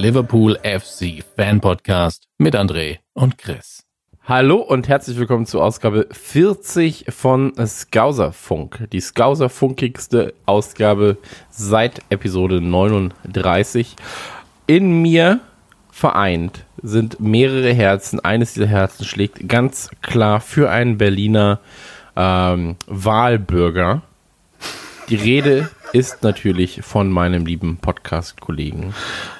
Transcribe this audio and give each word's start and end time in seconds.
Liverpool 0.00 0.58
FC 0.62 1.22
Fan 1.36 1.60
Podcast 1.60 2.26
mit 2.38 2.56
André 2.56 3.00
und 3.12 3.36
Chris. 3.36 3.84
Hallo 4.24 4.56
und 4.56 4.88
herzlich 4.88 5.18
willkommen 5.18 5.44
zur 5.44 5.62
Ausgabe 5.62 6.08
40 6.10 7.04
von 7.10 7.52
Skauserfunk. 7.66 8.88
Die 8.92 9.00
Skauserfunkigste 9.02 10.32
Ausgabe 10.46 11.18
seit 11.50 12.00
Episode 12.08 12.62
39. 12.62 13.94
In 14.66 15.02
mir 15.02 15.40
vereint 15.92 16.64
sind 16.82 17.20
mehrere 17.20 17.74
Herzen. 17.74 18.20
Eines 18.20 18.54
dieser 18.54 18.68
Herzen 18.68 19.04
schlägt 19.04 19.50
ganz 19.50 19.90
klar 20.00 20.40
für 20.40 20.70
einen 20.70 20.96
Berliner 20.96 21.60
ähm, 22.16 22.76
Wahlbürger. 22.86 24.00
Die 25.10 25.16
Rede 25.16 25.68
ist 25.92 26.22
natürlich 26.22 26.80
von 26.82 27.10
meinem 27.10 27.46
lieben 27.46 27.78
Podcast-Kollegen. 27.78 28.94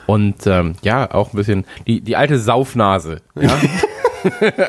Und 0.06 0.46
ähm, 0.46 0.74
ja, 0.82 1.10
auch 1.12 1.32
ein 1.32 1.36
bisschen 1.36 1.64
die, 1.86 2.00
die 2.00 2.16
alte 2.16 2.38
Saufnase. 2.38 3.20
Ja? 3.34 3.50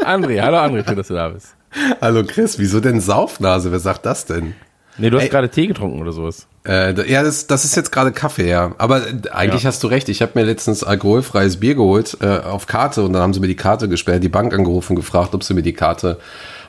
André, 0.05 0.41
hallo 0.41 0.57
André, 0.57 0.85
schön, 0.87 0.95
dass 0.95 1.07
du 1.07 1.13
da 1.15 1.29
bist. 1.29 1.55
Hallo 2.01 2.23
Chris, 2.25 2.59
wieso 2.59 2.79
denn 2.79 2.99
Saufnase? 3.01 3.71
Wer 3.71 3.79
sagt 3.79 4.05
das 4.05 4.25
denn? 4.25 4.53
Nee, 4.97 5.09
du 5.09 5.19
hast 5.19 5.29
gerade 5.31 5.49
Tee 5.49 5.67
getrunken 5.67 6.01
oder 6.01 6.11
sowas. 6.11 6.47
Äh, 6.67 7.09
ja, 7.09 7.23
das, 7.23 7.47
das 7.47 7.63
ist 7.65 7.75
jetzt 7.75 7.91
gerade 7.91 8.11
Kaffee, 8.11 8.49
ja. 8.49 8.75
Aber 8.77 9.07
äh, 9.07 9.13
eigentlich 9.31 9.63
Ja. 9.63 9.69
hast 9.69 9.81
du 9.83 9.87
recht. 9.87 10.09
Ich 10.09 10.21
habe 10.21 10.33
mir 10.35 10.45
letztens 10.45 10.83
alkoholfreies 10.83 11.59
Bier 11.59 11.75
geholt 11.75 12.17
äh, 12.21 12.39
auf 12.39 12.67
Karte 12.67 13.03
und 13.03 13.13
dann 13.13 13.21
haben 13.21 13.33
sie 13.33 13.39
mir 13.39 13.47
die 13.47 13.55
Karte 13.55 13.87
gesperrt, 13.89 14.21
die 14.23 14.29
Bank 14.29 14.53
angerufen 14.53 14.91
und 14.93 14.97
gefragt, 14.97 15.33
ob 15.33 15.43
sie 15.43 15.53
mir 15.53 15.63
die 15.63 15.73
Karte, 15.73 16.19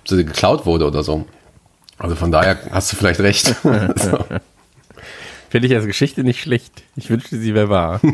ob 0.02 0.08
sie 0.08 0.24
geklaut 0.24 0.64
wurde 0.66 0.86
oder 0.86 1.02
so. 1.02 1.26
Also 1.98 2.14
von 2.14 2.30
daher 2.32 2.56
hast 2.70 2.92
du 2.92 2.96
vielleicht 2.96 3.20
recht. 3.20 3.54
so. 3.96 4.18
Finde 5.52 5.68
ich 5.68 5.74
als 5.74 5.84
Geschichte 5.84 6.24
nicht 6.24 6.40
schlecht. 6.40 6.82
Ich 6.96 7.10
wünschte, 7.10 7.36
sie 7.36 7.54
wäre 7.54 7.68
wahr. 7.68 8.00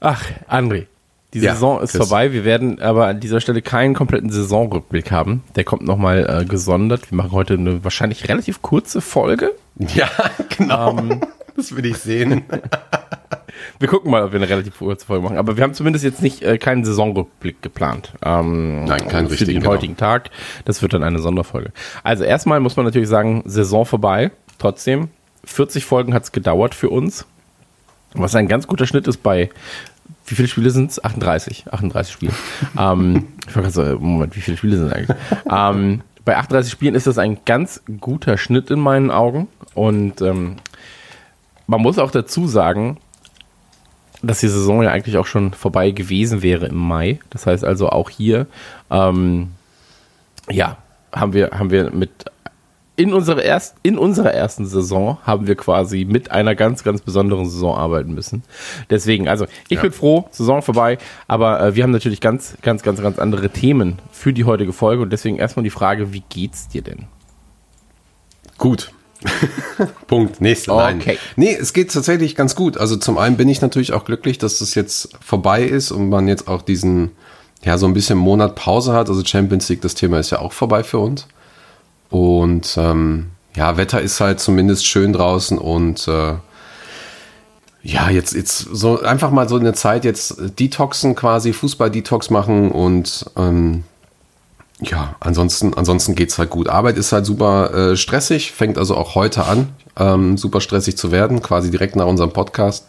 Ach, 0.00 0.24
André. 0.48 0.86
Die 1.34 1.40
Ja, 1.40 1.52
Saison 1.52 1.82
ist 1.82 1.90
Chris. 1.90 1.98
vorbei. 2.08 2.32
Wir 2.32 2.46
werden 2.46 2.80
aber 2.80 3.08
an 3.08 3.20
dieser 3.20 3.42
Stelle 3.42 3.60
keinen 3.60 3.92
kompletten 3.92 4.30
Saisonrückblick 4.30 5.10
haben. 5.10 5.42
Der 5.54 5.64
kommt 5.64 5.82
nochmal 5.82 6.40
äh, 6.42 6.46
gesondert. 6.46 7.10
Wir 7.10 7.16
machen 7.16 7.32
heute 7.32 7.52
eine 7.54 7.84
wahrscheinlich 7.84 8.26
relativ 8.26 8.62
kurze 8.62 9.02
Folge. 9.02 9.52
ja, 9.76 10.08
genau. 10.56 10.96
Das 11.56 11.74
will 11.74 11.86
ich 11.86 11.98
sehen. 11.98 12.44
Wir 13.78 13.88
gucken 13.88 14.10
mal, 14.10 14.22
ob 14.22 14.32
wir 14.32 14.40
eine 14.40 14.48
relativ 14.48 14.78
kurze 14.78 15.06
Folge 15.06 15.24
machen. 15.24 15.38
Aber 15.38 15.56
wir 15.56 15.64
haben 15.64 15.74
zumindest 15.74 16.04
jetzt 16.04 16.22
nicht 16.22 16.42
äh, 16.42 16.58
keinen 16.58 16.84
Saisonrückblick 16.84 17.62
geplant. 17.62 18.12
Ähm, 18.22 18.84
Nein, 18.84 19.08
keinen 19.08 19.26
Für 19.26 19.32
richtigen, 19.32 19.52
den 19.52 19.60
genau. 19.62 19.72
heutigen 19.72 19.96
Tag. 19.96 20.30
Das 20.64 20.82
wird 20.82 20.92
dann 20.92 21.02
eine 21.02 21.18
Sonderfolge. 21.18 21.72
Also 22.02 22.24
erstmal 22.24 22.60
muss 22.60 22.76
man 22.76 22.84
natürlich 22.84 23.08
sagen, 23.08 23.42
Saison 23.46 23.84
vorbei. 23.84 24.30
Trotzdem, 24.58 25.08
40 25.44 25.84
Folgen 25.84 26.14
hat 26.14 26.24
es 26.24 26.32
gedauert 26.32 26.74
für 26.74 26.90
uns. 26.90 27.26
Was 28.14 28.34
ein 28.34 28.48
ganz 28.48 28.66
guter 28.66 28.86
Schnitt 28.86 29.08
ist 29.08 29.22
bei, 29.22 29.50
wie 30.26 30.34
viele 30.34 30.48
Spiele 30.48 30.70
sind 30.70 30.92
es? 30.92 31.02
38. 31.02 31.66
38 31.70 32.12
Spiele. 32.12 32.32
ähm, 32.78 33.28
ich 33.48 33.54
war 33.54 33.62
gerade 33.62 33.74
so, 33.74 33.98
Moment, 33.98 34.36
wie 34.36 34.40
viele 34.40 34.56
Spiele 34.56 34.76
sind 34.76 34.86
es 34.86 34.92
eigentlich? 34.92 35.16
ähm, 35.50 36.02
bei 36.24 36.36
38 36.36 36.72
Spielen 36.72 36.94
ist 36.94 37.06
das 37.06 37.18
ein 37.18 37.38
ganz 37.44 37.82
guter 38.00 38.38
Schnitt 38.38 38.70
in 38.70 38.78
meinen 38.78 39.10
Augen. 39.10 39.48
Und 39.74 40.22
ähm, 40.22 40.56
man 41.66 41.80
muss 41.80 41.98
auch 41.98 42.10
dazu 42.10 42.46
sagen, 42.46 42.98
dass 44.22 44.40
die 44.40 44.48
Saison 44.48 44.82
ja 44.82 44.90
eigentlich 44.90 45.16
auch 45.18 45.26
schon 45.26 45.52
vorbei 45.52 45.90
gewesen 45.90 46.42
wäre 46.42 46.66
im 46.66 46.76
Mai. 46.76 47.20
Das 47.30 47.46
heißt 47.46 47.64
also 47.64 47.90
auch 47.90 48.10
hier, 48.10 48.46
ähm, 48.90 49.52
ja, 50.50 50.78
haben 51.12 51.32
wir, 51.32 51.50
haben 51.50 51.70
wir 51.70 51.90
mit 51.90 52.10
in 52.96 53.12
unserer, 53.12 53.42
erst, 53.42 53.76
in 53.82 53.98
unserer 53.98 54.32
ersten 54.32 54.66
Saison 54.66 55.18
haben 55.24 55.48
wir 55.48 55.56
quasi 55.56 56.04
mit 56.04 56.30
einer 56.30 56.54
ganz, 56.54 56.84
ganz 56.84 57.00
besonderen 57.00 57.46
Saison 57.46 57.76
arbeiten 57.76 58.14
müssen. 58.14 58.44
Deswegen, 58.88 59.28
also 59.28 59.46
ich 59.68 59.80
bin 59.80 59.90
froh, 59.90 60.28
Saison 60.30 60.62
vorbei, 60.62 60.98
aber 61.26 61.60
äh, 61.60 61.74
wir 61.74 61.82
haben 61.82 61.90
natürlich 61.90 62.20
ganz, 62.20 62.56
ganz, 62.62 62.84
ganz, 62.84 63.02
ganz 63.02 63.18
andere 63.18 63.50
Themen 63.50 63.98
für 64.12 64.32
die 64.32 64.44
heutige 64.44 64.72
Folge 64.72 65.02
und 65.02 65.10
deswegen 65.10 65.38
erstmal 65.38 65.64
die 65.64 65.70
Frage, 65.70 66.12
wie 66.12 66.22
geht's 66.28 66.68
dir 66.68 66.82
denn? 66.82 67.06
Gut. 68.58 68.92
Punkt. 70.06 70.40
Nächste. 70.40 70.72
Nein. 70.72 70.98
Okay. 71.00 71.18
Nee, 71.36 71.56
es 71.58 71.72
geht 71.72 71.92
tatsächlich 71.92 72.36
ganz 72.36 72.54
gut. 72.54 72.78
Also 72.78 72.96
zum 72.96 73.18
einen 73.18 73.36
bin 73.36 73.48
ich 73.48 73.60
natürlich 73.60 73.92
auch 73.92 74.04
glücklich, 74.04 74.38
dass 74.38 74.58
das 74.58 74.74
jetzt 74.74 75.10
vorbei 75.20 75.62
ist 75.64 75.90
und 75.90 76.08
man 76.08 76.28
jetzt 76.28 76.48
auch 76.48 76.62
diesen, 76.62 77.12
ja, 77.62 77.78
so 77.78 77.86
ein 77.86 77.94
bisschen 77.94 78.18
Monat 78.18 78.54
Pause 78.54 78.92
hat. 78.92 79.08
Also 79.08 79.24
Champions 79.24 79.68
League, 79.68 79.80
das 79.80 79.94
Thema 79.94 80.18
ist 80.18 80.30
ja 80.30 80.38
auch 80.38 80.52
vorbei 80.52 80.84
für 80.84 80.98
uns. 80.98 81.26
Und 82.10 82.76
ähm, 82.76 83.30
ja, 83.56 83.76
Wetter 83.76 84.00
ist 84.00 84.20
halt 84.20 84.40
zumindest 84.40 84.86
schön 84.86 85.12
draußen 85.12 85.58
und 85.58 86.08
äh, 86.08 86.34
ja, 87.82 88.08
jetzt, 88.08 88.32
jetzt 88.32 88.60
so 88.60 89.02
einfach 89.02 89.30
mal 89.30 89.48
so 89.48 89.56
eine 89.56 89.74
Zeit 89.74 90.04
jetzt 90.04 90.36
detoxen 90.58 91.14
quasi, 91.14 91.52
Fußball-Detox 91.52 92.30
machen 92.30 92.70
und 92.70 93.26
ähm, 93.36 93.84
ja, 94.84 95.16
ansonsten, 95.20 95.74
ansonsten 95.74 96.14
geht's 96.14 96.38
halt 96.38 96.50
gut. 96.50 96.68
Arbeit 96.68 96.96
ist 96.96 97.12
halt 97.12 97.26
super 97.26 97.72
äh, 97.92 97.96
stressig, 97.96 98.52
fängt 98.52 98.78
also 98.78 98.96
auch 98.96 99.14
heute 99.14 99.44
an, 99.46 99.68
ähm, 99.98 100.36
super 100.36 100.60
stressig 100.60 100.96
zu 100.96 101.10
werden, 101.12 101.42
quasi 101.42 101.70
direkt 101.70 101.96
nach 101.96 102.06
unserem 102.06 102.32
Podcast. 102.32 102.86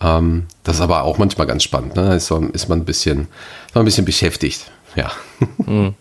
Ähm, 0.00 0.46
das 0.64 0.76
ist 0.76 0.82
aber 0.82 1.02
auch 1.04 1.18
manchmal 1.18 1.46
ganz 1.46 1.62
spannend, 1.62 1.96
ne? 1.96 2.14
Ist, 2.16 2.30
man- 2.30 2.50
ist 2.50 2.68
man 2.68 2.80
ein 2.80 2.84
bisschen, 2.84 3.28
ist 3.66 3.74
man 3.74 3.82
ein 3.82 3.86
bisschen 3.86 4.04
beschäftigt. 4.04 4.70
Ja. 4.96 5.10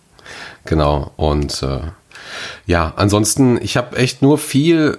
Genau. 0.66 1.12
Und 1.18 1.62
äh, 1.64 1.80
ja, 2.66 2.94
ansonsten, 2.96 3.60
ich 3.62 3.76
habe 3.76 3.98
echt 3.98 4.22
nur 4.22 4.38
viel, 4.38 4.98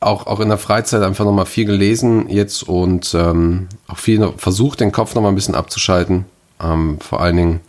auch, 0.00 0.26
auch 0.26 0.40
in 0.40 0.48
der 0.48 0.58
Freizeit 0.58 1.02
einfach 1.02 1.24
nochmal 1.24 1.46
viel 1.46 1.64
gelesen 1.64 2.28
jetzt 2.28 2.62
und 2.64 3.14
ähm, 3.14 3.68
auch 3.86 3.98
viel 3.98 4.32
versucht, 4.36 4.80
den 4.80 4.92
Kopf 4.92 5.14
nochmal 5.14 5.32
ein 5.32 5.36
bisschen 5.36 5.54
abzuschalten. 5.54 6.24
Ähm, 6.60 6.98
vor 7.00 7.20
allen 7.20 7.36
Dingen, 7.36 7.60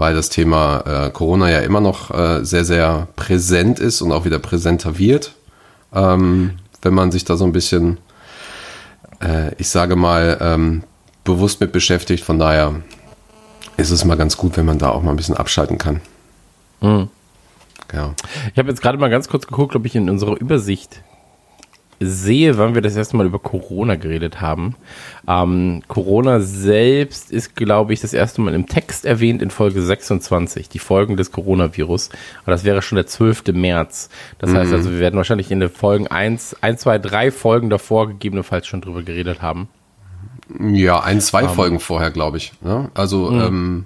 weil 0.00 0.14
das 0.14 0.30
Thema 0.30 0.80
äh, 0.86 1.10
Corona 1.10 1.50
ja 1.50 1.58
immer 1.58 1.82
noch 1.82 2.10
äh, 2.10 2.42
sehr, 2.42 2.64
sehr 2.64 3.06
präsent 3.16 3.78
ist 3.78 4.00
und 4.00 4.12
auch 4.12 4.24
wieder 4.24 4.38
präsenter 4.38 4.98
wird. 4.98 5.34
Ähm, 5.94 6.52
wenn 6.80 6.94
man 6.94 7.12
sich 7.12 7.26
da 7.26 7.36
so 7.36 7.44
ein 7.44 7.52
bisschen, 7.52 7.98
äh, 9.22 9.54
ich 9.58 9.68
sage 9.68 9.96
mal, 9.96 10.38
ähm, 10.40 10.84
bewusst 11.22 11.60
mit 11.60 11.72
beschäftigt. 11.72 12.24
Von 12.24 12.38
daher 12.38 12.76
ist 13.76 13.90
es 13.90 14.06
mal 14.06 14.16
ganz 14.16 14.38
gut, 14.38 14.56
wenn 14.56 14.64
man 14.64 14.78
da 14.78 14.88
auch 14.88 15.02
mal 15.02 15.10
ein 15.10 15.16
bisschen 15.16 15.36
abschalten 15.36 15.76
kann. 15.76 16.00
Ja. 17.92 18.14
Ich 18.52 18.58
habe 18.58 18.70
jetzt 18.70 18.80
gerade 18.80 18.96
mal 18.96 19.10
ganz 19.10 19.28
kurz 19.28 19.46
geguckt, 19.46 19.76
ob 19.76 19.84
ich 19.84 19.94
in 19.96 20.08
unserer 20.08 20.40
Übersicht 20.40 21.02
sehe, 22.00 22.56
wann 22.56 22.74
wir 22.74 22.80
das 22.80 22.96
erste 22.96 23.16
Mal 23.16 23.26
über 23.26 23.38
Corona 23.38 23.96
geredet 23.96 24.40
haben. 24.40 24.74
Ähm, 25.28 25.82
Corona 25.86 26.40
selbst 26.40 27.30
ist, 27.30 27.54
glaube 27.54 27.92
ich, 27.92 28.00
das 28.00 28.14
erste 28.14 28.40
Mal 28.40 28.54
im 28.54 28.66
Text 28.66 29.04
erwähnt 29.04 29.42
in 29.42 29.50
Folge 29.50 29.82
26, 29.82 30.70
die 30.70 30.78
Folgen 30.78 31.18
des 31.18 31.30
Coronavirus. 31.30 32.08
Aber 32.42 32.52
das 32.52 32.64
wäre 32.64 32.80
schon 32.80 32.96
der 32.96 33.06
12. 33.06 33.52
März. 33.52 34.08
Das 34.38 34.54
heißt 34.54 34.72
also, 34.72 34.90
wir 34.90 34.98
werden 34.98 35.16
wahrscheinlich 35.16 35.50
in 35.50 35.60
den 35.60 35.68
Folgen 35.68 36.06
1, 36.06 36.56
1, 36.62 36.80
2, 36.80 36.98
3 36.98 37.30
Folgen 37.30 37.68
davor 37.68 38.08
gegebenenfalls 38.08 38.66
schon 38.66 38.80
drüber 38.80 39.02
geredet 39.02 39.42
haben. 39.42 39.68
Ja, 40.58 41.00
ein, 41.00 41.20
zwei 41.20 41.46
Folgen 41.46 41.78
vorher, 41.78 42.10
glaube 42.10 42.38
ich. 42.38 42.52
Ne? 42.60 42.90
Also, 42.94 43.30
ähm, 43.30 43.84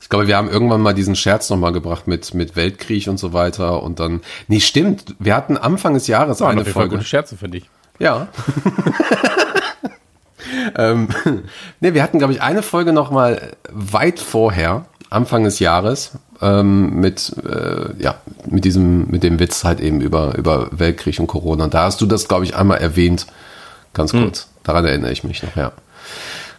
ich 0.00 0.08
glaube, 0.08 0.26
wir 0.26 0.36
haben 0.36 0.48
irgendwann 0.48 0.80
mal 0.80 0.94
diesen 0.94 1.16
Scherz 1.16 1.50
nochmal 1.50 1.72
gebracht 1.72 2.06
mit, 2.06 2.32
mit 2.34 2.56
Weltkrieg 2.56 3.08
und 3.08 3.18
so 3.18 3.32
weiter. 3.32 3.82
Und 3.82 4.00
dann, 4.00 4.20
nee, 4.46 4.60
stimmt, 4.60 5.14
wir 5.18 5.34
hatten 5.34 5.56
Anfang 5.56 5.94
des 5.94 6.06
Jahres 6.06 6.40
Eine 6.40 6.62
eine 6.62 6.64
Folge. 6.64 6.96
gute 6.96 7.04
Scherze, 7.04 7.36
finde 7.36 7.58
ich. 7.58 7.64
Ja. 7.98 8.28
ähm, 10.76 11.08
nee, 11.80 11.94
wir 11.94 12.02
hatten, 12.02 12.18
glaube 12.18 12.32
ich, 12.32 12.42
eine 12.42 12.62
Folge 12.62 12.92
nochmal 12.92 13.56
weit 13.70 14.20
vorher, 14.20 14.86
Anfang 15.10 15.44
des 15.44 15.58
Jahres, 15.58 16.12
ähm, 16.40 17.00
mit, 17.00 17.34
äh, 17.44 18.00
ja, 18.00 18.16
mit 18.46 18.64
diesem, 18.64 19.08
mit 19.10 19.22
dem 19.22 19.40
Witz 19.40 19.64
halt 19.64 19.80
eben 19.80 20.00
über, 20.00 20.36
über 20.36 20.68
Weltkrieg 20.70 21.18
und 21.18 21.26
Corona. 21.26 21.64
Und 21.64 21.74
da 21.74 21.84
hast 21.84 22.00
du 22.00 22.06
das, 22.06 22.28
glaube 22.28 22.44
ich, 22.44 22.54
einmal 22.54 22.78
erwähnt. 22.78 23.26
Ganz 23.94 24.12
kurz. 24.12 24.48
Daran 24.62 24.84
erinnere 24.84 25.10
ich 25.10 25.24
mich 25.24 25.42
noch, 25.42 25.56
ja. 25.56 25.72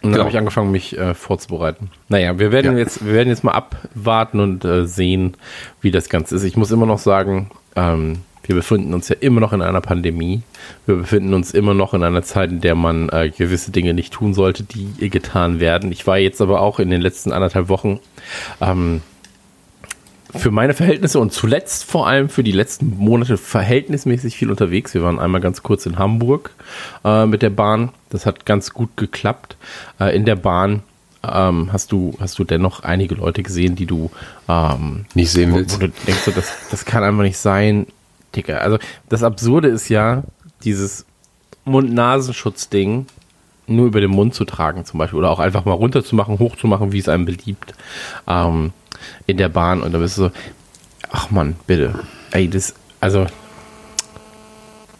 Und 0.02 0.04
dann 0.04 0.12
Genau. 0.12 0.20
habe 0.24 0.30
ich 0.30 0.38
angefangen, 0.38 0.70
mich 0.70 0.96
äh, 0.98 1.14
vorzubereiten. 1.14 1.90
Naja, 2.08 2.38
wir 2.38 2.52
werden 2.52 2.72
Ja. 2.72 2.78
jetzt, 2.78 3.04
wir 3.04 3.12
werden 3.12 3.28
jetzt 3.28 3.44
mal 3.44 3.52
abwarten 3.52 4.40
und 4.40 4.64
äh, 4.64 4.86
sehen, 4.86 5.36
wie 5.80 5.90
das 5.90 6.08
Ganze 6.08 6.36
ist. 6.36 6.44
Ich 6.44 6.56
muss 6.56 6.70
immer 6.70 6.86
noch 6.86 6.98
sagen, 6.98 7.50
ähm, 7.76 8.20
wir 8.44 8.54
befinden 8.56 8.94
uns 8.94 9.08
ja 9.08 9.16
immer 9.20 9.40
noch 9.40 9.52
in 9.52 9.60
einer 9.62 9.80
Pandemie. 9.82 10.40
Wir 10.86 10.96
befinden 10.96 11.34
uns 11.34 11.52
immer 11.52 11.74
noch 11.74 11.92
in 11.94 12.02
einer 12.02 12.22
Zeit, 12.22 12.50
in 12.50 12.60
der 12.62 12.74
man 12.74 13.08
äh, 13.10 13.28
gewisse 13.30 13.70
Dinge 13.70 13.92
nicht 13.94 14.12
tun 14.12 14.32
sollte, 14.34 14.64
die 14.64 15.10
getan 15.10 15.60
werden. 15.60 15.92
Ich 15.92 16.06
war 16.06 16.18
jetzt 16.18 16.40
aber 16.40 16.60
auch 16.60 16.80
in 16.80 16.90
den 16.90 17.00
letzten 17.02 17.30
anderthalb 17.32 17.68
Wochen 17.68 18.00
ähm, 18.60 19.02
für 20.34 20.50
meine 20.50 20.74
Verhältnisse 20.74 21.18
und 21.18 21.32
zuletzt 21.32 21.84
vor 21.84 22.06
allem 22.06 22.28
für 22.28 22.42
die 22.42 22.52
letzten 22.52 22.96
Monate 22.96 23.36
verhältnismäßig 23.36 24.36
viel 24.36 24.50
unterwegs. 24.50 24.94
Wir 24.94 25.02
waren 25.02 25.18
einmal 25.18 25.40
ganz 25.40 25.62
kurz 25.62 25.86
in 25.86 25.98
Hamburg 25.98 26.50
äh, 27.04 27.26
mit 27.26 27.42
der 27.42 27.50
Bahn. 27.50 27.90
Das 28.10 28.26
hat 28.26 28.46
ganz 28.46 28.72
gut 28.72 28.96
geklappt. 28.96 29.56
Äh, 29.98 30.14
in 30.16 30.24
der 30.24 30.36
Bahn 30.36 30.82
ähm, 31.22 31.72
hast 31.72 31.92
du 31.92 32.16
hast 32.20 32.38
du 32.38 32.44
dennoch 32.44 32.80
einige 32.80 33.14
Leute 33.14 33.42
gesehen, 33.42 33.76
die 33.76 33.86
du 33.86 34.10
ähm, 34.48 35.06
Nicht 35.14 35.30
sehen 35.30 35.52
wo, 35.52 35.56
willst. 35.56 35.76
wo 35.76 35.86
du 35.86 35.92
denkst, 36.06 36.22
so, 36.22 36.30
das, 36.30 36.52
das 36.70 36.84
kann 36.84 37.04
einfach 37.04 37.22
nicht 37.22 37.38
sein, 37.38 37.86
Digga. 38.34 38.58
Also 38.58 38.78
das 39.08 39.22
Absurde 39.22 39.68
ist 39.68 39.88
ja, 39.88 40.22
dieses 40.64 41.04
Mund-Nasenschutz-Ding 41.64 43.06
nur 43.66 43.86
über 43.86 44.00
den 44.00 44.10
Mund 44.10 44.34
zu 44.34 44.44
tragen 44.44 44.84
zum 44.84 44.98
Beispiel 44.98 45.18
oder 45.18 45.30
auch 45.30 45.38
einfach 45.38 45.64
mal 45.64 45.72
runterzumachen, 45.72 46.38
hochzumachen, 46.38 46.92
wie 46.92 46.98
es 46.98 47.08
einem 47.08 47.24
beliebt 47.24 47.74
ähm, 48.26 48.72
in 49.26 49.36
der 49.36 49.48
Bahn 49.48 49.82
und 49.82 49.92
da 49.92 49.98
bist 49.98 50.18
du 50.18 50.22
so, 50.24 50.30
ach 51.10 51.30
man, 51.30 51.56
bitte. 51.66 51.98
Ey, 52.32 52.48
das, 52.48 52.74
also 53.00 53.26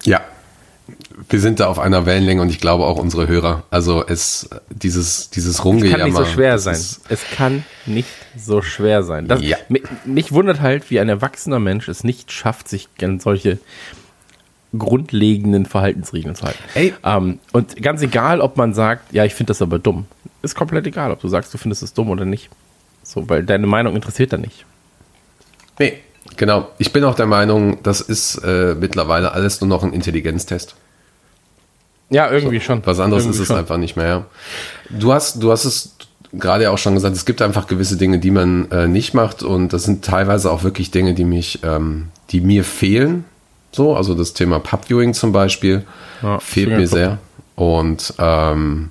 Ja. 0.05 0.21
Wir 1.29 1.39
sind 1.39 1.61
da 1.61 1.67
auf 1.69 1.79
einer 1.79 2.07
Wellenlänge 2.07 2.41
und 2.43 2.49
ich 2.49 2.61
glaube 2.61 2.85
auch 2.85 2.97
unsere 2.97 3.29
Hörer. 3.29 3.63
Also 3.71 4.05
es, 4.07 4.49
dieses, 4.71 5.31
dieses 5.31 5.57
es 5.57 5.65
Rumgejammer. 5.65 5.99
kann 5.99 6.07
nicht 6.09 6.17
so 6.17 6.25
schwer 6.25 6.59
sein. 6.59 6.75
Es 6.75 7.21
kann 7.37 7.65
nicht 7.87 8.09
so 8.37 8.63
schwer 8.63 9.03
sein. 9.05 9.29
Das, 9.29 9.41
Ja. 9.43 9.57
mi- 9.69 9.83
mich 10.05 10.33
wundert 10.33 10.61
halt, 10.61 10.91
wie 10.91 10.99
ein 10.99 11.09
erwachsener 11.09 11.61
Mensch 11.61 11.89
es 11.89 12.03
nicht 12.03 12.33
schafft, 12.33 12.69
sich 12.69 12.89
an 13.03 13.21
solche 13.21 13.59
grundlegenden 14.77 15.67
Verhaltensregeln 15.67 16.35
zu 16.35 16.45
halten. 16.45 16.59
Ey. 16.75 16.95
Ähm, 17.05 17.39
und 17.53 17.81
ganz 17.83 18.03
egal, 18.03 18.41
ob 18.41 18.57
man 18.57 18.73
sagt, 18.73 19.13
ja, 19.13 19.25
ich 19.25 19.35
finde 19.35 19.51
das 19.51 19.63
aber 19.63 19.79
dumm. 19.79 20.07
Ist 20.43 20.55
komplett 20.55 20.87
egal, 20.87 21.11
ob 21.13 21.21
du 21.21 21.29
sagst, 21.29 21.53
du 21.53 21.59
findest 21.59 21.83
es 21.83 21.93
dumm 21.93 22.09
oder 22.09 22.25
nicht. 22.25 22.49
So, 23.11 23.29
weil 23.29 23.43
deine 23.43 23.67
Meinung 23.67 23.97
interessiert 23.97 24.33
da 24.33 24.37
nicht. 24.37 24.65
Nee, 25.81 25.95
genau. 26.37 26.69
Ich 26.79 26.93
bin 26.93 27.03
auch 27.03 27.17
der 27.17 27.27
Meinung, 27.27 27.83
das 27.83 28.01
ist 28.01 28.37
äh, 28.45 28.77
mittlerweile 28.79 29.33
alles 29.33 29.61
nur 29.61 29.67
noch 29.67 29.83
ein 29.83 29.93
Intelligenztest. 29.93 30.77
Ja, 32.09 32.31
irgendwie 32.31 32.61
schon. 32.61 32.83
Was 32.85 33.01
anderes 33.01 33.25
irgendwie 33.25 33.37
ist 33.37 33.41
es 33.41 33.49
schon. 33.49 33.57
einfach 33.57 33.79
nicht 33.79 33.97
mehr. 33.97 34.07
Ja. 34.07 34.27
Du 34.91 35.13
hast, 35.13 35.43
du 35.43 35.51
hast 35.51 35.65
es 35.65 35.97
gerade 36.33 36.71
auch 36.71 36.79
schon 36.79 36.95
gesagt, 36.95 37.17
es 37.17 37.25
gibt 37.25 37.43
einfach 37.43 37.67
gewisse 37.67 37.97
Dinge, 37.97 38.21
die 38.21 38.31
man 38.31 38.71
äh, 38.71 38.87
nicht 38.87 39.13
macht 39.13 39.43
und 39.43 39.73
das 39.73 39.83
sind 39.83 40.05
teilweise 40.05 40.53
auch 40.53 40.63
wirklich 40.63 40.93
Dinge, 40.93 41.15
die 41.15 41.25
mich, 41.25 41.61
ähm, 41.65 42.11
die 42.31 42.41
mir 42.41 42.63
fehlen. 42.63 43.25
So, 43.73 43.97
also 43.97 44.15
das 44.15 44.35
Thema 44.35 44.61
Pubviewing 44.61 45.15
zum 45.15 45.33
Beispiel 45.33 45.85
Ja, 46.23 46.39
fehlt 46.39 46.71
mir 46.71 46.87
sehr 46.87 47.19
und 47.57 48.15
ähm, 48.19 48.91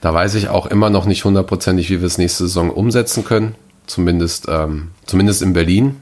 da 0.00 0.12
weiß 0.12 0.34
ich 0.34 0.48
auch 0.48 0.66
immer 0.66 0.90
noch 0.90 1.06
nicht 1.06 1.24
hundertprozentig, 1.24 1.90
wie 1.90 2.00
wir 2.00 2.06
es 2.06 2.18
nächste 2.18 2.44
Saison 2.44 2.70
umsetzen 2.70 3.24
können. 3.24 3.54
Zumindest, 3.86 4.46
ähm, 4.48 4.90
zumindest 5.04 5.42
in 5.42 5.52
Berlin. 5.52 5.96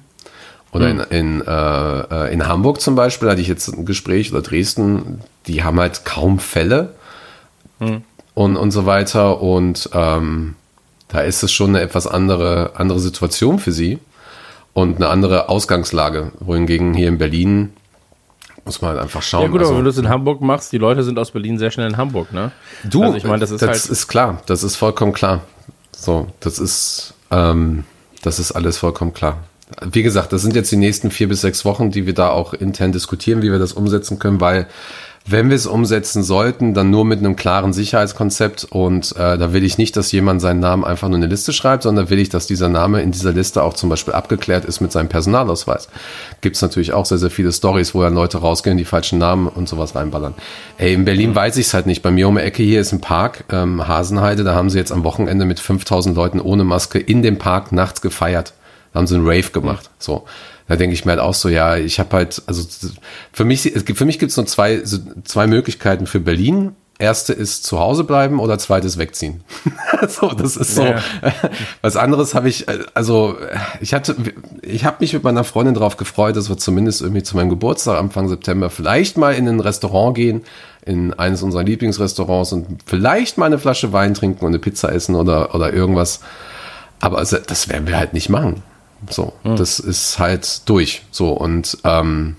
Oder 0.73 0.89
in, 0.89 1.01
in, 1.01 1.41
äh, 1.43 2.01
äh, 2.01 2.33
in 2.33 2.47
Hamburg 2.47 2.81
zum 2.81 2.95
Beispiel 2.95 3.29
hatte 3.29 3.43
ich 3.43 3.49
jetzt 3.49 3.69
ein 3.69 3.85
Gespräch 3.85 4.33
oder 4.33 4.41
Dresden, 4.41 5.21
die 5.47 5.63
haben 5.63 5.79
halt 5.79 6.07
kaum 6.07 6.39
Fälle 6.39 6.95
und, 8.35 8.57
und 8.57 8.71
so 8.71 8.87
weiter. 8.87 9.43
Und 9.43 9.91
ähm, 9.93 10.55
da 11.09 11.21
ist 11.21 11.43
es 11.43 11.53
schon 11.53 11.71
eine 11.71 11.81
etwas 11.81 12.07
andere, 12.07 12.73
andere 12.75 13.01
Situation 13.01 13.59
für 13.59 13.73
sie 13.73 13.99
und 14.73 14.97
eine 14.97 15.09
andere 15.09 15.51
Ausgangslage. 15.51 16.33
Wohingegen 16.41 16.95
hier 16.95 17.09
in 17.09 17.19
Berlin 17.19 17.75
muss 18.65 18.81
man 18.81 18.93
halt 18.93 19.01
einfach 19.01 19.23
schauen. 19.23 19.43
Ja 19.43 19.49
gut, 19.49 19.61
Also- 19.61 19.71
aber 19.73 19.79
wenn 19.79 19.85
du 19.85 19.91
es 19.91 19.99
in 19.99 20.09
Hamburg 20.09 20.41
machst, 20.41 20.73
die 20.73 20.79
Leute 20.79 21.03
sind 21.03 21.19
aus 21.19 21.31
Berlin 21.33 21.59
sehr 21.59 21.71
schnell 21.71 21.89
in 21.89 21.97
Hamburg, 21.97 22.33
ne? 22.33 22.53
Du, 22.85 23.03
also 23.03 23.17
ich 23.17 23.25
meine, 23.25 23.41
das 23.41 23.51
ist 23.51 23.63
halt, 23.63 23.77
ist 23.85 24.09
klar, 24.09 24.43
das 24.47 24.63
ist 24.63 24.77
vollkommen 24.77 25.13
klar. 25.13 25.41
So, 25.97 26.29
das 26.41 26.59
ist, 26.59 27.15
ähm, 27.31 27.85
das 28.23 28.39
ist 28.39 28.53
alles 28.53 28.79
vollkommen 28.79 29.13
klar. 29.13 29.39
Wie 29.81 30.03
gesagt, 30.03 30.33
das 30.33 30.43
sind 30.43 30.55
jetzt 30.55 30.71
die 30.71 30.77
nächsten 30.77 31.11
vier 31.11 31.29
bis 31.29 31.41
sechs 31.41 31.65
Wochen, 31.65 31.91
die 31.91 32.07
wir 32.07 32.15
da 32.15 32.29
auch 32.29 32.53
intern 32.55 32.93
diskutieren, 32.93 33.41
wie 33.43 33.51
wir 33.51 33.59
das 33.59 33.73
umsetzen 33.73 34.19
können, 34.19 34.41
weil 34.41 34.67
wenn 35.25 35.49
wir 35.51 35.57
es 35.57 35.67
umsetzen 35.67 36.23
sollten, 36.23 36.75
dann 36.75 36.91
nur 36.91 37.05
mit 37.05 37.21
einem 37.21 37.37
klaren 37.37 37.73
Sicherheitskonzept 37.73 38.65
und 38.65 39.13
äh, 39.17 39.39
da 39.39 39.53
will 39.53 39.63
ich 39.63 39.79
nicht, 39.79 39.97
dass 39.97 40.11
jemand 40.11 40.41
seinen 40.41 40.61
Namen 40.61 40.85
einfach 40.85 41.09
nur 41.09 41.17
in 41.17 41.23
eine 41.23 41.31
Liste 41.31 41.53
schreibt, 41.53 41.85
sondern 41.85 42.11
will 42.11 42.19
ich, 42.19 42.29
dass 42.29 42.47
dieser 42.47 42.69
Name 42.69 43.03
in 43.03 43.13
dieser 43.13 43.33
Liste 43.33 43.63
auch 43.63 43.75
zum 43.75 43.89
Beispiel 43.89 44.15
abgeklärt 44.15 44.65
ist 44.65 44.81
mit 44.81 44.91
seinem 44.91 45.09
Personalausweis. 45.09 45.89
Gibt 46.41 46.57
es 46.57 46.63
natürlich 46.63 46.93
auch 46.93 47.07
sehr, 47.07 47.19
sehr 47.19 47.31
viele 47.31 47.53
Stories, 47.53 47.95
wo 47.95 48.03
dann 48.03 48.15
Leute 48.15 48.39
rausgehen, 48.39 48.77
die 48.79 48.85
falschen 48.85 49.19
Namen 49.19 49.47
und 49.47 49.69
sowas 49.69 49.95
reinballern. 49.95 50.35
Ey, 50.79 50.95
in 50.95 51.05
Berlin 51.05 51.35
weiß 51.35 51.57
ich 51.57 51.67
es 51.67 51.75
halt 51.75 51.87
nicht. 51.87 52.03
Bei 52.03 52.11
mir 52.11 52.27
um 52.27 52.35
die 52.35 52.43
Ecke 52.43 52.63
hier 52.63 52.81
ist 52.81 52.93
ein 52.93 53.01
Park, 53.01 53.45
ähm, 53.51 53.87
Hasenheide, 53.87 54.43
da 54.43 54.55
haben 54.55 54.71
sie 54.71 54.79
jetzt 54.79 54.93
am 54.93 55.05
Wochenende 55.05 55.45
mit 55.45 55.61
5000 55.61 56.17
Leuten 56.17 56.41
ohne 56.41 56.65
Maske 56.65 56.99
in 56.99 57.23
dem 57.23 57.39
Park 57.39 57.71
nachts 57.71 58.01
gefeiert. 58.01 58.55
Da 58.93 58.99
haben 58.99 59.07
sie 59.07 59.15
einen 59.15 59.27
Rave 59.27 59.51
gemacht. 59.53 59.91
So. 59.99 60.25
Da 60.69 60.77
denke 60.77 60.95
ich 60.95 61.05
mir 61.05 61.13
halt 61.13 61.21
auch 61.21 61.35
so, 61.35 61.49
ja, 61.49 61.77
ich 61.77 61.99
habe 61.99 62.17
halt, 62.17 62.43
also 62.47 62.67
für 63.33 63.45
mich, 63.45 63.67
es 63.67 63.85
gibt, 63.85 63.99
für 63.99 64.05
mich 64.05 64.19
gibt 64.19 64.31
es 64.31 64.37
nur 64.37 64.47
zwei, 64.47 64.85
so 64.85 64.99
zwei 65.25 65.47
Möglichkeiten 65.47 66.07
für 66.07 66.21
Berlin. 66.21 66.77
Erste 66.99 67.33
ist 67.33 67.65
zu 67.65 67.81
Hause 67.81 68.05
bleiben 68.05 68.39
oder 68.39 68.59
zweites 68.59 68.97
wegziehen. 68.97 69.43
so, 70.09 70.29
das 70.29 70.57
ist 70.57 70.77
so. 70.77 70.85
Ja. 70.85 71.03
Was 71.83 71.97
anderes 71.97 72.35
habe 72.35 72.49
ich, 72.49 72.69
äh, 72.69 72.79
also 72.95 73.37
ich 73.81 73.93
hatte, 73.93 74.15
ich 74.63 74.85
habe 74.85 74.99
mich 75.01 75.13
mit 75.13 75.25
meiner 75.25 75.43
Freundin 75.43 75.75
drauf 75.75 75.97
gefreut, 75.97 76.37
dass 76.37 76.49
wir 76.49 76.59
zumindest 76.59 77.03
irgendwie 77.03 77.25
zu 77.25 77.37
meinem 77.37 77.49
Geburtstag 77.49 77.99
Anfang 77.99 78.29
September 78.29 78.71
vielleicht 78.71 79.17
mal 79.17 79.35
in 79.35 79.49
ein 79.49 79.59
Restaurant 79.59 80.15
gehen, 80.15 80.43
in 80.85 81.13
eines 81.15 81.43
unserer 81.43 81.65
Lieblingsrestaurants 81.65 82.53
und 82.53 82.83
vielleicht 82.87 83.37
mal 83.37 83.47
eine 83.47 83.59
Flasche 83.59 83.93
Wein 83.93 84.15
trinken 84.15 84.45
und 84.45 84.53
eine 84.53 84.61
Pizza 84.61 84.93
essen 84.93 85.17
oder, 85.17 85.57
oder 85.57 85.73
irgendwas. 85.73 86.21
Aber 87.01 87.19
also, 87.19 87.39
das 87.45 87.69
werden 87.69 87.89
wir 87.89 87.99
halt 87.99 88.13
nicht 88.13 88.29
machen. 88.29 88.63
So, 89.09 89.33
das 89.43 89.81
ist 89.81 90.19
halt 90.19 90.69
durch. 90.69 91.03
So, 91.11 91.31
und 91.31 91.79
ähm, 91.85 92.37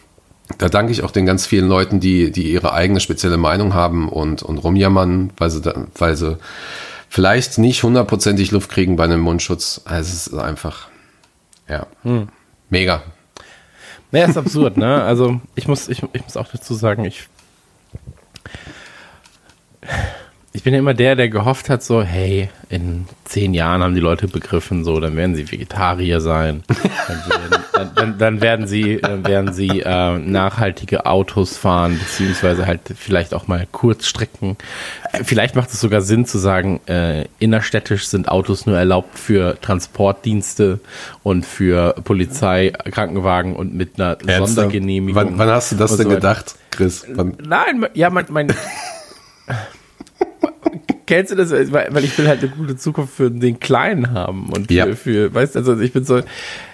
da 0.57 0.69
danke 0.69 0.91
ich 0.91 1.03
auch 1.03 1.11
den 1.11 1.25
ganz 1.25 1.45
vielen 1.45 1.67
Leuten, 1.67 1.99
die, 1.99 2.31
die 2.31 2.51
ihre 2.51 2.73
eigene 2.73 2.99
spezielle 2.99 3.37
Meinung 3.37 3.73
haben 3.73 4.09
und, 4.09 4.43
und 4.43 4.57
rumjammern, 4.57 5.31
weil 5.37 5.49
sie, 5.49 5.61
da, 5.61 5.87
weil 5.97 6.15
sie 6.15 6.37
vielleicht 7.09 7.57
nicht 7.57 7.83
hundertprozentig 7.83 8.51
Luft 8.51 8.69
kriegen 8.69 8.95
bei 8.95 9.03
einem 9.03 9.21
Mundschutz. 9.21 9.81
Also 9.85 10.11
es 10.11 10.27
ist 10.27 10.33
einfach, 10.33 10.87
ja, 11.67 11.87
mega. 12.69 13.03
Ja, 14.11 14.25
ist 14.25 14.37
absurd, 14.37 14.77
ne? 14.77 15.03
Also 15.03 15.41
ich 15.55 15.67
muss, 15.67 15.87
ich, 15.89 16.03
ich 16.13 16.23
muss 16.23 16.37
auch 16.37 16.47
dazu 16.47 16.75
sagen, 16.75 17.03
ich, 17.05 17.27
ich 20.55 20.61
bin 20.61 20.73
ja 20.73 20.79
immer 20.79 20.93
der, 20.93 21.15
der 21.15 21.29
gehofft 21.29 21.67
hat, 21.69 21.81
so, 21.81 22.03
hey, 22.03 22.47
in 22.69 23.07
zehn 23.25 23.55
Jahren 23.55 23.81
haben 23.81 23.95
die 23.95 23.99
Leute 23.99 24.27
begriffen, 24.27 24.83
so, 24.83 24.99
dann 24.99 25.15
werden 25.15 25.35
sie 25.35 25.51
Vegetarier 25.51 26.21
sein, 26.21 26.63
dann 26.67 26.77
werden, 27.27 27.63
dann, 27.73 27.95
dann, 27.95 28.17
dann 28.19 28.41
werden 28.41 28.67
sie, 28.67 28.99
dann 29.01 29.25
werden 29.25 29.51
sie 29.51 29.79
äh, 29.79 30.19
nachhaltige 30.19 31.07
Autos 31.07 31.57
fahren, 31.57 31.97
beziehungsweise 31.97 32.67
halt 32.67 32.81
vielleicht 32.95 33.33
auch 33.33 33.47
mal 33.47 33.67
Kurzstrecken. 33.71 34.57
Äh, 35.11 35.23
Vielleicht 35.23 35.55
macht 35.55 35.71
es 35.71 35.81
sogar 35.81 36.01
Sinn 36.01 36.27
zu 36.27 36.37
sagen, 36.37 36.81
äh, 36.85 37.25
innerstädtisch 37.39 38.05
sind 38.05 38.29
Autos 38.29 38.67
nur 38.67 38.77
erlaubt 38.77 39.17
für 39.17 39.59
Transportdienste 39.59 40.79
und 41.23 41.47
für 41.47 41.95
Polizei, 42.03 42.71
Krankenwagen 42.91 43.55
und 43.55 43.73
mit 43.73 43.99
einer 43.99 44.17
Sondergenehmigung. 44.21 45.15
Wann, 45.15 45.37
wann 45.39 45.49
hast 45.49 45.71
du 45.71 45.77
das 45.77 45.97
denn 45.97 46.09
so 46.09 46.13
gedacht, 46.13 46.55
Chris? 46.69 47.07
Wann, 47.09 47.37
Nein, 47.43 47.87
ja, 47.95 48.11
mein, 48.11 48.25
mein 48.29 48.53
Kennst 51.13 51.31
du 51.31 51.35
das? 51.35 51.51
Weil 51.51 51.87
weil 51.93 52.03
ich 52.03 52.17
will 52.17 52.27
halt 52.27 52.39
eine 52.41 52.49
gute 52.51 52.75
Zukunft 52.75 53.13
für 53.15 53.29
den 53.29 53.59
Kleinen 53.59 54.11
haben 54.11 54.49
und 54.49 54.67
für, 54.67 54.73
Ja. 54.73 54.95
für 54.95 55.33
weißt 55.33 55.55
du, 55.55 55.59
also 55.59 55.79
ich 55.79 55.93
bin 55.93 56.03
so, 56.05 56.21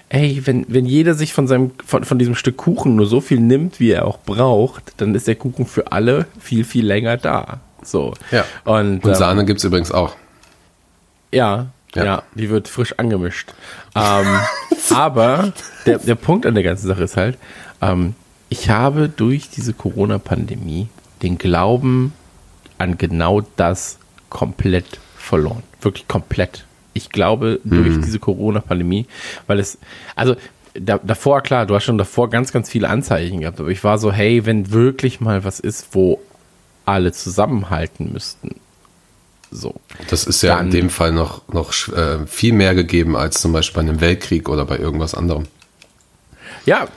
ey, 0.08 0.40
wenn, 0.44 0.64
wenn 0.68 0.86
jeder 0.86 1.14
sich 1.14 1.32
von 1.32 1.46
seinem, 1.46 1.72
von, 1.84 2.04
von 2.04 2.18
diesem 2.18 2.34
Stück 2.34 2.56
Kuchen 2.56 2.96
nur 2.96 3.06
so 3.06 3.20
viel 3.20 3.38
nimmt, 3.40 3.80
wie 3.80 3.90
er 3.90 4.06
auch 4.06 4.18
braucht, 4.18 4.92
dann 4.96 5.14
ist 5.14 5.26
der 5.26 5.36
Kuchen 5.36 5.66
für 5.66 5.92
alle 5.92 6.26
viel, 6.40 6.64
viel 6.64 6.84
länger 6.86 7.16
da. 7.16 7.60
So. 7.82 8.14
ja. 8.30 8.44
Und, 8.64 9.04
Und 9.04 9.10
ähm, 9.10 9.14
Sahne 9.14 9.44
gibt's 9.44 9.64
übrigens 9.64 9.92
auch. 9.92 10.14
ja, 11.32 11.66
ja, 11.94 12.04
Ja. 12.04 12.22
die 12.34 12.50
wird 12.50 12.68
frisch 12.68 12.94
angemischt. 12.98 13.52
Ähm, 13.94 14.26
aber 14.94 15.52
der, 15.86 15.98
der 15.98 16.14
Punkt 16.14 16.46
an 16.46 16.54
der 16.54 16.62
ganzen 16.64 16.86
Sache 16.88 17.04
ist 17.04 17.16
halt, 17.16 17.38
ähm, 17.82 18.14
ich 18.48 18.68
habe 18.70 19.08
durch 19.08 19.48
diese 19.50 19.72
Corona-Pandemie 19.72 20.88
den 21.22 21.38
Glauben 21.38 22.12
an 22.78 22.98
genau 22.98 23.42
das 23.56 23.98
komplett 24.30 24.98
verloren. 25.16 25.62
Wirklich 25.80 26.08
komplett. 26.08 26.64
Ich 26.94 27.10
glaube, 27.10 27.60
durch 27.64 28.00
diese 28.00 28.18
Corona-Pandemie, 28.18 29.06
weil 29.46 29.60
es, 29.60 29.78
also 30.16 30.34
da, 30.74 30.98
davor, 31.02 31.40
klar, 31.42 31.66
du 31.66 31.74
hast 31.74 31.84
schon 31.84 31.98
davor 31.98 32.30
ganz, 32.30 32.52
ganz 32.52 32.68
viele 32.68 32.88
Anzeichen 32.88 33.40
gehabt, 33.40 33.60
aber 33.60 33.68
ich 33.68 33.84
war 33.84 33.98
so, 33.98 34.10
hey, 34.12 34.44
wenn 34.46 34.72
wirklich 34.72 35.20
mal 35.20 35.44
was 35.44 35.60
ist, 35.60 35.88
wo 35.92 36.20
alle 36.86 37.12
zusammenhalten 37.12 38.12
müssten, 38.12 38.56
so. 39.52 39.74
Das 40.08 40.24
ist 40.24 40.42
ja 40.42 40.54
in 40.54 40.66
Dann- 40.66 40.70
dem 40.70 40.90
Fall 40.90 41.12
noch, 41.12 41.46
noch 41.48 41.72
äh, 41.88 42.26
viel 42.26 42.52
mehr 42.52 42.74
gegeben 42.74 43.16
als 43.16 43.40
zum 43.40 43.52
Beispiel 43.52 43.82
bei 43.82 43.88
einem 43.88 44.00
Weltkrieg 44.00 44.48
oder 44.48 44.64
bei 44.64 44.78
irgendwas 44.78 45.14
anderem. 45.14 45.46
ja, 46.66 46.84
äh, 46.84 46.88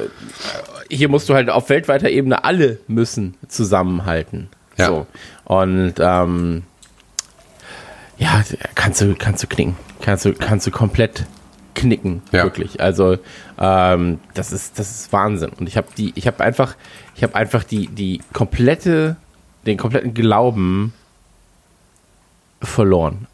hier 0.89 1.09
musst 1.09 1.29
du 1.29 1.33
halt 1.33 1.49
auf 1.49 1.69
weltweiter 1.69 2.09
Ebene 2.09 2.43
alle 2.43 2.79
müssen 2.87 3.35
zusammenhalten. 3.47 4.49
Ja. 4.77 4.87
So. 4.87 5.07
Und 5.45 5.93
ähm, 5.99 6.63
ja, 8.23 8.43
kannst 8.75 9.01
du, 9.01 9.15
kannst 9.15 9.43
du 9.43 9.47
knicken. 9.47 9.75
Kannst 10.01 10.25
du, 10.25 10.33
kannst 10.33 10.65
du 10.67 10.71
komplett 10.71 11.25
knicken, 11.75 12.21
Ja. 12.31 12.43
wirklich. 12.43 12.79
Also 12.81 13.17
ähm, 13.59 14.19
das 14.33 14.51
ist, 14.51 14.79
das 14.79 14.91
ist 14.91 15.13
Wahnsinn. 15.13 15.49
Und 15.59 15.67
ich 15.67 15.75
habe 15.77 15.87
die, 15.97 16.11
ich 16.15 16.27
habe 16.27 16.43
einfach, 16.43 16.75
ich 17.15 17.23
habe 17.23 17.35
einfach 17.35 17.63
die, 17.63 17.87
die 17.87 18.21
komplette, 18.31 19.15
den 19.65 19.77
kompletten 19.77 20.13
Glauben 20.13 20.93
verloren. 22.61 23.27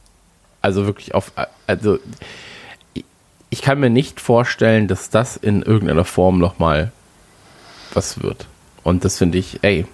Also 0.61 0.85
wirklich 0.85 1.13
auf, 1.13 1.31
also 1.67 1.99
ich- 2.93 3.61
kann 3.61 3.79
mir 3.79 3.89
nicht 3.89 4.19
vorstellen, 4.19 4.87
dass 4.87 5.09
das 5.09 5.37
in 5.37 5.61
irgendeiner 5.61 6.05
Form 6.05 6.39
nochmal 6.39 6.91
was 7.93 8.21
wird. 8.23 8.47
Und 8.83 9.03
das 9.05 9.17
finde 9.17 9.37
ich, 9.37 9.59
ey, 9.63 9.85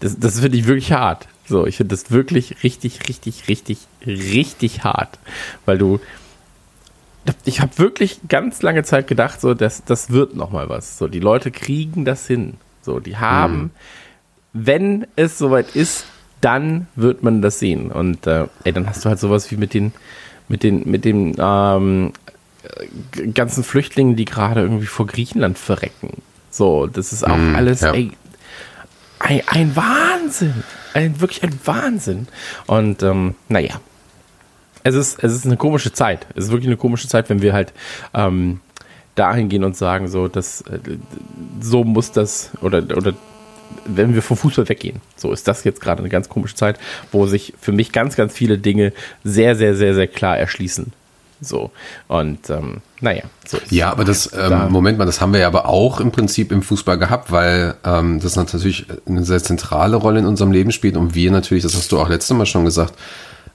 das, 0.00 0.18
das 0.18 0.40
finde 0.40 0.56
ich 0.58 0.66
wirklich 0.66 0.92
hart. 0.92 1.26
So, 1.46 1.66
ich 1.66 1.76
finde 1.76 1.94
das 1.94 2.10
wirklich 2.10 2.62
richtig, 2.62 3.08
richtig, 3.08 3.48
richtig, 3.48 3.78
richtig 4.06 4.84
hart. 4.84 5.18
Weil 5.66 5.78
du, 5.78 6.00
ich 7.44 7.60
habe 7.60 7.78
wirklich 7.78 8.20
ganz 8.28 8.62
lange 8.62 8.82
Zeit 8.82 9.06
gedacht, 9.06 9.40
so, 9.40 9.54
das, 9.54 9.84
das 9.84 10.10
wird 10.10 10.34
nochmal 10.34 10.68
was. 10.68 10.98
So, 10.98 11.08
die 11.08 11.20
Leute 11.20 11.50
kriegen 11.50 12.04
das 12.04 12.26
hin. 12.26 12.54
So, 12.82 13.00
die 13.00 13.16
haben, 13.16 13.70
wenn 14.52 15.06
es 15.16 15.38
soweit 15.38 15.74
ist, 15.74 16.06
dann 16.40 16.86
wird 16.96 17.22
man 17.22 17.42
das 17.42 17.58
sehen. 17.58 17.90
Und 17.90 18.26
äh, 18.26 18.46
ey, 18.64 18.72
dann 18.72 18.86
hast 18.86 19.04
du 19.04 19.08
halt 19.08 19.18
sowas 19.18 19.50
wie 19.50 19.56
mit 19.56 19.74
den, 19.74 19.92
mit 20.48 20.62
den, 20.62 20.88
mit 20.90 21.04
den 21.04 21.34
ähm, 21.38 22.12
ganzen 23.32 23.64
Flüchtlingen, 23.64 24.16
die 24.16 24.24
gerade 24.24 24.60
irgendwie 24.60 24.86
vor 24.86 25.06
Griechenland 25.06 25.58
verrecken. 25.58 26.22
So, 26.50 26.86
das 26.86 27.12
ist 27.12 27.26
auch 27.26 27.38
alles, 27.54 27.80
ja. 27.80 27.92
ey, 27.92 28.12
ein, 29.18 29.42
ein 29.46 29.76
Wahnsinn. 29.76 30.62
Ein, 30.94 31.20
wirklich 31.20 31.42
ein 31.42 31.58
Wahnsinn. 31.64 32.28
Und 32.66 33.02
ähm, 33.02 33.34
naja, 33.48 33.80
es 34.84 34.94
ist, 34.94 35.22
es 35.22 35.32
ist 35.32 35.44
eine 35.46 35.56
komische 35.56 35.92
Zeit. 35.92 36.26
Es 36.34 36.44
ist 36.44 36.50
wirklich 36.50 36.68
eine 36.68 36.76
komische 36.76 37.08
Zeit, 37.08 37.28
wenn 37.28 37.42
wir 37.42 37.52
halt 37.52 37.72
ähm, 38.14 38.60
dahin 39.14 39.48
gehen 39.48 39.64
und 39.64 39.76
sagen, 39.76 40.08
so, 40.08 40.28
dass 40.28 40.62
äh, 40.62 40.78
so 41.60 41.84
muss 41.84 42.12
das 42.12 42.50
oder, 42.60 42.78
oder 42.96 43.14
wenn 43.86 44.14
wir 44.14 44.22
vom 44.22 44.36
Fußball 44.36 44.68
weggehen. 44.68 45.00
So 45.16 45.32
ist 45.32 45.48
das 45.48 45.64
jetzt 45.64 45.80
gerade 45.80 46.00
eine 46.00 46.08
ganz 46.08 46.28
komische 46.28 46.54
Zeit, 46.54 46.78
wo 47.12 47.26
sich 47.26 47.54
für 47.60 47.72
mich 47.72 47.92
ganz, 47.92 48.16
ganz 48.16 48.32
viele 48.32 48.58
Dinge 48.58 48.92
sehr, 49.24 49.56
sehr, 49.56 49.74
sehr, 49.74 49.94
sehr 49.94 50.06
klar 50.06 50.38
erschließen. 50.38 50.92
So. 51.40 51.70
Und 52.08 52.48
ähm, 52.50 52.80
naja, 53.00 53.24
so 53.46 53.58
ist 53.58 53.70
Ja, 53.70 53.90
aber 53.90 54.04
das, 54.04 54.30
ähm, 54.36 54.70
Moment 54.70 54.98
mal, 54.98 55.04
das 55.04 55.20
haben 55.20 55.32
wir 55.32 55.40
ja 55.40 55.46
aber 55.46 55.68
auch 55.68 56.00
im 56.00 56.10
Prinzip 56.10 56.52
im 56.52 56.62
Fußball 56.62 56.98
gehabt, 56.98 57.30
weil 57.30 57.74
ähm, 57.84 58.20
das 58.20 58.36
natürlich 58.36 58.86
eine 59.06 59.24
sehr 59.24 59.42
zentrale 59.42 59.96
Rolle 59.96 60.20
in 60.20 60.26
unserem 60.26 60.52
Leben 60.52 60.72
spielt 60.72 60.96
und 60.96 61.14
wir 61.14 61.30
natürlich, 61.30 61.62
das 61.62 61.74
hast 61.74 61.92
du 61.92 61.98
auch 61.98 62.08
letztes 62.08 62.36
Mal 62.36 62.46
schon 62.46 62.64
gesagt, 62.64 62.94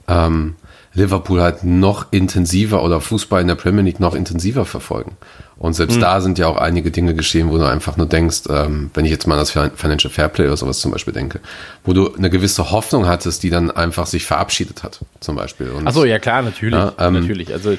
ähm, 0.08 0.54
Liverpool 0.92 1.40
halt 1.40 1.62
noch 1.62 2.06
intensiver 2.10 2.82
oder 2.82 3.00
Fußball 3.00 3.40
in 3.40 3.48
der 3.48 3.54
Premier 3.54 3.82
League 3.82 4.00
noch 4.00 4.14
intensiver 4.14 4.64
verfolgen. 4.64 5.16
Und 5.56 5.74
selbst 5.74 5.94
Hm. 5.94 6.00
da 6.00 6.20
sind 6.20 6.38
ja 6.38 6.46
auch 6.48 6.56
einige 6.56 6.90
Dinge 6.90 7.14
geschehen, 7.14 7.50
wo 7.50 7.58
du 7.58 7.64
einfach 7.68 7.96
nur 7.96 8.06
denkst, 8.06 8.42
ähm, 8.48 8.90
wenn 8.94 9.04
ich 9.04 9.10
jetzt 9.10 9.26
mal 9.26 9.34
an 9.34 9.40
das 9.40 9.50
Financial 9.50 10.12
Fairplay 10.12 10.46
oder 10.46 10.56
sowas 10.56 10.80
zum 10.80 10.90
Beispiel 10.90 11.12
denke, 11.12 11.40
wo 11.84 11.92
du 11.92 12.14
eine 12.14 12.30
gewisse 12.30 12.70
Hoffnung 12.70 13.06
hattest, 13.06 13.42
die 13.42 13.50
dann 13.50 13.70
einfach 13.70 14.06
sich 14.06 14.24
verabschiedet 14.26 14.82
hat, 14.82 15.00
zum 15.20 15.36
Beispiel. 15.36 15.70
Und 15.70 15.86
Achso, 15.86 16.04
ja 16.04 16.18
klar, 16.18 16.42
natürlich. 16.42 16.78
Ja, 16.78 16.92
ähm, 16.98 17.14
natürlich. 17.14 17.52
Also 17.52 17.76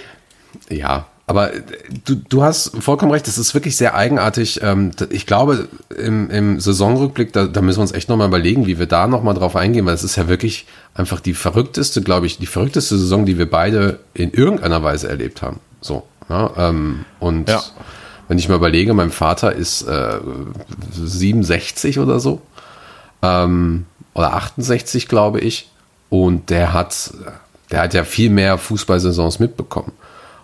ja, 0.70 1.08
aber 1.32 1.54
äh, 1.54 1.62
du, 2.06 2.16
du 2.16 2.44
hast 2.44 2.76
vollkommen 2.84 3.12
recht, 3.12 3.28
es 3.28 3.38
ist 3.40 3.54
wirklich 3.54 3.76
sehr 3.78 3.96
eigenartig. 3.96 4.60
Ähm, 4.62 4.92
Ich 5.10 5.26
glaube, 5.26 5.68
im, 5.98 6.30
im 6.30 6.60
Saisonrückblick, 6.60 7.34
da, 7.34 7.46
da 7.46 7.62
müssen 7.62 7.80
wir 7.80 7.84
uns 7.84 7.92
echt 7.94 8.10
nochmal 8.10 8.28
überlegen, 8.28 8.68
wie 8.68 8.78
wir 8.78 8.86
da 8.86 9.08
nochmal 9.08 9.34
drauf 9.34 9.56
eingehen, 9.56 9.86
weil 9.86 9.96
es 9.96 10.04
ist 10.04 10.18
ja 10.18 10.28
wirklich 10.28 10.68
einfach 10.94 11.20
die 11.20 11.34
verrückteste, 11.34 12.02
glaube 12.02 12.26
ich, 12.28 12.38
die 12.38 12.46
verrückteste 12.46 12.98
Saison, 12.98 13.26
die 13.26 13.38
wir 13.38 13.50
beide 13.50 14.00
in 14.14 14.32
irgendeiner 14.32 14.84
Weise 14.84 15.10
erlebt 15.10 15.42
haben. 15.42 15.60
So. 15.80 16.04
Ja, 16.30 16.52
ähm, 16.58 17.06
und 17.20 17.50
Ja. 17.50 17.62
wenn 18.28 18.38
ich 18.38 18.48
mal 18.48 18.56
überlege, 18.56 18.94
mein 18.94 19.12
Vater 19.12 19.54
ist 19.54 19.82
äh, 19.84 20.20
67 20.94 22.00
oder 22.00 22.20
so. 22.20 22.42
Ähm, 23.22 23.86
oder 24.14 24.34
68, 24.34 25.08
glaube 25.08 25.40
ich. 25.40 25.70
Und 26.10 26.50
der 26.50 26.74
hat, 26.74 27.12
der 27.72 27.82
hat 27.82 27.94
ja 27.94 28.04
viel 28.04 28.30
mehr 28.30 28.58
Fußballsaisons 28.58 29.40
mitbekommen. 29.40 29.94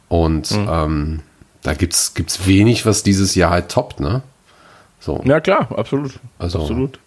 Und 0.10 0.52
ähm, 0.52 1.20
da 1.64 1.74
gibt's 1.74 2.14
gibt's 2.14 2.46
wenig, 2.48 2.86
was 2.86 3.04
dieses 3.04 3.36
Jahr 3.36 3.52
halt 3.52 3.70
toppt, 3.70 4.00
ne? 4.00 4.22
So. 5.00 5.22
Ja, 5.26 5.40
klar, 5.40 5.68
absolut. 5.76 6.14
Also- 6.40 6.60
absolut. 6.62 7.00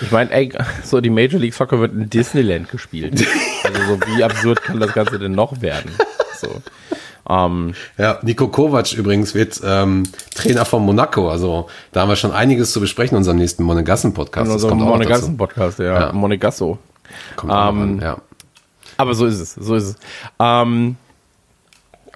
Ich 0.00 0.10
meine, 0.12 0.30
ey, 0.30 0.52
so 0.84 1.00
die 1.00 1.10
Major 1.10 1.40
League 1.40 1.54
Soccer 1.54 1.80
wird 1.80 1.92
in 1.92 2.08
Disneyland 2.10 2.68
gespielt. 2.68 3.26
also 3.64 3.82
so 3.94 4.00
wie 4.06 4.22
absurd 4.22 4.62
kann 4.62 4.78
das 4.78 4.92
Ganze 4.92 5.18
denn 5.18 5.32
noch 5.32 5.60
werden? 5.60 5.90
So. 6.40 6.62
Ähm, 7.28 7.74
Ja, 7.96 8.18
Nico 8.22 8.48
Kovac 8.48 8.92
übrigens 8.92 9.34
wird 9.34 9.60
ähm, 9.64 10.04
Trainer 10.34 10.64
von 10.64 10.82
Monaco. 10.84 11.28
Also 11.30 11.68
da 11.92 12.02
haben 12.02 12.08
wir 12.08 12.16
schon 12.16 12.32
einiges 12.32 12.72
zu 12.72 12.80
besprechen 12.80 13.14
in 13.16 13.18
unserem 13.18 13.38
nächsten 13.38 13.64
Monegassen-Podcast. 13.64 14.46
in 14.46 14.52
unserem. 14.52 14.78
Monegassen-Podcast, 14.78 15.78
ja. 15.80 16.00
Ja. 16.00 16.12
Monegasso. 16.12 16.78
Kommt 17.36 17.52
Ähm, 17.52 17.56
an, 17.58 18.00
ja. 18.00 18.18
Aber 18.98 19.14
so 19.14 19.26
ist 19.26 19.40
es, 19.40 19.54
so 19.54 19.74
ist 19.74 19.84
es. 19.84 19.96
Ähm, 20.38 20.96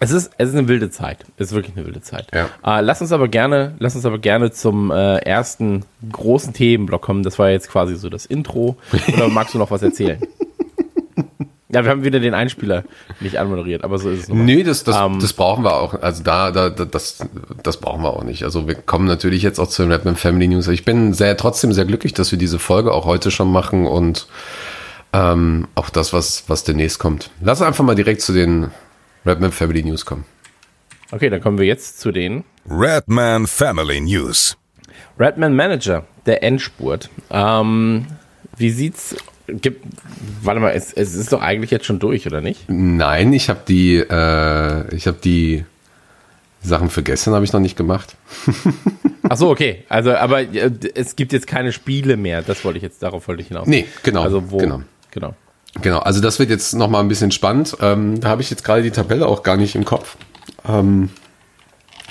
es 0.03 0.11
ist, 0.11 0.33
es 0.37 0.49
ist 0.49 0.57
eine 0.57 0.67
wilde 0.67 0.91
Zeit. 0.91 1.19
Es 1.37 1.49
ist 1.49 1.55
wirklich 1.55 1.77
eine 1.77 1.87
wilde 1.87 2.03
Zeit. 2.03 2.27
Ja. 2.35 2.49
Äh, 2.65 2.81
lass 2.81 3.01
uns 3.01 3.13
aber 3.13 3.29
gerne, 3.29 3.75
lass 3.79 3.95
uns 3.95 4.05
aber 4.05 4.19
gerne 4.19 4.51
zum 4.51 4.91
äh, 4.91 5.19
ersten 5.19 5.85
großen 6.11 6.53
Themenblock 6.53 7.03
kommen. 7.03 7.23
Das 7.23 7.39
war 7.39 7.51
jetzt 7.51 7.69
quasi 7.71 7.95
so 7.95 8.09
das 8.09 8.27
Intro. 8.27 8.77
Oder 9.15 9.29
magst 9.31 9.55
du 9.55 9.59
noch 9.59 9.71
was 9.71 9.81
erzählen? 9.81 10.21
ja, 11.69 11.85
wir 11.85 11.91
haben 11.91 12.03
wieder 12.03 12.19
den 12.19 12.35
Einspieler 12.35 12.83
nicht 13.21 13.39
anmoderiert, 13.39 13.85
aber 13.85 13.99
so 13.99 14.11
ist 14.11 14.23
es. 14.25 14.29
nun 14.29 14.39
mal. 14.39 14.45
Nee, 14.45 14.65
das, 14.65 14.83
das, 14.83 14.97
Ähm, 14.97 15.21
das 15.21 15.33
brauchen 15.35 15.63
wir 15.63 15.75
auch. 15.77 15.95
Also 16.03 16.25
da, 16.25 16.51
da, 16.51 16.69
da 16.69 16.85
das, 16.85 17.25
das 17.63 17.77
brauchen 17.77 18.03
wir 18.03 18.11
auch 18.11 18.25
nicht. 18.25 18.43
Also 18.43 18.67
wir 18.67 18.75
kommen 18.75 19.07
natürlich 19.07 19.43
jetzt 19.45 19.61
auch 19.61 19.69
zu 19.69 19.83
den 19.83 19.93
Rapman 19.93 20.17
Family 20.17 20.49
News. 20.49 20.67
Ich 20.67 20.85
bin 20.85 21.15
sehr, 21.15 21.37
trotzdem 21.37 21.73
sehr 21.73 21.85
glücklich, 21.85 22.13
dass 22.13 22.33
wir 22.33 22.39
diese 22.41 22.59
Folge 22.59 22.93
auch 22.93 23.07
heute 23.07 23.31
schon 23.31 23.53
machen 23.53 23.87
und 23.87 24.27
ähm, 25.13 25.69
auch 25.77 25.91
das, 25.91 26.13
was, 26.13 26.45
was 26.49 26.65
demnächst 26.65 26.99
kommt. 26.99 27.31
Lass 27.41 27.63
einfach 27.63 27.85
mal 27.85 27.95
direkt 27.95 28.23
zu 28.23 28.33
den 28.33 28.71
Rapman 29.25 29.53
Family 29.53 29.83
News 29.83 30.05
kommen. 30.05 30.25
Okay, 31.11 31.29
dann 31.31 31.41
kommen 31.41 31.59
wir 31.59 31.67
jetzt 31.67 32.01
zu 32.01 32.11
den 32.11 32.45
Redman 32.69 33.47
Family 33.47 34.01
News. 34.01 34.57
Redman 35.19 35.55
Manager, 35.55 36.07
der 36.27 36.43
Endspurt. 36.43 37.11
Ähm, 37.31 38.07
wie 38.57 38.71
sieht's? 38.71 39.15
Gibt, 39.49 39.85
warte 40.43 40.61
mal, 40.61 40.71
es, 40.71 40.93
es 40.93 41.15
ist 41.15 41.33
doch 41.33 41.43
eigentlich 41.43 41.71
jetzt 41.71 41.85
schon 41.85 41.99
durch, 41.99 42.27
oder 42.27 42.41
nicht? 42.41 42.65
Nein, 42.69 43.33
ich 43.33 43.49
habe 43.51 43.61
die, 43.69 43.97
äh, 43.97 44.95
ich 44.95 45.07
habe 45.07 45.19
die 45.23 45.65
Sachen 46.63 46.89
für 46.91 47.03
gestern 47.03 47.35
habe 47.35 47.45
ich 47.45 47.53
noch 47.53 47.61
nicht 47.61 47.77
gemacht. 47.77 48.17
Ach 49.29 49.37
so, 49.37 49.51
okay. 49.51 49.85
Also, 49.89 50.15
aber 50.15 50.43
äh, 50.43 50.71
es 50.95 51.17
gibt 51.17 51.33
jetzt 51.33 51.47
keine 51.47 51.73
Spiele 51.73 52.17
mehr. 52.17 52.41
Das 52.43 52.65
wollte 52.65 52.79
ich 52.79 52.83
jetzt, 52.83 53.03
darauf 53.03 53.29
wollte 53.29 53.43
ich 53.43 53.49
hinaus. 53.49 53.67
Nee, 53.67 53.87
genau, 54.03 54.23
Also 54.23 54.51
wo? 54.51 54.59
genau. 54.59 54.83
genau. 55.11 55.35
Genau, 55.81 56.01
also 56.01 56.21
das 56.21 56.39
wird 56.39 56.51
jetzt 56.51 56.75
noch 56.75 56.89
mal 56.89 57.01
ein 57.01 57.09
bisschen 57.09 57.31
spannend. 57.31 57.77
Ähm, 57.81 58.21
da 58.21 58.29
habe 58.29 58.43
ich 58.43 58.51
jetzt 58.51 58.65
gerade 58.65 58.83
die 58.83 58.91
Tabelle 58.91 59.27
auch 59.27 59.43
gar 59.43 59.57
nicht 59.57 59.75
im 59.75 59.85
Kopf. 59.85 60.17
Ähm, 60.69 61.11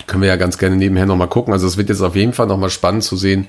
können 0.08 0.24
wir 0.24 0.30
ja 0.30 0.36
ganz 0.36 0.58
gerne 0.58 0.76
nebenher 0.76 1.06
noch 1.06 1.16
mal 1.16 1.28
gucken. 1.28 1.54
Also 1.54 1.68
es 1.68 1.78
wird 1.78 1.90
jetzt 1.90 2.02
auf 2.02 2.16
jeden 2.16 2.34
Fall 2.34 2.48
noch 2.48 2.58
mal 2.58 2.72
spannend 2.72 3.04
zu 3.04 3.16
sehen, 3.16 3.48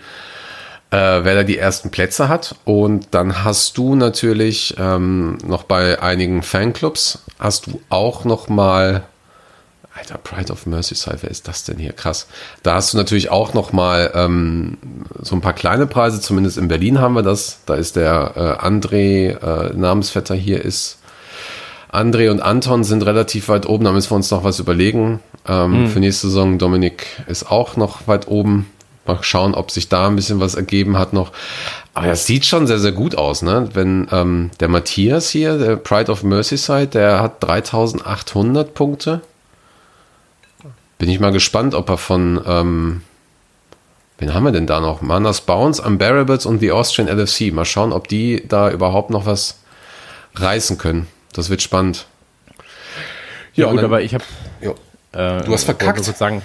äh, 0.90 0.97
wer 0.97 1.35
da 1.35 1.42
die 1.45 1.57
ersten 1.57 1.90
Plätze 1.90 2.28
hat. 2.28 2.57
Und 2.64 3.09
dann 3.12 3.42
hast 3.42 3.78
du 3.78 3.95
natürlich 3.95 4.75
ähm, 4.78 5.38
noch 5.47 5.62
bei 5.62 6.00
einigen 6.02 6.42
Fanclubs 6.42 7.21
hast 7.38 7.66
du 7.66 7.81
auch 7.88 8.25
noch 8.25 8.49
mal 8.49 9.04
Alter, 9.94 10.16
Pride 10.18 10.50
of 10.52 10.66
Merseyside, 10.66 11.18
wer 11.20 11.30
ist 11.30 11.49
das 11.49 11.64
denn 11.64 11.78
hier? 11.78 11.92
Krass. 11.92 12.26
Da 12.62 12.75
hast 12.75 12.92
du 12.92 12.96
natürlich 12.96 13.30
auch 13.30 13.52
noch 13.52 13.72
mal 13.72 14.11
ähm, 14.14 14.78
so 15.20 15.37
ein 15.37 15.42
paar 15.42 15.52
kleine 15.52 15.87
Preise, 15.87 16.20
zumindest 16.20 16.56
in 16.56 16.68
Berlin 16.68 16.99
haben 16.99 17.14
wir 17.14 17.22
das. 17.22 17.58
Da 17.66 17.75
ist 17.75 17.96
der 17.96 18.32
äh, 18.34 18.66
André, 18.66 19.37
äh, 19.37 19.76
Namensvetter 19.76 20.34
hier 20.34 20.64
ist. 20.64 20.99
André 21.92 22.30
und 22.30 22.40
Anton 22.40 22.84
sind 22.84 23.04
relativ 23.04 23.49
weit 23.49 23.66
oben, 23.66 23.84
da 23.84 23.92
müssen 23.92 24.11
wir 24.11 24.16
uns 24.16 24.30
noch 24.30 24.44
was 24.44 24.58
überlegen. 24.58 25.20
Ähm, 25.46 25.88
Für 25.88 26.00
nächste 26.00 26.28
Saison, 26.28 26.58
Dominik 26.58 27.06
ist 27.26 27.50
auch 27.50 27.76
noch 27.76 28.08
weit 28.08 28.28
oben. 28.28 28.70
Mal 29.04 29.18
schauen, 29.22 29.54
ob 29.54 29.70
sich 29.72 29.88
da 29.88 30.06
ein 30.06 30.16
bisschen 30.16 30.40
was 30.40 30.54
ergeben 30.54 30.96
hat 30.96 31.12
noch. 31.12 31.32
Aber 31.92 32.06
das 32.06 32.25
sieht 32.25 32.46
schon 32.46 32.66
sehr, 32.66 32.78
sehr 32.78 32.92
gut 32.92 33.16
aus, 33.16 33.42
ne? 33.42 33.68
Wenn 33.75 34.06
ähm, 34.12 34.52
der 34.61 34.68
Matthias 34.68 35.28
hier, 35.28 35.58
der 35.58 35.76
Pride 35.76 36.11
of 36.11 36.22
Merseyside, 36.22 36.87
der 36.87 37.20
hat 37.20 37.42
3800 37.42 38.72
Punkte. 38.75 39.20
Bin 41.02 41.11
ich 41.11 41.18
mal 41.18 41.32
gespannt, 41.32 41.75
ob 41.75 41.88
er 41.88 41.99
von, 41.99 42.40
ähm, 42.47 43.02
wen 44.18 44.32
haben 44.35 44.44
wir 44.44 44.52
denn 44.52 44.68
da 44.68 44.78
noch? 44.78 45.02
Manas 45.02 45.40
Bounce, 45.40 45.82
Unbearables 45.82 46.47
und 46.47 46.61
The 46.61 46.71
Austrian 46.71 47.09
LFC. 47.09 47.50
Mal 47.52 47.64
schauen, 47.64 47.92
ob 47.92 48.06
die 48.06 48.47
da 48.47 48.71
überhaupt 48.71 49.11
noch 49.11 49.26
was 49.26 49.59
reißen 50.37 50.78
können. 50.78 51.09
Das 51.32 51.50
wird 51.50 51.61
spannend. 51.61 52.06
Ja, 53.54 53.64
und 53.66 53.73
gut, 53.73 53.78
dann- 53.78 53.87
aber 53.87 54.02
ich 54.02 54.14
habe. 54.14 54.23
Ja. 54.61 54.71
Äh, 55.40 55.42
Du 55.42 55.52
hast 55.52 55.64
verkackt. 55.64 56.04
kurz 56.04 56.16
sagen, 56.16 56.42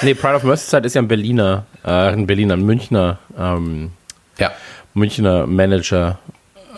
Nee, 0.00 0.14
Pride 0.14 0.36
of 0.36 0.44
Merseyside 0.44 0.86
ist 0.86 0.94
ja 0.94 1.02
ein 1.02 1.08
Berliner, 1.08 1.66
äh, 1.84 1.90
ein 1.90 2.26
Berliner, 2.26 2.54
ein 2.54 2.64
Münchner, 2.64 3.18
ähm, 3.38 3.90
Ja. 4.38 4.50
Münchner 4.94 5.46
Manager 5.46 6.18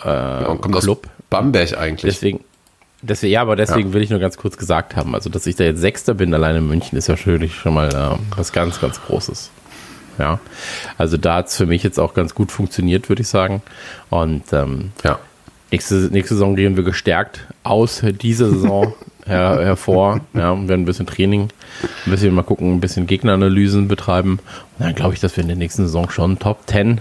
äh, 0.03 0.43
Und 0.43 0.59
kommt 0.59 0.75
Club. 0.81 1.05
aus 1.05 1.11
Bamberg 1.29 1.77
eigentlich. 1.77 2.13
Deswegen, 2.15 2.43
deswegen, 3.03 3.33
ja, 3.33 3.41
aber 3.41 3.55
deswegen 3.55 3.89
Ja. 3.89 3.93
will 3.93 4.01
ich 4.01 4.09
nur 4.09 4.19
ganz 4.19 4.37
kurz 4.37 4.57
gesagt 4.57 4.95
haben, 4.95 5.13
also 5.13 5.29
dass 5.29 5.45
ich 5.45 5.55
da 5.55 5.63
jetzt 5.63 5.79
Sechster 5.81 6.13
bin, 6.13 6.33
alleine 6.33 6.57
in 6.59 6.67
München, 6.67 6.97
ist 6.97 7.07
ja 7.07 7.15
natürlich 7.15 7.55
schon 7.55 7.73
mal 7.75 7.89
äh, 7.89 8.37
was 8.37 8.51
ganz, 8.51 8.79
ganz 8.81 8.99
Großes. 9.01 9.51
Ja, 10.19 10.39
also 10.97 11.17
da 11.17 11.35
hat 11.35 11.47
es 11.47 11.57
für 11.57 11.65
mich 11.65 11.81
jetzt 11.83 11.99
auch 11.99 12.13
ganz 12.13 12.35
gut 12.35 12.51
funktioniert, 12.51 13.09
würde 13.09 13.21
ich 13.23 13.27
sagen. 13.27 13.61
Und 14.09 14.43
ähm, 14.53 14.91
ja. 15.03 15.17
nächste, 15.71 15.95
nächste 16.11 16.35
Saison 16.35 16.55
gehen 16.55 16.75
wir 16.75 16.83
gestärkt 16.83 17.47
aus 17.63 18.03
dieser 18.21 18.49
Saison 18.49 18.93
her, 19.25 19.57
hervor. 19.59 20.21
Ja, 20.35 20.51
und 20.51 20.67
werden 20.67 20.83
ein 20.83 20.85
bisschen 20.85 21.07
Training, 21.07 21.49
ein 22.05 22.11
bisschen 22.11 22.33
mal 22.35 22.43
gucken, 22.43 22.75
ein 22.75 22.79
bisschen 22.79 23.07
Gegneranalysen 23.07 23.87
betreiben. 23.87 24.33
Und 24.77 24.85
dann 24.85 24.93
glaube 24.93 25.15
ich, 25.15 25.19
dass 25.19 25.35
wir 25.35 25.41
in 25.41 25.47
der 25.47 25.57
nächsten 25.57 25.81
Saison 25.83 26.09
schon 26.11 26.37
Top 26.37 26.59
10 26.67 26.99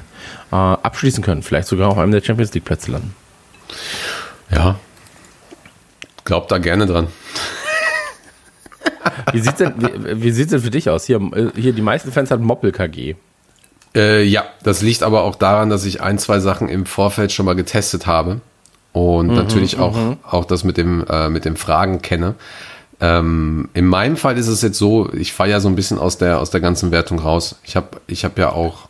äh, 0.50 0.54
abschließen 0.56 1.23
können. 1.23 1.42
Vielleicht 1.42 1.68
sogar 1.68 1.88
auf 1.90 1.99
einem 1.99 2.12
der 2.12 2.23
Champions 2.23 2.54
League 2.54 2.64
Plätze 2.64 2.92
landen. 2.92 3.14
Ja. 4.50 4.76
Glaubt 6.25 6.50
da 6.50 6.59
gerne 6.59 6.87
dran. 6.87 7.09
Wie 9.33 9.41
sieht's 9.41 9.57
denn, 9.57 9.75
wie, 9.76 10.23
wie 10.23 10.31
sieht's 10.31 10.50
denn 10.50 10.61
für 10.61 10.71
dich 10.71 10.88
aus? 10.88 11.05
Hier, 11.07 11.21
hier 11.57 11.73
die 11.73 11.83
meisten 11.83 12.12
Fans 12.12 12.31
hatten 12.31 12.45
Moppel 12.45 12.73
KG. 12.73 13.17
Äh, 13.95 14.23
ja, 14.23 14.45
das 14.62 14.83
liegt 14.83 15.02
aber 15.02 15.23
auch 15.23 15.35
daran, 15.35 15.71
dass 15.71 15.85
ich 15.85 16.00
ein, 16.00 16.19
zwei 16.19 16.41
Sachen 16.41 16.69
im 16.69 16.87
Vorfeld 16.87 17.33
schon 17.33 17.47
mal 17.47 17.55
getestet 17.55 18.07
habe 18.07 18.41
und 18.93 19.29
natürlich 19.29 19.79
auch, 19.79 19.97
auch 20.23 20.45
das 20.45 20.64
mit 20.64 20.76
dem, 20.76 21.05
äh, 21.09 21.29
mit 21.29 21.45
dem 21.45 21.57
Fragen 21.57 22.02
kenne. 22.02 22.35
Ähm, 23.00 23.69
in 23.75 23.87
meinem 23.87 24.17
Fall 24.17 24.38
ist 24.38 24.49
es 24.49 24.62
jetzt 24.62 24.79
so, 24.79 25.12
ich 25.12 25.33
fahre 25.33 25.50
ja 25.50 25.61
so 25.61 25.69
ein 25.69 25.75
bisschen 25.75 25.99
aus 25.99 26.19
der, 26.19 26.38
aus 26.38 26.50
der 26.50 26.61
ganzen 26.61 26.91
Wertung 26.91 27.19
raus. 27.19 27.57
Ich 27.64 27.75
habe 27.75 28.00
ich 28.07 28.25
hab 28.25 28.38
ja 28.38 28.52
auch 28.52 28.88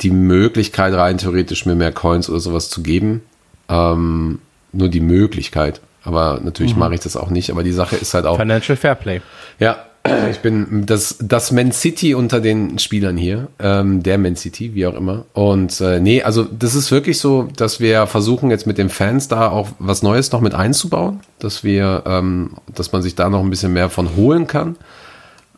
die 0.00 0.10
Möglichkeit, 0.10 0.94
rein 0.94 1.18
theoretisch 1.18 1.66
mir 1.66 1.74
mehr 1.74 1.92
Coins 1.92 2.28
oder 2.28 2.40
sowas 2.40 2.70
zu 2.70 2.82
geben. 2.82 3.22
Ähm, 3.68 4.40
nur 4.72 4.88
die 4.88 5.00
Möglichkeit. 5.00 5.80
Aber 6.06 6.40
natürlich 6.42 6.76
mache 6.76 6.94
ich 6.94 7.00
das 7.00 7.16
auch 7.16 7.30
nicht. 7.30 7.50
Aber 7.50 7.62
die 7.62 7.72
Sache 7.72 7.96
ist 7.96 8.14
halt 8.14 8.26
auch. 8.26 8.38
Financial 8.38 8.76
Fairplay. 8.76 9.20
Ja, 9.58 9.76
ich 10.30 10.38
bin 10.38 10.86
das, 10.86 11.16
das 11.20 11.52
Man 11.52 11.72
City 11.72 12.14
unter 12.14 12.40
den 12.40 12.78
Spielern 12.78 13.16
hier, 13.16 13.48
ähm, 13.58 14.02
der 14.02 14.18
Man 14.18 14.36
City, 14.36 14.74
wie 14.74 14.86
auch 14.86 14.94
immer. 14.94 15.24
Und 15.32 15.80
äh, 15.80 16.00
nee, 16.00 16.22
also 16.22 16.44
das 16.44 16.74
ist 16.74 16.90
wirklich 16.90 17.18
so, 17.18 17.48
dass 17.56 17.80
wir 17.80 18.06
versuchen 18.06 18.50
jetzt 18.50 18.66
mit 18.66 18.78
den 18.78 18.88
Fans 18.88 19.28
da 19.28 19.48
auch 19.48 19.68
was 19.78 20.02
Neues 20.02 20.32
noch 20.32 20.40
mit 20.40 20.54
einzubauen, 20.54 21.20
dass 21.38 21.64
wir, 21.64 22.04
ähm, 22.06 22.52
dass 22.74 22.92
man 22.92 23.02
sich 23.02 23.14
da 23.14 23.28
noch 23.28 23.40
ein 23.40 23.50
bisschen 23.50 23.72
mehr 23.72 23.90
von 23.90 24.16
holen 24.16 24.46
kann. 24.46 24.76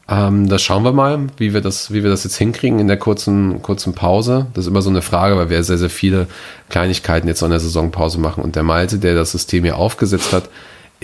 Ähm, 0.08 0.48
das 0.48 0.62
schauen 0.62 0.84
wir 0.84 0.92
mal, 0.92 1.26
wie 1.36 1.52
wir 1.52 1.60
das, 1.60 1.92
wie 1.92 2.02
wir 2.02 2.10
das 2.10 2.24
jetzt 2.24 2.36
hinkriegen 2.36 2.78
in 2.78 2.88
der 2.88 2.96
kurzen, 2.96 3.60
kurzen 3.62 3.94
Pause. 3.94 4.46
Das 4.54 4.64
ist 4.64 4.70
immer 4.70 4.82
so 4.82 4.90
eine 4.90 5.02
Frage, 5.02 5.36
weil 5.36 5.50
wir 5.50 5.62
sehr, 5.62 5.78
sehr 5.78 5.90
viele 5.90 6.26
Kleinigkeiten 6.70 7.28
jetzt 7.28 7.42
in 7.42 7.50
der 7.50 7.60
Saisonpause 7.60 8.18
machen. 8.18 8.42
Und 8.42 8.56
der 8.56 8.62
Malte, 8.62 8.98
der 8.98 9.14
das 9.14 9.32
System 9.32 9.64
hier 9.64 9.76
aufgesetzt 9.76 10.32
hat, 10.32 10.48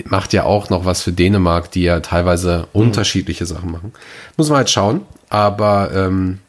macht 0.05 0.33
ja 0.33 0.43
auch 0.43 0.69
noch 0.69 0.85
was 0.85 1.03
für 1.03 1.11
Dänemark, 1.11 1.71
die 1.71 1.83
ja 1.83 1.99
teilweise 1.99 2.67
unterschiedliche 2.73 3.45
Sachen 3.45 3.71
machen. 3.71 3.93
Muss 4.37 4.49
man 4.49 4.57
halt 4.57 4.69
schauen. 4.69 5.01
Aber 5.29 5.91
ähm, 5.93 6.39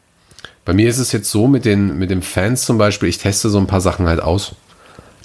bei 0.65 0.73
mir 0.73 0.89
ist 0.89 0.97
es 0.97 1.11
jetzt 1.11 1.29
so 1.29 1.47
mit 1.47 1.63
den, 1.63 1.97
mit 1.97 2.09
den 2.09 2.21
Fans 2.21 2.65
zum 2.65 2.77
Beispiel, 2.77 3.07
ich 3.07 3.19
teste 3.19 3.49
so 3.49 3.57
ein 3.57 3.67
paar 3.67 3.81
Sachen 3.81 4.07
halt 4.07 4.21
aus 4.21 4.55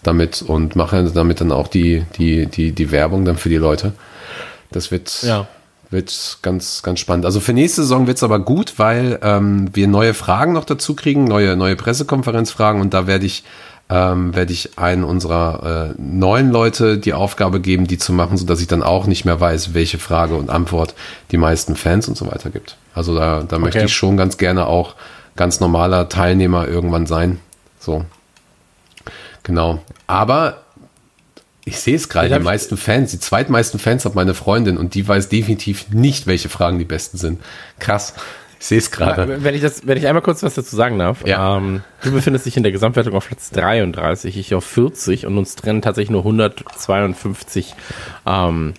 damit 0.02 0.42
und 0.42 0.76
mache 0.76 1.02
damit 1.14 1.40
dann 1.40 1.52
auch 1.52 1.68
die, 1.68 2.04
die, 2.18 2.46
die, 2.46 2.72
die 2.72 2.90
Werbung 2.90 3.24
dann 3.24 3.36
für 3.36 3.48
die 3.48 3.56
Leute. 3.56 3.92
Das 4.70 4.90
wird, 4.90 5.22
Ja. 5.22 5.46
Wird 5.92 6.38
ganz, 6.42 6.82
ganz 6.82 7.00
spannend. 7.00 7.26
Also 7.26 7.40
für 7.40 7.52
nächste 7.52 7.82
Saison 7.82 8.06
wird's 8.06 8.22
aber 8.22 8.38
gut, 8.38 8.74
weil 8.78 9.18
ähm, 9.22 9.68
wir 9.72 9.88
neue 9.88 10.14
Fragen 10.14 10.52
noch 10.52 10.64
dazu 10.64 10.94
kriegen, 10.94 11.24
neue, 11.24 11.56
neue 11.56 11.76
Pressekonferenzfragen 11.76 12.80
und 12.80 12.94
da 12.94 13.06
werde 13.06 13.26
ich 13.26 13.44
ähm, 13.90 14.34
werde 14.34 14.52
ich 14.54 14.78
einen 14.78 15.04
unserer 15.04 15.90
äh, 15.90 15.94
neuen 16.00 16.50
Leute 16.50 16.96
die 16.96 17.12
Aufgabe 17.12 17.60
geben, 17.60 17.86
die 17.86 17.98
zu 17.98 18.14
machen, 18.14 18.38
so 18.38 18.46
dass 18.46 18.60
ich 18.60 18.66
dann 18.66 18.82
auch 18.82 19.06
nicht 19.06 19.26
mehr 19.26 19.38
weiß, 19.38 19.74
welche 19.74 19.98
Frage 19.98 20.34
und 20.34 20.48
Antwort 20.48 20.94
die 21.30 21.36
meisten 21.36 21.76
Fans 21.76 22.08
und 22.08 22.16
so 22.16 22.26
weiter 22.26 22.48
gibt. 22.48 22.76
Also 22.94 23.14
da, 23.14 23.42
da 23.46 23.58
möchte 23.58 23.78
Okay. 23.78 23.86
ich 23.86 23.94
schon 23.94 24.16
ganz 24.16 24.38
gerne 24.38 24.66
auch 24.66 24.94
ganz 25.36 25.60
normaler 25.60 26.08
Teilnehmer 26.08 26.66
irgendwann 26.68 27.06
sein. 27.06 27.38
So. 27.80 28.04
Genau. 29.42 29.82
Aber 30.06 30.61
ich 31.64 31.78
sehe 31.78 31.94
es 31.94 32.08
gerade, 32.08 32.28
die 32.28 32.38
meisten 32.40 32.76
Fans, 32.76 33.12
die 33.12 33.20
zweitmeisten 33.20 33.78
Fans 33.78 34.04
hat 34.04 34.14
meine 34.14 34.34
Freundin 34.34 34.78
und 34.78 34.94
die 34.94 35.06
weiß 35.06 35.28
definitiv 35.28 35.90
nicht, 35.90 36.26
welche 36.26 36.48
Fragen 36.48 36.78
die 36.78 36.84
besten 36.84 37.18
sind. 37.18 37.40
Krass. 37.78 38.14
Ich 38.58 38.66
sehe 38.66 38.78
es 38.78 38.90
gerade. 38.92 39.42
Wenn 39.42 39.54
ich, 39.56 39.60
das, 39.60 39.86
wenn 39.86 39.98
ich 39.98 40.06
einmal 40.06 40.22
kurz 40.22 40.42
was 40.44 40.54
dazu 40.54 40.76
sagen 40.76 40.98
darf. 40.98 41.26
Ja. 41.26 41.56
Ähm, 41.56 41.82
du 42.02 42.12
befindest 42.12 42.46
dich 42.46 42.56
in 42.56 42.62
der 42.62 42.70
Gesamtwertung 42.70 43.14
auf 43.14 43.26
Platz 43.26 43.50
33, 43.50 44.36
ich 44.36 44.54
auf 44.54 44.64
40 44.64 45.26
und 45.26 45.36
uns 45.36 45.56
trennen 45.56 45.82
tatsächlich 45.82 46.10
nur 46.10 46.20
152 46.20 47.74
ähm, 48.24 48.74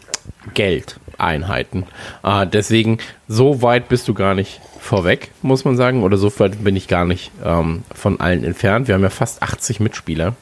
Geldeinheiten. 0.54 1.86
Äh, 2.24 2.48
deswegen, 2.48 3.00
so 3.28 3.62
weit 3.62 3.90
bist 3.90 4.08
du 4.08 4.14
gar 4.14 4.36
nicht 4.36 4.62
vorweg, 4.80 5.32
muss 5.42 5.66
man 5.66 5.76
sagen. 5.76 6.04
Oder 6.04 6.16
so 6.16 6.32
weit 6.40 6.64
bin 6.64 6.76
ich 6.76 6.88
gar 6.88 7.06
nicht 7.06 7.32
ähm, 7.44 7.84
von 7.94 8.20
allen 8.20 8.44
entfernt. 8.44 8.88
Wir 8.88 8.96
haben 8.96 9.04
ja 9.04 9.10
fast 9.10 9.44
80 9.44 9.80
Mitspieler. 9.80 10.36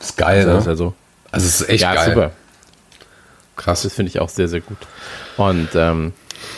ist 0.00 0.16
geil, 0.16 0.46
Das 0.46 0.60
ist 0.60 0.64
ne? 0.64 0.70
also, 0.70 0.94
Also 1.32 1.46
es 1.46 1.60
ist 1.62 1.68
echt 1.68 1.82
ja, 1.82 1.94
geil. 1.94 2.08
super. 2.14 2.30
Krass. 3.56 3.82
Das 3.82 3.94
finde 3.94 4.10
ich 4.10 4.20
auch 4.20 4.28
sehr, 4.28 4.46
sehr 4.48 4.60
gut. 4.60 4.78
Und 5.36 5.68
ähm, 5.74 6.12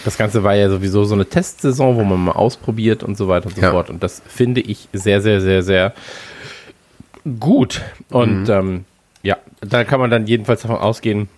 das 0.04 0.16
Ganze 0.18 0.42
war 0.44 0.54
ja 0.54 0.68
sowieso 0.68 1.04
so 1.04 1.14
eine 1.14 1.26
Testsaison, 1.26 1.96
wo 1.96 2.04
man 2.04 2.22
mal 2.24 2.32
ausprobiert 2.32 3.02
und 3.02 3.16
so 3.16 3.28
weiter 3.28 3.46
und 3.46 3.56
so 3.56 3.62
Ja. 3.62 3.70
fort. 3.70 3.88
Und 3.90 4.02
das 4.02 4.20
finde 4.26 4.60
ich 4.60 4.88
sehr, 4.92 5.20
sehr, 5.22 5.40
sehr, 5.40 5.62
sehr 5.62 5.94
gut. 7.40 7.82
Und 8.10 8.48
ähm, 8.48 8.84
ja, 9.22 9.36
da 9.60 9.84
kann 9.84 10.00
man 10.00 10.10
dann 10.10 10.26
jedenfalls 10.26 10.62
davon 10.62 10.76
ausgehen, 10.76 11.28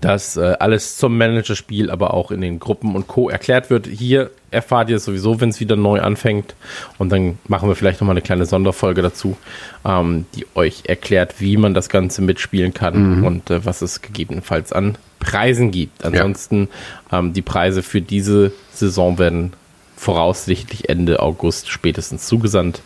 dass 0.00 0.36
äh, 0.36 0.56
alles 0.58 0.96
zum 0.96 1.16
Managerspiel, 1.18 1.90
aber 1.90 2.14
auch 2.14 2.30
in 2.30 2.40
den 2.40 2.58
Gruppen 2.58 2.94
und 2.94 3.06
Co. 3.06 3.28
erklärt 3.28 3.70
wird. 3.70 3.86
Hier 3.86 4.30
erfahrt 4.50 4.88
ihr 4.90 4.96
es 4.96 5.04
sowieso, 5.04 5.40
wenn 5.40 5.48
es 5.48 5.60
wieder 5.60 5.76
neu 5.76 6.00
anfängt. 6.00 6.54
Und 6.98 7.10
dann 7.10 7.38
machen 7.48 7.68
wir 7.68 7.76
vielleicht 7.76 8.00
nochmal 8.00 8.14
eine 8.14 8.22
kleine 8.22 8.46
Sonderfolge 8.46 9.02
dazu, 9.02 9.36
ähm, 9.84 10.26
die 10.34 10.46
euch 10.54 10.84
erklärt, 10.86 11.40
wie 11.40 11.56
man 11.56 11.74
das 11.74 11.88
Ganze 11.88 12.22
mitspielen 12.22 12.72
kann 12.72 13.24
und 13.24 13.50
äh, 13.50 13.64
was 13.64 13.82
es 13.82 14.02
gegebenenfalls 14.02 14.72
an 14.72 14.96
Preisen 15.18 15.70
gibt. 15.70 16.04
Ansonsten 16.04 16.68
ähm, 17.12 17.32
die 17.32 17.42
Preise 17.42 17.82
für 17.82 18.00
diese 18.00 18.52
Saison 18.72 19.18
werden 19.18 19.52
voraussichtlich 19.96 20.88
Ende 20.88 21.20
August 21.20 21.70
spätestens 21.70 22.26
zugesandt. 22.26 22.82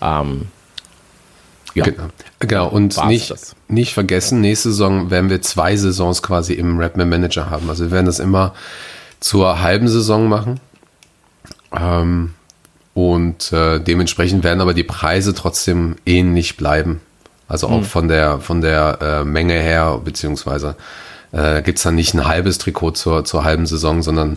Ähm, 0.00 0.48
ja. 1.74 1.84
Genau. 1.84 2.04
genau. 2.38 2.68
Und 2.68 2.96
War's 2.96 3.08
nicht, 3.08 3.30
das. 3.30 3.56
nicht 3.68 3.94
vergessen, 3.94 4.40
nächste 4.40 4.70
Saison 4.70 5.10
werden 5.10 5.30
wir 5.30 5.42
zwei 5.42 5.76
Saisons 5.76 6.22
quasi 6.22 6.54
im 6.54 6.78
Rapman 6.78 7.08
Manager 7.08 7.50
haben. 7.50 7.68
Also 7.68 7.84
wir 7.84 7.90
werden 7.90 8.06
das 8.06 8.18
immer 8.18 8.54
zur 9.20 9.60
halben 9.60 9.88
Saison 9.88 10.28
machen. 10.28 10.60
Ähm, 11.72 12.34
und 12.94 13.52
äh, 13.52 13.78
dementsprechend 13.78 14.42
werden 14.42 14.60
aber 14.60 14.74
die 14.74 14.84
Preise 14.84 15.34
trotzdem 15.34 15.96
ähnlich 16.04 16.56
bleiben. 16.56 17.00
Also 17.48 17.68
auch 17.68 17.82
von 17.82 18.06
der, 18.06 18.38
von 18.38 18.60
der 18.60 18.98
äh, 19.00 19.24
Menge 19.24 19.54
her, 19.54 20.00
beziehungsweise 20.04 20.76
äh, 21.32 21.62
gibt's 21.62 21.82
dann 21.82 21.96
nicht 21.96 22.14
ein 22.14 22.26
halbes 22.26 22.58
Trikot 22.58 22.92
zur, 22.92 23.24
zur 23.24 23.42
halben 23.42 23.66
Saison, 23.66 24.02
sondern 24.02 24.36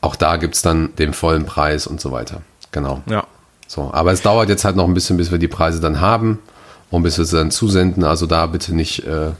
auch 0.00 0.14
da 0.14 0.36
gibt's 0.36 0.62
dann 0.62 0.94
den 0.96 1.14
vollen 1.14 1.46
Preis 1.46 1.86
und 1.86 2.00
so 2.00 2.12
weiter. 2.12 2.42
Genau. 2.70 3.02
ja. 3.06 3.24
So, 3.66 3.90
aber 3.92 4.12
es 4.12 4.22
dauert 4.22 4.48
jetzt 4.48 4.64
halt 4.64 4.76
noch 4.76 4.84
ein 4.84 4.94
bisschen, 4.94 5.16
bis 5.16 5.32
wir 5.32 5.38
die 5.38 5.48
Preise 5.48 5.80
dann 5.80 6.00
haben 6.00 6.38
und 6.90 7.02
bis 7.02 7.18
wir 7.18 7.24
sie 7.24 7.36
dann 7.36 7.50
zusenden. 7.50 8.04
Also 8.04 8.26
da 8.26 8.46
bitte 8.46 8.74
nicht, 8.74 9.04
äh, 9.04 9.32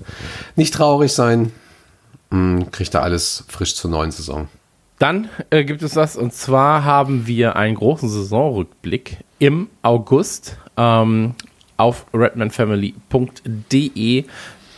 nicht 0.57 0.75
traurig 0.75 1.13
sein. 1.13 1.53
Hm, 2.31 2.71
kriegt 2.71 2.95
da 2.95 3.01
alles 3.01 3.45
frisch 3.49 3.75
zur 3.75 3.91
neuen 3.91 4.11
Saison. 4.11 4.49
Dann 4.99 5.29
äh, 5.51 5.65
gibt 5.65 5.83
es 5.83 5.97
was, 5.97 6.17
und 6.17 6.33
zwar 6.33 6.85
haben 6.85 7.27
wir 7.27 7.57
einen 7.57 7.75
großen 7.75 8.09
Saisonrückblick 8.09 9.19
im 9.39 9.69
August 9.83 10.57
ähm, 10.77 11.35
auf 11.77 12.07
redmanfamily.de. 12.15 14.25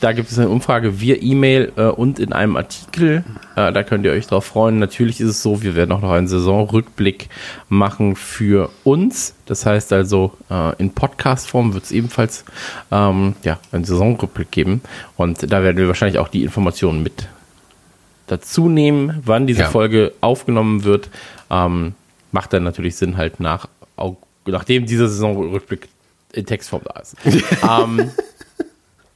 Da 0.01 0.13
gibt 0.13 0.31
es 0.31 0.39
eine 0.39 0.49
Umfrage 0.51 1.01
via 1.01 1.17
E-Mail 1.19 1.73
äh, 1.77 1.85
und 1.85 2.19
in 2.19 2.33
einem 2.33 2.57
Artikel. 2.57 3.25
Äh, 3.57 3.73
da 3.73 3.83
könnt 3.83 4.05
ihr 4.05 4.13
euch 4.13 4.27
drauf 4.27 4.45
freuen. 4.45 4.79
Natürlich 4.79 5.21
ist 5.21 5.29
es 5.29 5.43
so, 5.43 5.63
wir 5.63 5.75
werden 5.75 5.93
auch 5.93 6.03
noch 6.03 6.11
einen 6.11 6.29
Saisonrückblick 6.29 7.29
machen 7.71 8.15
für 8.15 8.71
uns. 8.85 9.35
Das 9.47 9.65
heißt 9.65 9.93
also, 9.95 10.33
äh, 10.51 10.77
in 10.77 10.93
Podcast-Form 10.93 11.73
wird 11.73 11.85
es 11.85 11.93
ebenfalls 11.93 12.45
ähm, 12.91 13.37
ja, 13.43 13.59
einen 13.73 13.85
Saisonrückblick 13.85 14.51
geben. 14.51 14.83
Und 15.17 15.51
da 15.51 15.63
werden 15.63 15.79
wir 15.79 15.89
wahrscheinlich 15.89 16.19
auch 16.19 16.29
die 16.29 16.45
Informationen 16.45 17.03
mit 17.03 17.29
dazu 18.27 18.69
nehmen, 18.69 19.23
wann 19.25 19.47
diese 19.47 19.63
Ja. 19.63 19.69
Folge 19.71 20.13
aufgenommen 20.21 20.85
wird. 20.85 21.09
Ähm, 21.51 21.95
macht 22.33 22.53
dann 22.53 22.65
natürlich 22.65 22.97
Sinn 22.97 23.17
halt 23.17 23.41
nach, 23.41 23.69
nachdem 24.45 24.85
dieser 24.85 25.09
Saisonrückblick 25.09 25.89
in 26.33 26.45
Textform 26.45 26.83
da 26.85 27.01
ist. 27.01 27.17
ähm, 27.63 28.11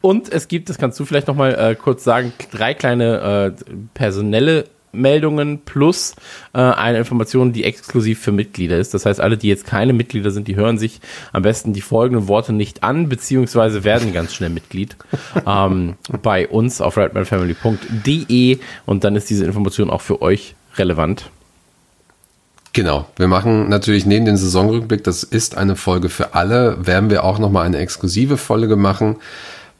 und 0.00 0.32
es 0.32 0.48
gibt, 0.48 0.68
das 0.68 0.78
kannst 0.78 0.98
du 0.98 1.04
vielleicht 1.04 1.28
noch 1.28 1.36
mal 1.36 1.54
äh, 1.54 1.74
kurz 1.74 2.04
sagen, 2.04 2.32
drei 2.50 2.74
kleine 2.74 3.54
äh, 3.58 3.74
personelle 3.94 4.64
Meldungen 4.92 5.60
plus 5.60 6.14
äh, 6.52 6.58
eine 6.58 6.98
Information, 6.98 7.52
die 7.52 7.64
exklusiv 7.64 8.20
für 8.20 8.32
Mitglieder 8.32 8.78
ist. 8.78 8.94
Das 8.94 9.06
heißt, 9.06 9.20
alle, 9.20 9.36
die 9.36 9.48
jetzt 9.48 9.66
keine 9.66 9.92
Mitglieder 9.92 10.30
sind, 10.30 10.48
die 10.48 10.56
hören 10.56 10.78
sich 10.78 11.00
am 11.32 11.42
besten 11.42 11.72
die 11.72 11.80
folgenden 11.80 12.28
Worte 12.28 12.52
nicht 12.52 12.82
an, 12.82 13.08
beziehungsweise 13.08 13.84
werden 13.84 14.12
ganz 14.12 14.34
schnell 14.34 14.50
Mitglied 14.50 14.96
ähm, 15.46 15.94
bei 16.22 16.48
uns 16.48 16.80
auf 16.80 16.96
redmanfamily.de 16.96 18.58
und 18.86 19.04
dann 19.04 19.16
ist 19.16 19.30
diese 19.30 19.44
Information 19.44 19.90
auch 19.90 20.00
für 20.00 20.22
euch 20.22 20.54
relevant. 20.76 21.30
Genau, 22.72 23.08
wir 23.16 23.26
machen 23.26 23.68
natürlich 23.68 24.06
neben 24.06 24.26
den 24.26 24.36
Saisonrückblick, 24.36 25.02
das 25.02 25.24
ist 25.24 25.56
eine 25.56 25.74
Folge 25.74 26.08
für 26.08 26.34
alle, 26.34 26.86
werden 26.86 27.10
wir 27.10 27.24
auch 27.24 27.40
nochmal 27.40 27.66
eine 27.66 27.78
exklusive 27.78 28.36
Folge 28.36 28.76
machen 28.76 29.16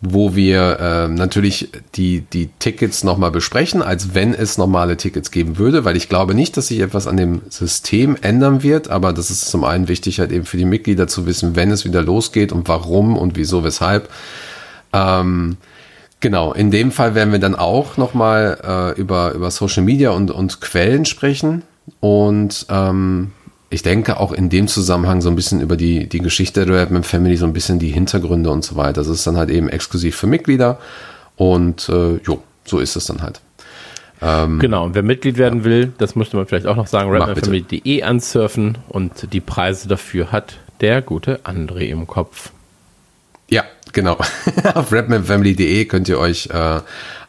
wo 0.02 0.34
wir 0.34 0.78
äh, 0.80 1.08
natürlich 1.08 1.70
die, 1.94 2.22
die 2.22 2.48
Tickets 2.58 3.04
nochmal 3.04 3.30
besprechen, 3.30 3.82
als 3.82 4.14
wenn 4.14 4.32
es 4.32 4.56
normale 4.56 4.96
Tickets 4.96 5.30
geben 5.30 5.58
würde, 5.58 5.84
weil 5.84 5.96
ich 5.96 6.08
glaube 6.08 6.34
nicht, 6.34 6.56
dass 6.56 6.68
sich 6.68 6.80
etwas 6.80 7.06
an 7.06 7.18
dem 7.18 7.42
System 7.50 8.16
ändern 8.22 8.62
wird, 8.62 8.88
aber 8.88 9.12
das 9.12 9.30
ist 9.30 9.50
zum 9.50 9.62
einen 9.62 9.88
wichtig, 9.88 10.18
halt 10.18 10.32
eben 10.32 10.46
für 10.46 10.56
die 10.56 10.64
Mitglieder 10.64 11.06
zu 11.06 11.26
wissen, 11.26 11.54
wenn 11.54 11.70
es 11.70 11.84
wieder 11.84 12.02
losgeht 12.02 12.50
und 12.50 12.66
warum 12.66 13.16
und 13.16 13.36
wieso, 13.36 13.62
weshalb. 13.62 14.08
Ähm, 14.94 15.58
genau, 16.20 16.54
in 16.54 16.70
dem 16.70 16.92
Fall 16.92 17.14
werden 17.14 17.32
wir 17.32 17.38
dann 17.38 17.54
auch 17.54 17.98
nochmal 17.98 18.94
äh, 18.96 18.98
über, 18.98 19.32
über 19.32 19.50
Social 19.50 19.82
Media 19.82 20.10
und, 20.10 20.30
und 20.30 20.62
Quellen 20.62 21.04
sprechen 21.04 21.62
und 22.00 22.64
ähm, 22.70 23.32
ich 23.70 23.83
denke 23.83 24.18
auch 24.18 24.33
in 24.33 24.50
dem 24.50 24.66
Zusammenhang 24.66 25.20
so 25.20 25.28
ein 25.28 25.37
bisschen 25.37 25.61
über 25.61 25.76
die, 25.76 26.09
die 26.09 26.18
Geschichte 26.18 26.66
der 26.66 26.83
Redman 26.83 27.04
Family, 27.04 27.37
so 27.37 27.46
ein 27.46 27.52
bisschen 27.52 27.78
die 27.78 27.90
Hintergründe 27.90 28.50
und 28.50 28.64
so 28.64 28.74
weiter. 28.74 28.94
Das 28.94 29.06
ist 29.06 29.26
dann 29.26 29.37
halt 29.37 29.48
eben 29.48 29.68
exklusiv 29.68 30.16
für 30.16 30.26
Mitglieder 30.26 30.78
und 31.37 31.88
äh, 31.88 32.16
jo, 32.16 32.42
so 32.64 32.80
ist 32.80 32.96
es 32.96 33.06
dann 33.06 33.22
halt. 33.22 33.40
Ähm, 34.20 34.59
genau, 34.59 34.85
und 34.85 34.94
wer 34.94 35.04
Mitglied 35.04 35.38
werden 35.38 35.61
ja. 35.61 35.64
will, 35.64 35.92
das 35.98 36.16
müsste 36.16 36.37
man 36.37 36.46
vielleicht 36.46 36.66
auch 36.66 36.76
noch 36.76 36.88
sagen, 36.88 37.11
redmanfamily.de 37.11 38.02
ansurfen 38.02 38.76
und 38.88 39.33
die 39.33 39.40
Preise 39.40 39.88
dafür 39.88 40.33
hat 40.33 40.59
der 40.80 41.00
gute 41.00 41.38
André 41.44 41.88
im 41.88 42.09
Kopf. 42.09 42.50
Ja, 43.48 43.64
genau. 43.92 44.18
Auf 44.74 44.92
redmanfamily.de 44.92 45.85
könnt 45.85 46.09
ihr 46.09 46.18
euch 46.18 46.48
äh, 46.52 46.80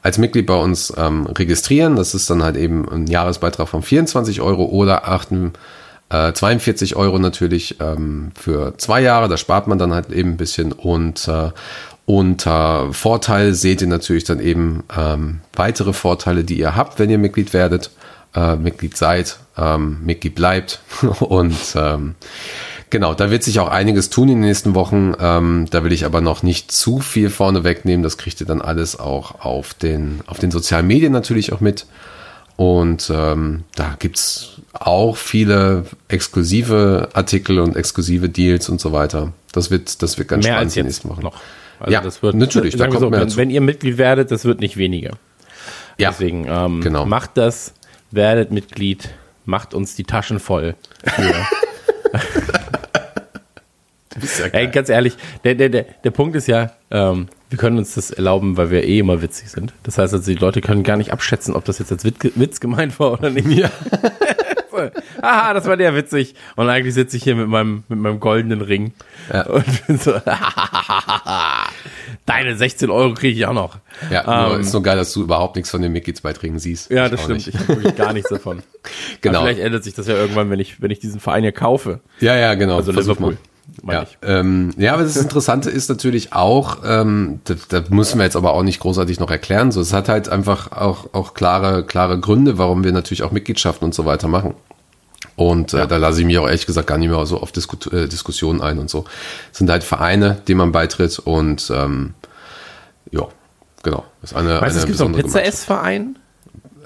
als 0.01 0.17
Mitglied 0.17 0.47
bei 0.47 0.56
uns 0.56 0.91
ähm, 0.97 1.27
registrieren. 1.27 1.95
Das 1.95 2.15
ist 2.15 2.30
dann 2.30 2.43
halt 2.43 2.58
eben 2.58 2.89
ein 2.89 3.06
Jahresbeitrag 3.06 3.67
von 3.67 3.84
24 3.84 4.41
Euro 4.41 4.65
oder 4.65 5.08
8 5.08 5.30
äh, 6.12 6.34
42 6.34 6.95
Euro 6.95 7.19
natürlich 7.19 7.78
ähm, 7.80 8.32
für 8.39 8.78
zwei 8.78 9.02
Jahre, 9.02 9.30
da 9.30 9.38
spart 9.38 9.67
man 9.67 9.78
dann 9.78 9.93
halt 9.93 10.12
eben 10.12 10.32
ein 10.32 10.38
bisschen 10.38 10.71
und 10.71 11.28
äh, 11.28 11.52
unter 12.06 12.91
Vorteil 12.93 13.54
seht 13.54 13.82
ihr 13.82 13.88
natürlich 13.88 14.26
dann 14.26 14.39
eben 14.39 14.84
ähm, 14.95 15.39
weitere 15.54 15.93
Vorteile, 15.93 16.43
die 16.43 16.60
ihr 16.60 16.76
habt, 16.76 17.00
wenn 17.00 17.10
ihr 17.10 17.17
Mitglied 17.17 17.54
werdet, 17.54 17.91
äh, 18.36 18.56
Mitglied 18.56 18.97
seid, 18.97 19.38
ähm, 19.58 20.00
Mitglied 20.04 20.36
bleibt 20.36 20.82
und 21.19 21.56
ähm, 21.76 22.15
Genau, 22.91 23.13
da 23.13 23.32
wird 23.32 23.41
sich 23.41 23.62
auch 23.62 23.69
einiges 23.69 24.10
tun 24.10 24.28
in 24.28 24.41
den 24.41 24.50
nächsten 24.50 24.76
Wochen. 24.76 25.13
Ähm, 25.17 25.65
da 25.71 25.86
will 25.86 25.93
ich 25.93 26.04
aber 26.04 26.19
noch 26.19 26.43
nicht 26.43 26.74
zu 26.74 27.00
viel 27.00 27.30
vorne 27.30 27.63
wegnehmen. 27.63 28.04
Das 28.04 28.17
kriegt 28.17 28.41
ihr 28.41 28.45
dann 28.45 28.62
alles 28.62 29.00
auch 29.00 29.45
auf 29.45 29.74
den, 29.74 30.19
auf 30.28 30.39
den 30.39 30.52
sozialen 30.52 30.88
Medien 30.88 31.13
natürlich 31.13 31.54
auch 31.54 31.62
mit. 31.62 31.86
Und 32.62 33.12
ähm, 33.12 33.63
da 33.74 33.97
es 34.00 34.62
auch 34.74 35.17
viele 35.17 35.86
exklusive 36.10 37.10
Artikel 37.13 37.60
und 37.60 37.76
exklusive 37.76 38.30
Deals 38.30 38.69
und 38.69 38.80
so 38.80 38.91
weiter. 38.91 39.34
Das 39.52 39.71
wird, 39.71 40.04
das 40.04 40.19
wird 40.19 40.28
ganz 40.28 40.43
mehr 40.43 40.54
spannend 40.54 40.67
als 40.67 40.76
jetzt 40.76 41.10
Wochen. 41.10 41.24
noch. 41.24 41.41
Also 41.80 41.91
ja, 41.91 42.02
das 42.02 42.21
wird, 42.21 42.36
natürlich. 42.36 42.76
Da 42.78 42.86
kommt 42.86 43.00
so, 43.00 43.12
wenn, 43.12 43.36
wenn, 43.36 43.50
ihr 43.50 43.62
Mitglied 43.62 43.97
werdet, 43.97 44.30
das 44.30 44.45
wird 44.45 44.60
nicht 44.60 44.78
weniger. 44.78 45.13
Ja, 45.97 46.12
Deswegen 46.12 46.45
ähm, 46.47 46.82
genau. 46.82 47.08
macht 47.08 47.32
das, 47.34 47.74
werdet 48.12 48.52
Mitglied, 48.52 49.10
macht 49.45 49.74
uns 49.74 49.95
die 49.95 50.04
Taschen 50.04 50.39
voll. 50.39 50.76
Ey, 54.52 54.67
ganz 54.67 54.89
ehrlich, 54.89 55.17
der, 55.43 55.56
der, 55.56 55.69
der, 55.69 55.86
der 56.04 56.12
Punkt 56.12 56.36
ist 56.36 56.47
ja, 56.47 56.74
ähm, 56.91 57.28
wir 57.51 57.57
können 57.57 57.77
uns 57.77 57.95
das 57.95 58.11
erlauben, 58.11 58.55
weil 58.55 58.71
wir 58.71 58.85
eh 58.85 58.99
immer 58.99 59.21
witzig 59.21 59.49
sind. 59.49 59.73
Das 59.83 59.97
heißt 59.97 60.13
also, 60.13 60.31
die 60.31 60.37
Leute 60.37 60.61
können 60.61 60.83
gar 60.83 60.95
nicht 60.95 61.11
abschätzen, 61.11 61.53
ob 61.53 61.65
das 61.65 61.79
jetzt 61.79 61.91
als 61.91 62.05
Witz 62.05 62.61
gemeint 62.61 62.97
war 62.97 63.11
oder 63.11 63.29
nicht. 63.29 63.47
Ja. 63.49 63.69
Aha, 65.21 65.53
das 65.53 65.65
war 65.65 65.75
der 65.75 65.93
witzig. 65.93 66.33
Und 66.55 66.69
eigentlich 66.69 66.93
sitze 66.93 67.17
ich 67.17 67.23
hier 67.23 67.35
mit 67.35 67.49
meinem, 67.49 67.83
mit 67.89 67.99
meinem 67.99 68.21
goldenen 68.21 68.61
Ring. 68.61 68.93
Ja. 69.31 69.45
Und 69.47 69.85
bin 69.85 69.97
so, 69.97 70.13
deine 72.25 72.55
16 72.55 72.89
Euro 72.89 73.13
kriege 73.13 73.37
ich 73.37 73.45
auch 73.45 73.53
noch. 73.53 73.79
Ja, 74.09 74.53
ähm, 74.53 74.61
ist 74.61 74.71
so 74.71 74.81
geil, 74.81 74.95
dass 74.95 75.11
du 75.11 75.21
überhaupt 75.21 75.57
nichts 75.57 75.69
von 75.69 75.81
den 75.81 75.91
Mitgliedsbeiträgen 75.91 76.57
siehst. 76.57 76.89
Ja, 76.89 77.09
das 77.09 77.21
stimmt. 77.21 77.45
Nicht. 77.45 77.49
Ich 77.49 77.59
habe 77.59 77.67
wirklich 77.67 77.95
gar 77.97 78.13
nichts 78.13 78.29
davon. 78.29 78.63
genau. 79.21 79.39
Aber 79.39 79.49
vielleicht 79.49 79.61
ändert 79.61 79.83
sich 79.83 79.93
das 79.93 80.07
ja 80.07 80.15
irgendwann, 80.15 80.49
wenn 80.49 80.61
ich, 80.61 80.81
wenn 80.81 80.89
ich 80.89 80.99
diesen 80.99 81.19
Verein 81.19 81.43
hier 81.43 81.51
kaufe. 81.51 81.99
Ja, 82.21 82.37
ja, 82.37 82.53
genau. 82.53 82.77
Also 82.77 82.93
Versuch 82.93 83.17
Liverpool. 83.17 83.33
Mal. 83.33 83.50
Ja. 83.88 84.06
Ähm, 84.21 84.71
ja, 84.78 84.93
aber 84.93 85.04
das 85.04 85.15
Interessante 85.15 85.69
ist 85.69 85.89
natürlich 85.89 86.34
auch, 86.34 86.80
ähm, 86.86 87.39
da, 87.45 87.56
da 87.69 87.84
müssen 87.89 88.19
wir 88.19 88.26
jetzt 88.26 88.36
aber 88.36 88.54
auch 88.54 88.63
nicht 88.63 88.80
großartig 88.80 89.19
noch 89.19 89.32
erklären. 89.32 89.71
So, 89.71 89.82
es 89.82 89.93
hat 89.93 90.10
halt 90.10 90.30
einfach 90.30 90.71
auch, 90.71 91.13
auch 91.13 91.34
klare, 91.34 91.84
klare 91.84 92.19
Gründe, 92.19 92.58
warum 92.58 92.84
wir 92.84 92.91
natürlich 92.91 93.24
auch 93.24 93.32
Mitgliedschaften 93.32 93.86
und 93.86 93.95
so 93.95 94.06
weiter 94.06 94.28
machen. 94.28 94.56
Und 95.36 95.74
äh, 95.74 95.80
ja. 95.80 95.86
da 95.88 95.97
lasse 95.97 96.19
ich 96.19 96.26
mich 96.26 96.38
auch 96.38 96.45
ehrlich 96.45 96.65
gesagt 96.65 96.88
gar 96.88 96.97
nicht 96.97 97.10
mehr 97.10 97.26
so 97.26 97.39
auf 97.39 97.52
Disku 97.52 97.78
äh, 97.89 98.08
Diskussionen 98.08 98.62
ein 98.62 98.80
und 98.80 98.89
so. 98.89 99.06
Es 99.52 99.60
sind 99.60 99.69
halt 99.69 99.84
Vereine, 99.84 100.41
denen 100.47 100.58
man 100.58 100.71
beitritt 100.71 101.19
und 101.19 101.71
ähm, 101.74 102.13
ja, 103.12 103.28
genau. 103.84 104.06
Das 104.21 104.32
ist 104.32 104.38
eine, 104.38 104.62
weißt, 104.62 104.63
eine 104.63 104.80
es 104.80 104.86
gibt 104.86 104.97
so 104.97 105.06
einen 105.06 105.15
Pizza-Ess-Verein? 105.15 106.17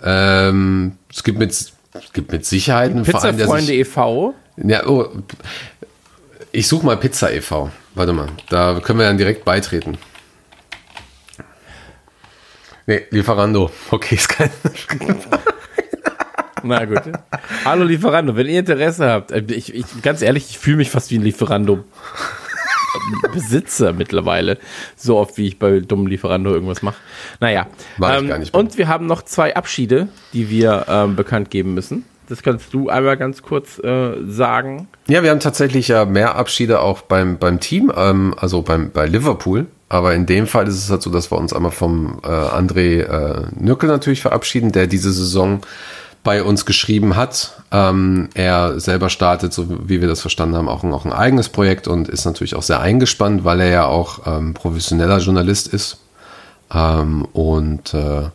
Ähm, 0.04 0.94
es 1.12 1.24
gibt 1.24 1.40
mit, 1.40 1.52
es 1.52 1.74
gibt 2.14 2.32
mit 2.32 2.46
Sicherheit 2.46 2.92
einen 2.92 3.06
Verein, 3.06 3.38
der 3.38 3.48
sich, 3.48 3.70
e.V. 3.72 4.36
Ja, 4.58 4.88
oh, 4.88 5.10
ich 6.56 6.68
suche 6.68 6.86
mal 6.86 6.98
Pizza 6.98 7.34
e.V. 7.34 7.70
Warte 7.96 8.14
mal, 8.14 8.28
da 8.50 8.80
können 8.82 9.00
wir 9.00 9.06
dann 9.06 9.18
direkt 9.18 9.46
beitreten. 9.46 9.98
Nee, 12.88 13.04
Lieferando. 13.10 13.72
Okay, 13.92 14.16
ist 14.16 14.30
kein. 14.30 14.50
Na 16.64 16.86
gut. 16.86 17.02
Hallo 17.64 17.84
Lieferando, 17.84 18.36
wenn 18.36 18.48
ihr 18.48 18.60
Interesse 18.60 19.08
habt, 19.08 19.32
äh, 19.32 19.44
ich, 19.50 19.74
ich 19.74 19.86
ganz 20.02 20.22
ehrlich, 20.22 20.50
ich 20.50 20.58
fühle 20.58 20.78
mich 20.78 20.90
fast 20.90 21.12
wie 21.12 21.18
ein 21.18 21.24
Lieferando 21.24 21.84
Besitzer 23.34 23.94
mittlerweile. 23.94 24.58
So 24.96 25.18
oft 25.18 25.38
wie 25.38 25.48
ich 25.48 25.60
bei 25.60 25.80
dummen 25.80 26.08
Lieferando 26.08 26.54
irgendwas 26.54 26.82
mache. 26.82 26.98
Naja. 27.40 27.68
Ähm, 28.02 28.32
und 28.52 28.78
wir 28.78 28.88
haben 28.88 29.06
noch 29.06 29.24
zwei 29.24 29.56
Abschiede, 29.56 30.08
die 30.34 30.50
wir 30.50 30.86
ähm, 30.88 31.16
bekannt 31.16 31.52
geben 31.52 31.74
müssen. 31.74 32.06
Das 32.28 32.42
kannst 32.42 32.74
du 32.74 32.90
einmal 32.90 33.18
ganz 33.18 33.42
kurz 33.42 33.80
äh, 33.80 34.14
sagen. 34.28 34.88
Ja, 35.08 35.24
wir 35.24 35.30
haben 35.30 35.40
tatsächlich 35.40 35.88
ja 35.88 36.06
mehr 36.06 36.36
Abschiede 36.36 36.82
auch 36.82 37.02
beim, 37.02 37.38
beim 37.38 37.60
Team, 37.60 37.92
ähm, 37.96 38.34
also 38.38 38.62
beim, 38.62 38.92
bei 38.92 39.06
Liverpool. 39.06 39.68
Aber 39.88 40.16
in 40.16 40.26
dem 40.26 40.48
Fall 40.48 40.68
ist 40.68 40.76
es 40.76 40.90
halt 40.90 41.04
so, 41.04 41.12
dass 41.12 41.32
wir 41.32 41.38
uns 41.38 41.54
einmal 41.54 41.72
vom 41.72 42.20
äh, 42.24 42.28
André 42.28 43.02
äh, 43.02 43.48
Nürkel 43.56 43.88
natürlich 43.88 44.22
verabschieden, 44.22 44.72
der 44.72 44.88
diese 44.88 45.12
Saison 45.12 45.62
bei 46.24 46.42
uns 46.42 46.66
geschrieben 46.66 47.16
hat. 47.16 47.62
Ähm, 47.72 48.30
er 48.34 48.80
selber 48.80 49.10
startet, 49.10 49.54
so 49.54 49.88
wie 49.88 50.02
wir 50.02 50.08
das 50.08 50.22
verstanden 50.22 50.56
haben, 50.56 50.68
auch 50.68 50.84
ein, 50.84 50.92
auch 50.92 51.06
ein 51.06 51.14
eigenes 51.14 51.50
Projekt 51.50 51.88
und 51.88 52.10
ist 52.10 52.26
natürlich 52.26 52.56
auch 52.56 52.64
sehr 52.64 52.80
eingespannt, 52.80 53.44
weil 53.44 53.62
er 53.62 53.70
ja 53.70 53.86
auch 53.86 54.26
ähm, 54.26 54.56
professioneller 54.56 55.20
Journalist 55.20 55.68
ist 55.68 56.00
ähm, 56.74 57.26
und 57.34 57.94
äh, 57.94 58.30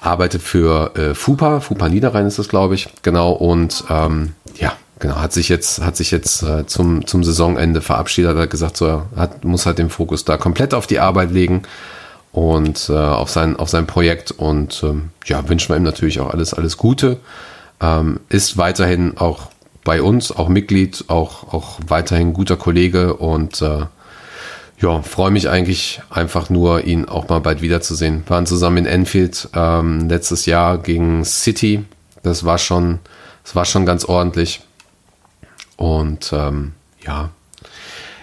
arbeitet 0.00 0.42
für 0.42 0.96
äh, 0.96 1.14
FUPA, 1.14 1.60
FUPA 1.60 1.88
Niederrhein 1.88 2.26
ist 2.26 2.38
das, 2.38 2.48
glaube 2.48 2.74
ich, 2.74 2.88
genau, 3.02 3.32
und 3.32 3.84
ähm, 3.88 4.34
ja, 4.56 4.72
genau, 4.98 5.16
hat 5.16 5.32
sich 5.32 5.48
jetzt, 5.48 5.82
hat 5.82 5.96
sich 5.96 6.10
jetzt 6.10 6.42
äh, 6.42 6.66
zum, 6.66 7.06
zum 7.06 7.24
Saisonende 7.24 7.80
verabschiedet, 7.80 8.36
hat 8.36 8.50
gesagt, 8.50 8.76
so, 8.76 8.86
er 8.86 9.06
hat, 9.16 9.44
muss 9.44 9.66
halt 9.66 9.78
den 9.78 9.90
Fokus 9.90 10.24
da 10.24 10.36
komplett 10.36 10.74
auf 10.74 10.86
die 10.86 11.00
Arbeit 11.00 11.30
legen 11.30 11.62
und 12.32 12.88
äh, 12.88 12.94
auf, 12.94 13.30
sein, 13.30 13.56
auf 13.56 13.68
sein 13.68 13.86
Projekt. 13.86 14.32
Und 14.32 14.82
ähm, 14.82 15.10
ja, 15.26 15.48
wünschen 15.48 15.68
wir 15.68 15.76
ihm 15.76 15.82
natürlich 15.82 16.20
auch 16.20 16.30
alles, 16.30 16.54
alles 16.54 16.76
Gute. 16.76 17.18
Ähm, 17.80 18.20
ist 18.28 18.56
weiterhin 18.56 19.18
auch 19.18 19.50
bei 19.84 20.02
uns, 20.02 20.32
auch 20.32 20.48
Mitglied, 20.48 21.04
auch, 21.08 21.52
auch 21.52 21.78
weiterhin 21.86 22.32
guter 22.32 22.56
Kollege. 22.56 23.14
Und 23.14 23.60
äh, 23.60 23.82
ja, 24.82 25.00
freue 25.00 25.30
mich 25.30 25.48
eigentlich 25.48 26.02
einfach 26.10 26.50
nur, 26.50 26.84
ihn 26.84 27.08
auch 27.08 27.28
mal 27.28 27.38
bald 27.38 27.62
wiederzusehen. 27.62 28.24
Wir 28.26 28.30
waren 28.30 28.46
zusammen 28.46 28.78
in 28.78 28.86
Enfield 28.86 29.48
ähm, 29.54 30.08
letztes 30.08 30.44
Jahr 30.44 30.78
gegen 30.78 31.24
City. 31.24 31.84
Das 32.24 32.44
war 32.44 32.58
schon, 32.58 32.98
das 33.44 33.54
war 33.54 33.64
schon 33.64 33.86
ganz 33.86 34.04
ordentlich. 34.04 34.60
Und 35.76 36.32
ähm, 36.32 36.72
ja, 37.06 37.30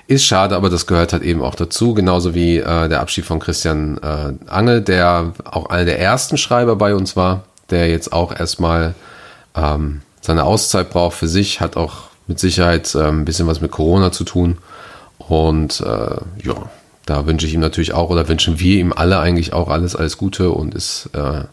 ist 0.07 0.25
schade, 0.25 0.55
aber 0.55 0.69
das 0.69 0.85
gehört 0.85 1.13
halt 1.13 1.23
eben 1.23 1.41
auch 1.41 1.55
dazu. 1.55 1.93
Genauso 1.93 2.35
wie 2.35 2.57
äh, 2.57 2.89
der 2.89 2.99
Abschied 2.99 3.25
von 3.25 3.39
Christian 3.39 3.97
äh, 3.99 4.33
Angel, 4.49 4.81
der 4.81 5.33
auch 5.45 5.67
einer 5.67 5.85
der 5.85 5.99
ersten 5.99 6.37
Schreiber 6.37 6.75
bei 6.75 6.93
uns 6.93 7.15
war, 7.15 7.45
der 7.69 7.89
jetzt 7.89 8.11
auch 8.11 8.37
erstmal 8.37 8.95
ähm, 9.55 10.01
seine 10.19 10.43
Auszeit 10.43 10.89
braucht 10.89 11.15
für 11.15 11.27
sich, 11.29 11.61
hat 11.61 11.77
auch 11.77 12.09
mit 12.27 12.39
Sicherheit 12.39 12.93
äh, 12.95 13.07
ein 13.07 13.23
bisschen 13.23 13.47
was 13.47 13.61
mit 13.61 13.71
Corona 13.71 14.11
zu 14.11 14.25
tun. 14.25 14.57
Und 15.29 15.81
äh, 15.81 16.43
ja, 16.43 16.69
da 17.05 17.27
wünsche 17.27 17.45
ich 17.45 17.53
ihm 17.53 17.59
natürlich 17.59 17.93
auch 17.93 18.09
oder 18.09 18.27
wünschen 18.27 18.59
wir 18.59 18.79
ihm 18.79 18.91
alle 18.91 19.19
eigentlich 19.19 19.53
auch 19.53 19.69
alles, 19.69 19.95
alles 19.95 20.17
Gute 20.17 20.49
und 20.49 20.73
ist 20.73 21.11
äh, 21.13 21.43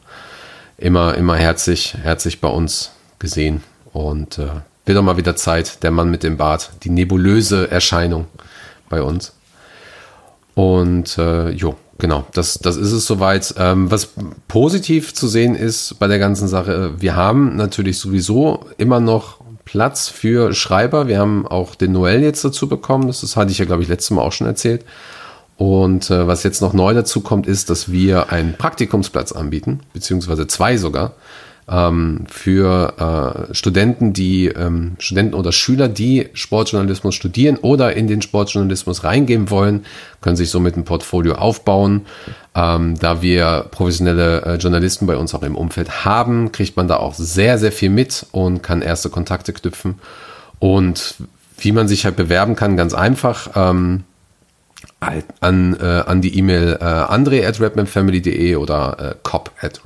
immer, 0.79 1.15
immer 1.15 1.37
herzlich, 1.37 1.95
herzlich 2.03 2.41
bei 2.41 2.49
uns 2.49 2.93
gesehen. 3.19 3.63
Und 3.93 4.39
äh, 4.39 4.49
wird 4.87 4.97
auch 4.97 5.03
mal 5.03 5.19
wieder 5.19 5.37
Zeit, 5.37 5.83
der 5.83 5.91
Mann 5.91 6.11
mit 6.11 6.23
dem 6.23 6.39
Bart, 6.39 6.71
die 6.85 6.91
nebulöse 6.91 7.71
Erscheinung 7.71 8.25
bei 8.89 9.03
uns. 9.03 9.35
Und 10.55 11.19
äh, 11.19 11.51
jo, 11.51 11.77
genau, 11.99 12.25
das, 12.33 12.59
das 12.59 12.77
ist 12.77 12.93
es 12.93 13.05
soweit. 13.05 13.55
Ähm, 13.59 13.91
was 13.91 14.09
positiv 14.49 15.13
zu 15.13 15.29
sehen 15.29 15.55
ist 15.55 15.99
bei 15.99 16.07
der 16.07 16.19
ganzen 16.19 16.49
Sache, 16.49 16.95
wir 16.99 17.15
haben 17.15 17.57
natürlich 17.57 17.99
sowieso 17.99 18.65
immer 18.79 19.01
noch 19.01 19.46
Platz 19.67 20.09
für 20.09 20.55
Schreiber. 20.55 21.09
Wir 21.09 21.19
haben 21.19 21.47
auch 21.47 21.75
den 21.75 21.93
Noel 21.93 22.23
jetzt 22.23 22.43
dazu 22.45 22.69
bekommen. 22.69 23.09
Das, 23.09 23.21
das 23.21 23.37
hatte 23.37 23.53
ich 23.53 23.59
ja, 23.59 23.67
glaube 23.67 23.83
ich, 23.83 23.89
letztes 23.89 24.13
Mal 24.13 24.23
auch 24.23 24.33
schon 24.33 24.47
erzählt. 24.47 24.85
Und 25.59 26.11
äh, 26.11 26.27
was 26.27 26.43
jetzt 26.43 26.63
noch 26.63 26.73
neu 26.73 26.95
dazu 26.95 27.21
kommt, 27.21 27.47
ist, 27.47 27.69
dass 27.69 27.91
wir 27.91 28.33
einen 28.33 28.55
Praktikumsplatz 28.55 29.33
anbieten, 29.33 29.81
beziehungsweise 29.93 30.47
zwei 30.47 30.77
sogar 30.77 31.13
ähm, 31.69 32.25
für 32.29 33.49
äh, 33.51 33.55
Studenten, 33.55 34.13
die 34.13 34.47
ähm, 34.47 34.97
Studenten 34.99 35.35
oder 35.35 35.51
Schüler, 35.51 35.89
die 35.89 36.29
Sportjournalismus 36.33 37.15
studieren 37.15 37.57
oder 37.57 37.95
in 37.95 38.07
den 38.07 38.23
Sportjournalismus 38.23 39.03
reingehen 39.03 39.51
wollen, 39.51 39.85
können 40.21 40.37
sich 40.37 40.51
somit 40.51 40.77
ein 40.77 40.85
Portfolio 40.85 41.35
aufbauen. 41.35 42.07
Ähm, 42.55 42.97
da 42.99 43.21
wir 43.21 43.67
professionelle 43.71 44.43
äh, 44.43 44.55
Journalisten 44.57 45.07
bei 45.07 45.17
uns 45.17 45.35
auch 45.35 45.43
im 45.43 45.57
Umfeld 45.57 46.05
haben, 46.05 46.53
kriegt 46.53 46.77
man 46.77 46.89
da 46.89 46.99
auch 46.99 47.15
sehr, 47.15 47.59
sehr 47.59 47.73
viel 47.73 47.91
mit 47.91 48.27
und 48.31 48.63
kann 48.63 48.81
erste 48.81 49.11
Kontakte 49.11 49.53
knüpfen. 49.53 49.99
Und 50.59 51.17
wie 51.59 51.73
man 51.73 51.89
sich 51.89 52.05
halt 52.05 52.17
bewerben 52.17 52.55
kann, 52.55 52.77
ganz 52.77 52.95
einfach. 52.95 53.51
Ähm, 53.57 54.05
an, 55.41 55.77
äh, 55.79 55.85
an 55.85 56.21
die 56.23 56.39
E-Mail 56.39 56.79
äh, 56.81 56.85
andre 56.85 57.47
at 57.47 57.61
oder 57.61 58.97
äh, 58.99 59.15
cop 59.23 59.51
at 59.61 59.81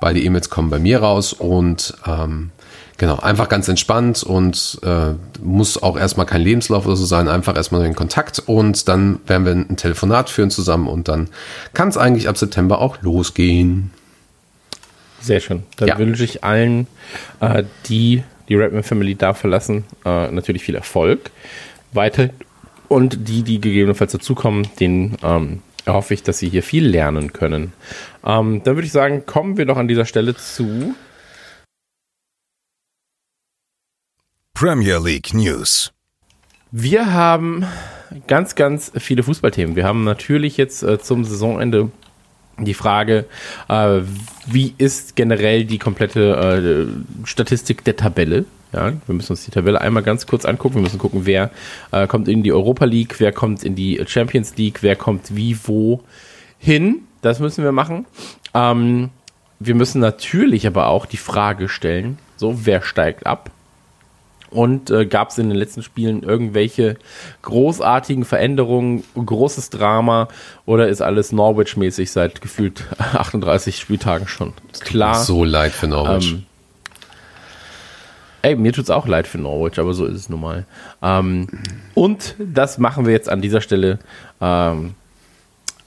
Beide 0.00 0.20
E-Mails 0.20 0.50
kommen 0.50 0.70
bei 0.70 0.78
mir 0.78 1.00
raus 1.00 1.32
und 1.32 1.94
ähm, 2.06 2.50
genau, 2.98 3.16
einfach 3.16 3.48
ganz 3.48 3.68
entspannt 3.68 4.22
und 4.22 4.78
äh, 4.82 5.14
muss 5.42 5.82
auch 5.82 5.96
erstmal 5.96 6.26
kein 6.26 6.42
Lebenslauf 6.42 6.86
oder 6.86 6.96
so 6.96 7.04
sein, 7.04 7.28
einfach 7.28 7.56
erstmal 7.56 7.84
in 7.86 7.94
Kontakt 7.94 8.42
und 8.44 8.88
dann 8.88 9.20
werden 9.26 9.46
wir 9.46 9.52
ein 9.52 9.76
Telefonat 9.76 10.30
führen 10.30 10.50
zusammen 10.50 10.88
und 10.88 11.08
dann 11.08 11.28
kann 11.72 11.88
es 11.88 11.96
eigentlich 11.96 12.28
ab 12.28 12.36
September 12.36 12.80
auch 12.80 13.02
losgehen. 13.02 13.90
Sehr 15.20 15.40
schön. 15.40 15.62
Dann 15.76 15.88
ja. 15.88 15.98
wünsche 15.98 16.24
ich 16.24 16.44
allen, 16.44 16.86
äh, 17.40 17.64
die 17.88 18.22
die 18.48 18.56
Rapman 18.56 18.82
Family 18.82 19.14
da 19.14 19.34
verlassen, 19.34 19.84
äh, 20.04 20.30
natürlich 20.30 20.62
viel 20.62 20.74
Erfolg 20.74 21.30
weiter 21.92 22.30
und 22.88 23.28
die, 23.28 23.42
die 23.42 23.60
gegebenenfalls 23.60 24.12
dazukommen, 24.12 24.68
den 24.80 25.16
ähm, 25.22 25.62
hoffe 25.92 26.14
ich, 26.14 26.22
dass 26.22 26.38
Sie 26.38 26.48
hier 26.48 26.62
viel 26.62 26.86
lernen 26.86 27.32
können. 27.32 27.72
Ähm, 28.24 28.62
dann 28.64 28.76
würde 28.76 28.86
ich 28.86 28.92
sagen, 28.92 29.26
kommen 29.26 29.56
wir 29.56 29.66
doch 29.66 29.76
an 29.76 29.88
dieser 29.88 30.06
Stelle 30.06 30.34
zu 30.34 30.94
Premier 34.54 34.98
League 34.98 35.34
News. 35.34 35.92
Wir 36.70 37.12
haben 37.12 37.66
ganz, 38.26 38.54
ganz 38.54 38.92
viele 38.96 39.22
Fußballthemen. 39.22 39.76
Wir 39.76 39.84
haben 39.84 40.04
natürlich 40.04 40.56
jetzt 40.56 40.82
äh, 40.82 40.98
zum 40.98 41.24
Saisonende 41.24 41.90
die 42.58 42.74
Frage, 42.74 43.26
äh, 43.68 44.00
wie 44.46 44.74
ist 44.78 45.16
generell 45.16 45.64
die 45.64 45.78
komplette 45.78 46.88
äh, 47.22 47.26
Statistik 47.26 47.84
der 47.84 47.96
Tabelle? 47.96 48.44
Ja, 48.74 48.92
wir 49.06 49.14
müssen 49.14 49.32
uns 49.32 49.44
die 49.44 49.52
Tabelle 49.52 49.80
einmal 49.80 50.02
ganz 50.02 50.26
kurz 50.26 50.44
angucken. 50.44 50.76
Wir 50.76 50.82
müssen 50.82 50.98
gucken, 50.98 51.26
wer 51.26 51.50
äh, 51.92 52.08
kommt 52.08 52.26
in 52.26 52.42
die 52.42 52.52
Europa 52.52 52.84
League, 52.84 53.20
wer 53.20 53.30
kommt 53.30 53.62
in 53.62 53.76
die 53.76 54.02
Champions 54.06 54.56
League, 54.56 54.82
wer 54.82 54.96
kommt 54.96 55.36
wie, 55.36 55.56
wo 55.64 56.02
hin. 56.58 57.02
Das 57.22 57.38
müssen 57.38 57.62
wir 57.62 57.70
machen. 57.70 58.04
Ähm, 58.52 59.10
wir 59.60 59.76
müssen 59.76 60.00
natürlich 60.00 60.66
aber 60.66 60.88
auch 60.88 61.06
die 61.06 61.16
Frage 61.16 61.68
stellen, 61.68 62.18
so, 62.36 62.66
wer 62.66 62.82
steigt 62.82 63.26
ab? 63.26 63.50
Und 64.50 64.90
äh, 64.90 65.06
gab 65.06 65.30
es 65.30 65.38
in 65.38 65.48
den 65.48 65.58
letzten 65.58 65.82
Spielen 65.82 66.22
irgendwelche 66.22 66.96
großartigen 67.42 68.24
Veränderungen, 68.24 69.04
großes 69.14 69.70
Drama 69.70 70.28
oder 70.66 70.88
ist 70.88 71.00
alles 71.00 71.32
Norwich-mäßig 71.32 72.10
seit 72.10 72.40
gefühlt 72.40 72.84
38 72.98 73.78
Spieltagen 73.78 74.26
schon? 74.26 74.52
Klar. 74.80 75.16
So 75.16 75.44
leid 75.44 75.72
für 75.72 75.88
Norwich. 75.88 76.32
Ähm, 76.32 76.46
Ey, 78.44 78.56
mir 78.56 78.74
tut 78.74 78.84
es 78.84 78.90
auch 78.90 79.08
leid 79.08 79.26
für 79.26 79.38
Norwich, 79.38 79.78
aber 79.78 79.94
so 79.94 80.04
ist 80.04 80.16
es 80.16 80.28
nun 80.28 80.42
mal. 80.42 80.66
Ähm, 81.02 81.46
und 81.94 82.34
das 82.38 82.76
machen 82.76 83.06
wir 83.06 83.12
jetzt 83.14 83.30
an 83.30 83.40
dieser 83.40 83.62
Stelle 83.62 84.00
ähm, 84.38 84.94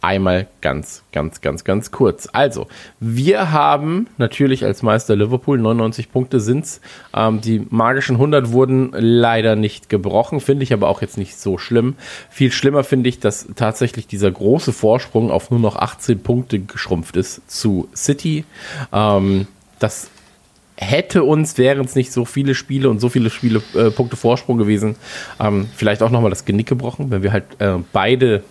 einmal 0.01 0.47
ganz, 0.61 1.03
ganz, 1.11 1.41
ganz, 1.41 1.63
ganz 1.65 1.91
kurz. 1.91 2.27
Also, 2.33 2.65
wir 2.99 3.51
haben 3.51 4.07
natürlich 4.17 4.65
als 4.65 4.81
Meister 4.81 5.15
Liverpool 5.15 5.59
99 5.59 6.11
Punkte 6.11 6.39
sind's. 6.39 6.81
Ähm, 7.13 7.41
die 7.41 7.63
magischen 7.69 8.15
100 8.15 8.51
wurden 8.51 8.89
leider 8.91 9.55
nicht 9.55 9.87
gebrochen, 9.87 10.39
finde 10.39 10.63
ich 10.63 10.73
aber 10.73 10.87
auch 10.87 11.03
jetzt 11.03 11.19
nicht 11.19 11.37
so 11.37 11.59
schlimm. 11.59 11.93
Viel 12.31 12.51
schlimmer 12.51 12.83
finde 12.83 13.09
ich, 13.09 13.19
dass 13.19 13.49
tatsächlich 13.55 14.07
dieser 14.07 14.31
große 14.31 14.73
Vorsprung 14.73 15.29
auf 15.29 15.51
nur 15.51 15.59
noch 15.59 15.75
18 15.75 16.23
Punkte 16.23 16.57
geschrumpft 16.57 17.17
ist 17.17 17.51
zu 17.51 17.87
City. 17.93 18.45
Ähm, 18.91 19.45
das 19.77 20.09
hätte 20.77 21.23
uns, 21.23 21.57
wären 21.57 21.85
es 21.85 21.95
nicht 21.95 22.11
so 22.11 22.23
viele 22.23 22.55
Spiele 22.55 22.89
und 22.89 22.99
so 22.99 23.09
viele 23.09 23.29
Spiele 23.29 23.61
äh, 23.75 23.89
Punkte 23.89 24.15
Vorsprung 24.15 24.57
gewesen, 24.57 24.95
ähm, 25.39 25.67
vielleicht 25.75 26.03
auch 26.03 26.11
nochmal 26.11 26.29
das 26.29 26.45
Genick 26.45 26.67
gebrochen, 26.67 27.11
wenn 27.11 27.23
wir 27.23 27.31
halt 27.31 27.45
äh, 27.59 27.77
beide 27.91 28.43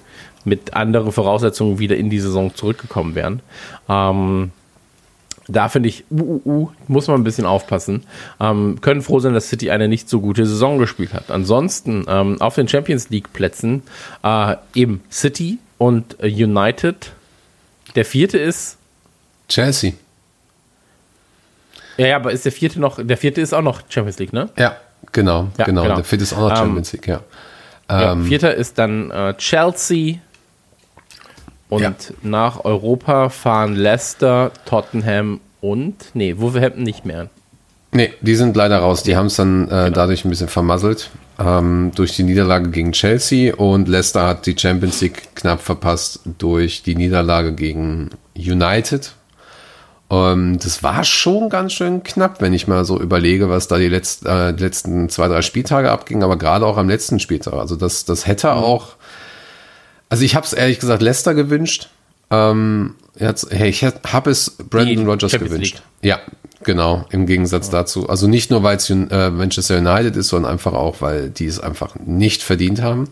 mit 0.45 0.75
anderen 0.75 1.12
Voraussetzungen 1.12 1.79
wieder 1.79 1.97
in 1.97 2.11
die 2.11 2.21
Saison 2.21 2.55
zurückgekommen 2.55 3.15
wären. 3.15 3.41
Ähm, 3.89 4.51
da 5.49 5.69
finde 5.69 5.89
ich, 5.89 6.05
uh, 6.11 6.21
uh, 6.21 6.41
uh, 6.45 6.69
muss 6.89 7.07
man 7.07 7.21
ein 7.21 7.25
bisschen 7.25 7.47
aufpassen. 7.47 8.05
Ähm, 8.41 8.81
können 8.81 9.03
froh 9.03 9.21
sein, 9.21 9.35
dass 9.35 9.49
City 9.49 9.71
eine 9.71 9.89
nicht 9.89 10.09
so 10.09 10.21
gute 10.21 10.45
Saison 10.47 10.79
gespielt 10.79 11.15
hat. 11.15 11.31
Ansonsten 11.31 12.05
ähm, 12.09 12.41
auf 12.41 12.57
den 12.57 12.67
Champions 12.67 13.11
League 13.11 13.33
Plätzen 13.33 13.83
äh, 14.25 14.57
eben 14.75 15.03
City 15.11 15.59
und 15.79 16.17
United. 16.21 17.12
Der 17.95 18.05
vierte 18.05 18.39
ist 18.39 18.79
Chelsea. 19.49 19.93
Ja, 21.97 22.07
ja, 22.07 22.17
aber 22.17 22.33
ist 22.33 22.45
der 22.45 22.53
vierte 22.53 22.81
noch, 22.81 22.99
der 23.03 23.17
vierte 23.17 23.41
ist 23.41 23.55
auch 23.55 23.63
noch 23.63 23.83
Champions 23.89 24.19
League, 24.19 24.33
ne? 24.33 24.49
Ja, 24.59 24.77
genau, 25.13 25.49
ja, 25.59 25.65
genau, 25.65 25.83
genau, 25.83 25.97
Der 25.97 26.05
vierte 26.05 26.25
ist 26.25 26.33
auch 26.35 26.41
noch 26.41 26.51
ähm, 26.51 26.57
Champions 26.57 26.93
League, 26.93 27.09
ja. 27.09 27.21
ja 27.89 28.13
ähm, 28.13 28.25
vierter 28.25 28.55
ist 28.55 28.79
dann 28.79 29.11
äh, 29.11 29.35
Chelsea. 29.35 30.17
Und 31.69 31.83
ja. 31.83 31.95
nach 32.23 32.65
Europa 32.65 33.29
fahren 33.29 33.75
Leicester, 33.75 34.53
Tottenham 34.67 35.41
und, 35.61 35.97
nee, 36.15 36.37
Wolverhampton 36.39 36.85
nicht 36.85 37.05
mehr. 37.05 37.29
Nee, 37.93 38.13
die 38.21 38.35
sind 38.35 38.55
leider 38.57 38.79
raus. 38.79 39.03
Die 39.03 39.17
haben 39.17 39.27
es 39.27 39.37
dann 39.37 39.65
äh, 39.65 39.69
genau. 39.69 39.91
dadurch 39.91 40.25
ein 40.25 40.31
bisschen 40.31 40.49
vermasselt. 40.49 41.11
Ähm, 41.39 41.93
durch 41.95 42.15
die 42.15 42.23
Niederlage 42.23 42.71
gegen 42.71 42.93
Chelsea 42.93 43.55
und 43.55 43.89
Leicester 43.89 44.27
hat 44.27 44.47
die 44.47 44.57
Champions 44.57 45.01
League 45.01 45.35
knapp 45.35 45.61
verpasst 45.61 46.21
durch 46.39 46.83
die 46.83 46.95
Niederlage 46.95 47.53
gegen 47.53 48.11
United, 48.37 49.13
ähm, 50.11 50.59
das 50.62 50.83
war 50.83 51.03
schon 51.05 51.49
ganz 51.49 51.73
schön 51.73 52.03
knapp, 52.03 52.40
wenn 52.40 52.53
ich 52.53 52.69
mal 52.69 52.85
so 52.85 53.01
überlege, 53.01 53.49
was 53.49 53.66
da 53.66 53.79
die, 53.79 53.88
letzt, 53.88 54.25
äh, 54.25 54.55
die 54.55 54.62
letzten 54.62 55.09
zwei, 55.09 55.29
drei 55.29 55.42
Spieltage 55.42 55.90
abging, 55.90 56.23
aber 56.23 56.37
gerade 56.37 56.64
auch 56.64 56.77
am 56.77 56.88
letzten 56.88 57.19
Spieltag. 57.19 57.55
Also 57.55 57.77
das, 57.77 58.05
das 58.05 58.27
hätte 58.27 58.49
mhm. 58.49 58.59
auch. 58.59 58.95
Also 60.09 60.25
ich 60.25 60.37
habe 60.37 60.47
es 60.47 60.53
ehrlich 60.53 60.79
gesagt 60.79 61.03
Leicester 61.03 61.35
gewünscht. 61.35 61.88
Ähm, 62.31 62.95
jetzt, 63.19 63.49
hey, 63.51 63.69
ich 63.69 63.85
habe 63.85 64.31
es 64.31 64.57
Brandon 64.71 65.09
Rogers 65.09 65.33
gewünscht. 65.33 65.83
Ja, 66.03 66.21
genau, 66.62 67.05
im 67.11 67.27
Gegensatz 67.27 67.66
ja. 67.66 67.73
dazu. 67.73 68.09
Also 68.09 68.29
nicht 68.29 68.51
nur, 68.51 68.62
weil 68.62 68.77
es 68.77 68.88
äh, 68.88 69.31
Manchester 69.31 69.79
United 69.79 70.14
ist, 70.14 70.29
sondern 70.29 70.53
einfach 70.53 70.75
auch, 70.75 71.01
weil 71.01 71.31
die 71.31 71.47
es 71.47 71.59
einfach 71.59 71.97
nicht 72.05 72.45
verdient 72.45 72.81
haben. 72.81 73.09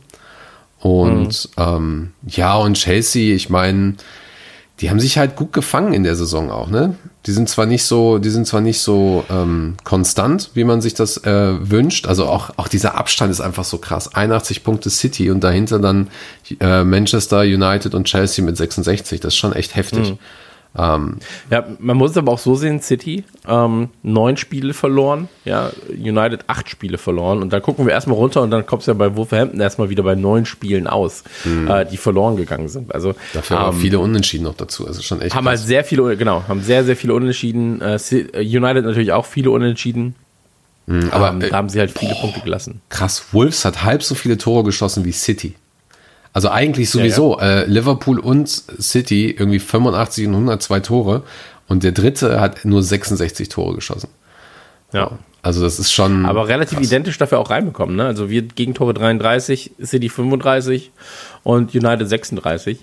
Und 0.79 1.49
mhm. 1.57 1.63
ähm, 1.63 2.13
ja, 2.27 2.57
und 2.57 2.75
Chelsea, 2.75 3.35
ich 3.35 3.51
meine, 3.51 3.95
die 4.81 4.91
haben 4.91 4.99
sich 4.99 5.19
halt 5.19 5.37
gut 5.37 5.53
gefangen 5.53 5.93
in 5.93 6.03
der 6.03 6.17
Saison 6.17 6.51
auch, 6.51 6.69
ne? 6.69 6.97
Die 7.27 7.33
sind 7.33 7.49
zwar 7.49 7.65
nicht 7.65 7.85
so, 7.85 8.19
die 8.19 8.29
sind 8.29 8.47
zwar 8.47 8.61
nicht 8.61 8.81
so 8.81 9.25
ähm, 9.31 9.77
konstant, 9.85 10.51
wie 10.55 10.65
man 10.65 10.83
sich 10.83 10.95
das 10.95 11.17
äh, 11.25 11.71
wünscht. 11.71 12.07
Also 12.07 12.27
auch, 12.27 12.51
auch 12.57 12.69
dieser 12.69 12.97
Abstand 12.97 13.31
ist 13.31 13.41
einfach 13.41 13.65
so 13.65 13.79
krass. 13.79 14.15
81 14.15 14.63
Punkte 14.63 14.91
City 14.91 15.31
und 15.31 15.43
dahinter 15.43 15.79
dann 15.79 16.09
äh, 16.61 16.85
Manchester 16.85 17.41
United 17.41 17.95
und 17.95 18.05
Chelsea 18.05 18.45
mit 18.45 18.57
66. 18.57 19.21
Das 19.21 19.33
ist 19.33 19.39
schon 19.39 19.55
echt 19.55 19.75
heftig. 19.75 20.11
Mhm. 20.11 20.19
Ähm, 20.77 21.19
ja, 21.51 21.65
man 21.79 21.97
muss 21.97 22.13
es 22.13 22.17
aber 22.17 22.33
auch 22.33 22.39
so 22.39 22.57
sehen, 22.57 22.81
City, 22.81 23.23
ähm, 23.47 23.91
neun 24.03 24.37
Spiele 24.37 24.75
verloren, 24.75 25.29
ja, 25.45 25.71
United 25.89 26.45
acht 26.49 26.69
Spiele 26.69 26.99
verloren 26.99 27.43
und 27.43 27.53
dann 27.53 27.63
gucken 27.63 27.87
wir 27.87 27.93
erstmal 27.93 28.17
runter 28.17 28.43
und 28.43 28.51
dann 28.51 28.67
kommt 28.67 28.83
es 28.83 28.87
ja 28.87 28.95
bei 28.95 29.17
Wolverhampton 29.17 29.61
erstmal 29.61 29.89
wieder 29.89 30.03
bei 30.03 30.17
neun 30.17 30.47
Spielen 30.47 30.89
aus, 30.89 31.23
mhm. 31.45 31.69
äh, 31.69 31.85
die 31.85 31.97
verloren 31.97 32.37
gegangen 32.37 32.69
sind. 32.69 32.93
Also 32.93 33.15
Dafür 33.33 33.69
ähm, 33.69 33.75
viele 33.75 34.01
Unentschieden 34.01 34.45
noch 34.45 34.57
dazu, 34.57 34.87
also 34.87 35.01
schon 35.01 35.21
echt. 35.21 35.35
Haben 35.35 35.47
halt 35.47 35.61
sehr 35.61 35.85
viele, 35.85 36.17
genau, 36.17 36.43
haben 36.49 36.61
sehr, 36.61 36.85
sehr 36.85 36.97
viele 36.97 37.15
Unentschieden. 37.15 37.81
Äh, 37.81 37.95
äh 37.95 38.41
United 38.41 38.85
natürlich 38.85 39.13
auch 39.13 39.27
viele 39.27 39.53
Unentschieden. 39.53 40.17
Mhm, 40.87 41.09
aber 41.13 41.31
ähm, 41.31 41.41
da 41.41 41.57
haben 41.57 41.69
sie 41.69 41.79
halt 41.79 41.97
viele 41.97 42.15
boah, 42.15 42.21
Punkte 42.23 42.41
gelassen. 42.41 42.81
Krass, 42.89 43.27
Wolves 43.33 43.65
hat 43.65 43.85
halb 43.85 44.03
so 44.03 44.15
viele 44.15 44.39
Tore 44.39 44.65
geschossen 44.65 45.05
wie 45.05 45.13
City. 45.13 45.55
Also 46.35 46.51
eigentlich 46.51 46.91
sowieso. 46.91 47.39
Ja, 47.39 47.47
ja. 47.47 47.61
Äh, 47.61 47.67
Liverpool 47.67 48.19
und 48.19 48.49
City 48.49 49.31
irgendwie 49.31 49.61
85 49.61 50.27
und 50.27 50.35
102 50.35 50.81
Tore 50.81 51.23
Und 51.69 51.85
der 51.85 51.93
dritte 51.93 52.41
hat 52.41 52.65
nur 52.65 52.83
66 52.83 53.49
Tore 53.49 53.75
geschossen. 53.77 54.11
Ja. 54.93 55.13
Also 55.43 55.63
das 55.63 55.79
ist 55.79 55.93
schon. 55.93 56.27
Aber 56.27 56.49
relativ 56.49 56.79
krass. 56.79 56.87
identisch 56.87 57.19
dafür 57.19 57.39
auch 57.39 57.51
reinbekommen. 57.51 57.97
Ne? 57.97 58.07
Also 58.07 58.31
wir 58.31 58.43
Gegentore 58.43 58.95
33, 58.95 59.73
City 59.83 60.09
35 60.09 60.91
und 61.43 61.75
United 61.75 62.09
36. 62.09 62.79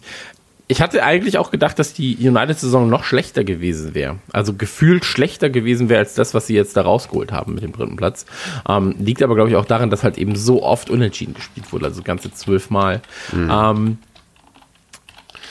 Ich 0.71 0.81
hatte 0.81 1.03
eigentlich 1.03 1.38
auch 1.38 1.51
gedacht, 1.51 1.79
dass 1.79 1.91
die 1.91 2.15
United-Saison 2.15 2.89
noch 2.89 3.03
schlechter 3.03 3.43
gewesen 3.43 3.93
wäre. 3.93 4.19
Also 4.31 4.53
gefühlt 4.53 5.03
schlechter 5.03 5.49
gewesen 5.49 5.89
wäre 5.89 5.99
als 5.99 6.13
das, 6.13 6.34
was 6.34 6.47
sie 6.47 6.55
jetzt 6.55 6.77
da 6.77 6.84
rausgeholt 6.84 7.34
haben 7.34 7.55
mit 7.55 7.63
dem 7.63 7.73
dritten 7.73 7.97
Platz. 7.97 8.25
Ähm, 8.69 8.95
liegt 8.97 9.21
aber, 9.21 9.36
glaube 9.36 9.49
ich, 9.49 9.57
auch 9.57 9.65
daran, 9.65 9.89
dass 9.89 10.05
halt 10.05 10.17
eben 10.17 10.38
so 10.38 10.63
oft 10.63 10.89
unentschieden 10.89 11.34
gespielt 11.34 11.73
wurde, 11.73 11.88
also 11.88 12.03
ganze 12.03 12.31
zwölfmal. 12.31 13.01
Ähm, 13.34 13.97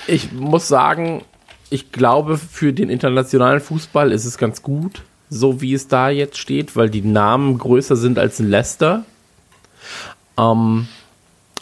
ich 0.07 0.33
muss 0.33 0.69
sagen, 0.69 1.23
ich 1.69 1.93
glaube, 1.93 2.39
für 2.39 2.73
den 2.73 2.89
internationalen 2.89 3.61
Fußball 3.61 4.13
ist 4.13 4.25
es 4.25 4.39
ganz 4.39 4.63
gut, 4.63 5.03
so 5.29 5.61
wie 5.61 5.75
es 5.75 5.87
da 5.87 6.09
jetzt 6.09 6.39
steht, 6.39 6.77
weil 6.77 6.89
die 6.89 7.03
Namen 7.03 7.59
größer 7.59 7.97
sind 7.97 8.19
als 8.19 8.41
in 8.41 8.49
Leicester. 8.49 9.05
Ähm, 10.39 10.89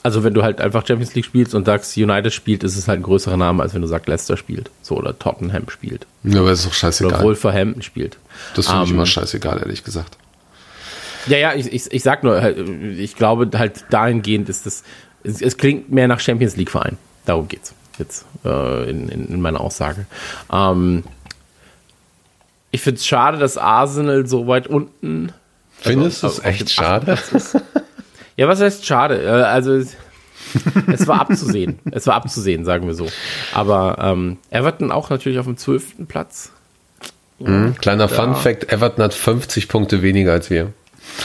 also 0.08 0.24
wenn 0.24 0.32
du 0.32 0.42
halt 0.42 0.58
einfach 0.62 0.86
Champions 0.86 1.14
League 1.14 1.26
spielst 1.26 1.54
und 1.54 1.66
sagst, 1.66 1.94
United 1.98 2.32
spielt, 2.32 2.64
ist 2.64 2.78
es 2.78 2.88
halt 2.88 3.00
ein 3.00 3.02
größerer 3.02 3.36
Name, 3.36 3.62
als 3.62 3.74
wenn 3.74 3.82
du 3.82 3.88
sagst, 3.88 4.08
Leicester 4.08 4.38
spielt. 4.38 4.70
So, 4.80 4.96
oder 4.96 5.18
Tottenham 5.18 5.68
spielt. 5.68 6.06
Ja, 6.24 6.40
aber 6.40 6.48
das 6.48 6.60
ist 6.60 6.64
doch 6.64 6.70
Oder 6.70 6.78
scheißegal. 6.78 7.22
Wolverhampton 7.22 7.82
spielt. 7.82 8.16
das 8.54 8.68
finde 8.68 8.84
ich 8.84 8.88
Ähm, 8.88 8.94
immer 8.96 9.04
scheißegal, 9.04 9.58
ehrlich 9.58 9.84
gesagt. 9.84 10.16
Ja, 11.26 11.36
ja, 11.36 11.52
ich, 11.52 11.70
ich, 11.70 11.92
ich 11.92 12.02
sag 12.02 12.24
nur, 12.24 12.40
halt, 12.40 12.56
ich 12.96 13.16
glaube 13.16 13.50
halt 13.58 13.84
dahingehend 13.90 14.48
ist 14.48 14.64
das, 14.64 14.82
es, 15.24 15.42
es 15.42 15.58
klingt 15.58 15.92
mehr 15.92 16.08
nach 16.08 16.20
Champions 16.20 16.56
League 16.56 16.70
Verein. 16.70 16.96
Darum 17.26 17.46
geht's 17.48 17.74
jetzt 17.98 18.24
äh, 18.46 18.88
in, 18.88 19.10
in, 19.10 19.26
in 19.26 19.40
meiner 19.42 19.60
Aussage. 19.60 20.06
Ähm, 20.50 21.04
ich 22.70 22.80
finde 22.80 22.96
es 22.98 23.06
schade, 23.06 23.36
dass 23.36 23.58
Arsenal 23.58 24.26
so 24.26 24.46
weit 24.46 24.68
unten. 24.68 25.34
Findest 25.80 26.22
du 26.22 26.28
also 26.28 26.38
es 26.38 26.44
auf 26.46 26.50
echt 26.50 26.70
schade? 26.70 27.18
Ja, 28.38 28.46
was 28.46 28.60
heißt 28.60 28.86
schade? 28.86 29.22
Äh, 29.22 29.28
Also 29.28 29.74
es, 30.86 31.06
war 31.06 31.20
abzusehen. 31.20 31.80
es 31.90 32.06
war 32.06 32.14
abzusehen, 32.14 32.64
sagen 32.64 32.86
wir 32.86 32.94
so. 32.94 33.08
Aber 33.52 33.98
ähm, 34.00 34.38
Everton 34.50 34.90
auch 34.90 35.10
natürlich 35.10 35.38
auf 35.38 35.44
dem 35.44 35.58
zwölften 35.58 36.06
Platz. 36.06 36.52
Kleiner 37.80 38.08
Fun 38.08 38.34
Fact: 38.34 38.72
Everton 38.72 39.04
hat 39.04 39.14
50 39.14 39.68
Punkte 39.68 40.02
weniger 40.02 40.32
als 40.32 40.50
wir. 40.50 40.72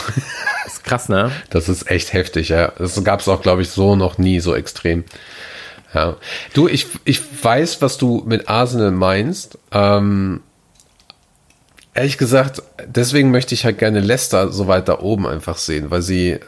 Ist 0.66 0.84
krass, 0.84 1.08
ne? 1.08 1.30
Das 1.50 1.68
ist 1.68 1.90
echt 1.90 2.12
heftig, 2.12 2.50
ja. 2.50 2.72
Das 2.78 3.02
gab 3.02 3.20
es 3.20 3.28
auch, 3.28 3.42
glaube 3.42 3.62
ich, 3.62 3.70
so 3.70 3.96
noch 3.96 4.18
nie 4.18 4.40
so 4.40 4.54
extrem. 4.54 5.04
Ja. 5.92 6.16
Du, 6.52 6.68
ich, 6.68 6.86
ich 7.04 7.20
weiß, 7.42 7.82
was 7.82 7.98
du 7.98 8.22
mit 8.26 8.48
Arsenal 8.48 8.90
meinst. 8.92 9.58
Ähm, 9.72 10.40
ehrlich 11.94 12.16
gesagt, 12.18 12.62
deswegen 12.86 13.30
möchte 13.30 13.54
ich 13.54 13.64
halt 13.64 13.78
gerne 13.78 14.00
Leicester 14.00 14.52
so 14.52 14.66
weit 14.68 14.88
da 14.88 15.00
oben 15.00 15.26
einfach 15.26 15.58
sehen, 15.58 15.90
weil 15.90 16.02
sie 16.02 16.38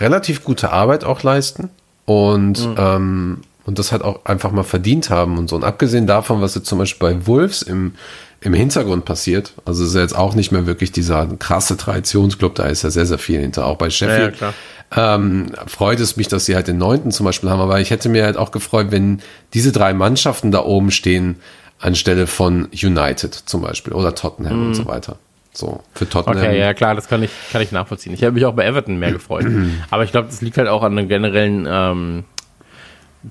relativ 0.00 0.44
gute 0.44 0.72
Arbeit 0.72 1.04
auch 1.04 1.22
leisten 1.22 1.70
und, 2.04 2.68
ähm, 2.78 3.42
und 3.64 3.78
das 3.78 3.92
halt 3.92 4.02
auch 4.02 4.24
einfach 4.24 4.50
mal 4.50 4.62
verdient 4.62 5.10
haben 5.10 5.38
und 5.38 5.48
so. 5.50 5.56
Und 5.56 5.64
abgesehen 5.64 6.06
davon, 6.06 6.40
was 6.40 6.54
jetzt 6.54 6.66
zum 6.66 6.78
Beispiel 6.78 7.08
bei 7.08 7.26
Wolves 7.26 7.62
im, 7.62 7.94
im 8.40 8.54
Hintergrund 8.54 9.04
passiert, 9.04 9.52
also 9.64 9.82
es 9.82 9.90
ist 9.90 9.94
ja 9.94 10.00
jetzt 10.00 10.16
auch 10.16 10.34
nicht 10.34 10.52
mehr 10.52 10.66
wirklich 10.66 10.92
dieser 10.92 11.26
krasse 11.26 11.76
Traditionsclub, 11.76 12.54
da 12.54 12.64
ist 12.64 12.82
ja 12.82 12.90
sehr, 12.90 13.06
sehr 13.06 13.18
viel 13.18 13.40
hinter, 13.40 13.66
auch 13.66 13.76
bei 13.76 13.90
Sheffield. 13.90 14.36
klar. 14.38 14.54
ähm, 14.96 15.52
freut 15.66 16.00
es 16.00 16.16
mich, 16.16 16.28
dass 16.28 16.46
sie 16.46 16.54
halt 16.54 16.68
den 16.68 16.78
neunten 16.78 17.10
zum 17.10 17.24
Beispiel 17.26 17.50
haben, 17.50 17.60
aber 17.60 17.80
ich 17.80 17.90
hätte 17.90 18.08
mir 18.08 18.24
halt 18.24 18.36
auch 18.36 18.52
gefreut, 18.52 18.86
wenn 18.90 19.20
diese 19.52 19.72
drei 19.72 19.92
Mannschaften 19.92 20.50
da 20.50 20.64
oben 20.64 20.90
stehen, 20.90 21.36
anstelle 21.80 22.26
von 22.26 22.68
United 22.72 23.34
zum 23.34 23.62
Beispiel 23.62 23.92
oder 23.92 24.14
Tottenham 24.14 24.68
und 24.68 24.74
so 24.74 24.86
weiter. 24.86 25.18
So, 25.58 25.82
für 25.92 26.08
Tottenham. 26.08 26.36
Okay, 26.38 26.56
ja 26.56 26.72
klar, 26.72 26.94
das 26.94 27.08
kann 27.08 27.20
ich, 27.20 27.32
kann 27.50 27.60
ich 27.60 27.72
nachvollziehen. 27.72 28.14
Ich 28.14 28.22
habe 28.22 28.30
mich 28.30 28.44
auch 28.44 28.54
bei 28.54 28.64
Everton 28.64 28.96
mehr 29.00 29.10
gefreut. 29.10 29.44
Aber 29.90 30.04
ich 30.04 30.12
glaube, 30.12 30.28
das 30.28 30.40
liegt 30.40 30.56
halt 30.56 30.68
auch 30.68 30.84
an 30.84 30.94
der 30.94 31.06
generellen, 31.06 31.66
ähm, 31.68 32.24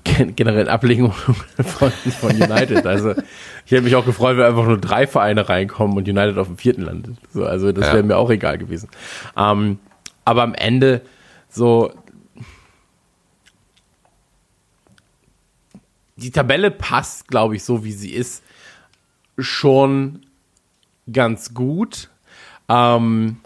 gen 0.04 0.36
generellen 0.36 0.68
Ablegung 0.68 1.12
von, 1.64 1.90
von 1.90 2.32
United. 2.32 2.84
Also 2.86 3.12
ich 3.64 3.72
hätte 3.72 3.80
mich 3.80 3.96
auch 3.96 4.04
gefreut, 4.04 4.36
wenn 4.36 4.44
einfach 4.44 4.66
nur 4.66 4.76
drei 4.76 5.06
Vereine 5.06 5.48
reinkommen 5.48 5.96
und 5.96 6.06
United 6.06 6.36
auf 6.36 6.48
dem 6.48 6.58
vierten 6.58 6.82
landet. 6.82 7.16
So, 7.32 7.46
also 7.46 7.72
das 7.72 7.86
Ja. 7.86 7.92
wäre 7.94 8.02
mir 8.02 8.18
auch 8.18 8.28
egal 8.28 8.58
gewesen. 8.58 8.90
Ähm, 9.34 9.78
aber 10.26 10.42
am 10.42 10.52
Ende 10.52 11.00
so 11.48 11.94
die 16.16 16.30
Tabelle 16.30 16.70
passt, 16.70 17.28
glaube 17.28 17.56
ich, 17.56 17.64
so 17.64 17.84
wie 17.84 17.92
sie 17.92 18.12
ist, 18.12 18.42
schon 19.38 20.26
ganz 21.10 21.54
gut. 21.54 22.10
Ähm, 22.68 23.36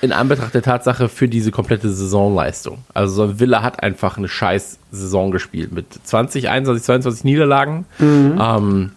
in 0.00 0.12
Anbetracht 0.12 0.54
der 0.54 0.62
Tatsache 0.62 1.08
für 1.08 1.28
diese 1.28 1.50
komplette 1.50 1.90
Saisonleistung. 1.90 2.84
Also 2.92 3.38
Villa 3.40 3.62
hat 3.62 3.82
einfach 3.82 4.18
eine 4.18 4.28
scheiß 4.28 4.78
Saison 4.90 5.30
gespielt 5.30 5.72
mit 5.72 5.86
20, 6.04 6.48
21, 6.48 6.84
22 6.84 7.24
Niederlagen. 7.24 7.86
Ähm, 8.00 8.92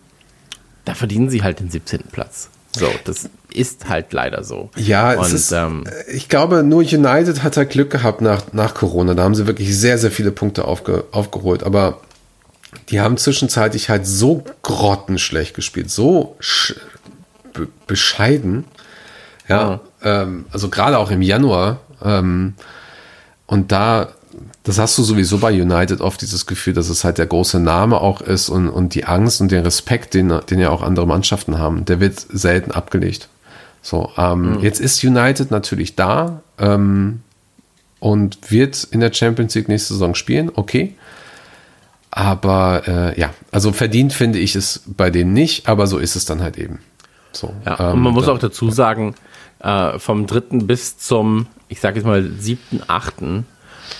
da 0.85 0.93
verdienen 0.93 1.29
sie 1.29 1.43
halt 1.43 1.59
den 1.59 1.69
17. 1.69 2.03
Platz. 2.11 2.49
So, 2.77 2.87
das 3.05 3.29
ist 3.53 3.89
halt 3.89 4.13
leider 4.13 4.43
so. 4.43 4.69
Ja, 4.75 5.13
Und, 5.13 5.33
ist, 5.33 5.51
ähm, 5.51 5.85
ich 6.13 6.29
glaube, 6.29 6.63
nur 6.63 6.79
United 6.79 7.43
hat 7.43 7.57
halt 7.57 7.69
Glück 7.71 7.89
gehabt 7.89 8.21
nach, 8.21 8.53
nach 8.53 8.73
Corona. 8.73 9.13
Da 9.13 9.23
haben 9.23 9.35
sie 9.35 9.47
wirklich 9.47 9.77
sehr, 9.77 9.97
sehr 9.97 10.11
viele 10.11 10.31
Punkte 10.31 10.65
aufge, 10.65 11.05
aufgeholt. 11.11 11.63
Aber 11.63 12.01
die 12.89 13.01
haben 13.01 13.17
zwischenzeitlich 13.17 13.89
halt 13.89 14.05
so 14.05 14.43
grottenschlecht 14.61 15.55
gespielt, 15.55 15.89
so 15.89 16.35
sch, 16.39 16.75
be, 17.53 17.67
bescheiden. 17.87 18.65
Ja, 19.47 19.79
ähm, 20.03 20.45
also 20.51 20.69
gerade 20.69 20.97
auch 20.97 21.11
im 21.11 21.21
Januar. 21.21 21.77
Ähm, 22.03 22.53
und 23.45 23.71
da, 23.71 24.09
das 24.63 24.77
hast 24.77 24.97
du 24.97 25.03
sowieso 25.03 25.37
bei 25.37 25.51
United 25.53 26.01
oft 26.01 26.21
dieses 26.21 26.45
Gefühl, 26.45 26.73
dass 26.73 26.89
es 26.89 27.03
halt 27.03 27.17
der 27.17 27.27
große 27.27 27.59
Name 27.59 28.01
auch 28.01 28.21
ist 28.21 28.49
und, 28.49 28.67
und 28.69 28.93
die 28.93 29.05
Angst 29.05 29.39
und 29.41 29.51
den 29.51 29.63
Respekt, 29.63 30.13
den, 30.13 30.33
den 30.49 30.59
ja 30.59 30.69
auch 30.69 30.81
andere 30.81 31.07
Mannschaften 31.07 31.57
haben, 31.57 31.85
der 31.85 31.99
wird 31.99 32.19
selten 32.19 32.71
abgelegt. 32.71 33.29
So, 33.81 34.11
ähm, 34.17 34.59
jetzt 34.61 34.81
ist 34.81 35.01
United 35.03 35.49
natürlich 35.49 35.95
da 35.95 36.41
ähm, 36.59 37.21
und 37.99 38.51
wird 38.51 38.83
in 38.91 38.99
der 38.99 39.13
Champions 39.13 39.55
League 39.55 39.69
nächste 39.69 39.93
Saison 39.93 40.13
spielen, 40.13 40.51
okay. 40.53 40.93
Aber 42.11 42.83
äh, 42.87 43.19
ja, 43.19 43.33
also 43.51 43.71
verdient 43.71 44.13
finde 44.13 44.39
ich 44.39 44.55
es 44.55 44.81
bei 44.87 45.09
denen 45.09 45.33
nicht, 45.33 45.67
aber 45.67 45.87
so 45.87 45.97
ist 45.99 46.15
es 46.15 46.25
dann 46.25 46.41
halt 46.41 46.57
eben. 46.57 46.79
So, 47.31 47.53
Ja, 47.65 47.79
ähm, 47.79 47.93
und 47.97 48.01
man 48.01 48.13
muss 48.13 48.25
da- 48.25 48.31
auch 48.33 48.39
dazu 48.39 48.71
sagen, 48.71 49.13
äh, 49.59 49.97
vom 49.99 50.27
dritten 50.27 50.67
bis 50.67 50.97
zum, 50.97 51.47
ich 51.67 51.79
sage 51.79 51.97
jetzt 51.97 52.05
mal, 52.05 52.23
siebten, 52.39 52.81
achten, 52.87 53.45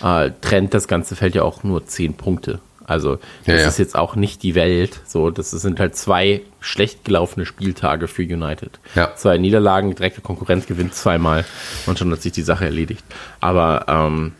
äh, 0.03 0.31
trennt 0.41 0.73
das 0.73 0.87
ganze 0.87 1.15
Feld 1.15 1.35
ja 1.35 1.43
auch 1.43 1.63
nur 1.63 1.85
zehn 1.85 2.13
Punkte. 2.13 2.59
Also 2.85 3.17
das 3.45 3.47
Ja, 3.47 3.55
ja. 3.55 3.67
ist 3.67 3.79
jetzt 3.79 3.95
auch 3.97 4.15
nicht 4.15 4.43
die 4.43 4.55
Welt. 4.55 5.01
So, 5.05 5.29
das 5.29 5.51
sind 5.51 5.79
halt 5.79 5.97
zwei 5.97 6.41
schlecht 6.61 7.03
gelaufene 7.03 7.45
Spieltage 7.45 8.07
für 8.07 8.21
United. 8.23 8.79
Ja. 8.95 9.13
Zwei 9.15 9.37
Niederlagen, 9.37 9.93
direkte 9.93 10.21
Konkurrenz 10.21 10.67
gewinnt 10.67 10.93
zweimal 10.95 11.43
und 11.85 11.99
schon 11.99 12.09
hat 12.11 12.21
sich 12.21 12.31
die 12.31 12.43
Sache 12.43 12.63
erledigt. 12.63 13.03
Aber 13.41 13.85
ähm, 13.89 14.31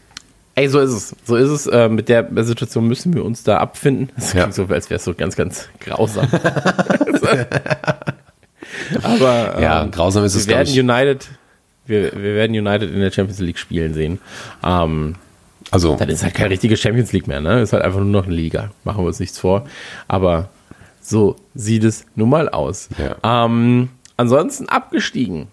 ey, 0.55 0.69
so 0.69 0.79
ist 0.79 0.91
es. 0.91 1.15
So 1.25 1.35
ist 1.35 1.49
es. 1.49 1.67
Äh, 1.67 1.89
mit 1.89 2.07
der 2.07 2.25
Situation 2.45 2.87
müssen 2.87 3.13
wir 3.13 3.25
uns 3.25 3.43
da 3.43 3.57
abfinden. 3.57 4.11
Das 4.15 4.31
klingt 4.31 4.53
so, 4.53 4.65
als 4.67 4.89
wäre 4.89 4.97
es 4.97 5.03
so 5.03 5.13
ganz, 5.13 5.35
ganz 5.35 5.67
grausam. 5.81 6.27
Aber 9.03 9.57
Ja, 9.61 9.83
ähm, 9.83 9.91
grausam 9.91 10.23
ist 10.23 10.35
es, 10.35 10.47
wir 10.47 10.55
werden. 10.57 10.69
United, 10.89 11.27
wir, 11.85 12.11
wir 12.13 12.35
werden 12.35 12.55
United 12.55 12.91
in 12.91 12.99
der 12.99 13.11
Champions 13.11 13.39
League 13.39 13.57
spielen 13.59 13.93
sehen. 13.93 14.19
Ähm, 14.63 15.15
Also, 15.71 15.95
dann 15.97 16.09
ist 16.09 16.23
halt 16.23 16.33
keine 16.35 16.49
richtige 16.51 16.77
Champions 16.77 17.11
League 17.13 17.27
mehr, 17.27 17.41
ne? 17.41 17.61
Ist 17.61 17.73
halt 17.73 17.83
einfach 17.83 17.99
nur 17.99 18.07
noch 18.09 18.25
eine 18.25 18.35
Liga. 18.35 18.71
Machen 18.83 19.03
wir 19.03 19.07
uns 19.07 19.19
nichts 19.19 19.39
vor. 19.39 19.65
Aber 20.07 20.49
so 21.01 21.35
sieht 21.55 21.83
es 21.83 22.05
nun 22.15 22.29
mal 22.29 22.49
aus. 22.49 22.89
Ja. 22.97 23.45
Ähm, 23.45 23.89
ansonsten 24.17 24.67
abgestiegen 24.69 25.47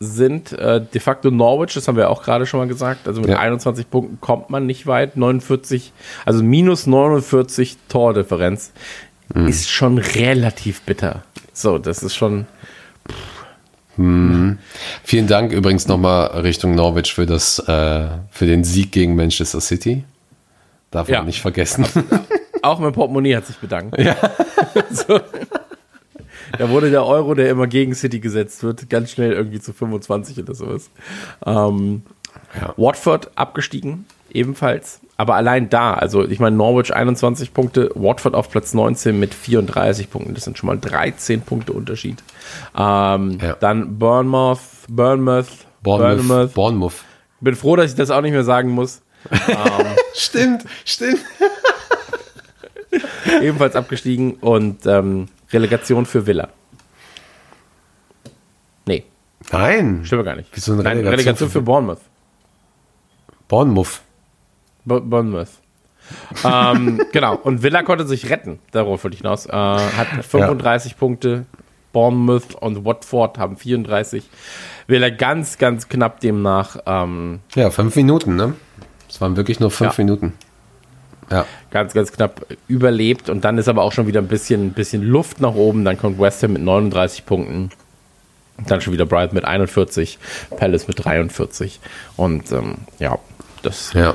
sind 0.00 0.52
äh, 0.52 0.80
de 0.80 1.00
facto 1.00 1.30
Norwich, 1.32 1.74
das 1.74 1.88
haben 1.88 1.96
wir 1.96 2.08
auch 2.08 2.22
gerade 2.22 2.46
schon 2.46 2.60
mal 2.60 2.68
gesagt. 2.68 3.08
Also 3.08 3.20
mit 3.20 3.30
Ja. 3.30 3.38
21 3.40 3.90
Punkten 3.90 4.20
kommt 4.20 4.48
man 4.48 4.64
nicht 4.64 4.86
weit. 4.86 5.16
49, 5.16 5.92
also 6.24 6.42
minus 6.44 6.86
49 6.86 7.76
Tordifferenz 7.88 8.72
Mhm. 9.34 9.46
ist 9.48 9.68
schon 9.68 9.98
relativ 9.98 10.80
bitter. 10.82 11.22
So, 11.52 11.76
das 11.78 12.02
ist 12.02 12.14
schon. 12.14 12.46
Vielen 13.98 15.26
Dank 15.26 15.52
übrigens 15.52 15.88
nochmal 15.88 16.28
Richtung 16.42 16.74
Norwich 16.74 17.12
für, 17.14 17.26
das, 17.26 17.58
äh, 17.58 18.06
für 18.30 18.46
den 18.46 18.62
Sieg 18.64 18.92
gegen 18.92 19.16
Manchester 19.16 19.60
City. 19.60 20.04
Darf 20.90 21.08
Ja. 21.08 21.18
man 21.18 21.26
nicht 21.26 21.40
vergessen. 21.42 21.84
Auch 22.62 22.78
mein 22.78 22.92
Portemonnaie 22.92 23.36
hat 23.36 23.46
sich 23.46 23.56
bedankt. 23.56 23.98
Ja. 23.98 24.16
so. 24.90 25.20
Da 26.58 26.70
wurde 26.70 26.90
der 26.90 27.04
Euro, 27.04 27.34
der 27.34 27.50
immer 27.50 27.66
gegen 27.66 27.94
City 27.94 28.20
gesetzt 28.20 28.62
wird, 28.62 28.88
ganz 28.88 29.10
schnell 29.10 29.32
irgendwie 29.32 29.60
zu 29.60 29.72
25 29.72 30.38
oder 30.38 30.54
sowas. 30.54 30.90
Ähm, 31.44 32.02
Ja. 32.58 32.72
Watford 32.76 33.30
abgestiegen, 33.36 34.06
ebenfalls. 34.32 35.00
Aber 35.20 35.34
allein 35.34 35.68
da, 35.68 35.94
also 35.94 36.24
ich 36.26 36.38
meine, 36.38 36.56
Norwich 36.56 36.94
21 36.94 37.52
Punkte, 37.52 37.90
Watford 37.96 38.34
auf 38.34 38.50
Platz 38.50 38.72
19 38.72 39.18
mit 39.18 39.34
34 39.34 40.10
Punkten. 40.10 40.34
Das 40.34 40.44
sind 40.44 40.56
schon 40.56 40.68
mal 40.68 40.78
13 40.78 41.40
Punkte 41.42 41.72
Unterschied. 41.72 42.22
Ähm, 42.76 43.38
Ja. 43.42 43.54
Dann 43.58 43.98
Bournemouth, 43.98 44.60
Bournemouth, 44.88 45.48
Bournemouth. 45.82 46.16
Bournemouth. 46.18 46.54
Bournemouth. 46.54 46.94
Bin 47.40 47.56
froh, 47.56 47.74
dass 47.76 47.90
ich 47.90 47.96
das 47.96 48.10
auch 48.10 48.20
nicht 48.20 48.32
mehr 48.32 48.44
sagen 48.44 48.70
muss. 48.70 49.02
Stimmt, 50.14 50.64
stimmt. 50.84 51.18
Ebenfalls 53.42 53.76
abgestiegen 53.76 54.34
und 54.34 54.86
ähm, 54.86 55.28
Relegation 55.52 56.06
für 56.06 56.26
Villa. 56.26 56.48
Nee, 58.86 59.04
Nein. 59.52 60.00
stimmt 60.04 60.24
gar 60.24 60.36
nicht. 60.36 60.48
Wieso 60.52 60.72
eine 60.72 60.82
Nein, 60.82 60.98
Relegation 60.98 61.18
Relegation 61.18 61.48
für- 61.50 61.58
für 61.58 61.62
Bournemouth. 61.62 62.00
Bournemouth. 63.48 64.00
Bo- 64.88 65.00
Bournemouth. 65.00 65.48
ähm, 66.44 67.00
genau, 67.12 67.36
und 67.36 67.62
Villa 67.62 67.82
konnte 67.82 68.06
sich 68.06 68.30
retten, 68.30 68.58
darauf 68.72 69.04
wollte 69.04 69.14
ich 69.14 69.20
hinaus. 69.20 69.46
Äh, 69.46 69.52
hat 69.52 70.08
35 70.26 70.96
Punkte, 70.96 71.44
Bournemouth 71.92 72.54
und 72.54 72.84
Watford 72.84 73.38
haben 73.38 73.56
34. 73.56 74.24
Villa 74.86 75.10
ganz, 75.10 75.58
ganz 75.58 75.88
knapp 75.88 76.20
demnach, 76.20 76.78
ähm, 76.86 77.40
Ja, 77.54 77.70
fünf 77.70 77.94
Minuten, 77.96 78.36
ne? 78.36 78.54
Es 79.08 79.20
waren 79.20 79.36
wirklich 79.36 79.60
nur 79.60 79.70
fünf 79.70 79.98
Ja. 79.98 80.04
Minuten. 80.04 80.34
Ja. 81.30 81.44
ganz, 81.70 81.92
ganz 81.92 82.10
knapp 82.10 82.46
überlebt. 82.68 83.28
Und 83.28 83.44
dann 83.44 83.58
ist 83.58 83.68
aber 83.68 83.82
auch 83.82 83.92
schon 83.92 84.06
wieder 84.06 84.20
ein 84.20 84.28
bisschen, 84.28 84.72
bisschen 84.72 85.02
Luft 85.02 85.42
nach 85.42 85.54
oben. 85.54 85.84
Dann 85.84 85.98
kommt 85.98 86.18
West 86.18 86.42
Ham 86.42 86.54
mit 86.54 86.62
39 86.62 87.26
Punkten. 87.26 87.68
Dann 88.66 88.80
schon 88.80 88.94
wieder 88.94 89.04
Brighton 89.04 89.34
mit 89.34 89.44
41, 89.44 90.18
Palace 90.56 90.88
mit 90.88 91.04
43. 91.04 91.80
Und 92.16 92.50
ähm, 92.50 92.76
ja, 92.98 93.18
das 93.62 93.92
Ja. 93.92 94.14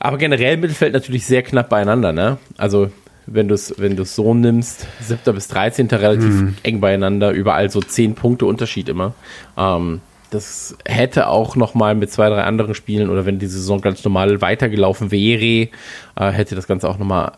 Aber 0.00 0.18
generell 0.18 0.56
Mittelfeld 0.56 0.94
natürlich 0.94 1.26
sehr 1.26 1.42
knapp 1.42 1.68
beieinander, 1.68 2.12
ne? 2.12 2.38
Also 2.56 2.90
wenn 3.26 3.48
du 3.48 3.54
es 3.54 3.74
wenn 3.78 3.96
du's 3.96 4.14
so 4.14 4.34
nimmst, 4.34 4.86
7. 5.00 5.34
bis 5.34 5.48
13. 5.48 5.86
relativ 5.88 6.54
eng 6.62 6.80
beieinander, 6.80 7.30
überall 7.30 7.70
so 7.70 7.80
10 7.80 8.14
Punkte 8.14 8.46
Unterschied 8.46 8.88
immer. 8.88 9.14
Ähm, 9.56 10.00
das 10.30 10.76
hätte 10.86 11.28
auch 11.28 11.54
noch 11.56 11.74
mal 11.74 11.94
mit 11.94 12.10
zwei, 12.10 12.28
drei 12.28 12.42
anderen 12.44 12.74
Spielen 12.74 13.10
oder 13.10 13.26
wenn 13.26 13.38
die 13.38 13.46
Saison 13.46 13.80
ganz 13.80 14.02
normal 14.04 14.40
weitergelaufen 14.40 15.10
wäre, 15.10 15.68
äh, 16.16 16.30
hätte 16.30 16.54
das 16.54 16.66
Ganze 16.66 16.88
auch 16.88 16.98
noch 16.98 17.06
mal 17.06 17.32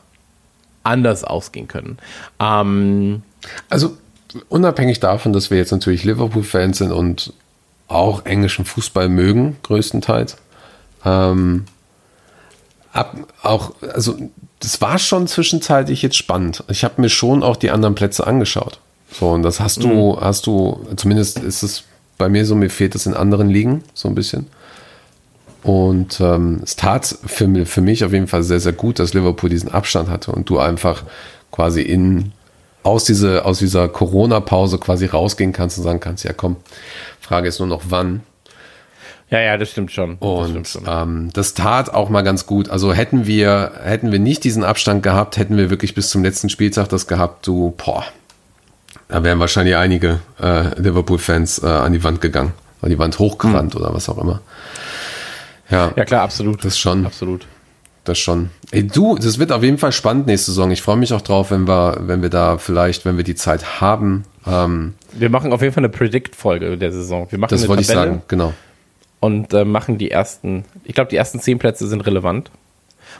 anders 0.85 1.25
ausgehen 1.25 1.69
können. 1.69 1.99
Ähm, 2.41 3.23
Also 3.69 3.97
unabhängig 4.49 5.01
davon, 5.01 5.33
dass 5.33 5.51
wir 5.51 5.59
jetzt 5.59 5.73
natürlich 5.73 6.05
Liverpool-Fans 6.05 6.79
sind 6.79 6.93
und 6.93 7.33
auch 7.89 8.25
englischen 8.25 8.65
Fußball 8.65 9.09
mögen, 9.09 9.57
größtenteils. 9.63 10.37
Ähm, 11.05 11.65
ab, 12.93 13.17
auch, 13.43 13.73
also 13.95 14.17
das 14.61 14.81
war 14.81 14.99
schon 14.99 15.27
zwischenzeitlich 15.27 16.03
jetzt 16.03 16.17
spannend. 16.17 16.65
Ich 16.69 16.85
habe 16.85 17.01
mir 17.01 17.09
schon 17.09 17.43
auch 17.43 17.57
die 17.57 17.71
anderen 17.71 17.95
Plätze 17.95 18.27
angeschaut. 18.27 18.79
So, 19.11 19.31
und 19.31 19.43
das 19.43 19.61
hast 19.61 19.83
du, 19.83 20.19
hast 20.21 20.47
du, 20.47 20.87
zumindest 20.97 21.39
ist 21.39 21.63
es 21.63 21.85
bei 22.17 22.29
mir 22.29 22.47
so, 22.47 22.55
mir 22.55 22.71
fehlt 22.71 22.95
es 22.95 23.07
in 23.07 23.15
anderen 23.15 23.49
Ligen 23.51 23.83
so 23.95 24.09
ein 24.09 24.15
bisschen. 24.15 24.47
Und 25.63 26.21
ähm, 26.21 26.61
es 26.63 26.77
tat 26.77 27.17
für, 27.27 27.67
für 27.67 27.81
mich 27.81 28.05
auf 28.05 28.13
jeden 28.13 28.27
Fall 28.27 28.43
sehr, 28.43 28.61
sehr 28.61 28.73
gut, 28.73 28.99
dass 28.99 29.15
Liverpool 29.15 29.51
diesen 29.51 29.71
Abstand 29.71 30.09
hatte 30.09 30.33
und 30.33 30.49
du 30.49 30.59
einfach 30.59 31.05
quasi 31.51 31.83
in 31.83 32.33
aus, 32.83 33.05
diese, 33.05 33.45
aus 33.45 33.59
dieser 33.59 33.89
Corona-Pause 33.89 34.79
quasi 34.79 35.07
rausgehen 35.07 35.53
kannst 35.53 35.79
und 35.79 35.85
sagen 35.85 36.01
kannst, 36.01 36.25
ja 36.25 36.33
komm, 36.33 36.57
Frage 37.21 37.49
ist 37.49 37.61
nur 37.61 37.69
noch 37.69 37.83
wann. 37.89 38.23
Ja, 39.33 39.41
ja, 39.41 39.57
das 39.57 39.71
stimmt 39.71 39.91
schon. 39.91 40.19
das 40.21 40.51
stimmt 40.51 40.57
Und 40.57 40.69
schon. 40.69 40.85
ähm, 40.87 41.31
das 41.33 41.55
tat 41.55 41.93
auch 41.93 42.11
mal 42.11 42.23
ganz 42.23 42.47
gut. 42.47 42.69
Also 42.69 42.93
hätten 42.93 43.27
wir, 43.27 43.73
hätten 43.83 44.13
wir 44.13 44.19
nicht 44.19 44.45
diesen 44.45 44.63
Abstand 44.63 45.03
gehabt, 45.03 45.39
hätten 45.39 45.57
wir 45.57 45.71
wirklich 45.71 45.95
bis 45.95 46.11
zum 46.11 46.23
letzten 46.23 46.51
Spieltag 46.51 46.89
das 46.91 47.07
gehabt, 47.07 47.47
du, 47.47 47.75
boah, 47.77 48.05
da 49.09 49.25
wären 49.25 49.41
wahrscheinlich 49.41 49.77
einige 49.77 50.21
äh, 50.41 50.79
Liverpool-Fans 50.81 51.63
äh, 51.63 51.67
an 51.67 51.93
die 51.93 52.05
Wand 52.05 52.21
gegangen, 52.21 52.53
an 52.83 52.91
die 52.91 52.99
Wand 52.99 53.19
hochgerannt 53.19 53.75
oder 53.75 53.93
was 53.95 54.09
auch 54.09 54.19
immer. 54.19 54.41
Ja, 55.71 55.93
ja 55.97 56.05
klar, 56.05 56.23
absolut. 56.23 56.65
das 56.65 56.79
schon. 56.79 57.07
Absolut. 57.07 57.47
das 58.05 58.19
schon. 58.19 58.51
Ey, 58.71 58.87
du, 58.87 59.17
das 59.17 59.39
wird 59.39 59.53
auf 59.53 59.63
jeden 59.63 59.79
Fall 59.79 59.93
spannend 59.93 60.27
nächste 60.27 60.51
Saison. 60.51 60.71
Ich 60.71 60.83
freue 60.83 60.97
mich 60.97 61.13
auch 61.15 61.21
drauf, 61.23 61.51
wenn 61.51 61.67
wir, 61.67 61.99
wenn 62.01 62.21
wir 62.21 62.29
da 62.31 62.59
vielleicht, 62.59 63.05
wenn 63.07 63.17
wir 63.17 63.25
die 63.25 63.35
Zeit 63.35 63.81
haben. 63.81 64.25
Ähm, 64.47 64.95
Wir 65.13 65.31
machen 65.31 65.53
auf 65.53 65.63
jeden 65.63 65.73
Fall 65.73 65.83
eine 65.83 65.89
Predict-Folge 65.91 66.77
der 66.77 66.93
Saison. 66.93 67.27
Wir 67.31 67.39
machen 67.39 67.51
das 67.51 67.67
wollte 67.69 67.83
ich 67.83 67.89
Tabelle. 67.89 68.07
sagen, 68.07 68.23
genau. 68.29 68.53
Und 69.23 69.55
äh, 69.55 69.65
machen 69.65 69.99
die 69.99 70.11
ersten, 70.11 70.65
ich 70.83 70.95
glaube, 70.95 71.09
die 71.09 71.17
ersten 71.17 71.39
zehn 71.39 71.61
Plätze 71.61 71.87
sind 71.87 72.01
relevant. 72.01 72.51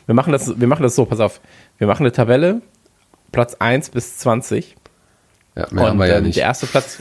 Wir 0.07 0.17
machen 0.17 0.33
das, 0.33 0.61
wir 0.61 0.67
machen 0.67 0.83
das 0.83 0.97
so, 0.97 1.05
pass 1.05 1.21
auf. 1.21 1.41
Wir 1.79 1.87
machen 1.87 2.03
eine 2.03 2.11
Tabelle, 2.11 2.61
Platz 3.31 3.55
1 3.55 3.91
bis 3.91 4.19
20. 4.19 4.77
Ja, 5.55 5.69
mehr 5.71 5.85
haben 5.85 5.93
und 5.93 5.99
wir 6.01 6.07
ja 6.09 6.19
ähm, 6.19 6.25
nicht. 6.25 6.37
der 6.37 6.45
erste 6.45 6.67
Platz, 6.67 7.01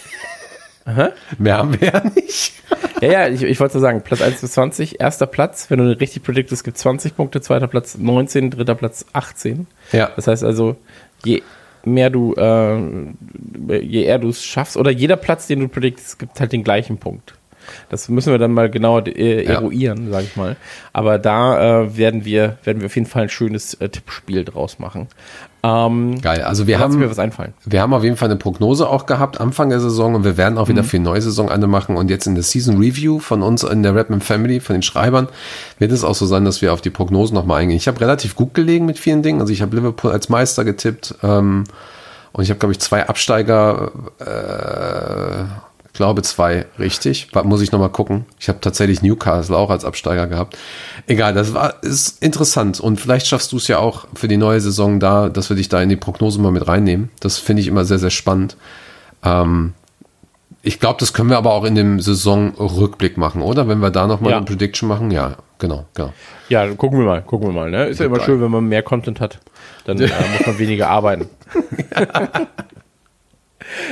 Mehr 1.40 1.58
haben 1.58 1.82
wir 1.82 1.88
ja 1.88 2.04
nicht. 2.14 2.54
ja, 3.02 3.12
ja, 3.12 3.28
ich, 3.28 3.42
ich 3.42 3.60
wollte 3.60 3.74
so 3.74 3.80
sagen, 3.80 4.02
Platz 4.02 4.22
1 4.22 4.40
bis 4.42 4.52
20, 4.52 5.00
erster 5.00 5.26
Platz, 5.26 5.72
wenn 5.72 5.80
du 5.80 6.00
richtig 6.00 6.22
predictest, 6.22 6.64
gibt 6.64 6.78
20 6.78 7.16
Punkte, 7.16 7.42
zweiter 7.42 7.68
Platz 7.68 7.98
19, 7.98 8.52
dritter 8.52 8.76
Platz 8.76 9.06
18. 9.14 9.66
Ja. 9.94 10.12
Das 10.16 10.28
heißt 10.28 10.44
also, 10.44 10.76
je 11.26 11.42
mehr 11.86 12.12
du, 12.12 12.36
äh, 12.36 12.78
je 13.80 14.04
eher 14.04 14.20
du 14.20 14.30
es 14.30 14.46
schaffst, 14.46 14.78
oder 14.78 14.92
jeder 14.92 15.16
Platz, 15.16 15.48
den 15.48 15.62
du 15.62 15.68
predictest, 15.68 16.20
gibt 16.20 16.40
halt 16.40 16.52
den 16.52 16.64
gleichen 16.64 16.98
Punkt. 17.00 17.34
Das 17.90 18.10
müssen 18.10 18.32
wir 18.32 18.40
dann 18.40 18.52
mal 18.54 18.70
genauer 18.70 19.08
äh, 19.08 19.46
Ja. 19.46 19.54
eruieren, 19.54 20.10
sage 20.12 20.26
ich 20.26 20.36
mal. 20.36 20.56
Aber 20.94 21.20
da 21.20 21.82
äh, 21.84 21.98
werden 21.98 22.26
wir 22.26 22.58
werden 22.64 22.82
wir 22.82 22.86
auf 22.88 22.96
jeden 22.96 23.08
Fall 23.08 23.24
ein 23.24 23.30
schönes 23.30 23.74
äh, 23.76 23.90
Tippspiel 23.90 24.44
draus 24.46 24.80
machen. 24.80 25.08
Ähm, 25.64 26.20
Geil. 26.22 26.42
Also 26.42 26.66
wir 26.66 26.80
haben, 26.80 26.98
mir 26.98 27.08
was 27.12 27.20
einfallen. 27.20 27.54
wir 27.66 27.82
haben 27.82 27.94
auf 27.94 28.04
jeden 28.04 28.18
Fall 28.18 28.30
eine 28.30 28.36
Prognose 28.36 28.90
auch 28.90 29.06
gehabt, 29.06 29.40
Anfang 29.40 29.70
der 29.70 29.80
Saison, 29.80 30.16
und 30.16 30.24
wir 30.24 30.36
werden 30.36 30.58
auch 30.58 30.66
Mhm. 30.68 30.72
wieder 30.72 30.84
für 30.84 30.98
die 30.98 31.04
neue 31.04 31.22
Saison 31.22 31.50
eine 31.50 31.68
machen. 31.68 31.98
Und 31.98 32.10
jetzt 32.10 32.26
in 32.26 32.34
der 32.34 32.44
Season 32.44 32.78
Review 32.78 33.20
von 33.20 33.44
uns 33.44 33.62
in 33.64 33.84
der 33.84 33.94
Redman 33.96 34.22
Family, 34.22 34.60
von 34.60 34.74
den 34.74 34.82
Schreibern, 34.82 35.28
wird 35.78 35.92
es 35.92 36.04
auch 36.04 36.16
so 36.16 36.26
sein, 36.26 36.46
dass 36.46 36.64
wir 36.64 36.74
auf 36.74 36.82
die 36.82 36.90
Prognosen 36.90 37.36
nochmal 37.36 37.62
eingehen. 37.62 37.78
Ich 37.78 37.88
habe 37.88 38.02
relativ 38.02 38.36
gut 38.36 38.56
gelegen 38.56 38.88
mit 38.88 38.98
vielen 38.98 39.22
Dingen. 39.22 39.40
Also 39.40 39.54
ich 39.54 39.62
habe 39.62 39.76
Liverpool 39.76 40.12
als 40.12 40.30
Meister 40.30 40.66
getippt. 40.66 41.14
Ähm, 41.22 41.66
und 42.34 42.44
ich 42.44 42.50
habe, 42.50 42.58
glaube 42.60 42.72
ich, 42.72 42.80
zwei 42.80 43.08
Absteiger, 43.08 43.92
äh, 44.20 45.44
ich 45.94 45.98
glaube 45.98 46.22
zwei 46.22 46.66
richtig. 46.80 47.28
Muss 47.44 47.62
ich 47.62 47.74
nochmal 47.74 47.90
gucken. 47.90 48.26
Ich 48.40 48.48
habe 48.48 48.62
tatsächlich 48.62 49.02
Newcastle 49.02 49.58
auch 49.58 49.70
als 49.70 49.84
Absteiger 49.84 50.26
gehabt. 50.28 50.58
Egal, 51.06 51.34
das 51.34 51.54
war 51.54 51.84
ist 51.84 52.24
interessant. 52.24 52.80
Und 52.80 53.00
vielleicht 53.00 53.28
schaffst 53.28 53.52
du 53.52 53.58
es 53.58 53.68
ja 53.68 53.78
auch 53.80 54.08
für 54.16 54.30
die 54.30 54.38
neue 54.38 54.62
Saison 54.62 55.02
da, 55.02 55.28
dass 55.28 55.50
wir 55.50 55.58
dich 55.58 55.68
da 55.68 55.82
in 55.82 55.90
die 55.90 55.98
Prognose 55.98 56.40
mal 56.40 56.52
mit 56.54 56.66
reinnehmen. 56.66 57.10
Das 57.20 57.38
finde 57.40 57.62
ich 57.62 57.68
immer 57.68 57.84
sehr, 57.84 58.00
sehr 58.00 58.10
spannend. 58.10 58.56
Ähm, 59.24 59.74
ich 60.64 60.80
glaube, 60.80 60.98
das 61.00 61.12
können 61.12 61.30
wir 61.30 61.38
aber 61.38 61.52
auch 61.54 61.66
in 61.66 61.76
dem 61.76 62.00
Saisonrückblick 62.00 63.18
machen, 63.18 63.42
oder? 63.42 63.68
Wenn 63.68 63.80
wir 63.80 63.90
da 63.92 64.08
nochmal 64.08 64.32
Ja. 64.32 64.38
eine 64.38 64.46
Prediction 64.46 64.88
machen. 64.88 65.12
Ja, 65.12 65.36
genau, 65.60 65.86
genau. 65.94 66.14
Ja, 66.48 66.68
gucken 66.74 67.00
wir 67.00 67.06
mal, 67.06 67.22
gucken 67.22 67.50
wir 67.50 67.54
mal. 67.54 67.70
Ne? 67.70 67.88
Ist 67.88 68.00
ja 68.00 68.06
immer 68.06 68.22
schön, 68.22 68.40
wenn 68.42 68.52
man 68.52 68.64
mehr 68.66 68.82
Content 68.84 69.20
hat. 69.20 69.40
Dann 69.86 70.00
äh, 70.00 70.04
muss 70.38 70.48
man 70.48 70.58
weniger 70.58 70.90
arbeiten. 70.90 71.28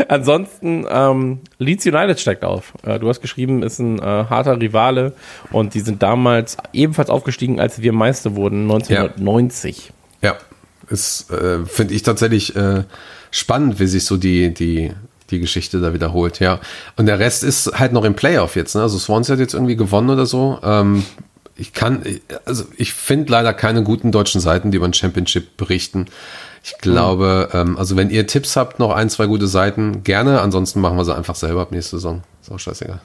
Ansonsten, 0.07 0.86
ähm, 0.89 1.39
Leeds 1.57 1.86
United 1.86 2.19
steigt 2.19 2.43
auf. 2.43 2.73
Äh, 2.84 2.99
du 2.99 3.09
hast 3.09 3.21
geschrieben, 3.21 3.63
ist 3.63 3.80
ein 3.80 3.99
äh, 3.99 4.01
harter 4.01 4.59
Rivale 4.59 5.13
und 5.51 5.73
die 5.73 5.80
sind 5.82 6.03
damals 6.03 6.57
ebenfalls 6.73 7.09
aufgestiegen, 7.09 7.59
als 7.59 7.82
wir 7.82 7.93
Meister 7.93 8.36
wurden, 8.36 8.63
1990. 8.63 9.91
Ja, 10.21 10.36
ist, 10.89 11.32
äh, 11.32 11.65
finde 11.65 11.93
ich 11.93 12.03
tatsächlich 12.03 12.55
äh, 12.55 12.84
spannend, 13.32 13.80
wie 13.80 13.88
sich 13.88 14.05
so 14.05 14.17
die, 14.17 14.53
die, 14.53 14.91
die 15.30 15.39
Geschichte 15.39 15.80
da 15.80 15.93
wiederholt, 15.93 16.39
ja. 16.39 16.59
Und 16.97 17.05
der 17.05 17.19
Rest 17.19 17.43
ist 17.43 17.80
halt 17.80 17.93
noch 17.93 18.03
im 18.03 18.15
Playoff 18.15 18.55
jetzt, 18.55 18.75
ne? 18.75 18.82
Also 18.82 18.97
Swansea 18.97 19.34
hat 19.34 19.39
jetzt 19.39 19.53
irgendwie 19.53 19.75
gewonnen 19.75 20.09
oder 20.09 20.25
so. 20.25 20.59
Ähm, 20.63 21.03
ich 21.55 21.73
kann, 21.73 22.03
also 22.45 22.65
ich 22.77 22.93
finde 22.93 23.32
leider 23.32 23.53
keine 23.53 23.84
guten 23.84 24.11
deutschen 24.11 24.39
Seiten, 24.41 24.71
die 24.71 24.77
über 24.77 24.88
den 24.88 24.93
Championship 24.93 25.57
berichten. 25.57 26.07
Ich 26.64 26.78
glaube, 26.78 27.49
ähm, 27.53 27.78
also 27.78 27.95
wenn 27.95 28.10
ihr 28.10 28.28
Tipps 28.28 28.55
habt, 28.55 28.80
noch 28.80 28.91
ein, 28.91 29.10
zwei 29.10 29.28
gute 29.28 29.47
Seiten, 29.47 30.03
gerne. 30.03 30.41
Ansonsten 30.41 30.82
machen 30.82 30.97
wir 30.97 31.05
sie 31.05 31.16
einfach 31.16 31.36
selber 31.36 31.62
ab 31.62 31.72
nächste 31.72 31.97
Saison. 31.97 32.24
Ist 32.41 32.51
auch 32.51 32.60
scheißegal. 32.60 32.99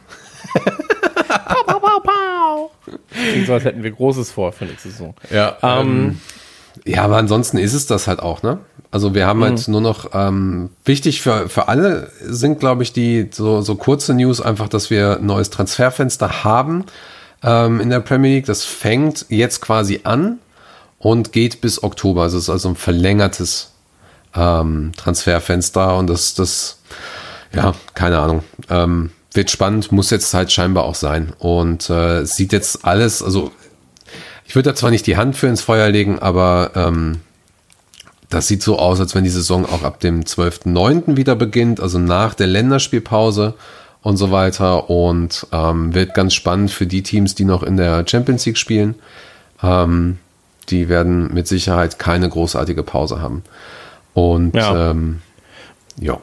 Klingt 3.11 3.47
so, 3.47 3.55
als 3.55 3.65
hätten 3.65 3.83
wir 3.83 3.91
Großes 3.91 4.31
vor 4.31 4.53
für 4.53 4.65
nächste 4.65 4.91
Saison. 4.91 5.15
Ja, 5.31 5.57
ähm, 5.63 6.21
ja, 6.85 7.03
aber 7.03 7.17
ansonsten 7.17 7.59
ist 7.59 7.75
es 7.75 7.87
das 7.87 8.07
halt 8.07 8.21
auch, 8.21 8.43
ne? 8.43 8.59
Also 8.91 9.15
wir 9.15 9.27
haben 9.27 9.43
halt 9.43 9.67
nur 9.67 9.81
noch 9.81 10.11
ähm, 10.13 10.71
wichtig 10.85 11.21
für, 11.21 11.49
für 11.49 11.67
alle 11.67 12.13
sind, 12.21 12.61
glaube 12.61 12.85
ich, 12.85 12.93
die 12.93 13.29
so, 13.33 13.61
so 13.61 13.75
kurze 13.75 14.15
News 14.15 14.41
einfach, 14.41 14.69
dass 14.69 14.89
wir 14.89 15.19
ein 15.19 15.27
neues 15.27 15.51
Transferfenster 15.51 16.45
haben 16.45 16.85
ähm, 17.43 17.81
in 17.81 17.91
der 17.91 17.99
Premier 17.99 18.37
League. 18.37 18.47
Das 18.47 18.65
fängt 18.65 19.27
jetzt 19.31 19.61
quasi 19.61 20.03
an 20.05 20.39
und 21.05 21.33
geht 21.33 21.61
bis 21.61 21.83
Oktober. 21.83 22.23
Also 22.23 22.39
es 22.39 22.45
ist 22.45 22.51
also 22.51 22.71
ein 22.71 22.77
verlängertes 22.77 23.73
ähm, 24.35 24.93
Transferfenster 24.97 25.99
und 25.99 26.09
das, 26.09 26.33
das, 26.33 26.79
ja, 27.53 27.75
keine 27.93 28.19
Ahnung. 28.19 28.43
Ähm, 28.71 29.11
wird 29.35 29.51
spannend, 29.51 29.93
muss 29.93 30.09
jetzt 30.09 30.33
halt 30.33 30.51
scheinbar 30.51 30.85
auch 30.85 30.95
sein. 30.95 31.35
Und 31.39 31.91
äh, 31.91 32.25
sieht 32.25 32.53
jetzt 32.55 32.87
alles, 32.87 33.23
also 33.23 33.53
Ich 34.47 34.55
würde 34.55 34.71
da 34.71 34.75
zwar 34.75 34.91
nicht 34.91 35.07
die 35.07 35.19
Hand 35.19 35.37
für 35.37 35.47
ins 35.47 35.61
Feuer 35.61 35.91
legen, 35.91 36.21
aber 36.21 36.71
ähm, 36.75 37.21
das 38.31 38.49
sieht 38.49 38.63
so 38.63 38.79
aus, 38.79 38.99
als 38.99 39.15
wenn 39.15 39.25
die 39.25 39.31
Saison 39.31 39.67
auch 39.67 39.83
ab 39.83 40.01
dem 40.01 40.23
12.09. 40.23 41.19
wieder 41.19 41.37
beginnt, 41.37 41.81
also 41.81 41.99
nach 41.99 42.33
der 42.33 42.47
Länderspielpause 42.47 43.55
und 44.01 44.17
so 44.17 44.31
weiter. 44.31 44.89
Und 44.89 45.47
ähm, 45.53 45.95
wird 45.95 46.15
ganz 46.15 46.33
spannend 46.33 46.71
für 46.71 46.87
die 46.87 47.03
Teams, 47.03 47.35
die 47.35 47.45
noch 47.45 47.63
in 47.63 47.77
der 47.77 48.07
Champions 48.09 48.47
League 48.47 48.57
spielen. 48.57 48.95
Ähm, 49.63 50.19
die 50.71 50.89
werden 50.89 51.33
mit 51.33 51.47
Sicherheit 51.49 51.99
keine 51.99 52.29
großartige 52.29 52.83
Pause 52.83 53.21
haben. 53.21 53.43
Und 54.15 54.55
Ja. 54.55 54.91
ähm, 54.91 55.21
ja, 55.99 56.19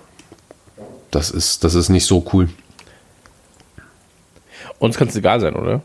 das 1.11 1.31
ist, 1.31 1.63
das 1.63 1.75
ist 1.75 1.89
nicht 1.89 2.05
so 2.05 2.25
cool. 2.33 2.49
Uns 4.79 4.97
kann 4.97 5.07
es 5.07 5.15
egal 5.15 5.39
sein, 5.39 5.55
oder? 5.55 5.81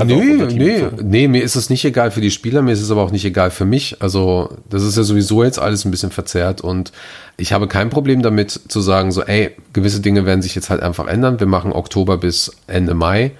Also 0.00 0.16
nee, 0.16 0.34
nee, 0.34 0.84
nee, 1.00 1.28
mir 1.28 1.42
ist 1.44 1.54
es 1.54 1.70
nicht 1.70 1.84
egal 1.84 2.10
für 2.10 2.20
die 2.20 2.32
Spieler, 2.32 2.62
mir 2.62 2.72
ist 2.72 2.80
es 2.82 2.90
aber 2.90 3.02
auch 3.02 3.12
nicht 3.12 3.24
egal 3.24 3.52
für 3.52 3.64
mich. 3.64 4.02
Also, 4.02 4.50
das 4.68 4.82
ist 4.82 4.96
ja 4.96 5.04
sowieso 5.04 5.44
jetzt 5.44 5.60
alles 5.60 5.84
ein 5.84 5.92
bisschen 5.92 6.10
verzerrt 6.10 6.60
und 6.60 6.90
ich 7.36 7.52
habe 7.52 7.68
kein 7.68 7.88
Problem 7.88 8.20
damit 8.20 8.50
zu 8.50 8.80
sagen, 8.80 9.12
so, 9.12 9.22
ey, 9.22 9.54
gewisse 9.72 10.00
Dinge 10.00 10.26
werden 10.26 10.42
sich 10.42 10.56
jetzt 10.56 10.68
halt 10.68 10.82
einfach 10.82 11.06
ändern. 11.06 11.38
Wir 11.38 11.46
machen 11.46 11.72
Oktober 11.72 12.18
bis 12.18 12.50
Ende 12.66 12.94
Mai. 12.94 13.30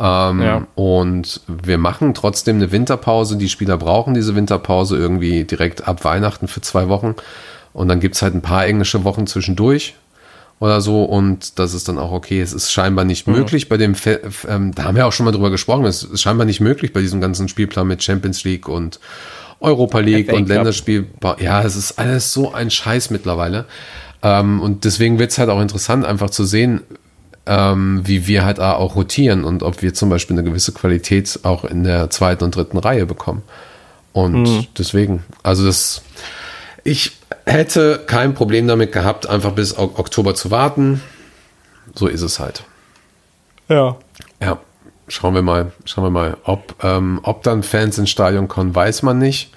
Ähm, 0.00 0.42
Ja. 0.42 0.66
Und 0.74 1.42
wir 1.46 1.78
machen 1.78 2.14
trotzdem 2.14 2.56
eine 2.56 2.72
Winterpause. 2.72 3.36
Die 3.36 3.48
Spieler 3.48 3.76
brauchen 3.76 4.14
diese 4.14 4.34
Winterpause 4.34 4.96
irgendwie 4.96 5.44
direkt 5.44 5.86
ab 5.86 6.04
Weihnachten 6.04 6.48
für 6.48 6.62
zwei 6.62 6.88
Wochen. 6.88 7.14
Und 7.72 7.88
dann 7.88 8.00
gibt's 8.00 8.22
halt 8.22 8.34
ein 8.34 8.42
paar 8.42 8.66
englische 8.66 9.04
Wochen 9.04 9.26
zwischendurch 9.26 9.94
oder 10.58 10.80
so 10.82 11.04
und 11.04 11.58
das 11.58 11.72
ist 11.72 11.88
dann 11.88 11.98
auch 11.98 12.12
okay. 12.12 12.40
Es 12.40 12.52
ist 12.52 12.70
scheinbar 12.70 13.04
nicht 13.04 13.26
möglich 13.26 13.68
bei 13.68 13.78
dem, 13.78 13.94
Fe 13.94 14.20
ähm, 14.46 14.74
da 14.74 14.84
haben 14.84 14.96
wir 14.96 15.06
auch 15.06 15.12
schon 15.12 15.24
mal 15.24 15.32
drüber 15.32 15.50
gesprochen, 15.50 15.86
es 15.86 16.02
ist 16.02 16.20
scheinbar 16.20 16.44
nicht 16.44 16.60
möglich 16.60 16.92
bei 16.92 17.00
diesem 17.00 17.20
ganzen 17.20 17.48
Spielplan 17.48 17.86
mit 17.86 18.02
Champions 18.02 18.44
League 18.44 18.68
und 18.68 19.00
Europa 19.60 20.00
League 20.00 20.32
und. 20.32 20.48
Länderspiel. 20.48 21.06
Ja, 21.38 21.62
es 21.62 21.76
ist 21.76 21.98
alles 21.98 22.32
so 22.32 22.52
ein 22.52 22.70
Scheiß 22.70 23.10
mittlerweile. 23.10 23.66
Ähm, 24.22 24.60
und 24.60 24.84
deswegen 24.84 25.18
wird's 25.18 25.38
halt 25.38 25.48
auch 25.48 25.60
interessant, 25.60 26.04
einfach 26.04 26.30
zu 26.30 26.44
sehen, 26.44 26.82
ähm, 27.46 28.02
wie 28.04 28.26
wir 28.26 28.44
halt 28.44 28.60
auch 28.60 28.96
rotieren 28.96 29.44
und 29.44 29.62
ob 29.62 29.82
wir 29.82 29.94
zum 29.94 30.10
Beispiel 30.10 30.36
eine 30.38 30.48
gewisse 30.48 30.72
Qualität 30.72 31.40
auch 31.42 31.64
in 31.64 31.84
der 31.84 32.10
zweiten 32.10 32.44
und 32.44 32.54
dritten 32.54 32.78
Reihe 32.78 33.06
bekommen. 33.06 33.42
Und 34.12 34.68
deswegen, 34.78 35.22
also 35.42 35.64
das, 35.64 36.02
ich 36.84 37.12
hätte 37.46 38.02
kein 38.06 38.34
Problem 38.34 38.66
damit 38.66 38.92
gehabt, 38.92 39.28
einfach 39.28 39.52
bis 39.52 39.76
Ok- 39.76 39.98
Oktober 39.98 40.34
zu 40.34 40.50
warten. 40.50 41.00
So 41.94 42.06
ist 42.06 42.22
es 42.22 42.38
halt. 42.38 42.64
Ja. 43.68 43.96
Ja, 44.40 44.58
schauen 45.08 45.34
wir 45.34 45.42
mal, 45.42 45.72
schauen 45.84 46.04
wir 46.04 46.10
mal. 46.10 46.36
Ob, 46.44 46.74
ähm, 46.82 47.20
ob 47.22 47.42
dann 47.42 47.62
Fans 47.62 47.98
ins 47.98 48.10
Stadion 48.10 48.48
kommen, 48.48 48.74
weiß 48.74 49.02
man 49.02 49.18
nicht, 49.18 49.52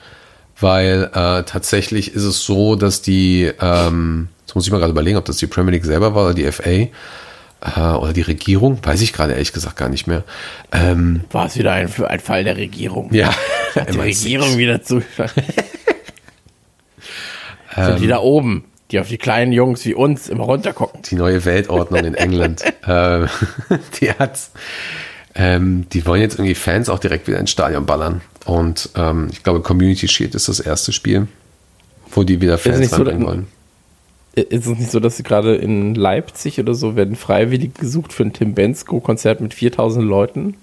weil 0.59 1.09
äh, 1.13 1.43
tatsächlich 1.43 2.13
ist 2.13 2.23
es 2.23 2.43
so, 2.43 2.75
dass 2.75 3.01
die, 3.01 3.51
ähm, 3.59 4.29
jetzt 4.45 4.55
muss 4.55 4.65
ich 4.65 4.71
mal 4.71 4.77
gerade 4.79 4.91
überlegen, 4.91 5.17
ob 5.17 5.25
das 5.25 5.37
die 5.37 5.47
Premier 5.47 5.71
League 5.73 5.85
selber 5.85 6.13
war 6.15 6.25
oder 6.25 6.33
die 6.33 6.51
FA 6.51 6.87
oder 7.65 8.11
die 8.13 8.21
Regierung, 8.21 8.79
weiß 8.83 9.01
ich 9.01 9.13
gerade 9.13 9.33
ehrlich 9.33 9.53
gesagt 9.53 9.77
gar 9.77 9.87
nicht 9.89 10.05
mehr. 10.07 10.23
Ähm, 10.71 11.21
War 11.31 11.45
es 11.45 11.57
wieder 11.57 11.71
ein, 11.71 11.89
ein 12.07 12.19
Fall 12.19 12.43
der 12.43 12.57
Regierung? 12.57 13.13
ja, 13.13 13.33
Hat 13.75 13.93
die 13.93 13.99
Regierung 14.01 14.57
wieder 14.57 14.81
zu. 14.83 15.01
Sind 17.75 17.99
die 18.01 18.07
da 18.07 18.19
oben, 18.19 18.65
die 18.91 18.99
auf 18.99 19.07
die 19.07 19.17
kleinen 19.17 19.51
Jungs 19.51 19.83
wie 19.85 19.95
uns 19.95 20.29
immer 20.29 20.43
runtergucken? 20.43 21.01
die 21.03 21.15
neue 21.15 21.43
Weltordnung 21.45 22.03
in 22.05 22.13
England. 22.15 22.61
äh, 22.85 23.25
die 23.99 24.11
hat, 24.11 24.39
ähm, 25.33 25.87
die 25.91 26.05
wollen 26.05 26.21
jetzt 26.21 26.35
irgendwie 26.35 26.53
Fans 26.55 26.89
auch 26.89 26.99
direkt 26.99 27.27
wieder 27.27 27.39
ins 27.39 27.49
Stadion 27.51 27.85
ballern. 27.87 28.21
Und 28.45 28.89
ähm, 28.95 29.29
ich 29.31 29.41
glaube, 29.41 29.61
Community 29.61 30.07
Shield 30.07 30.35
ist 30.35 30.49
das 30.49 30.59
erste 30.59 30.91
Spiel, 30.91 31.27
wo 32.11 32.23
die 32.23 32.41
wieder 32.41 32.57
Fans 32.59 32.89
so, 32.89 32.95
reinbringen 32.97 33.21
dass- 33.21 33.29
wollen. 33.29 33.47
Ist 34.35 34.65
es 34.65 34.77
nicht 34.79 34.89
so, 34.89 34.99
dass 34.99 35.17
sie 35.17 35.23
gerade 35.23 35.55
in 35.55 35.93
Leipzig 35.93 36.59
oder 36.59 36.73
so 36.73 36.95
werden 36.95 37.15
freiwillig 37.15 37.75
gesucht 37.75 38.13
für 38.13 38.23
ein 38.23 38.33
Tim 38.33 38.55
Bensko-Konzert 38.55 39.41
mit 39.41 39.53
4000 39.53 40.03
Leuten? 40.03 40.55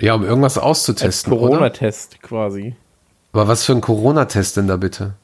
Ja, 0.00 0.14
um 0.14 0.24
irgendwas 0.24 0.56
auszutesten? 0.56 1.32
Corona-Test 1.32 2.22
quasi. 2.22 2.74
Aber 3.32 3.48
was 3.48 3.64
für 3.64 3.72
ein 3.72 3.80
Corona-Test 3.80 4.56
denn 4.56 4.68
da 4.68 4.76
bitte? 4.76 5.14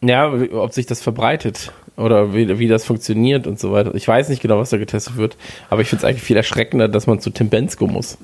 Ja, 0.00 0.32
ob 0.52 0.72
sich 0.72 0.86
das 0.86 1.00
verbreitet 1.00 1.72
oder 1.96 2.34
wie, 2.34 2.58
wie 2.58 2.68
das 2.68 2.84
funktioniert 2.84 3.46
und 3.46 3.58
so 3.58 3.72
weiter. 3.72 3.94
Ich 3.94 4.06
weiß 4.06 4.28
nicht 4.28 4.42
genau, 4.42 4.58
was 4.58 4.70
da 4.70 4.78
getestet 4.78 5.16
wird, 5.16 5.36
aber 5.70 5.82
ich 5.82 5.88
finde 5.88 6.04
es 6.04 6.08
eigentlich 6.08 6.22
viel 6.22 6.36
erschreckender, 6.36 6.88
dass 6.88 7.06
man 7.06 7.20
zu 7.20 7.30
Tim 7.30 7.48
Bensko 7.48 7.86
muss. 7.86 8.18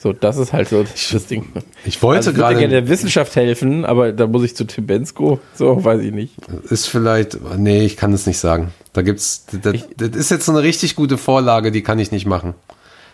So, 0.00 0.12
das 0.12 0.36
ist 0.36 0.52
halt 0.52 0.68
so 0.68 0.84
das 0.84 1.26
Ding. 1.26 1.52
Ich 1.84 2.00
wollte 2.02 2.18
Also 2.18 2.30
ich 2.30 2.36
würde 2.36 2.46
gerade, 2.54 2.58
gerne 2.60 2.74
der 2.74 2.88
Wissenschaft 2.88 3.34
helfen, 3.34 3.84
aber 3.84 4.12
da 4.12 4.28
muss 4.28 4.44
ich 4.44 4.54
zu 4.54 4.64
Tim 4.64 4.86
Bensko. 4.86 5.40
So, 5.54 5.82
weiß 5.84 6.00
ich 6.02 6.12
nicht. 6.12 6.34
ist 6.70 6.86
vielleicht, 6.86 7.36
nee, 7.56 7.84
ich 7.84 7.96
kann 7.96 8.12
es 8.12 8.24
nicht 8.26 8.38
sagen. 8.38 8.72
Da 8.92 9.02
gibt's, 9.02 9.46
das, 9.60 9.74
das 9.96 10.08
ist 10.10 10.30
jetzt 10.30 10.46
so 10.46 10.52
eine 10.52 10.62
richtig 10.62 10.94
gute 10.94 11.18
Vorlage, 11.18 11.72
die 11.72 11.82
kann 11.82 11.98
ich 11.98 12.12
nicht 12.12 12.26
machen. 12.26 12.54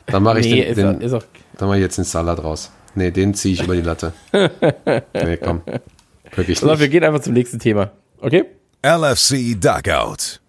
Da 0.07 0.21
mache 0.21 0.41
ich 0.41 0.47
Nee, 0.47 0.61
den, 0.63 0.69
ist, 0.71 0.77
den, 0.77 1.01
ist 1.01 1.13
auch. 1.15 1.25
da 1.57 1.65
mache 1.67 1.77
ich 1.79 1.83
jetzt 1.83 1.97
den 1.97 2.05
Salat 2.05 2.45
raus. 2.45 2.71
Nee, 2.95 3.11
den 3.11 3.33
ziehe 3.33 3.55
ich 3.55 3.63
über 3.63 3.75
die 3.75 3.81
Latte. 3.81 4.13
nee, 4.33 5.37
komm. 5.43 5.63
Wirklich 6.37 6.59
Sondern 6.59 6.79
wir 6.79 6.85
nicht. 6.87 6.93
gehen 6.93 7.05
einfach 7.05 7.21
zum 7.21 7.33
nächsten 7.33 7.59
Thema. 7.59 7.93
Okay? 8.21 8.45
LFC 8.85 9.59
Dugout. 9.59 10.41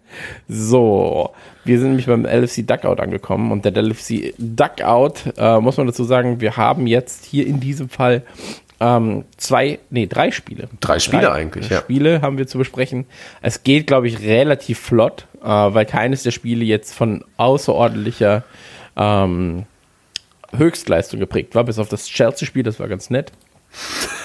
So, 0.48 1.30
wir 1.66 1.78
sind 1.78 1.88
nämlich 1.88 2.06
beim 2.06 2.24
LFC 2.24 2.66
Duckout 2.66 3.00
angekommen 3.00 3.52
und 3.52 3.64
der 3.64 3.76
LFC 3.76 4.34
Duckout, 4.38 5.34
äh, 5.36 5.60
muss 5.60 5.76
man 5.76 5.86
dazu 5.86 6.04
sagen, 6.04 6.40
wir 6.40 6.56
haben 6.56 6.86
jetzt 6.86 7.24
hier 7.24 7.46
in 7.46 7.60
diesem 7.60 7.88
Fall 7.88 8.22
ähm, 8.78 9.24
zwei, 9.36 9.78
nee, 9.90 10.06
drei 10.06 10.30
Spiele. 10.30 10.68
Drei 10.80 10.98
Spiele 10.98 11.32
eigentlich, 11.32 11.70
ja. 11.70 11.78
Spiele 11.78 12.20
haben 12.20 12.36
wir 12.36 12.46
zu 12.46 12.58
besprechen. 12.58 13.06
Es 13.40 13.62
geht, 13.62 13.86
glaube 13.86 14.06
ich, 14.06 14.20
relativ 14.20 14.78
flott, 14.78 15.26
äh, 15.42 15.46
weil 15.46 15.86
keines 15.86 16.22
der 16.22 16.30
Spiele 16.30 16.64
jetzt 16.64 16.94
von 16.94 17.24
außerordentlicher 17.38 18.44
ähm, 18.96 19.64
Höchstleistung 20.54 21.20
geprägt 21.20 21.54
war, 21.54 21.64
bis 21.64 21.78
auf 21.78 21.88
das 21.88 22.06
Chelsea-Spiel, 22.06 22.62
das 22.62 22.78
war 22.78 22.88
ganz 22.88 23.08
nett. 23.10 23.32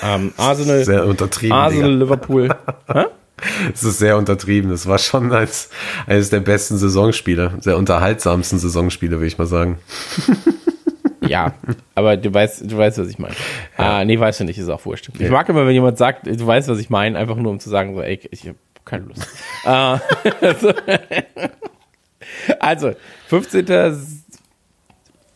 Ähm, 0.03 0.33
Arsenal, 0.37 0.83
Sehr 0.83 1.05
untertrieben. 1.05 1.55
Arsenal. 1.55 1.93
Liverpool. 1.95 2.49
Das 3.71 3.83
ist 3.83 3.99
sehr 3.99 4.17
untertrieben. 4.17 4.69
Das 4.69 4.87
war 4.87 4.97
schon 4.97 5.31
als 5.31 5.69
eines 6.07 6.29
der 6.29 6.39
besten 6.39 6.77
Saisonspiele, 6.77 7.53
sehr 7.59 7.77
unterhaltsamsten 7.77 8.59
Saisonspiele, 8.59 9.17
würde 9.17 9.27
ich 9.27 9.37
mal 9.37 9.47
sagen. 9.47 9.79
Ja, 11.27 11.53
aber 11.95 12.17
du 12.17 12.33
weißt, 12.33 12.69
du 12.69 12.77
weißt, 12.77 12.97
was 12.97 13.07
ich 13.07 13.19
meine. 13.19 13.35
Ah, 13.77 14.03
nee, 14.03 14.19
weißt 14.19 14.41
du 14.41 14.43
nicht, 14.43 14.57
ist 14.57 14.69
auch 14.69 14.85
wurscht. 14.85 15.09
Ich 15.17 15.29
mag 15.29 15.47
immer, 15.49 15.65
wenn 15.65 15.73
jemand 15.73 15.97
sagt, 15.97 16.27
du 16.27 16.45
weißt, 16.45 16.67
was 16.67 16.79
ich 16.79 16.89
meine, 16.89 17.17
einfach 17.17 17.35
nur 17.35 17.51
um 17.51 17.59
zu 17.59 17.69
sagen, 17.69 17.93
so, 17.95 18.01
ey, 18.01 18.19
ich 18.31 18.47
habe 18.47 18.57
keine 18.85 19.05
Lust. 19.05 19.27
Ah, 19.63 20.01
so. 20.59 20.73
also, 22.59 22.91
15. 23.27 23.65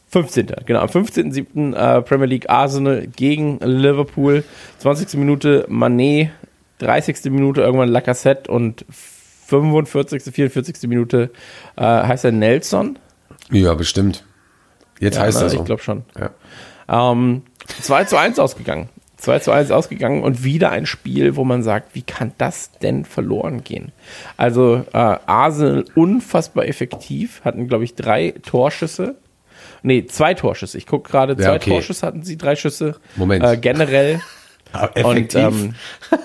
15. 0.10 0.48
Genau, 0.66 0.80
am 0.80 0.88
15.07. 0.88 1.76
Äh, 1.76 2.02
Premier 2.02 2.26
League 2.26 2.50
Arsenal 2.50 3.06
gegen 3.06 3.60
Liverpool. 3.60 4.44
20. 4.80 5.20
Minute 5.20 5.66
Manet, 5.68 6.32
30. 6.80 7.26
Minute 7.26 7.62
irgendwann 7.62 7.90
Lacazette 7.90 8.52
und 8.52 8.86
45. 9.48 10.24
44. 10.24 10.90
Minute 10.90 11.32
äh, 11.76 11.82
heißt 11.82 12.26
er 12.26 12.32
Nelson. 12.32 13.00
Ja, 13.52 13.74
bestimmt. 13.74 14.24
Jetzt 15.00 15.20
heißt 15.20 15.38
ne? 15.38 15.46
er 15.46 15.50
so. 15.50 15.58
Ich 15.58 15.66
glaube 15.66 15.82
schon. 15.82 16.04
Ja. 16.18 16.32
Ähm, 17.12 17.44
2 17.82 18.06
zu 18.06 18.18
1 18.18 18.40
ausgegangen. 18.40 18.90
2 19.18 19.40
zu 19.40 19.52
1 19.52 19.72
ausgegangen 19.72 20.24
und 20.24 20.44
wieder 20.44 20.72
ein 20.72 20.86
Spiel, 20.86 21.36
wo 21.36 21.44
man 21.44 21.64
sagt, 21.64 21.96
wie 21.96 22.02
kann 22.02 22.34
das 22.38 22.72
denn 22.80 23.06
verloren 23.06 23.64
gehen? 23.64 23.92
Also 24.38 24.84
äh, 24.94 24.98
Arsenal 24.98 25.86
unfassbar 25.96 26.68
effektiv, 26.68 27.42
hatten 27.44 27.68
glaube 27.68 27.86
ich 27.86 27.96
drei 27.96 28.34
Torschüsse. 28.44 29.16
Nee, 29.84 30.06
zwei 30.06 30.34
Torschüsse. 30.34 30.78
Ich 30.78 30.86
gucke 30.86 31.10
gerade, 31.10 31.38
zwei 31.38 31.56
okay. 31.56 31.72
Torschüsse 31.72 32.06
hatten 32.06 32.24
sie, 32.24 32.38
drei 32.38 32.56
Schüsse. 32.56 32.96
Moment. 33.16 33.44
Äh, 33.44 33.58
generell. 33.58 34.22
effektiv. 34.94 35.06
Und, 35.06 35.36
ähm, 35.36 35.76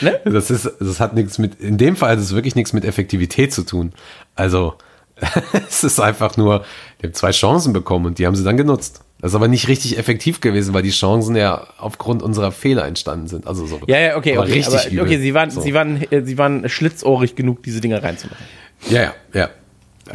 ne? 0.00 0.20
das 0.24 0.50
ist, 0.50 0.70
das 0.80 1.00
hat 1.00 1.14
nichts 1.14 1.38
mit, 1.38 1.60
in 1.60 1.78
dem 1.78 1.96
Fall 1.96 2.10
hat 2.12 2.18
es 2.18 2.34
wirklich 2.34 2.54
nichts 2.54 2.72
mit 2.72 2.84
Effektivität 2.84 3.52
zu 3.52 3.62
tun. 3.64 3.92
Also, 4.34 4.74
es 5.68 5.84
ist 5.84 6.00
einfach 6.00 6.36
nur, 6.36 6.64
die 7.00 7.06
haben 7.06 7.14
zwei 7.14 7.30
Chancen 7.30 7.72
bekommen 7.72 8.06
und 8.06 8.18
die 8.18 8.26
haben 8.26 8.36
sie 8.36 8.44
dann 8.44 8.56
genutzt. 8.56 9.02
Das 9.20 9.32
ist 9.32 9.34
aber 9.34 9.48
nicht 9.48 9.68
richtig 9.68 9.98
effektiv 9.98 10.40
gewesen, 10.40 10.72
weil 10.72 10.82
die 10.82 10.90
Chancen 10.90 11.36
ja 11.36 11.66
aufgrund 11.76 12.22
unserer 12.22 12.52
Fehler 12.52 12.86
entstanden 12.86 13.26
sind. 13.28 13.46
Also 13.46 13.66
so. 13.66 13.78
Ja, 13.86 13.98
ja, 13.98 14.16
okay, 14.16 14.38
okay. 14.38 14.52
richtig 14.52 14.74
aber, 14.80 14.88
übel. 14.90 15.00
okay, 15.02 15.18
sie 15.18 15.34
waren, 15.34 15.50
So. 15.50 15.60
sie 15.60 15.74
waren, 15.74 16.02
sie 16.10 16.38
waren 16.38 16.66
schlitzohrig 16.70 17.34
genug, 17.36 17.62
diese 17.62 17.82
Dinger 17.82 18.02
reinzumachen. 18.02 18.46
Ja, 18.88 19.02
ja, 19.02 19.12
ja. 19.34 19.48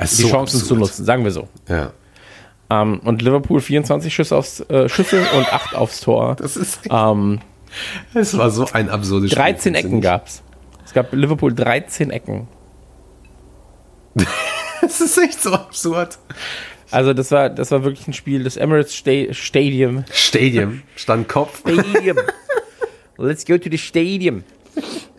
Die 0.01 0.07
so 0.07 0.28
Chancen 0.28 0.55
absurd. 0.57 0.67
zu 0.67 0.76
nutzen, 0.76 1.05
sagen 1.05 1.23
wir 1.23 1.30
so. 1.32 1.47
Ja. 1.69 1.91
Ähm, 2.71 2.99
und 3.03 3.21
Liverpool 3.21 3.61
24 3.61 4.11
Schüsse 4.11 4.36
aufs 4.36 4.61
äh, 4.61 4.89
Schüsse 4.89 5.21
und 5.38 5.53
8 5.53 5.76
aufs 5.76 5.99
Tor. 6.01 6.36
Das 6.38 6.57
ist, 6.57 6.80
Ähm, 6.89 7.41
es 8.13 8.38
war 8.38 8.49
so 8.51 8.68
ein 8.74 8.89
absurdes 8.89 9.32
Spiel, 9.32 9.41
13 9.43 9.61
findest 9.61 9.84
du 9.84 9.88
Ecken 9.88 9.95
nicht? 9.97 10.03
gab's. 10.03 10.43
Es 10.86 10.93
gab 10.93 11.11
Liverpool 11.13 11.53
13 11.53 12.09
Ecken. 12.11 12.47
Das 14.82 15.01
ist 15.01 15.18
echt 15.18 15.41
so 15.41 15.51
absurd. 15.51 16.20
Also 16.91 17.13
das 17.13 17.32
war, 17.32 17.49
das 17.49 17.72
war 17.72 17.84
wirklich 17.84 18.07
ein 18.07 18.13
Spiel, 18.13 18.43
das 18.43 18.55
Emirates 18.55 18.95
Sta 18.95 19.34
Stadium. 19.34 20.05
Stadium, 20.11 20.84
stand 20.95 21.28
Kopf. 21.28 21.61
Stadium. 21.61 22.18
Let's 23.18 23.45
go 23.45 23.57
to 23.57 23.70
the 23.72 23.80
Stadium. 23.80 24.43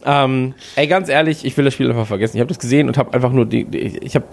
Ähm, 0.04 0.54
ey, 0.76 0.86
ganz 0.86 1.08
ehrlich, 1.08 1.44
ich 1.44 1.56
will 1.56 1.64
das 1.64 1.74
Spiel 1.74 1.90
einfach 1.90 2.06
vergessen. 2.06 2.36
Ich 2.36 2.40
habe 2.40 2.48
das 2.48 2.60
gesehen 2.60 2.86
und 2.86 2.96
habe 2.96 3.12
einfach 3.12 3.32
nur 3.32 3.44
die, 3.44 3.64
die 3.64 3.78
ich 3.98 4.14
habe 4.14 4.26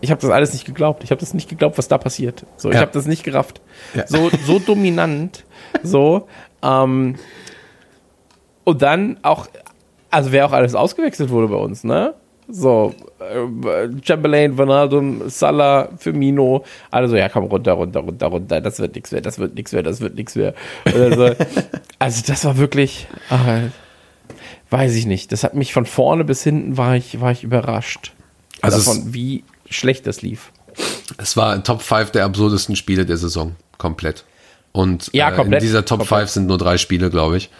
ich 0.00 0.10
habe 0.10 0.20
das 0.20 0.30
alles 0.30 0.52
nicht 0.52 0.64
geglaubt. 0.64 1.04
Ich 1.04 1.12
habe 1.12 1.20
das 1.20 1.32
nicht 1.32 1.48
geglaubt, 1.48 1.78
was 1.78 1.86
da 1.86 1.96
passiert. 1.96 2.44
So, 2.56 2.70
ich 2.70 2.74
Ja. 2.74 2.80
habe 2.80 2.90
das 2.92 3.06
nicht 3.06 3.22
gerafft. 3.22 3.60
Ja. 3.94 4.04
So 4.08 4.30
so 4.44 4.58
dominant, 4.58 5.44
so 5.84 6.26
ähm, 6.62 7.14
und 8.64 8.82
dann 8.82 9.18
auch 9.22 9.48
also 10.10 10.30
wer 10.30 10.44
auch 10.46 10.52
alles 10.52 10.74
ausgewechselt 10.74 11.30
wurde 11.30 11.48
bei 11.48 11.56
uns, 11.56 11.84
ne? 11.84 12.14
So, 12.48 12.94
äh, 13.20 13.88
Chamberlain, 14.04 14.52
Ronaldo, 14.58 15.02
Salah, 15.28 15.88
Firmino, 15.96 16.64
alle 16.90 17.08
so, 17.08 17.16
ja 17.16 17.30
komm, 17.30 17.44
runter, 17.44 17.72
runter, 17.72 18.00
runter, 18.00 18.26
runter, 18.26 18.60
das 18.60 18.78
wird 18.78 18.94
nichts 18.94 19.10
mehr, 19.10 19.22
das 19.22 19.38
wird 19.38 19.54
nichts 19.54 19.72
mehr, 19.72 19.82
das 19.82 20.00
wird 20.02 20.14
nichts 20.16 20.34
mehr. 20.34 20.52
So. 20.84 21.30
also 21.98 22.22
das 22.26 22.44
war 22.44 22.58
wirklich, 22.58 23.06
ach, 23.30 23.70
weiß 24.68 24.94
ich 24.96 25.06
nicht, 25.06 25.32
das 25.32 25.44
hat 25.44 25.54
mich 25.54 25.72
von 25.72 25.86
vorne 25.86 26.24
bis 26.24 26.42
hinten, 26.42 26.76
war 26.76 26.94
ich, 26.94 27.20
war 27.22 27.32
ich 27.32 27.42
überrascht. 27.42 28.12
Also 28.60 28.78
es- 28.78 28.84
davon, 28.84 29.14
wie 29.14 29.44
schlecht 29.70 30.06
das 30.06 30.20
lief. 30.20 30.52
Es 31.16 31.36
war 31.38 31.62
Top 31.64 31.80
5 31.80 32.10
der 32.10 32.24
absurdesten 32.24 32.76
Spiele 32.76 33.06
der 33.06 33.16
Saison. 33.16 33.54
Komplett. 33.78 34.24
Und 34.72 35.10
Ja, 35.12 35.30
äh, 35.30 35.36
komplett. 35.36 35.62
in 35.62 35.66
dieser 35.68 35.84
Top 35.84 36.00
Komplett. 36.00 36.20
5 36.20 36.30
sind 36.30 36.46
nur 36.48 36.58
drei 36.58 36.76
Spiele, 36.76 37.08
glaube 37.08 37.36
ich. 37.36 37.50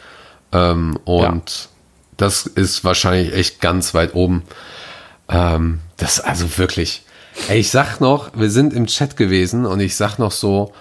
Ähm, 0.53 0.99
und 1.05 1.69
das 2.17 2.47
ist 2.47 2.85
wahrscheinlich 2.85 3.35
echt 3.35 3.61
ganz 3.61 3.95
weit 3.95 4.15
oben. 4.15 4.43
Ähm, 5.29 5.81
das 5.97 6.21
also 6.21 6.59
wirklich. 6.59 7.03
Ey, 7.49 7.61
ich 7.61 7.71
sag 7.71 8.01
noch, 8.01 8.31
wir 8.35 8.51
sind 8.51 8.75
im 8.75 8.87
Chat 8.87 9.17
gewesen 9.17 9.65
und 9.65 9.81
ich 9.81 9.97
sag 9.97 10.19
noch 10.19 10.33
so, 10.33 10.73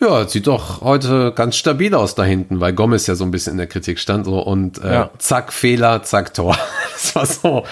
ja, 0.00 0.28
sieht 0.28 0.46
doch 0.48 0.82
heute 0.82 1.32
ganz 1.34 1.56
stabil 1.56 1.94
aus 1.94 2.14
da 2.14 2.24
hinten, 2.24 2.60
weil 2.60 2.74
Gomez 2.74 3.06
ja 3.06 3.14
so 3.14 3.24
ein 3.24 3.30
bisschen 3.30 3.52
in 3.52 3.56
der 3.58 3.66
Kritik 3.68 3.98
stand 3.98 4.26
so 4.26 4.38
und 4.40 4.82
äh, 4.84 4.92
Ja. 4.92 5.10
zack, 5.18 5.50
Fehler, 5.52 6.02
zack, 6.02 6.34
Tor. 6.34 6.56
Das 6.92 7.14
war 7.16 7.26
so, 7.26 7.64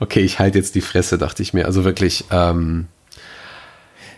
okay, 0.00 0.20
ich 0.20 0.38
halte 0.38 0.58
jetzt 0.58 0.74
die 0.74 0.80
Fresse, 0.80 1.18
dachte 1.18 1.42
ich 1.42 1.52
mir. 1.54 1.66
Also 1.66 1.84
wirklich, 1.84 2.24
ähm, 2.30 2.86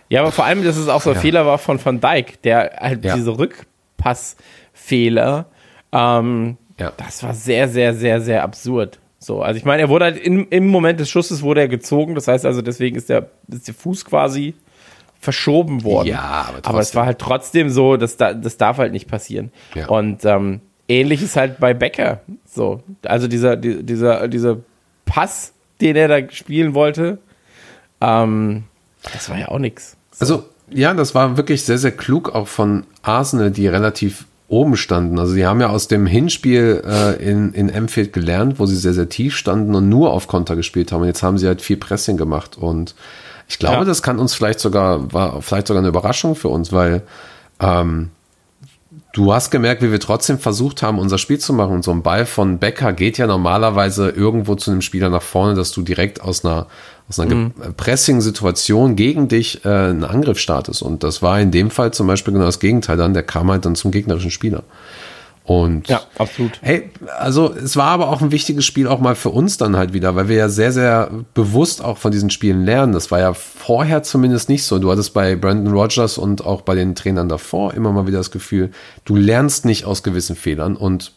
Ja, 0.09 0.20
aber 0.20 0.32
vor 0.32 0.45
allem, 0.45 0.62
dass 0.64 0.76
es 0.76 0.88
auch 0.88 1.03
so 1.03 1.11
ein 1.11 1.16
Fehler 1.16 1.47
war 1.47 1.59
von 1.59 1.82
Van 1.82 2.01
Dijk, 2.01 2.43
der 2.43 2.76
halt 2.80 3.05
Ja. 3.05 3.14
diese 3.16 3.36
Rückpassfehler, 3.38 5.47
ähm, 5.93 6.57
Ja. 6.82 6.92
das 6.96 7.22
war 7.22 7.34
sehr, 7.34 7.68
sehr, 7.68 7.94
sehr, 7.94 8.20
sehr 8.20 8.42
absurd. 8.42 8.98
So, 9.18 9.42
also 9.42 9.56
ich 9.56 9.64
meine, 9.64 9.82
er 9.82 9.88
wurde 9.88 10.06
halt 10.06 10.16
in, 10.18 10.46
im 10.48 10.66
Moment 10.66 10.98
des 10.98 11.08
Schusses 11.08 11.42
wurde 11.42 11.60
er 11.60 11.68
gezogen, 11.68 12.14
das 12.16 12.26
heißt 12.28 12.44
also, 12.44 12.60
deswegen 12.60 12.96
ist 12.96 13.08
der, 13.08 13.28
ist 13.48 13.68
der 13.68 13.74
Fuß 13.74 14.04
quasi 14.04 14.54
verschoben 15.20 15.84
worden. 15.84 16.08
Ja, 16.08 16.46
aber 16.48 16.58
aber 16.68 16.80
es 16.80 16.94
war 16.96 17.06
halt 17.06 17.20
trotzdem 17.20 17.70
so, 17.70 17.96
dass 17.96 18.16
da, 18.16 18.34
das 18.34 18.56
darf 18.56 18.78
halt 18.78 18.92
nicht 18.92 19.08
passieren. 19.08 19.52
Ja. 19.76 19.86
Und 19.86 20.24
ähm, 20.24 20.60
ähnlich 20.88 21.22
ist 21.22 21.36
halt 21.36 21.60
bei 21.60 21.72
Becker 21.74 22.20
so. 22.52 22.82
Also 23.04 23.28
dieser, 23.28 23.54
die- 23.56 23.84
dieser, 23.84 24.26
dieser 24.26 24.56
Pass, 25.04 25.52
den 25.80 25.94
er 25.94 26.08
da 26.08 26.28
spielen 26.32 26.74
wollte, 26.74 27.18
ähm, 28.00 28.64
das 29.12 29.28
war 29.30 29.38
ja 29.38 29.48
auch 29.48 29.58
nix. 29.58 29.96
Also, 30.18 30.44
ja, 30.70 30.94
das 30.94 31.14
war 31.14 31.36
wirklich 31.36 31.62
sehr, 31.64 31.78
sehr 31.78 31.92
klug 31.92 32.34
auch 32.34 32.48
von 32.48 32.84
Arsenal, 33.02 33.50
die 33.52 33.68
relativ 33.68 34.26
oben 34.53 34.76
standen. 34.76 35.18
Also, 35.18 35.32
sie 35.32 35.46
haben 35.46 35.61
ja 35.61 35.70
aus 35.70 35.88
dem 35.88 36.07
Hinspiel 36.07 36.82
äh, 36.86 37.14
in, 37.22 37.53
in 37.55 37.68
Enfield 37.70 38.12
gelernt, 38.12 38.59
wo 38.59 38.66
sie 38.66 38.76
sehr, 38.76 38.92
sehr 38.92 39.09
tief 39.09 39.34
standen 39.36 39.74
und 39.74 39.88
nur 39.88 40.12
auf 40.12 40.28
Konter 40.28 40.55
gespielt 40.57 40.92
haben. 40.92 41.00
Und 41.00 41.07
jetzt 41.09 41.22
haben 41.22 41.38
sie 41.38 41.46
halt 41.46 41.62
viel 41.62 41.78
Pressing 41.78 42.16
gemacht. 42.18 42.59
Und 42.59 42.94
ich 43.48 43.59
glaube, 43.59 43.78
Ja. 43.78 43.84
das 43.84 44.03
kann 44.03 44.18
uns 44.18 44.34
vielleicht 44.34 44.61
sogar, 44.61 45.12
war 45.12 45.40
vielleicht 45.42 45.66
sogar 45.66 45.80
eine 45.80 45.88
Überraschung 45.88 46.34
für 46.34 46.48
uns, 46.48 46.70
weil 46.72 47.03
ähm, 47.61 48.11
du 49.14 49.32
hast 49.32 49.50
gemerkt, 49.50 49.82
wie 49.82 49.90
wir 49.90 50.00
trotzdem 50.00 50.38
versucht 50.38 50.82
haben, 50.82 50.98
unser 50.98 51.18
Spiel 51.18 51.38
zu 51.38 51.53
machen. 51.55 51.74
Und 51.76 51.84
so 51.84 51.90
ein 51.90 52.03
Ball 52.03 52.26
von 52.26 52.59
Becker 52.59 52.92
geht 52.92 53.18
ja 53.18 53.26
normalerweise 53.26 54.11
irgendwo 54.11 54.55
zu 54.55 54.70
einem 54.70 54.82
Spieler 54.82 55.09
nach 55.11 55.22
vorne, 55.22 55.55
dass 55.55 55.72
du 55.72 55.82
direkt 55.82 56.20
aus 56.20 56.44
einer, 56.44 56.66
aus 57.12 57.20
einer 57.20 57.34
Mhm. 57.34 57.52
Ge- 57.60 57.72
Pressing-Situation 57.76 58.96
gegen 58.96 59.28
dich 59.28 59.64
äh, 59.64 59.68
einen 59.68 60.04
Angriff 60.04 60.38
startest. 60.38 60.82
Und 60.82 61.02
das 61.04 61.22
war 61.22 61.40
in 61.40 61.50
dem 61.50 61.70
Fall 61.70 61.92
zum 61.92 62.06
Beispiel 62.06 62.32
genau 62.32 62.46
das 62.46 62.60
Gegenteil 62.60 62.96
dann. 62.96 63.14
Der 63.14 63.22
kam 63.22 63.50
halt 63.50 63.64
dann 63.64 63.74
zum 63.74 63.90
gegnerischen 63.90 64.30
Spieler. 64.30 64.62
Und 65.44 65.88
Ja, 65.88 66.02
absolut. 66.18 66.52
Hey, 66.62 66.90
also 67.18 67.52
es 67.52 67.76
war 67.76 67.88
aber 67.88 68.10
auch 68.10 68.22
ein 68.22 68.30
wichtiges 68.30 68.64
Spiel 68.64 68.86
auch 68.86 69.00
mal 69.00 69.16
für 69.16 69.30
uns 69.30 69.56
dann 69.56 69.76
halt 69.76 69.92
wieder, 69.92 70.14
weil 70.14 70.28
wir 70.28 70.36
ja 70.36 70.48
sehr, 70.48 70.70
sehr 70.70 71.10
bewusst 71.34 71.82
auch 71.82 71.98
von 71.98 72.12
diesen 72.12 72.30
Spielen 72.30 72.64
lernen. 72.64 72.92
Das 72.92 73.10
war 73.10 73.18
ja 73.18 73.34
vorher 73.34 74.04
zumindest 74.04 74.48
nicht 74.48 74.62
so. 74.64 74.78
Du 74.78 74.90
hattest 74.92 75.12
bei 75.14 75.34
Brandon 75.34 75.74
Rogers 75.74 76.16
und 76.16 76.46
auch 76.46 76.60
bei 76.62 76.76
den 76.76 76.94
Trainern 76.94 77.28
davor 77.28 77.74
immer 77.74 77.90
mal 77.90 78.06
wieder 78.06 78.18
das 78.18 78.30
Gefühl, 78.30 78.70
du 79.04 79.16
lernst 79.16 79.64
nicht 79.64 79.84
aus 79.84 80.04
gewissen 80.04 80.36
Fehlern. 80.36 80.76
Und 80.76 81.12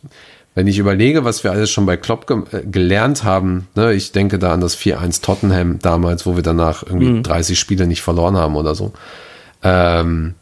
wenn 0.55 0.67
ich 0.67 0.79
überlege, 0.79 1.25
was 1.25 1.43
wir 1.43 1.51
alles 1.51 1.69
schon 1.69 1.85
bei 1.85 1.97
Klopp 1.97 2.27
ge 2.27 2.41
äh, 2.51 2.65
gelernt 2.65 3.23
haben, 3.23 3.67
ne, 3.75 3.93
ich 3.93 4.13
denke 4.13 4.39
da 4.39 4.53
an 4.53 4.61
das 4.61 4.77
4-1 4.77 5.21
Tottenham 5.21 5.79
damals, 5.79 6.25
wo 6.25 6.35
wir 6.35 6.43
danach 6.43 6.83
irgendwie 6.83 7.21
30 7.21 7.59
Spiele 7.59 7.85
nicht 7.85 8.01
verloren 8.01 8.37
haben 8.37 8.55
oder 8.55 8.73
so. 8.73 8.93
Ähm, 9.61 10.33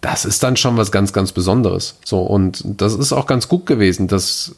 das 0.00 0.24
ist 0.24 0.42
dann 0.44 0.56
schon 0.56 0.76
was 0.76 0.92
ganz, 0.92 1.12
ganz 1.12 1.32
Besonderes. 1.32 1.98
So, 2.04 2.20
und 2.20 2.62
das 2.64 2.94
ist 2.94 3.12
auch 3.12 3.26
ganz 3.26 3.48
gut 3.48 3.66
gewesen. 3.66 4.06
Das 4.06 4.54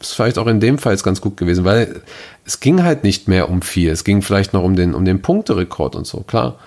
ist 0.00 0.14
vielleicht 0.14 0.38
auch 0.38 0.46
in 0.46 0.60
dem 0.60 0.78
Fall 0.78 0.96
ganz 0.96 1.20
gut 1.20 1.36
gewesen, 1.36 1.64
weil 1.64 2.00
es 2.46 2.60
ging 2.60 2.82
halt 2.82 3.04
nicht 3.04 3.28
mehr 3.28 3.50
um 3.50 3.60
viel. 3.60 3.90
Es 3.90 4.04
ging 4.04 4.22
vielleicht 4.22 4.54
noch 4.54 4.62
um 4.62 4.76
den, 4.76 4.94
um 4.94 5.04
den 5.04 5.20
Punkterekord 5.20 5.94
und 5.94 6.06
so, 6.06 6.20
klar. 6.20 6.58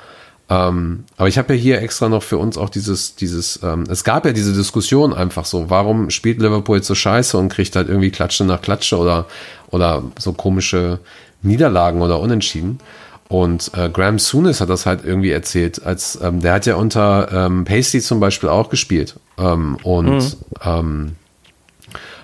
Ähm, 0.50 1.04
aber 1.18 1.28
ich 1.28 1.38
habe 1.38 1.54
ja 1.54 1.60
hier 1.60 1.82
extra 1.82 2.10
noch 2.10 2.24
für 2.24 2.38
uns 2.38 2.58
auch 2.58 2.70
dieses, 2.70 3.16
dieses, 3.16 3.60
ähm, 3.62 3.84
es 3.90 4.04
gab 4.04 4.26
ja 4.26 4.32
diese 4.32 4.54
Diskussion 4.54 5.14
einfach 5.14 5.46
so, 5.46 5.70
warum 5.70 6.10
spielt 6.10 6.40
Liverpool 6.40 6.78
jetzt 6.78 6.88
so 6.88 6.96
scheiße 6.96 7.38
und 7.38 7.50
kriegt 7.50 7.76
halt 7.76 7.88
irgendwie 7.88 8.10
Klatsche 8.10 8.46
nach 8.46 8.62
Klatsche 8.62 8.98
oder, 8.98 9.28
oder 9.70 10.04
so 10.18 10.34
komische 10.34 11.00
Niederlagen 11.44 12.02
oder 12.02 12.20
Unentschieden. 12.20 12.80
Und 13.28 13.72
äh, 13.76 13.90
Graham 13.90 14.18
Souness 14.18 14.60
hat 14.60 14.70
das 14.70 14.88
halt 14.88 15.06
irgendwie 15.06 15.30
erzählt, 15.30 15.86
als 15.86 16.20
ähm, 16.20 16.42
der 16.42 16.54
hat 16.54 16.66
ja 16.66 16.76
unter 16.76 17.32
ähm, 17.32 17.64
Paisley 17.64 18.02
zum 18.02 18.20
Beispiel 18.20 18.50
auch 18.50 18.70
gespielt. 18.70 19.20
Ähm, 19.38 19.78
und 19.84 20.36
ähm, 20.66 21.16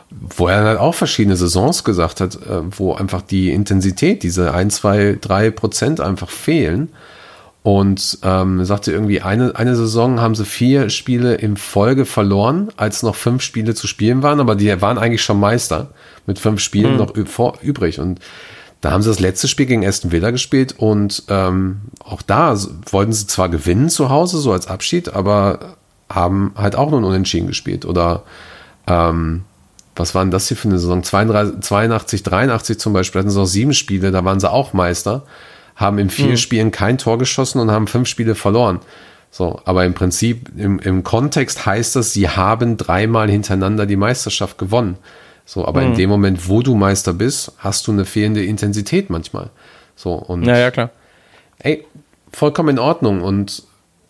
wo 0.09 0.47
er 0.47 0.63
halt 0.63 0.79
auch 0.79 0.95
verschiedene 0.95 1.35
Saisons 1.35 1.83
gesagt 1.83 2.21
hat, 2.21 2.35
äh, 2.35 2.61
wo 2.71 2.93
einfach 2.93 3.21
die 3.21 3.51
Intensität, 3.51 4.23
diese 4.23 4.51
1, 4.51 4.77
2, 4.77 5.19
3 5.21 5.51
Prozent 5.51 5.99
einfach 5.99 6.29
fehlen. 6.29 6.89
Und 7.65 8.19
ähm, 8.21 8.63
sagte 8.63 8.91
irgendwie, 8.91 9.23
eine, 9.23 9.55
eine 9.55 9.75
Saison 9.75 10.21
haben 10.21 10.35
sie 10.35 10.45
vier 10.45 10.91
Spiele 10.91 11.33
in 11.33 11.57
Folge 11.57 12.05
verloren, 12.05 12.69
als 12.77 13.01
noch 13.01 13.15
fünf 13.15 13.41
Spiele 13.41 13.73
zu 13.73 13.87
spielen 13.87 14.21
waren, 14.21 14.39
aber 14.39 14.55
die 14.55 14.81
waren 14.83 14.99
eigentlich 14.99 15.23
schon 15.23 15.39
Meister 15.39 15.87
mit 16.27 16.37
fünf 16.37 16.61
Spielen 16.61 16.97
noch 16.97 17.15
ü- 17.15 17.25
vor, 17.25 17.57
übrig. 17.63 17.99
Und 17.99 18.19
da 18.81 18.91
haben 18.91 19.01
sie 19.01 19.09
das 19.09 19.19
letzte 19.19 19.47
Spiel 19.47 19.65
gegen 19.65 19.83
Aston 19.83 20.11
Villa 20.11 20.29
gespielt 20.29 20.75
und 20.77 21.23
ähm, 21.27 21.81
auch 21.97 22.21
da 22.21 22.55
wollten 22.91 23.13
sie 23.13 23.25
zwar 23.25 23.49
gewinnen 23.49 23.89
zu 23.89 24.11
Hause, 24.11 24.37
so 24.37 24.51
als 24.51 24.67
Abschied, 24.67 25.15
aber 25.15 25.77
haben 26.07 26.51
halt 26.55 26.75
auch 26.75 26.91
nur 26.91 26.99
ein 26.99 27.03
Unentschieden 27.03 27.47
gespielt. 27.47 27.83
Oder 27.85 28.21
ähm, 28.85 29.41
was 29.95 30.13
waren 30.13 30.29
das 30.29 30.49
hier 30.49 30.57
für 30.57 30.67
eine 30.67 30.77
Saison? 30.77 31.01
32, 31.01 31.61
82, 31.61 32.21
83 32.21 32.77
zum 32.77 32.93
Beispiel 32.93 33.21
hatten 33.21 33.31
sie 33.31 33.41
auch 33.41 33.47
sieben 33.47 33.73
Spiele, 33.73 34.11
da 34.11 34.23
waren 34.23 34.39
sie 34.39 34.51
auch 34.51 34.73
Meister, 34.73 35.23
haben 35.75 35.97
in 35.99 36.09
vier 36.09 36.37
Spielen 36.37 36.71
kein 36.71 36.97
Tor 36.97 37.17
geschossen 37.17 37.59
und 37.59 37.71
haben 37.71 37.87
fünf 37.87 38.07
Spiele 38.07 38.35
verloren. 38.35 38.79
So, 39.31 39.59
aber 39.65 39.83
im 39.85 39.93
Prinzip, 39.93 40.49
im, 40.57 40.79
im 40.79 41.03
Kontext 41.03 41.65
heißt 41.65 41.95
das, 41.97 42.13
sie 42.13 42.29
haben 42.29 42.77
dreimal 42.77 43.29
hintereinander 43.29 43.85
die 43.85 43.97
Meisterschaft 43.97 44.57
gewonnen. 44.57 44.97
So, 45.45 45.67
aber 45.67 45.83
in 45.83 45.93
dem 45.95 46.09
Moment, 46.09 46.47
wo 46.49 46.61
du 46.61 46.73
Meister 46.75 47.13
bist, 47.13 47.51
hast 47.59 47.85
du 47.85 47.91
eine 47.91 48.05
fehlende 48.05 48.43
Intensität 48.43 49.09
manchmal. 49.09 49.49
So, 49.95 50.13
und 50.13 50.43
Ja, 50.45 50.57
ja, 50.57 50.71
klar. 50.71 50.89
ey, 51.59 51.85
vollkommen 52.31 52.69
in 52.69 52.79
Ordnung. 52.79 53.21
Und 53.21 53.63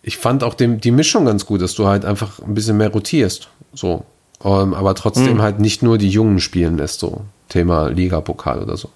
ich 0.03 0.17
fand 0.17 0.43
auch 0.43 0.53
dem, 0.53 0.79
die 0.79 0.91
Mischung 0.91 1.25
ganz 1.25 1.45
gut, 1.45 1.61
dass 1.61 1.73
du 1.73 1.87
halt 1.87 2.05
einfach 2.05 2.39
ein 2.39 2.53
bisschen 2.53 2.77
mehr 2.77 2.89
rotierst. 2.89 3.49
So. 3.73 4.05
Ähm, 4.43 4.73
aber 4.75 4.93
trotzdem 4.95 5.41
halt 5.41 5.59
nicht 5.59 5.81
nur 5.81 5.97
die 5.97 6.09
Jungen 6.09 6.39
spielen 6.39 6.77
lässt, 6.77 6.99
so. 6.99 7.21
Thema 7.49 7.87
Liga-Pokal 7.89 8.59
oder 8.61 8.77
so. 8.77 8.89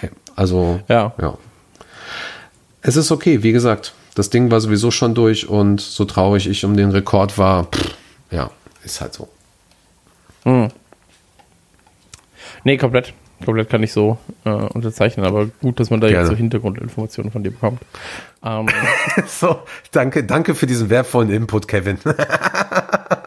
Ey, 0.00 0.08
also, 0.34 0.80
Ja. 0.88 1.12
ja. 1.20 1.34
Es 2.88 2.96
ist 2.96 3.12
okay, 3.12 3.42
wie 3.42 3.52
gesagt. 3.52 3.92
Das 4.14 4.30
Ding 4.30 4.50
war 4.50 4.62
sowieso 4.62 4.90
schon 4.90 5.14
durch 5.14 5.46
und 5.46 5.78
so 5.78 6.06
traurig 6.06 6.48
ich 6.48 6.64
um 6.64 6.74
den 6.74 6.90
Rekord 6.90 7.36
war, 7.36 7.64
pff, 7.64 7.94
ja, 8.30 8.50
ist 8.82 9.02
halt 9.02 9.12
so. 9.12 9.28
Nee, 12.64 12.78
komplett. 12.78 13.12
Komplett 13.44 13.68
kann 13.68 13.82
ich 13.82 13.92
so 13.92 14.16
äh, 14.46 14.48
unterzeichnen, 14.48 15.26
aber 15.26 15.50
gut, 15.60 15.78
dass 15.78 15.90
man 15.90 16.00
da 16.00 16.08
Gerne. 16.08 16.22
jetzt 16.22 16.30
so 16.30 16.34
Hintergrundinformationen 16.36 17.30
von 17.30 17.42
dir 17.42 17.50
bekommt. 17.50 17.82
Ähm, 18.42 18.68
So, 19.26 19.58
danke, 19.92 20.24
danke 20.24 20.54
für 20.54 20.66
diesen 20.66 20.88
wertvollen 20.88 21.28
Input, 21.28 21.68
Kevin. 21.68 21.98
nein, 22.04 22.16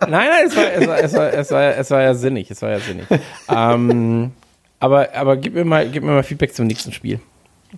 nein, 0.10 0.48
es 0.48 0.56
war, 0.56 0.74
es 0.74 0.88
war, 0.88 0.98
es 0.98 1.14
war, 1.14 1.34
es 1.34 1.52
war, 1.52 1.78
es 1.78 1.92
war 1.92 2.02
ja 2.02 2.16
sinnig, 2.16 2.50
es 2.50 2.64
war 2.64 2.72
ja 2.72 2.80
sinnig. 2.80 3.06
ähm, 3.48 4.32
aber, 4.80 5.14
aber 5.14 5.38
gib 5.38 5.54
mir 5.54 5.66
mal, 5.66 5.88
gib 5.88 6.02
mir 6.02 6.14
mal 6.14 6.24
Feedback 6.24 6.56
zum 6.56 6.66
nächsten 6.66 6.92
Spiel. 6.92 7.20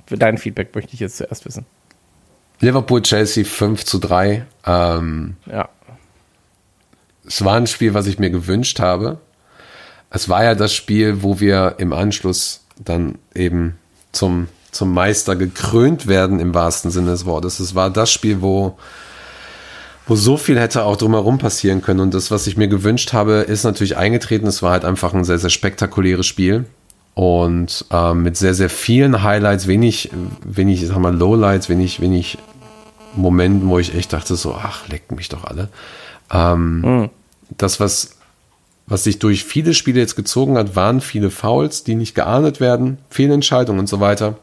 Dein 0.10 0.38
Feedback 0.38 0.74
möchte 0.76 0.94
ich 0.94 1.00
jetzt 1.00 1.18
zuerst 1.18 1.46
wissen. 1.46 1.66
Liverpool, 2.60 3.02
Chelsea 3.02 3.44
5 3.44 3.84
zu 3.86 4.00
3. 4.00 4.46
Ähm, 4.66 5.36
Ja. 5.46 5.70
es 7.28 7.44
war 7.44 7.56
ein 7.56 7.68
Spiel, 7.68 7.94
was 7.94 8.08
ich 8.08 8.20
mir 8.20 8.30
gewünscht 8.30 8.80
habe. 8.80 9.18
Es 10.10 10.30
war 10.30 10.44
ja 10.44 10.56
das 10.56 10.74
Spiel, 10.74 11.24
wo 11.24 11.40
wir 11.40 11.76
im 11.80 11.92
Anschluss 11.94 12.62
dann 12.84 13.18
eben 13.34 13.78
zum, 14.12 14.48
zum 14.72 14.94
Meister 14.94 15.36
gekrönt 15.36 16.08
werden, 16.08 16.40
im 16.40 16.54
wahrsten 16.54 16.92
Sinne 16.92 17.12
des 17.12 17.26
Wortes. 17.26 17.60
Es 17.60 17.76
war 17.76 17.90
das 17.90 18.12
Spiel, 18.12 18.42
wo, 18.42 18.78
wo 20.06 20.16
so 20.16 20.38
viel 20.38 20.60
hätte 20.60 20.84
auch 20.84 20.96
drumherum 20.98 21.40
passieren 21.40 21.82
können. 21.82 22.00
Und 22.00 22.14
das, 22.14 22.30
was 22.32 22.46
ich 22.48 22.58
mir 22.58 22.68
gewünscht 22.68 23.14
habe, 23.14 23.34
ist 23.48 23.64
natürlich 23.64 23.98
eingetreten. 23.98 24.48
Es 24.48 24.62
war 24.62 24.72
halt 24.72 24.86
einfach 24.86 25.14
ein 25.14 25.24
sehr, 25.24 25.40
sehr 25.40 25.50
spektakuläres 25.50 26.28
Spiel. 26.28 26.66
Und 27.16 27.86
ähm, 27.92 28.24
mit 28.24 28.38
sehr, 28.38 28.56
sehr 28.56 28.70
vielen 28.70 29.22
Highlights, 29.22 29.68
wenig, 29.68 30.10
wenig, 30.44 30.82
ich 30.82 30.88
sag 30.88 30.98
mal, 30.98 31.16
Lowlights, 31.16 31.70
wenig, 31.70 32.00
wenig 32.02 32.40
Momenten, 33.16 33.70
wo 33.70 33.78
ich 33.78 33.94
echt 33.96 34.14
dachte, 34.14 34.36
so, 34.36 34.56
ach, 34.56 34.88
leckt 34.88 35.12
mich 35.12 35.30
doch 35.30 35.44
alle. 35.44 35.70
Ähm, 36.32 36.84
Das, 37.56 37.80
was, 37.80 38.16
was 38.88 39.04
sich 39.04 39.20
durch 39.20 39.44
viele 39.44 39.76
Spiele 39.76 40.00
jetzt 40.00 40.16
gezogen 40.16 40.58
hat, 40.58 40.76
waren 40.76 41.02
viele 41.02 41.30
Fouls, 41.30 41.84
die 41.84 41.94
nicht 41.94 42.16
geahndet 42.16 42.60
werden, 42.60 42.98
Fehlentscheidungen 43.12 43.80
und 43.82 43.88
so 43.88 44.00
weiter. 44.00 44.40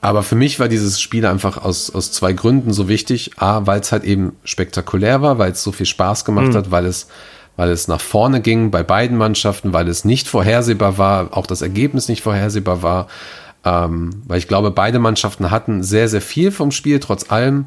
Aber 0.00 0.22
für 0.24 0.34
mich 0.34 0.58
war 0.58 0.68
dieses 0.68 1.00
Spiel 1.00 1.26
einfach 1.26 1.58
aus, 1.62 1.90
aus 1.94 2.10
zwei 2.10 2.32
Gründen 2.32 2.72
so 2.72 2.88
wichtig. 2.88 3.32
A, 3.36 3.66
weil 3.66 3.80
es 3.80 3.92
halt 3.92 4.04
eben 4.04 4.32
spektakulär 4.44 5.22
war, 5.22 5.38
weil 5.38 5.52
es 5.52 5.62
so 5.62 5.70
viel 5.70 5.86
Spaß 5.86 6.24
gemacht 6.24 6.54
hat, 6.54 6.70
weil 6.72 6.86
es, 6.86 7.06
weil 7.56 7.70
es 7.70 7.88
nach 7.88 8.00
vorne 8.00 8.40
ging 8.40 8.70
bei 8.70 8.82
beiden 8.82 9.16
Mannschaften, 9.16 9.72
weil 9.72 9.88
es 9.88 10.04
nicht 10.04 10.28
vorhersehbar 10.28 10.98
war, 10.98 11.36
auch 11.36 11.46
das 11.46 11.62
Ergebnis 11.62 12.08
nicht 12.08 12.22
vorhersehbar 12.22 12.82
war. 12.82 13.08
Ähm, 13.64 14.22
weil 14.26 14.38
ich 14.38 14.48
glaube, 14.48 14.70
beide 14.70 14.98
Mannschaften 14.98 15.50
hatten 15.50 15.82
sehr, 15.82 16.08
sehr 16.08 16.20
viel 16.20 16.52
vom 16.52 16.70
Spiel, 16.70 17.00
trotz 17.00 17.30
allem. 17.30 17.66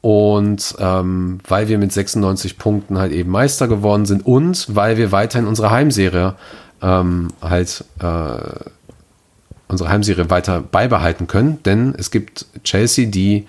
Und 0.00 0.76
ähm, 0.78 1.40
weil 1.46 1.68
wir 1.68 1.76
mit 1.76 1.92
96 1.92 2.56
Punkten 2.56 2.98
halt 2.98 3.12
eben 3.12 3.30
Meister 3.30 3.68
geworden 3.68 4.06
sind 4.06 4.24
und 4.24 4.66
weil 4.74 4.96
wir 4.96 5.12
weiterhin 5.12 5.46
unsere 5.46 5.70
Heimserie 5.70 6.36
ähm, 6.80 7.28
halt 7.42 7.84
äh, 8.00 8.64
unsere 9.68 9.90
Heimserie 9.90 10.30
weiter 10.30 10.60
beibehalten 10.62 11.26
können. 11.26 11.62
Denn 11.64 11.94
es 11.98 12.10
gibt 12.10 12.46
Chelsea, 12.64 13.06
die 13.10 13.46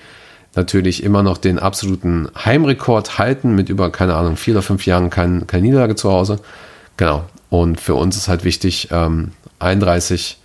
natürlich 0.55 1.03
immer 1.03 1.23
noch 1.23 1.37
den 1.37 1.59
absoluten 1.59 2.29
Heimrekord 2.35 3.17
halten 3.17 3.55
mit 3.55 3.69
über, 3.69 3.91
keine 3.91 4.15
Ahnung, 4.15 4.35
vier 4.35 4.55
oder 4.55 4.61
fünf 4.61 4.85
Jahren 4.85 5.09
kein, 5.09 5.47
keine 5.47 5.63
Niederlage 5.63 5.95
zu 5.95 6.11
Hause. 6.11 6.39
Genau. 6.97 7.25
Und 7.49 7.79
für 7.79 7.95
uns 7.95 8.17
ist 8.17 8.27
halt 8.27 8.43
wichtig, 8.43 8.89
ähm, 8.91 9.31
31 9.59 10.37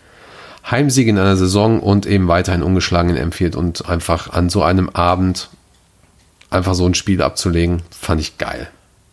Heimsiege 0.69 1.11
in 1.11 1.19
einer 1.19 1.37
Saison 1.37 1.81
und 1.81 2.07
eben 2.07 2.29
weiterhin 2.29 2.63
ungeschlagen 2.63 3.17
Emfield 3.17 3.57
und 3.57 3.89
einfach 3.89 4.33
an 4.33 4.49
so 4.49 4.63
einem 4.63 4.89
Abend 4.91 5.49
einfach 6.51 6.75
so 6.75 6.87
ein 6.87 6.95
Spiel 6.95 7.23
abzulegen, 7.23 7.83
fand 7.91 8.21
ich 8.21 8.39
geil. 8.39 8.69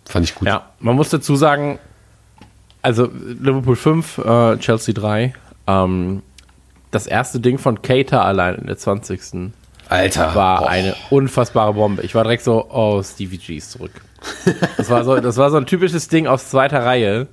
Fand 0.05 0.25
ich 0.25 0.35
gut. 0.35 0.47
Ja, 0.47 0.69
man 0.79 0.95
muss 0.95 1.09
dazu 1.09 1.35
sagen, 1.35 1.79
also 2.81 3.09
Liverpool 3.39 3.75
5, 3.75 4.17
äh, 4.19 4.57
Chelsea 4.57 4.93
3. 4.93 5.33
Ähm, 5.67 6.21
das 6.91 7.07
erste 7.07 7.39
Ding 7.39 7.57
von 7.57 7.81
Cater 7.81 8.23
allein 8.23 8.55
in 8.55 8.67
der 8.67 8.77
20. 8.77 9.53
Alter. 9.93 10.35
war 10.35 10.59
boah. 10.61 10.69
eine 10.69 10.95
unfassbare 11.09 11.73
Bombe. 11.73 12.01
Ich 12.03 12.15
war 12.15 12.23
direkt 12.23 12.43
so, 12.43 12.65
oh, 12.69 13.01
Stevie 13.03 13.37
G 13.37 13.57
ist 13.57 13.71
zurück. 13.71 13.91
Das 14.77 14.89
war 14.89 15.03
so, 15.03 15.19
das 15.19 15.37
war 15.37 15.49
so 15.51 15.57
ein 15.57 15.65
typisches 15.65 16.07
Ding 16.07 16.27
aus 16.27 16.49
zweiter 16.49 16.83
Reihe, 16.83 17.27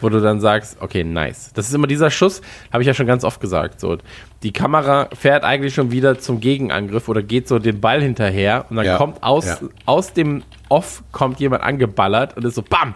wo 0.00 0.08
du 0.08 0.20
dann 0.20 0.40
sagst, 0.40 0.76
okay, 0.80 1.02
nice. 1.04 1.50
Das 1.54 1.68
ist 1.68 1.74
immer 1.74 1.86
dieser 1.86 2.10
Schuss, 2.10 2.40
habe 2.72 2.82
ich 2.82 2.86
ja 2.86 2.94
schon 2.94 3.06
ganz 3.06 3.24
oft 3.24 3.40
gesagt. 3.40 3.80
So, 3.80 3.98
die 4.42 4.52
Kamera 4.52 5.08
fährt 5.18 5.42
eigentlich 5.44 5.74
schon 5.74 5.90
wieder 5.90 6.18
zum 6.18 6.40
Gegenangriff 6.40 7.08
oder 7.08 7.22
geht 7.22 7.48
so 7.48 7.58
den 7.58 7.80
Ball 7.80 8.00
hinterher 8.02 8.66
und 8.70 8.76
dann 8.76 8.86
Ja, 8.86 8.96
kommt 8.96 9.22
aus, 9.22 9.46
ja. 9.46 9.58
aus 9.86 10.12
dem 10.12 10.44
Off 10.68 11.02
kommt 11.12 11.40
jemand 11.40 11.62
angeballert 11.62 12.36
und 12.36 12.44
ist 12.44 12.54
so, 12.54 12.62
bam! 12.62 12.94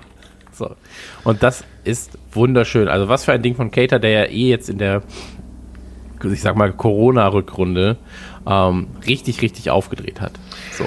So. 0.52 0.76
Und 1.24 1.42
das 1.42 1.64
ist 1.84 2.18
wunderschön. 2.32 2.86
Also 2.88 3.08
was 3.08 3.24
für 3.24 3.32
ein 3.32 3.42
Ding 3.42 3.56
von 3.56 3.70
Cater, 3.70 3.98
der 3.98 4.10
ja 4.10 4.24
eh 4.26 4.50
jetzt 4.50 4.68
in 4.68 4.76
der, 4.78 5.02
ich 6.30 6.42
sag 6.42 6.56
mal, 6.56 6.72
Corona-Rückrunde 6.72 7.96
ähm, 8.46 8.88
richtig, 9.06 9.42
richtig 9.42 9.70
aufgedreht 9.70 10.20
hat. 10.20 10.32
So. 10.72 10.84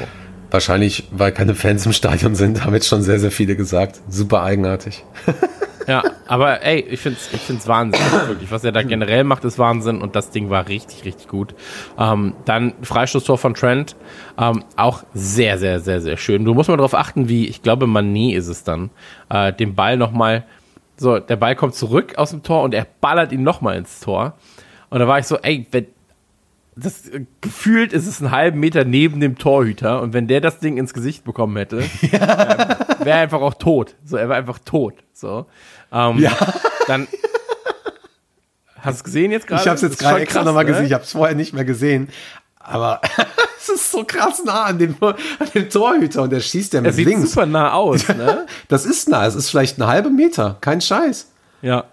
Wahrscheinlich, 0.51 1.09
weil 1.11 1.31
keine 1.31 1.55
Fans 1.55 1.85
im 1.85 1.93
Stadion 1.93 2.35
sind, 2.35 2.63
haben 2.63 2.73
jetzt 2.73 2.87
schon 2.87 3.01
sehr, 3.01 3.19
sehr 3.19 3.31
viele 3.31 3.55
gesagt. 3.55 3.99
Super 4.09 4.43
eigenartig. 4.43 5.03
Ja, 5.87 6.03
aber 6.27 6.63
ey, 6.63 6.79
ich 6.79 6.99
find's, 6.99 7.29
ich 7.31 7.41
find's 7.41 7.67
Wahnsinn, 7.67 8.01
wirklich. 8.27 8.51
Was 8.51 8.63
er 8.63 8.71
da 8.71 8.81
generell 8.81 9.23
macht, 9.23 9.43
ist 9.45 9.59
Wahnsinn 9.59 10.01
und 10.01 10.15
das 10.15 10.31
Ding 10.31 10.49
war 10.49 10.67
richtig, 10.67 11.05
richtig 11.05 11.27
gut. 11.27 11.53
Ähm, 11.97 12.33
dann 12.45 12.73
Freistoßtor 12.81 13.37
von 13.37 13.53
Trent, 13.53 13.95
ähm, 14.39 14.63
auch 14.77 15.03
sehr, 15.13 15.59
sehr, 15.59 15.79
sehr, 15.79 16.01
sehr 16.01 16.17
schön. 16.17 16.43
Du 16.43 16.53
musst 16.53 16.69
mal 16.69 16.77
darauf 16.77 16.95
achten, 16.95 17.29
wie, 17.29 17.47
ich 17.47 17.61
glaube, 17.61 17.85
Mané 17.85 18.35
ist 18.35 18.47
es 18.47 18.63
dann, 18.63 18.89
äh, 19.29 19.53
den 19.53 19.75
Ball 19.75 19.97
nochmal, 19.97 20.43
so, 20.97 21.19
der 21.19 21.35
Ball 21.35 21.55
kommt 21.55 21.75
zurück 21.75 22.17
aus 22.17 22.31
dem 22.31 22.41
Tor 22.41 22.63
und 22.63 22.73
er 22.73 22.87
ballert 23.01 23.31
ihn 23.31 23.43
nochmal 23.43 23.77
ins 23.77 23.99
Tor. 23.99 24.33
Und 24.95 25.01
da 25.01 25.09
war 25.09 25.19
ich 25.19 25.25
so, 25.27 25.37
ey, 25.39 25.67
wenn, 25.71 25.87
das 26.77 27.09
äh, 27.09 27.25
gefühlt 27.41 27.91
ist 27.91 28.07
es 28.07 28.21
einen 28.21 28.31
halben 28.31 28.61
Meter 28.61 28.85
neben 28.85 29.19
dem 29.19 29.37
Torhüter 29.37 30.01
und 30.01 30.13
wenn 30.13 30.29
der 30.29 30.39
das 30.39 30.59
Ding 30.59 30.77
ins 30.77 30.93
Gesicht 30.93 31.25
bekommen 31.25 31.57
hätte, 31.57 31.79
ähm, 32.01 32.09
wäre 32.11 33.03
er 33.03 33.17
einfach 33.17 33.41
auch 33.41 33.55
tot. 33.55 33.95
So, 34.05 34.15
er 34.15 34.29
war 34.29 34.37
einfach 34.37 34.57
tot. 34.59 34.93
So. 35.11 35.47
Ähm, 35.91 36.19
Ja. 36.19 36.31
Dann. 36.87 37.09
Hast 38.77 38.85
du 38.85 38.89
es 38.99 39.03
gesehen 39.03 39.31
jetzt 39.33 39.47
gerade? 39.47 39.63
Ich 39.63 39.67
habe 39.67 39.75
es 39.75 39.81
jetzt 39.81 39.99
gerade 39.99 40.21
extra 40.21 40.45
nochmal 40.45 40.63
ne? 40.63 40.71
gesehen. 40.71 40.85
Ich 40.85 40.93
habe 40.93 41.03
es 41.03 41.11
vorher 41.11 41.35
nicht 41.35 41.51
mehr 41.51 41.65
gesehen. 41.65 42.07
Aber 42.57 43.01
es 43.59 43.67
ist 43.67 43.91
so 43.91 44.05
krass 44.05 44.45
nah 44.45 44.63
an 44.63 44.79
dem, 44.79 44.95
an 45.01 45.15
dem 45.53 45.69
Torhüter 45.69 46.21
und 46.21 46.29
der 46.29 46.39
schießt 46.39 46.71
ja 46.71 46.79
Er 46.79 46.83
mit 46.83 46.93
sieht 46.93 47.05
links. 47.05 47.31
super 47.31 47.45
nah 47.45 47.73
aus, 47.73 48.07
ne? 48.07 48.45
Das 48.69 48.85
ist 48.85 49.09
nah. 49.09 49.27
Es 49.27 49.35
ist 49.35 49.49
vielleicht 49.49 49.77
eine 49.77 49.87
halbe 49.89 50.09
Meter. 50.09 50.55
Kein 50.61 50.79
Scheiß. 50.79 51.29
ja. 51.61 51.83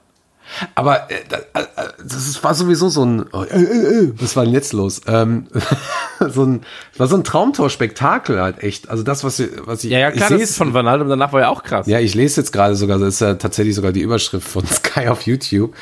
Aber 0.74 1.10
äh, 1.10 1.14
da- 1.28 1.38
äh, 1.60 1.66
das 2.04 2.42
war 2.44 2.54
sowieso 2.54 2.88
so 2.88 3.04
ein. 3.04 3.24
Oh, 3.32 3.42
äh, 3.42 3.62
äh, 3.62 4.04
äh, 4.04 4.12
was 4.20 4.36
war 4.36 4.44
denn 4.44 4.52
jetzt 4.52 4.72
los? 4.72 5.00
Ähm, 5.06 5.46
so 6.28 6.44
ein, 6.44 6.62
das 6.92 7.00
war 7.00 7.06
so 7.08 7.16
ein 7.16 7.24
Traumtor-Spektakel 7.24 8.40
halt 8.40 8.62
echt. 8.62 8.88
Also 8.90 9.02
das, 9.02 9.24
was, 9.24 9.38
ich- 9.38 9.50
was 9.64 9.82
ich. 9.84 9.90
Ja, 9.90 9.98
ja, 9.98 10.10
klar, 10.10 10.30
ich 10.30 10.38
das 10.40 10.50
ist 10.50 10.56
von 10.56 10.74
Vanaldum, 10.74 11.08
danach 11.08 11.32
war 11.32 11.40
ja 11.40 11.48
auch 11.48 11.62
krass. 11.62 11.86
Ja, 11.86 11.98
ich 12.00 12.14
lese 12.14 12.40
jetzt 12.40 12.52
gerade 12.52 12.74
sogar, 12.76 12.98
das 12.98 13.14
ist 13.14 13.20
ja 13.20 13.34
tatsächlich 13.34 13.74
sogar 13.74 13.92
die 13.92 14.00
Überschrift 14.02 14.46
von 14.46 14.66
Sky 14.66 15.08
auf 15.08 15.22
YouTube. 15.22 15.74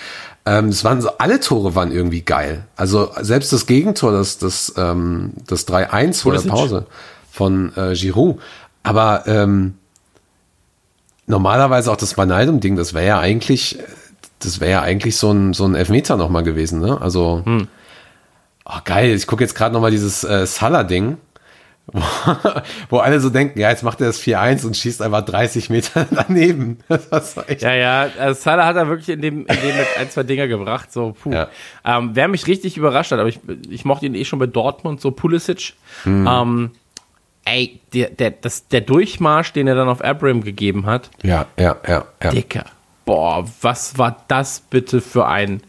Ähm, 0.46 0.68
es 0.68 0.84
waren 0.84 1.00
so, 1.02 1.10
alle 1.18 1.40
Tore 1.40 1.74
waren 1.74 1.92
irgendwie 1.92 2.22
geil. 2.22 2.64
Also 2.76 3.10
selbst 3.20 3.52
das 3.52 3.66
Gegentor, 3.66 4.12
das, 4.12 4.38
das, 4.38 4.72
ähm, 4.76 5.32
das 5.46 5.68
3-1 5.68 6.22
vor 6.22 6.32
der. 6.32 6.40
Pause 6.40 6.86
von 7.30 7.72
äh, 7.76 7.92
Giroud. 7.94 8.38
Aber 8.82 9.24
ähm, 9.26 9.74
normalerweise 11.26 11.90
auch 11.92 11.96
das 11.96 12.16
Vanaldum-Ding, 12.16 12.76
das 12.76 12.94
wäre 12.94 13.06
ja 13.06 13.18
eigentlich, 13.20 13.78
das 14.40 14.60
wäre 14.60 14.70
ja 14.72 14.82
eigentlich 14.82 15.16
so 15.16 15.30
ein, 15.32 15.52
so 15.52 15.64
ein 15.64 15.74
Elfmeter 15.74 16.16
nochmal 16.16 16.42
gewesen, 16.42 16.80
ne? 16.80 17.00
Also, 17.00 17.42
oh, 18.64 18.78
geil, 18.84 19.14
ich 19.14 19.26
gucke 19.26 19.42
jetzt 19.44 19.54
gerade 19.54 19.72
nochmal 19.72 19.90
dieses 19.90 20.24
äh, 20.24 20.46
Salah-Ding 20.46 21.16
wo, 21.92 22.00
wo 22.88 22.98
alle 22.98 23.18
so 23.18 23.30
denken, 23.30 23.58
ja, 23.58 23.70
jetzt 23.70 23.82
macht 23.82 24.00
er 24.00 24.06
das 24.06 24.20
4-1 24.22 24.64
und 24.64 24.76
schießt 24.76 25.02
einfach 25.02 25.22
30 25.24 25.70
Meter 25.70 26.06
daneben. 26.28 26.78
Das 27.10 27.36
war 27.36 27.48
echt. 27.50 27.62
Ja, 27.62 27.74
ja, 27.74 28.08
also 28.16 28.40
Salah 28.40 28.64
hat 28.66 28.76
er 28.76 28.86
wirklich 28.86 29.08
in 29.08 29.20
dem, 29.20 29.40
in 29.40 29.46
dem 29.46 29.76
mit 29.76 29.86
ein, 29.98 30.08
zwei 30.08 30.22
Dinger 30.22 30.46
gebracht, 30.46 30.92
so, 30.92 31.16
puh. 31.20 31.32
Ja. 31.32 31.48
Ähm, 31.84 32.10
wer 32.14 32.28
mich 32.28 32.46
richtig 32.46 32.76
überrascht 32.76 33.10
hat, 33.10 33.18
aber 33.18 33.28
ich, 33.28 33.40
ich 33.68 33.84
mochte 33.84 34.06
ihn 34.06 34.14
eh 34.14 34.24
schon 34.24 34.38
bei 34.38 34.46
Dortmund, 34.46 35.00
so 35.00 35.10
Pulisic, 35.10 35.72
Mhm. 36.04 36.28
ähm, 36.30 36.70
ey, 37.44 37.80
der, 37.92 38.10
der, 38.10 38.30
das, 38.30 38.68
der 38.68 38.82
Durchmarsch, 38.82 39.52
den 39.52 39.66
er 39.66 39.74
dann 39.74 39.88
auf 39.88 40.04
Abraham 40.04 40.44
gegeben 40.44 40.86
hat, 40.86 41.10
Ja, 41.24 41.46
ja, 41.58 41.76
ja, 41.88 42.04
ja. 42.22 42.30
Dicker. 42.30 42.66
Boah, 43.04 43.44
was 43.60 43.98
war 43.98 44.24
das 44.28 44.60
bitte 44.70 45.00
für 45.00 45.26
ein 45.26 45.62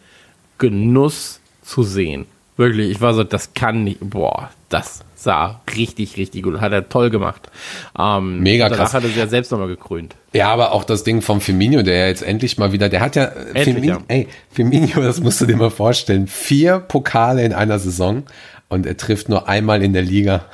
Genuss 0.58 1.40
zu 1.64 1.84
sehen? 1.84 2.26
Wirklich, 2.58 2.92
ich 2.92 3.02
war 3.02 3.14
so, 3.14 3.24
das 3.24 3.54
kann 3.54 3.84
nicht, 3.84 4.00
boah, 4.02 4.50
das 4.70 5.00
sah 5.16 5.62
richtig, 5.76 6.18
richtig 6.18 6.44
gut. 6.44 6.60
Hat 6.62 6.72
er 6.72 6.90
toll 6.90 7.10
gemacht. 7.10 7.50
Ähm, 7.98 8.40
Mega 8.40 8.70
danach 8.70 8.86
krass. 8.86 8.94
hat 8.94 9.04
er 9.04 9.10
sich 9.10 9.18
ja 9.18 9.28
selbst 9.28 9.52
nochmal 9.52 9.68
gekrönt. 9.68 10.16
Ja, 10.34 10.50
aber 10.50 10.72
auch 10.72 10.84
das 10.84 11.04
Ding 11.04 11.22
vom 11.22 11.42
Firmino, 11.42 11.82
der 11.84 11.98
ja 11.98 12.08
jetzt 12.08 12.24
endlich 12.24 12.58
mal 12.58 12.72
wieder, 12.72 12.90
der 12.90 13.02
hat 13.02 13.16
ja, 13.16 13.26
äh, 13.26 13.40
Endlich, 13.54 13.64
Firmino, 13.66 13.94
ja. 13.94 14.02
ey, 14.08 14.28
Firmino, 14.52 15.02
das 15.02 15.20
musst 15.20 15.40
du 15.42 15.46
dir 15.46 15.58
mal 15.58 15.72
vorstellen, 15.72 16.28
vier 16.28 16.80
Pokale 16.80 17.44
in 17.44 17.54
einer 17.54 17.80
Saison 17.80 18.24
und 18.70 18.86
er 18.86 18.98
trifft 18.98 19.30
nur 19.30 19.48
einmal 19.48 19.84
in 19.84 19.94
der 19.94 20.02
Liga 20.04 20.46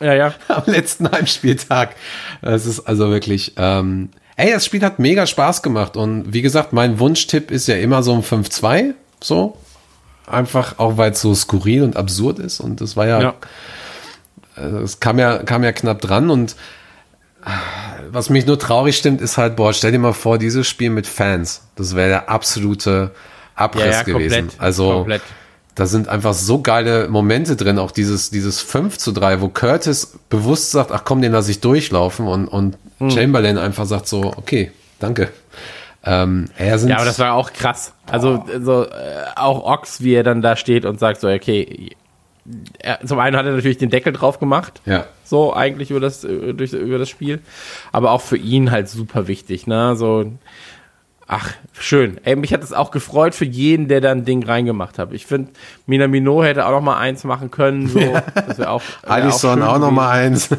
Ja, 0.00 0.14
ja. 0.14 0.34
am 0.48 0.64
letzten 0.66 1.10
Heimspieltag. 1.10 1.94
Das 2.40 2.66
ist 2.66 2.80
also 2.80 3.10
wirklich, 3.10 3.54
ähm, 3.56 4.10
ey, 4.36 4.52
das 4.52 4.64
Spiel 4.64 4.82
hat 4.82 4.98
mega 4.98 5.26
Spaß 5.26 5.62
gemacht 5.62 5.96
und 5.96 6.32
wie 6.32 6.42
gesagt, 6.42 6.72
mein 6.72 6.98
Wunschtipp 6.98 7.50
ist 7.50 7.68
ja 7.68 7.76
immer 7.76 8.02
so 8.02 8.14
ein 8.14 8.22
5-2, 8.22 8.94
so. 9.22 9.56
Einfach 10.26 10.78
auch, 10.78 10.96
weil 10.96 11.12
es 11.12 11.20
so 11.20 11.34
skurril 11.34 11.82
und 11.82 11.96
absurd 11.96 12.38
ist 12.38 12.60
und 12.60 12.80
das 12.80 12.96
war 12.96 13.06
ja, 13.06 13.20
ja. 13.20 13.34
Also 14.54 14.78
es 14.78 15.00
kam 15.00 15.18
ja, 15.18 15.38
kam 15.38 15.64
ja 15.64 15.72
knapp 15.72 16.00
dran 16.00 16.30
und 16.30 16.52
äh, 17.44 17.48
was 18.10 18.30
mich 18.30 18.46
nur 18.46 18.58
traurig 18.58 18.96
stimmt, 18.96 19.20
ist 19.20 19.36
halt, 19.38 19.56
boah, 19.56 19.72
stell 19.72 19.92
dir 19.92 19.98
mal 19.98 20.12
vor, 20.12 20.38
dieses 20.38 20.66
Spiel 20.68 20.90
mit 20.90 21.06
Fans, 21.06 21.62
das 21.76 21.94
wäre 21.96 22.08
der 22.08 22.28
absolute 22.28 23.10
Abriss 23.54 23.84
Ja, 23.84 23.90
ja, 23.90 24.02
gewesen. 24.02 24.34
komplett, 24.48 24.60
also 24.60 24.92
komplett. 24.92 25.22
Da 25.74 25.86
sind 25.86 26.08
einfach 26.08 26.34
so 26.34 26.60
geile 26.60 27.08
Momente 27.08 27.56
drin, 27.56 27.78
auch 27.78 27.90
dieses, 27.90 28.30
dieses 28.30 28.60
5 28.60 28.98
zu 28.98 29.12
3, 29.12 29.40
wo 29.40 29.48
Curtis 29.48 30.18
bewusst 30.28 30.70
sagt, 30.70 30.92
ach 30.92 31.04
komm, 31.04 31.22
den 31.22 31.32
lasse 31.32 31.50
ich 31.50 31.60
durchlaufen 31.60 32.26
und, 32.26 32.48
und 32.48 32.76
Hm. 32.98 33.10
Chamberlain 33.10 33.58
einfach 33.58 33.86
sagt 33.86 34.06
so, 34.06 34.32
okay, 34.36 34.70
danke. 35.00 35.30
Ähm, 36.04 36.48
sind, 36.76 36.88
Ja, 36.88 36.96
aber 36.96 37.04
das 37.04 37.18
war 37.18 37.34
auch 37.34 37.52
krass. 37.52 37.92
Also, 38.06 38.44
so, 38.60 38.84
äh, 38.84 38.88
auch 39.36 39.64
Ox, 39.64 40.02
wie 40.02 40.14
er 40.14 40.22
dann 40.22 40.42
da 40.42 40.56
steht 40.56 40.84
und 40.84 40.98
sagt 41.00 41.20
so, 41.20 41.28
okay, 41.28 41.90
er, 42.78 42.98
zum 43.04 43.18
einen 43.18 43.36
hat 43.36 43.46
er 43.46 43.52
natürlich 43.52 43.78
den 43.78 43.90
Deckel 43.90 44.12
drauf 44.12 44.38
gemacht. 44.40 44.80
ja, 44.84 45.06
So, 45.24 45.54
eigentlich 45.54 45.90
über 45.90 46.00
das, 46.00 46.24
äh, 46.24 46.54
durch, 46.54 46.72
über 46.72 46.98
das 46.98 47.08
Spiel. 47.08 47.40
Aber 47.92 48.10
auch 48.10 48.20
für 48.20 48.36
ihn 48.36 48.70
halt 48.70 48.88
super 48.88 49.28
wichtig, 49.28 49.66
ne? 49.66 49.94
So, 49.96 50.32
ach, 51.26 51.52
schön. 51.72 52.18
Ey, 52.24 52.36
mich 52.36 52.52
hat 52.52 52.62
es 52.62 52.72
auch 52.72 52.90
gefreut 52.90 53.34
für 53.34 53.44
jeden, 53.44 53.88
der 53.88 54.00
da 54.00 54.10
ein 54.10 54.24
Ding 54.24 54.44
reingemacht 54.44 54.98
hat. 54.98 55.12
Ich 55.12 55.26
finde, 55.26 55.50
Minamino 55.86 56.42
hätte 56.42 56.66
auch 56.66 56.72
noch 56.72 56.80
mal 56.80 56.98
eins 56.98 57.24
machen 57.24 57.50
können, 57.50 57.88
so. 57.88 58.00
Das 58.46 58.58
wäre 58.58 58.70
auch, 58.70 58.82
wär 59.02 59.10
Alisson 59.10 59.58
schön 59.58 59.62
auch 59.62 59.78
noch 59.78 59.90
mal 59.90 60.10
eins. 60.10 60.50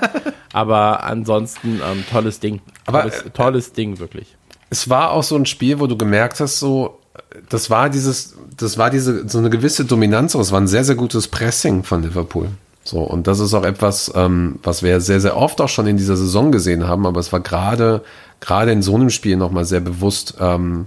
Aber 0.52 1.04
ansonsten, 1.04 1.80
ähm, 1.88 2.04
tolles 2.10 2.40
Ding. 2.40 2.60
Aber, 2.86 3.02
tolles, 3.02 3.22
äh, 3.22 3.30
tolles 3.30 3.72
Ding, 3.72 3.98
wirklich. 3.98 4.36
es 4.70 4.88
war 4.88 5.12
auch 5.12 5.22
so 5.22 5.36
ein 5.36 5.46
Spiel, 5.46 5.80
wo 5.80 5.86
du 5.86 5.96
gemerkt 5.96 6.40
hast, 6.40 6.58
so, 6.58 6.98
das 7.48 7.70
war 7.70 7.90
dieses, 7.90 8.36
das 8.56 8.78
war 8.78 8.90
diese, 8.90 9.28
so 9.28 9.38
eine 9.38 9.50
gewisse 9.50 9.84
Dominanz, 9.84 10.34
es 10.34 10.52
war 10.52 10.60
ein 10.60 10.68
sehr, 10.68 10.84
sehr 10.84 10.96
gutes 10.96 11.28
Pressing 11.28 11.84
von 11.84 12.02
Liverpool. 12.02 12.48
So, 12.84 13.00
und 13.00 13.26
das 13.26 13.38
ist 13.38 13.52
auch 13.52 13.64
etwas, 13.64 14.10
ähm, 14.14 14.60
was 14.62 14.82
wir 14.82 15.00
sehr, 15.02 15.20
sehr 15.20 15.36
oft 15.36 15.60
auch 15.60 15.68
schon 15.68 15.86
in 15.86 15.98
dieser 15.98 16.16
Saison 16.16 16.50
gesehen 16.50 16.88
haben, 16.88 17.06
aber 17.06 17.20
es 17.20 17.32
war 17.32 17.40
gerade, 17.40 18.02
gerade 18.40 18.72
in 18.72 18.82
so 18.82 18.94
einem 18.94 19.10
Spiel 19.10 19.36
nochmal 19.36 19.64
sehr 19.64 19.80
bewusst, 19.80 20.34
ähm, 20.40 20.86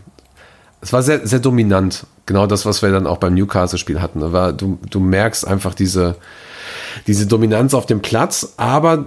es 0.81 0.91
war 0.93 1.03
sehr, 1.03 1.25
sehr 1.27 1.39
dominant. 1.39 2.05
Genau 2.25 2.47
das, 2.47 2.65
was 2.65 2.81
wir 2.81 2.91
dann 2.91 3.05
auch 3.07 3.17
beim 3.17 3.33
Newcastle-Spiel 3.35 4.01
hatten. 4.01 4.31
War, 4.31 4.53
du, 4.53 4.79
du 4.89 4.99
merkst 4.99 5.45
einfach 5.45 5.73
diese, 5.75 6.15
diese 7.07 7.27
Dominanz 7.27 7.73
auf 7.73 7.85
dem 7.85 8.01
Platz, 8.01 8.53
aber 8.57 9.05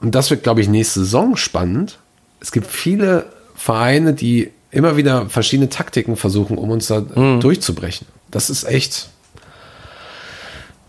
und 0.00 0.14
das 0.14 0.28
wird, 0.30 0.42
glaube 0.42 0.60
ich, 0.60 0.68
nächste 0.68 1.00
Saison 1.00 1.36
spannend. 1.36 1.98
Es 2.40 2.52
gibt 2.52 2.66
viele 2.66 3.26
Vereine, 3.54 4.12
die 4.12 4.50
immer 4.70 4.96
wieder 4.98 5.30
verschiedene 5.30 5.70
Taktiken 5.70 6.16
versuchen, 6.16 6.58
um 6.58 6.70
uns 6.70 6.88
da 6.88 7.00
Mhm. 7.00 7.40
durchzubrechen. 7.40 8.06
Das 8.30 8.50
ist 8.50 8.64
echt. 8.64 9.08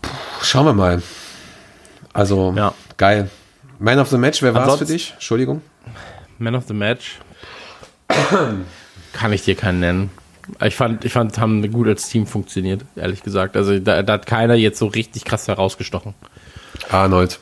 Puh, 0.02 0.10
schauen 0.42 0.66
wir 0.66 0.74
mal. 0.74 1.02
Also, 2.12 2.52
Ja. 2.54 2.74
geil. 2.98 3.30
Man 3.78 3.98
of 3.98 4.08
the 4.08 4.18
Match, 4.18 4.42
wer 4.42 4.54
war 4.54 4.68
es 4.68 4.76
für 4.76 4.84
dich? 4.84 5.12
Entschuldigung. 5.14 5.62
Man 6.38 6.54
of 6.54 6.64
the 6.66 6.74
Match. 6.74 7.18
Kann 9.12 9.32
ich 9.32 9.42
dir 9.42 9.54
keinen 9.54 9.80
nennen. 9.80 10.10
Ich 10.64 10.74
fand, 10.76 11.04
ich 11.04 11.12
fand, 11.12 11.38
haben 11.38 11.70
gut 11.70 11.86
als 11.88 12.08
Team 12.08 12.26
funktioniert, 12.26 12.82
ehrlich 12.96 13.22
gesagt. 13.22 13.56
Also 13.56 13.78
da, 13.78 14.02
da 14.02 14.14
hat 14.14 14.26
keiner 14.26 14.54
jetzt 14.54 14.78
so 14.78 14.86
richtig 14.86 15.24
krass 15.24 15.46
herausgestochen. 15.46 16.14
Arnold. 16.90 17.38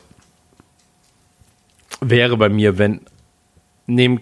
Wäre 2.01 2.37
bei 2.37 2.49
mir, 2.49 2.77
wenn 2.77 3.01
neben, 3.87 4.21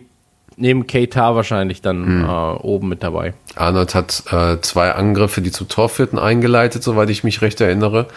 neben 0.56 0.86
Keita 0.88 1.36
wahrscheinlich 1.36 1.82
dann 1.82 2.20
Mhm. 2.20 2.26
äh, 2.26 2.28
oben 2.28 2.88
mit 2.90 3.02
dabei. 3.04 3.34
Arnold 3.56 3.96
hat 3.96 4.24
äh, 4.32 4.62
zwei 4.62 4.92
Angriffe, 4.94 5.42
die 5.42 5.52
zu 5.52 5.66
Torvierten 5.66 6.20
eingeleitet, 6.20 6.84
soweit 6.84 7.10
ich 7.10 7.24
mich 7.24 7.42
recht 7.42 7.60
erinnere. 7.62 8.08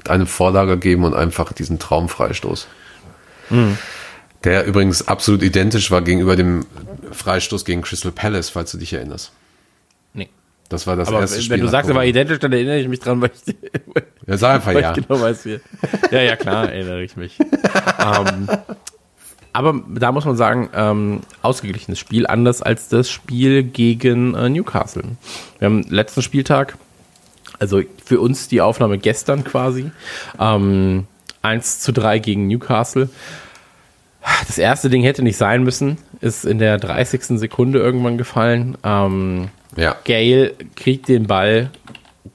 Hat 0.00 0.10
eine 0.10 0.26
Vorlage 0.26 0.72
gegeben 0.72 1.04
und 1.04 1.14
einfach 1.14 1.52
diesen 1.52 1.78
Traumfreistoß. 1.78 2.66
Der 4.44 4.66
übrigens 4.66 5.06
absolut 5.08 5.42
identisch 5.42 5.90
war 5.90 6.02
gegenüber 6.02 6.36
dem 6.36 6.66
Freistoß 7.10 7.64
gegen 7.64 7.82
Crystal 7.82 8.12
Palace, 8.12 8.50
falls 8.50 8.70
du 8.70 8.78
dich 8.78 8.92
erinnerst. 8.92 9.32
Nee. 10.14 10.28
Das 10.68 10.86
war 10.86 10.96
das 10.96 11.08
Aber 11.08 11.20
erste 11.20 11.36
wenn, 11.36 11.42
Spiel. 11.42 11.56
wenn 11.56 11.60
du 11.62 11.68
sagst, 11.68 11.90
er 11.90 11.96
war 11.96 12.04
identisch, 12.04 12.38
dann 12.38 12.52
erinnere 12.52 12.78
ich 12.78 12.88
mich 12.88 13.00
dran, 13.00 13.20
weil 13.20 13.30
ich, 13.46 13.54
Ja, 14.26 14.36
sag 14.36 14.56
einfach 14.56 14.72
ja. 14.78 14.92
genau 14.92 15.20
weiß, 15.20 15.46
wie. 15.46 15.58
Ja, 16.10 16.20
ja, 16.20 16.36
klar, 16.36 16.70
erinnere 16.70 17.02
ich 17.02 17.16
mich. 17.16 17.38
ähm, 17.98 18.48
aber 19.54 19.82
da 19.88 20.12
muss 20.12 20.26
man 20.26 20.36
sagen, 20.36 20.68
ähm, 20.74 21.20
ausgeglichenes 21.42 21.98
Spiel, 21.98 22.26
anders 22.26 22.60
als 22.60 22.88
das 22.88 23.10
Spiel 23.10 23.62
gegen 23.62 24.34
äh, 24.34 24.50
Newcastle. 24.50 25.02
Wir 25.58 25.66
haben 25.66 25.82
letzten 25.88 26.20
Spieltag, 26.20 26.76
also 27.58 27.80
für 28.04 28.20
uns 28.20 28.48
die 28.48 28.60
Aufnahme 28.60 28.98
gestern 28.98 29.44
quasi, 29.44 29.90
ähm, 30.38 31.06
1 31.48 31.80
zu 31.80 31.92
3 31.92 32.18
gegen 32.18 32.46
Newcastle. 32.46 33.08
Das 34.46 34.58
erste 34.58 34.90
Ding 34.90 35.02
hätte 35.02 35.22
nicht 35.22 35.36
sein 35.36 35.62
müssen, 35.62 35.96
ist 36.20 36.44
in 36.44 36.58
der 36.58 36.78
30. 36.78 37.38
Sekunde 37.38 37.78
irgendwann 37.78 38.18
gefallen. 38.18 38.76
Ähm, 38.84 39.48
Ja. 39.76 39.96
Gale 40.04 40.54
kriegt 40.76 41.08
den 41.08 41.26
Ball, 41.26 41.70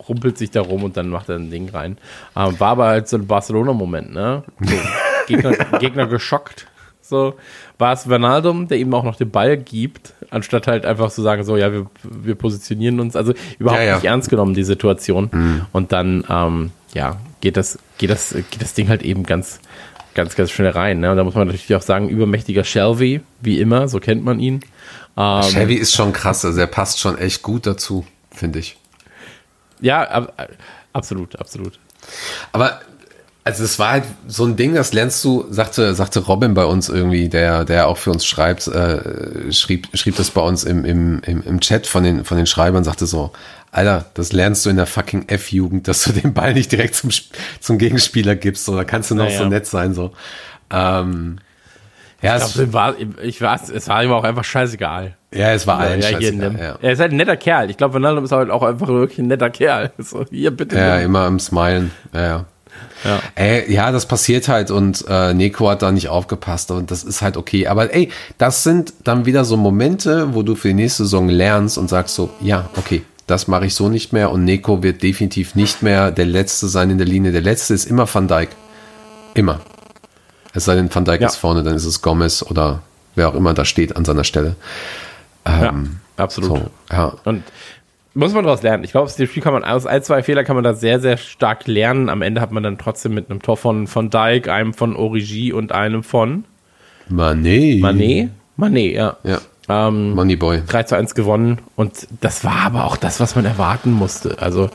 rumpelt 0.07 0.37
sich 0.37 0.49
da 0.51 0.61
rum 0.61 0.83
und 0.83 0.97
dann 0.97 1.09
macht 1.09 1.29
er 1.29 1.35
ein 1.35 1.51
Ding 1.51 1.69
rein. 1.69 1.97
Ähm, 2.35 2.59
war 2.59 2.69
aber 2.69 2.85
halt 2.87 3.07
so 3.07 3.17
ein 3.17 3.27
Barcelona-Moment, 3.27 4.13
ne? 4.13 4.43
So, 4.61 4.73
Gegner, 5.27 5.51
Gegner 5.79 6.07
geschockt. 6.07 6.67
So 7.01 7.35
war 7.77 7.93
es 7.93 8.09
Ronaldo, 8.09 8.53
der 8.63 8.77
ihm 8.77 8.93
auch 8.93 9.03
noch 9.03 9.15
den 9.17 9.29
Ball 9.29 9.57
gibt, 9.57 10.13
anstatt 10.29 10.67
halt 10.67 10.85
einfach 10.85 11.11
zu 11.11 11.21
sagen, 11.21 11.43
so, 11.43 11.57
ja, 11.57 11.71
wir, 11.71 11.85
wir 12.03 12.35
positionieren 12.35 12.99
uns. 12.99 13.15
Also 13.15 13.33
überhaupt 13.59 13.81
Ja, 13.81 13.87
ja. 13.87 13.95
nicht 13.95 14.05
ernst 14.05 14.29
genommen, 14.29 14.53
die 14.53 14.63
Situation. 14.63 15.65
Und 15.73 15.91
dann, 15.91 16.23
ähm, 16.29 16.71
ja, 16.93 17.19
geht 17.41 17.57
das, 17.57 17.79
geht 17.97 18.09
das, 18.09 18.33
geht 18.33 18.61
das 18.61 18.73
Ding 18.73 18.89
halt 18.89 19.03
eben 19.03 19.23
ganz, 19.23 19.59
ganz, 20.13 20.35
ganz 20.35 20.51
schnell 20.51 20.69
rein. 20.69 20.99
Ne? 20.99 21.11
Und 21.11 21.17
da 21.17 21.23
muss 21.23 21.35
man 21.35 21.47
natürlich 21.47 21.75
auch 21.75 21.81
sagen, 21.81 22.09
übermächtiger 22.09 22.63
Shelby, 22.63 23.21
wie 23.41 23.59
immer, 23.59 23.87
so 23.87 23.99
kennt 23.99 24.23
man 24.23 24.39
ihn. 24.39 24.61
Ähm, 25.17 25.41
Chevy 25.43 25.75
ist 25.75 25.93
schon 25.93 26.13
krass, 26.13 26.43
also 26.45 26.59
er 26.59 26.67
passt 26.67 26.99
schon 26.99 27.17
echt 27.17 27.41
gut 27.43 27.65
dazu, 27.65 28.05
finde 28.31 28.59
ich. 28.59 28.77
Ja, 29.79 30.03
ab, 30.03 30.49
absolut, 30.93 31.39
absolut. 31.39 31.79
Aber 32.51 32.79
also 33.43 33.63
es 33.63 33.77
war 33.77 33.91
halt 33.91 34.05
so 34.27 34.45
ein 34.45 34.55
Ding, 34.55 34.73
das 34.73 34.93
lernst 34.93 35.23
du, 35.25 35.45
sagte, 35.49 35.93
sagte 35.93 36.21
Robin 36.21 36.53
bei 36.53 36.63
uns 36.63 36.87
irgendwie, 36.87 37.27
der, 37.27 37.65
der 37.65 37.87
auch 37.87 37.97
für 37.97 38.11
uns 38.11 38.25
schreibt, 38.25 38.67
äh, 38.67 39.51
schrieb, 39.51 39.89
schrieb 39.93 40.15
das 40.15 40.31
bei 40.31 40.41
uns 40.41 40.63
im, 40.63 40.85
im, 40.85 41.21
im, 41.23 41.43
im 41.43 41.59
Chat 41.59 41.85
von 41.85 42.03
den, 42.03 42.23
von 42.23 42.37
den 42.37 42.45
Schreibern, 42.45 42.85
sagte 42.85 43.05
so, 43.05 43.33
Alter, 43.73 44.05
das 44.13 44.31
lernst 44.31 44.65
du 44.65 44.69
in 44.69 44.75
der 44.77 44.85
fucking 44.85 45.27
F-Jugend, 45.27 45.87
dass 45.87 46.03
du 46.03 46.11
den 46.13 46.33
Ball 46.33 46.53
nicht 46.53 46.71
direkt 46.71 46.93
zum, 46.95 47.09
zum 47.59 47.77
Gegenspieler 47.79 48.35
gibst, 48.35 48.65
so, 48.65 48.75
da 48.75 48.83
kannst 48.83 49.09
du 49.11 49.15
noch 49.15 49.25
Naja. 49.25 49.37
so 49.39 49.45
nett 49.45 49.65
sein, 49.65 49.93
so. 49.95 50.11
Ähm, 50.71 51.39
ja, 52.21 52.37
Ich 52.37 52.43
es, 52.43 52.53
glaube, 52.53 52.73
war, 52.73 52.95
ich 53.21 53.41
weiß, 53.41 53.69
es 53.69 53.87
war 53.89 54.03
ihm 54.03 54.11
auch 54.11 54.23
einfach 54.23 54.43
scheißegal. 54.43 55.17
ja, 55.33 55.51
es 55.53 55.65
war 55.67 55.79
allen 55.79 56.01
Ja, 56.01 56.09
scheißegal, 56.09 56.55
ja. 56.59 56.77
Er 56.81 56.91
ist 56.93 56.99
halt 56.99 57.11
ein 57.11 57.17
netter 57.17 57.35
Kerl. 57.35 57.69
Ich 57.69 57.77
glaube, 57.77 57.95
Ronaldo 57.95 58.21
ist 58.21 58.31
halt 58.31 58.49
auch 58.51 58.63
einfach 58.63 58.87
wirklich 58.87 59.19
ein 59.19 59.27
netter 59.27 59.49
Kerl. 59.49 59.91
So, 59.97 60.23
hier, 60.29 60.51
bitte. 60.51 60.77
Ja, 60.77 60.97
nimm. 60.97 61.05
immer 61.07 61.21
am 61.21 61.39
Smilen. 61.39 61.91
Ja, 62.13 62.21
ja. 62.21 62.45
Ja. 63.03 63.19
Ey, 63.35 63.71
ja, 63.73 63.91
das 63.91 64.05
passiert 64.07 64.47
halt 64.47 64.71
und 64.71 65.03
äh, 65.09 65.33
Neko 65.33 65.69
hat 65.69 65.81
da 65.81 65.91
nicht 65.91 66.07
aufgepasst 66.09 66.71
und 66.71 66.89
das 66.89 67.03
ist 67.03 67.21
halt 67.21 67.35
okay. 67.37 67.67
Aber 67.67 67.93
ey, 67.93 68.09
das 68.37 68.63
sind 68.63 68.93
dann 69.03 69.25
wieder 69.25 69.43
so 69.45 69.57
Momente, 69.57 70.33
wo 70.33 70.41
du 70.43 70.55
für 70.55 70.69
die 70.69 70.73
nächste 70.73 71.03
Saison 71.03 71.27
lernst 71.27 71.77
und 71.77 71.89
sagst 71.89 72.15
so, 72.15 72.29
ja, 72.39 72.69
okay, 72.77 73.03
das 73.27 73.47
mache 73.47 73.65
ich 73.65 73.75
so 73.75 73.89
nicht 73.89 74.13
mehr 74.13 74.31
und 74.31 74.43
Neko 74.43 74.83
wird 74.83 75.01
definitiv 75.03 75.55
nicht 75.55 75.81
mehr 75.81 76.11
der 76.11 76.25
Letzte 76.25 76.67
sein 76.67 76.89
in 76.89 76.97
der 76.97 77.07
Linie. 77.07 77.31
Der 77.31 77.41
Letzte 77.41 77.73
ist 77.73 77.85
immer 77.85 78.07
Van 78.13 78.27
Dijk. 78.27 78.49
Immer. 79.33 79.61
Es 80.53 80.65
sei 80.65 80.75
denn, 80.75 80.93
Van 80.93 81.05
Dijk 81.05 81.21
Ja. 81.21 81.27
ist 81.27 81.37
vorne, 81.37 81.63
dann 81.63 81.75
ist 81.75 81.85
es 81.85 82.01
Gomez 82.01 82.43
oder 82.43 82.81
wer 83.15 83.29
auch 83.29 83.35
immer 83.35 83.53
da 83.53 83.65
steht 83.65 83.95
an 83.95 84.05
seiner 84.05 84.23
Stelle. 84.23 84.55
ja, 85.47 85.73
absolut. 86.17 86.57
So, 86.57 86.69
ja. 86.91 87.13
Und 87.23 87.43
muss 88.13 88.33
man 88.33 88.43
daraus 88.43 88.61
lernen. 88.61 88.83
Ich 88.83 88.91
glaube, 88.91 89.05
aus 89.05 89.15
dem 89.15 89.27
Spiel 89.27 89.41
kann 89.41 89.53
man 89.53 89.63
aus 89.63 89.85
ein, 89.87 90.03
zwei 90.03 90.21
Fehler 90.21 90.43
kann 90.43 90.55
man 90.55 90.63
da 90.63 90.73
sehr, 90.75 90.99
sehr 90.99 91.17
stark 91.17 91.65
lernen. 91.65 92.09
Am 92.09 92.21
Ende 92.21 92.41
hat 92.41 92.51
man 92.51 92.61
dann 92.61 92.77
trotzdem 92.77 93.13
mit 93.15 93.29
einem 93.31 93.41
Tor 93.41 93.57
von, 93.57 93.87
von 93.87 94.09
Dijk, 94.11 94.49
einem 94.49 94.73
von 94.73 94.95
Origi 94.95 95.51
und 95.51 95.71
einem 95.71 96.03
von 96.03 96.43
Mané. 97.09 97.81
Mané. 97.81 98.29
Mané, 98.57 98.91
ja. 98.93 99.17
Ja. 99.23 99.39
Ähm, 99.69 100.13
Moneyboy. 100.15 100.63
3 100.67 100.83
zu 100.83 100.95
1 100.95 101.15
gewonnen 101.15 101.59
und 101.75 102.07
das 102.21 102.43
war 102.43 102.61
aber 102.65 102.85
auch 102.85 102.97
das, 102.97 103.19
was 103.19 103.35
man 103.35 103.45
erwarten 103.45 103.91
musste. 103.91 104.37
Also, 104.39 104.69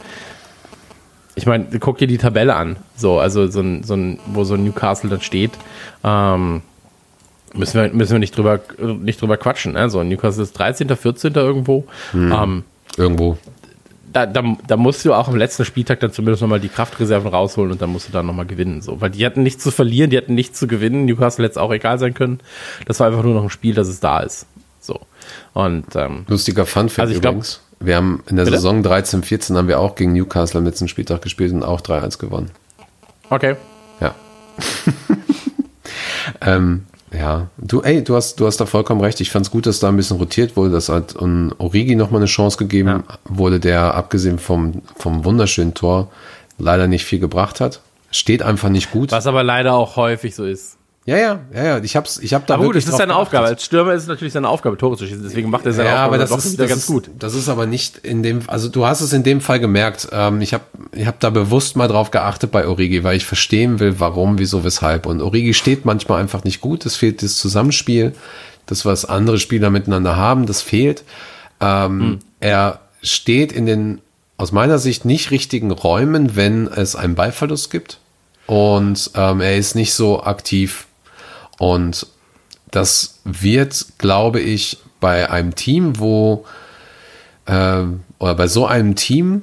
ich 1.34 1.46
meine, 1.46 1.66
guck 1.78 1.98
dir 1.98 2.06
die 2.06 2.18
Tabelle 2.18 2.56
an. 2.56 2.76
So, 2.96 3.18
also 3.18 3.46
so 3.48 3.60
ein, 3.60 3.82
so 3.84 3.94
ein, 3.94 4.18
wo 4.26 4.44
so 4.44 4.54
ein 4.54 4.64
Newcastle 4.64 5.10
dann 5.10 5.20
steht. 5.20 5.52
Ähm, 6.02 6.62
müssen 7.54 7.80
wir, 7.80 7.92
müssen 7.92 8.12
wir 8.12 8.18
nicht 8.18 8.36
drüber, 8.36 8.60
nicht 9.00 9.20
drüber 9.20 9.36
quatschen. 9.36 9.74
Ne? 9.74 9.88
So, 9.90 10.02
Newcastle 10.02 10.42
ist 10.42 10.58
13., 10.58 10.88
14. 10.88 11.34
irgendwo. 11.34 11.84
Ähm, 12.14 12.64
Irgendwo. 12.96 13.38
da, 14.12 14.26
da, 14.26 14.42
da 14.66 14.76
musst 14.76 15.04
du 15.04 15.14
auch 15.14 15.28
am 15.28 15.36
letzten 15.36 15.64
Spieltag 15.64 16.00
dann 16.00 16.10
zumindest 16.10 16.42
nochmal 16.42 16.58
die 16.60 16.68
Kraftreserven 16.68 17.30
rausholen 17.30 17.70
und 17.70 17.80
dann 17.80 17.90
musst 17.90 18.08
du 18.08 18.12
dann 18.12 18.26
nochmal 18.26 18.46
gewinnen. 18.46 18.82
So. 18.82 19.00
Weil 19.00 19.10
die 19.10 19.24
hatten 19.24 19.42
nichts 19.44 19.62
zu 19.62 19.70
verlieren, 19.70 20.10
die 20.10 20.16
hatten 20.16 20.34
nichts 20.34 20.58
zu 20.58 20.66
gewinnen. 20.66 21.04
Newcastle 21.04 21.44
hätte 21.44 21.52
es 21.52 21.58
auch 21.58 21.72
egal 21.72 21.98
sein 21.98 22.14
können. 22.14 22.40
Das 22.86 22.98
war 22.98 23.06
einfach 23.06 23.22
nur 23.22 23.34
noch 23.34 23.44
ein 23.44 23.50
Spiel, 23.50 23.74
dass 23.74 23.86
es 23.86 24.00
da 24.00 24.20
ist. 24.20 24.46
So. 24.80 25.00
Und 25.54 25.86
ähm, 25.96 26.24
Lustiger 26.28 26.66
Fun-Fact 26.66 27.00
Also 27.00 27.14
ich 27.14 27.20
glaub- 27.20 27.34
übrigens. 27.34 27.60
wir 27.80 27.96
haben 27.96 28.22
in 28.28 28.36
der 28.36 28.44
Bitte? 28.44 28.56
Saison 28.56 28.82
13, 28.82 29.22
14 29.22 29.56
haben 29.56 29.68
wir 29.68 29.80
auch 29.80 29.94
gegen 29.94 30.12
Newcastle 30.12 30.58
am 30.58 30.64
letzten 30.64 30.88
Spieltag 30.88 31.22
gespielt 31.22 31.52
und 31.52 31.62
auch 31.64 31.80
3-1 31.80 32.18
gewonnen. 32.18 32.50
okay. 33.30 33.56
Ja. 34.00 34.14
ähm, 36.42 36.84
Ja, 37.12 37.48
du, 37.56 37.80
ey, 37.82 38.04
du 38.04 38.14
hast, 38.16 38.38
du 38.38 38.46
hast 38.46 38.58
da 38.58 38.66
vollkommen 38.66 39.00
recht. 39.00 39.20
Ich 39.20 39.30
fand 39.30 39.46
es 39.46 39.50
gut, 39.50 39.66
dass 39.66 39.80
da 39.80 39.88
ein 39.88 39.96
bisschen 39.96 40.18
rotiert 40.18 40.56
wurde, 40.56 40.70
dass 40.70 40.88
halt 40.88 41.16
ein 41.20 41.52
Origi 41.58 41.96
nochmal 41.96 42.20
eine 42.20 42.26
Chance 42.26 42.58
gegeben 42.58 42.88
Ja. 42.88 43.02
wurde, 43.24 43.60
der 43.60 43.94
abgesehen 43.94 44.38
vom, 44.38 44.82
vom 44.96 45.24
wunderschönen 45.24 45.74
Tor 45.74 46.10
leider 46.58 46.86
nicht 46.86 47.04
viel 47.04 47.18
gebracht 47.18 47.60
hat. 47.60 47.80
Steht 48.10 48.42
einfach 48.42 48.68
nicht 48.70 48.90
gut. 48.90 49.10
Was 49.12 49.26
aber 49.26 49.42
leider 49.42 49.74
auch 49.74 49.96
häufig 49.96 50.34
so 50.34 50.44
ist. 50.44 50.76
Ja, 51.08 51.16
ja, 51.16 51.40
ja, 51.54 51.64
ja. 51.64 51.78
Ich 51.78 51.96
hab's, 51.96 52.18
ich 52.18 52.34
hab 52.34 52.46
da 52.46 52.54
Aber 52.54 52.64
gut, 52.66 52.76
es 52.76 52.86
ist 52.86 52.98
seine. 52.98 53.16
Aufgabe. 53.16 53.46
Als 53.46 53.64
Stürmer 53.64 53.94
ist 53.94 54.02
es 54.02 54.08
natürlich 54.08 54.34
seine 54.34 54.46
Aufgabe, 54.46 54.76
Tore 54.76 54.98
zu 54.98 55.06
schießen. 55.06 55.22
Deswegen 55.22 55.48
macht 55.48 55.64
er 55.64 55.72
seine 55.72 55.88
Ja, 55.88 55.94
Aufgabe 55.94 56.08
aber 56.16 56.18
das 56.18 56.28
doch 56.28 56.36
ist, 56.36 56.60
das, 56.60 56.68
ganz 56.68 56.82
ist, 56.82 56.86
gut. 56.86 57.08
das 57.18 57.34
ist 57.34 57.48
aber 57.48 57.64
nicht 57.64 57.96
in 57.96 58.22
dem, 58.22 58.42
also 58.46 58.68
du 58.68 58.84
hast 58.84 59.00
es 59.00 59.14
in 59.14 59.22
dem 59.22 59.40
Fall 59.40 59.58
gemerkt. 59.58 60.08
Ähm, 60.12 60.42
ich 60.42 60.52
habe 60.52 60.64
ich 60.92 61.06
hab 61.06 61.18
da 61.18 61.30
bewusst 61.30 61.76
mal 61.76 61.88
drauf 61.88 62.10
geachtet 62.10 62.50
bei 62.50 62.66
Origi, 62.68 63.04
weil 63.04 63.16
ich 63.16 63.24
verstehen 63.24 63.80
will, 63.80 63.98
warum, 64.00 64.38
wieso, 64.38 64.64
weshalb. 64.64 65.06
Und 65.06 65.22
Origi 65.22 65.54
steht 65.54 65.86
manchmal 65.86 66.20
einfach 66.20 66.44
nicht 66.44 66.60
gut. 66.60 66.84
Es 66.84 66.96
fehlt 66.96 67.22
das 67.22 67.38
Zusammenspiel, 67.38 68.12
das, 68.66 68.84
was 68.84 69.06
andere 69.06 69.38
Spieler 69.38 69.70
miteinander 69.70 70.16
haben, 70.16 70.44
das 70.44 70.60
fehlt. 70.60 71.04
Ähm, 71.58 72.18
Er 72.40 72.80
steht 73.02 73.50
in 73.52 73.64
den, 73.64 74.02
aus 74.36 74.52
meiner 74.52 74.78
Sicht, 74.78 75.06
nicht 75.06 75.30
richtigen 75.30 75.70
Räumen, 75.70 76.36
wenn 76.36 76.66
es 76.68 76.96
einen 76.96 77.14
Ballverlust 77.14 77.70
gibt. 77.70 77.96
Und 78.46 79.10
ähm, 79.14 79.40
er 79.40 79.56
ist 79.56 79.74
nicht 79.74 79.94
so 79.94 80.22
aktiv. 80.22 80.84
Und 81.58 82.06
das 82.70 83.20
wird, 83.24 83.86
glaube 83.98 84.40
ich, 84.40 84.78
bei 85.00 85.30
einem 85.30 85.54
Team, 85.54 85.98
wo 85.98 86.44
ähm, 87.46 88.00
oder 88.18 88.34
bei 88.34 88.48
so 88.48 88.66
einem 88.66 88.94
Team, 88.94 89.42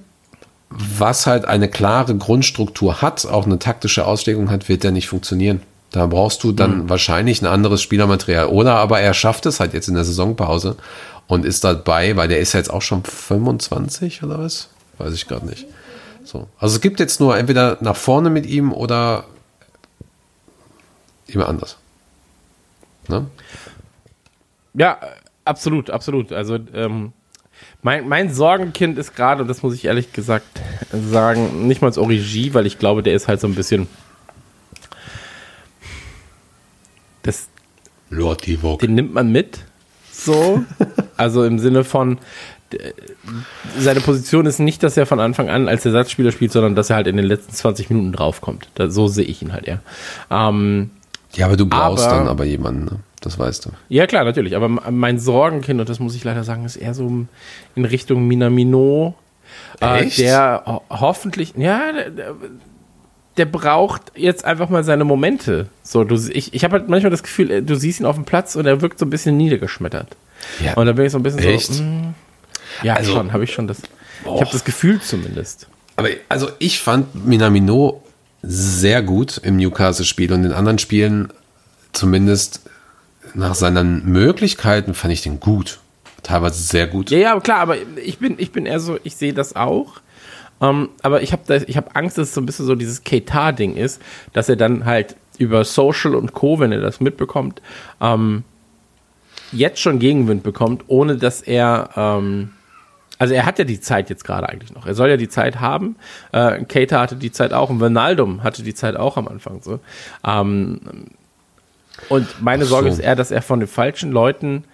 was 0.70 1.28
halt 1.28 1.45
eine 1.45 1.70
klare 1.70 2.16
Grundstruktur 2.16 3.01
hat, 3.01 3.26
auch 3.26 3.45
eine 3.45 3.59
taktische 3.59 4.05
Auslegung 4.05 4.49
hat, 4.49 4.68
wird 4.68 4.84
der 4.84 4.91
nicht 4.91 5.07
funktionieren. 5.07 5.61
Da 5.91 6.07
brauchst 6.07 6.43
du 6.43 6.51
dann 6.51 6.89
wahrscheinlich 6.89 7.41
ein 7.41 7.45
anderes 7.45 7.82
Spielermaterial. 7.82 8.47
Oder 8.47 8.76
aber 8.76 8.99
er 8.99 9.13
schafft 9.13 9.45
es 9.45 9.61
halt 9.61 9.74
jetzt 9.74 9.88
in 9.88 9.95
der 9.95 10.03
Saisonpause 10.03 10.76
und 11.28 11.45
ist 11.45 11.63
dabei, 11.63 12.18
weil 12.18 12.28
der 12.28 12.39
ist 12.39 12.53
ja 12.53 12.59
jetzt 12.59 12.70
auch 12.70 12.82
schon 12.82 13.03
25 13.03 14.24
oder 14.24 14.39
was? 14.39 14.70
Weiß 14.97 15.13
ich 15.13 15.28
gerade 15.28 15.45
nicht. 15.45 15.66
So. 16.26 16.47
Also 16.59 16.76
es 16.76 16.82
gibt 16.82 16.99
jetzt 16.99 17.22
nur 17.22 17.38
entweder 17.38 17.78
nach 17.80 17.95
vorne 17.95 18.30
mit 18.30 18.45
ihm 18.45 18.74
oder 18.74 19.24
jemand 21.28 21.49
anders. 21.49 21.78
Ne? 23.10 23.28
Ja, 24.74 24.99
absolut, 25.45 25.89
absolut. 25.89 26.32
Also 26.32 26.58
ähm, 26.74 27.14
mein, 27.82 28.08
mein 28.08 28.34
Sorgenkind 28.34 28.97
ist 28.97 29.16
gerade, 29.16 29.43
und 29.43 29.47
das 29.47 29.62
muss 29.62 29.76
ich 29.76 29.86
ehrlich 29.86 30.12
gesagt 30.12 30.60
sagen, 30.91 31.68
nicht 31.68 31.82
mal 31.82 31.88
das 31.88 31.97
Origi, 31.97 32.53
weil 32.53 32.66
ich 32.66 32.80
glaube, 32.80 33.03
der 33.03 33.14
ist 33.14 33.28
halt 33.28 33.39
so 33.39 33.47
ein 33.47 33.56
bisschen. 33.56 33.88
Das, 37.24 37.47
Lord 38.10 38.45
Divok. 38.45 38.80
den 38.80 38.95
nimmt 38.95 39.14
man 39.14 39.32
mit. 39.32 39.60
So. 40.12 40.64
Also 41.18 41.45
im 41.45 41.60
Sinne 41.60 41.86
von. 41.86 42.18
Seine 43.78 44.01
Position 44.01 44.45
ist 44.45 44.60
nicht, 44.60 44.84
dass 44.84 44.97
er 44.97 45.06
von 45.06 45.22
Anfang 45.22 45.47
an 45.47 45.70
als 45.70 45.86
Ersatzspieler 45.86 46.34
spielt, 46.34 46.51
sondern 46.51 46.76
dass 46.76 46.89
er 46.89 46.97
halt 46.97 47.08
in 47.08 47.16
den 47.16 47.26
letzten 47.26 47.53
20 47.53 47.89
Minuten 47.89 48.12
draufkommt. 48.12 48.68
Da, 48.76 48.89
so 48.89 49.08
sehe 49.08 49.24
ich 49.24 49.41
ihn 49.41 49.53
halt 49.53 49.66
eher. 49.66 49.82
Ähm, 50.30 50.89
Ja, 51.36 51.45
aber 51.47 51.57
du 51.57 51.65
brauchst 51.65 52.05
Aber- 52.05 52.17
dann 52.17 52.27
aber 52.27 52.45
jemanden, 52.45 52.86
ne? 52.86 52.99
das 53.21 53.38
weißt 53.39 53.65
du. 53.65 53.69
Ja, 53.89 54.05
klar, 54.07 54.23
natürlich. 54.23 54.55
Aber 54.55 54.69
mein 54.69 55.19
Sorgenkind, 55.19 55.79
und 55.79 55.89
das 55.89 55.99
muss 55.99 56.15
ich 56.15 56.23
leider 56.23 56.43
sagen, 56.43 56.63
ist 56.65 56.75
eher 56.75 56.93
so 56.93 57.25
in 57.75 57.86
Richtung 57.86 58.27
Minamino. 58.27 59.15
Äh, 59.81 60.05
Echt? 60.05 60.19
der 60.19 60.63
ho 60.65 60.81
hoffentlich, 60.89 61.53
ja, 61.57 61.91
der, 61.91 62.09
der, 62.09 62.36
der 63.38 63.45
braucht 63.45 64.01
jetzt 64.15 64.45
einfach 64.45 64.69
mal 64.69 64.83
seine 64.83 65.03
Momente. 65.05 65.67
So, 65.83 66.03
du, 66.03 66.15
ich 66.15 66.53
ich 66.53 66.63
habe 66.63 66.79
halt 66.79 66.89
manchmal 66.89 67.09
das 67.11 67.23
Gefühl, 67.23 67.51
äh, 67.51 67.61
du 67.61 67.75
siehst 67.75 67.99
ihn 67.99 68.05
auf 68.05 68.15
dem 68.15 68.25
Platz 68.25 68.55
und 68.55 68.65
er 68.65 68.81
wirkt 68.81 68.99
so 68.99 69.05
ein 69.05 69.09
bisschen 69.09 69.36
niedergeschmettert. 69.38 70.15
Ja. 70.63 70.73
Und 70.75 70.86
da 70.86 70.93
bin 70.93 71.05
ich 71.05 71.11
so 71.11 71.17
ein 71.19 71.23
bisschen 71.23 71.39
Echt? 71.43 71.73
so. 71.73 71.83
mm, 71.83 72.13
ja, 72.83 72.93
Also- 72.95 73.13
schon, 73.13 73.33
habe 73.33 73.43
ich 73.43 73.51
schon 73.53 73.67
das. 73.67 73.81
Ich 74.23 74.41
habe 74.41 74.49
das 74.51 74.63
Gefühl 74.65 74.99
zumindest. 75.01 75.67
Aber 75.97 76.09
also 76.29 76.49
ich 76.59 76.79
fand 76.79 77.25
Minamino 77.25 78.03
sehr 78.48 79.02
gut 79.02 79.39
im 79.43 79.58
Newcastle-Spiel 79.58 80.32
und 80.34 80.43
in 80.43 80.52
anderen 80.52 80.80
Spielen 80.80 81.30
zumindest 81.93 82.62
nach 83.34 83.56
seinen 83.56 84.06
Möglichkeiten 84.06 84.93
fand 84.93 85.14
ich 85.14 85.22
den 85.22 85.39
gut. 85.39 85.80
Teilweise 86.24 86.62
sehr 86.62 86.88
gut. 86.88 87.12
Ja, 87.12 87.18
ja, 87.18 87.39
klar, 87.39 87.60
aber 87.60 87.78
ich 88.04 88.18
bin, 88.20 88.36
ich 88.38 88.52
bin 88.52 88.66
eher 88.66 88.80
so, 88.80 88.98
ich 89.04 89.16
sehe 89.16 89.34
das 89.34 89.56
auch. 89.56 90.02
Ähm, 90.62 90.89
aber 91.02 91.22
ich 91.22 91.32
habe 91.34 91.60
hab 91.60 91.96
Angst, 91.96 92.18
dass 92.18 92.30
es 92.30 92.34
so 92.34 92.41
ein 92.41 92.46
bisschen 92.46 92.66
so 92.66 92.76
dieses 92.76 93.04
Ketar-Ding 93.04 93.76
ist, 93.76 94.02
dass 94.34 94.50
er 94.50 94.56
dann 94.56 94.86
halt 94.86 95.16
über 95.38 95.64
Social 95.66 96.16
und 96.16 96.34
Co., 96.34 96.60
wenn 96.60 96.72
er 96.72 96.82
das 96.82 97.00
mitbekommt, 97.02 97.62
ähm, 98.02 98.43
jetzt 99.52 99.82
schon 99.82 100.00
Gegenwind 100.00 100.43
bekommt, 100.43 100.86
ohne 100.88 101.18
dass 101.18 101.41
er, 101.41 101.89
ähm, 101.96 102.52
also 103.18 103.34
er 103.34 103.45
hat 103.45 103.59
ja 103.59 103.66
die 103.66 103.80
Zeit 103.80 104.09
jetzt 104.09 104.24
gerade 104.26 104.49
eigentlich 104.49 104.74
noch. 104.74 104.86
Er 104.86 104.93
soll 104.95 105.09
ja 105.09 105.18
die 105.18 105.30
Zeit 105.30 105.59
haben. 105.59 105.95
Äh, 106.32 106.63
Keita 106.66 106.99
hatte 106.99 107.16
die 107.16 107.32
Zeit 107.32 107.53
auch 107.53 107.70
und 107.70 107.82
Ronaldo 107.82 108.39
hatte 108.43 108.63
die 108.63 108.74
Zeit 108.74 108.95
auch 108.95 109.18
am 109.18 109.28
Anfang 109.28 109.61
so. 109.61 109.80
Ähm, 110.26 110.80
und 112.09 112.41
meine 112.41 112.66
so. 112.66 112.72
Sorge 112.72 112.89
ist 112.89 112.99
eher, 112.99 113.16
dass 113.16 113.32
er 113.32 113.41
von 113.41 113.59
den 113.59 113.68
falschen 113.70 114.11
Leuten 114.11 114.66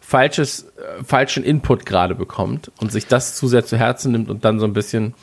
falsches, 0.00 0.62
äh, 0.62 1.04
falschen 1.04 1.44
Input 1.44 1.84
gerade 1.84 2.14
bekommt 2.14 2.70
und 2.80 2.90
sich 2.92 3.06
das 3.06 3.36
zu 3.36 3.46
sehr 3.46 3.64
zu 3.64 3.76
Herzen 3.76 4.12
nimmt 4.12 4.30
und 4.30 4.44
dann 4.44 4.58
so 4.58 4.66
ein 4.66 4.72
bisschen. 4.72 5.14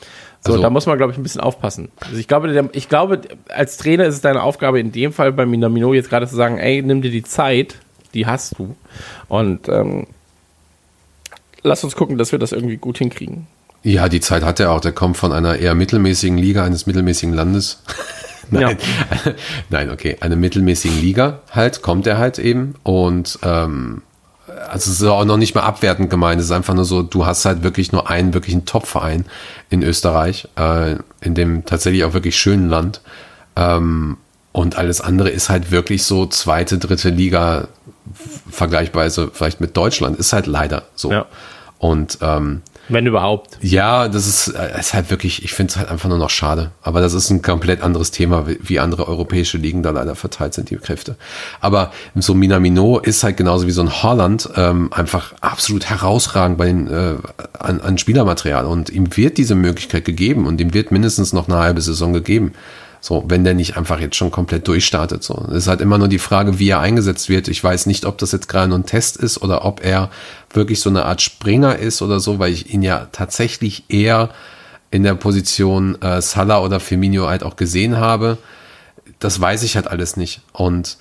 So, 0.44 0.52
Also- 0.52 0.62
da 0.62 0.70
muss 0.70 0.86
man, 0.86 0.96
glaube 0.96 1.12
ich, 1.12 1.18
ein 1.18 1.24
bisschen 1.24 1.40
aufpassen. 1.40 1.88
Also 2.04 2.16
ich 2.18 2.28
glaube, 2.28 2.52
der, 2.52 2.68
ich 2.72 2.88
glaube, 2.88 3.20
als 3.48 3.78
Trainer 3.78 4.04
ist 4.04 4.14
es 4.14 4.20
deine 4.20 4.42
Aufgabe 4.42 4.78
in 4.78 4.92
dem 4.92 5.12
Fall 5.12 5.32
bei 5.32 5.44
Minamino 5.44 5.92
jetzt 5.92 6.08
gerade 6.08 6.28
zu 6.28 6.36
sagen, 6.36 6.58
ey, 6.58 6.82
nimm 6.82 7.02
dir 7.02 7.10
die 7.10 7.24
Zeit, 7.24 7.76
die 8.14 8.26
hast 8.26 8.58
du. 8.58 8.76
Und 9.28 9.68
ähm, 9.68 10.06
lass 11.66 11.84
uns 11.84 11.96
gucken, 11.96 12.16
dass 12.16 12.32
wir 12.32 12.38
das 12.38 12.52
irgendwie 12.52 12.76
gut 12.76 12.98
hinkriegen. 12.98 13.46
Ja, 13.82 14.08
die 14.08 14.20
Zeit 14.20 14.42
hat 14.42 14.58
er 14.58 14.72
auch. 14.72 14.80
Der 14.80 14.92
kommt 14.92 15.16
von 15.16 15.32
einer 15.32 15.56
eher 15.56 15.74
mittelmäßigen 15.74 16.38
Liga 16.38 16.64
eines 16.64 16.86
mittelmäßigen 16.86 17.34
Landes. 17.34 17.82
Nein, 18.50 18.78
nein, 19.70 19.90
okay, 19.90 20.18
eine 20.20 20.36
mittelmäßigen 20.36 21.00
Liga 21.00 21.40
halt, 21.50 21.82
kommt 21.82 22.06
er 22.06 22.16
halt 22.16 22.38
eben. 22.38 22.76
Und 22.84 23.40
ähm, 23.42 24.02
also 24.68 24.90
es 24.90 25.00
ist 25.00 25.02
auch 25.02 25.24
noch 25.24 25.36
nicht 25.36 25.56
mal 25.56 25.62
abwertend 25.62 26.10
gemeint. 26.10 26.40
Es 26.40 26.46
ist 26.46 26.52
einfach 26.52 26.74
nur 26.74 26.84
so, 26.84 27.02
du 27.02 27.26
hast 27.26 27.44
halt 27.44 27.64
wirklich 27.64 27.90
nur 27.90 28.08
einen 28.08 28.34
wirklichen 28.34 28.64
Top-Verein 28.64 29.24
in 29.68 29.82
Österreich, 29.82 30.48
äh, 30.56 30.94
in 31.20 31.34
dem 31.34 31.64
tatsächlich 31.64 32.04
auch 32.04 32.14
wirklich 32.14 32.36
schönen 32.36 32.68
Land. 32.68 33.00
Ähm, 33.56 34.16
und 34.52 34.76
alles 34.78 35.00
andere 35.00 35.28
ist 35.28 35.48
halt 35.50 35.70
wirklich 35.70 36.04
so 36.04 36.26
zweite, 36.26 36.78
dritte 36.78 37.10
Liga 37.10 37.68
vergleichsweise 38.50 39.30
vielleicht 39.32 39.60
mit 39.60 39.76
Deutschland. 39.76 40.18
Ist 40.18 40.32
halt 40.32 40.46
leider 40.46 40.84
so. 40.94 41.10
Ja. 41.10 41.26
Und 41.86 42.18
ähm, 42.20 42.62
Wenn 42.88 43.06
überhaupt. 43.06 43.58
ja, 43.60 44.08
das 44.08 44.26
ist, 44.26 44.48
äh, 44.48 44.78
ist 44.78 44.92
halt 44.92 45.08
wirklich, 45.08 45.44
ich 45.44 45.52
finde 45.52 45.70
es 45.70 45.76
halt 45.76 45.88
einfach 45.88 46.08
nur 46.08 46.18
noch 46.18 46.30
schade. 46.30 46.72
Aber 46.82 47.00
das 47.00 47.14
ist 47.14 47.30
ein 47.30 47.42
komplett 47.42 47.80
anderes 47.80 48.10
Thema, 48.10 48.48
wie, 48.48 48.58
wie 48.60 48.80
andere 48.80 49.06
europäische 49.06 49.56
Ligen 49.56 49.84
da 49.84 49.90
leider 49.90 50.16
verteilt 50.16 50.54
sind, 50.54 50.70
die 50.70 50.76
Kräfte. 50.76 51.14
Aber 51.60 51.92
so 52.16 52.34
Minamino 52.34 52.98
ist 52.98 53.22
halt 53.22 53.36
genauso 53.36 53.68
wie 53.68 53.70
so 53.70 53.82
ein 53.82 54.02
Holland 54.02 54.48
ähm, 54.56 54.92
einfach 54.92 55.32
absolut 55.40 55.88
herausragend 55.88 56.58
bei 56.58 56.66
den, 56.66 56.88
äh, 56.88 57.14
an, 57.56 57.80
an 57.80 57.98
Spielermaterial. 57.98 58.66
Und 58.66 58.90
ihm 58.90 59.16
wird 59.16 59.38
diese 59.38 59.54
Möglichkeit 59.54 60.04
gegeben 60.04 60.46
und 60.46 60.60
ihm 60.60 60.74
wird 60.74 60.90
mindestens 60.90 61.32
noch 61.32 61.48
eine 61.48 61.58
halbe 61.58 61.80
Saison 61.80 62.12
gegeben. 62.12 62.52
So, 63.00 63.24
wenn 63.28 63.44
der 63.44 63.54
nicht 63.54 63.76
einfach 63.76 64.00
jetzt 64.00 64.16
schon 64.16 64.32
komplett 64.32 64.66
durchstartet. 64.66 65.22
So, 65.22 65.46
es 65.50 65.58
ist 65.58 65.68
halt 65.68 65.80
immer 65.80 65.98
nur 65.98 66.08
die 66.08 66.18
Frage, 66.18 66.58
wie 66.58 66.70
er 66.70 66.80
eingesetzt 66.80 67.28
wird. 67.28 67.46
Ich 67.46 67.62
weiß 67.62 67.86
nicht, 67.86 68.04
ob 68.04 68.18
das 68.18 68.32
jetzt 68.32 68.48
gerade 68.48 68.66
nur 68.66 68.78
ein 68.78 68.86
Test 68.86 69.16
ist 69.16 69.40
oder 69.42 69.64
ob 69.64 69.84
er 69.84 70.10
wirklich 70.56 70.80
so 70.80 70.90
eine 70.90 71.04
Art 71.04 71.22
Springer 71.22 71.76
ist 71.76 72.02
oder 72.02 72.20
so, 72.20 72.38
weil 72.38 72.52
ich 72.52 72.72
ihn 72.72 72.82
ja 72.82 73.08
tatsächlich 73.12 73.84
eher 73.88 74.30
in 74.90 75.02
der 75.02 75.14
Position 75.14 76.00
äh, 76.00 76.20
Salah 76.22 76.60
oder 76.60 76.80
Firmino 76.80 77.28
halt 77.28 77.42
auch 77.42 77.56
gesehen 77.56 77.96
habe. 77.98 78.38
Das 79.18 79.40
weiß 79.40 79.62
ich 79.62 79.76
halt 79.76 79.88
alles 79.88 80.16
nicht. 80.16 80.40
Und 80.52 80.96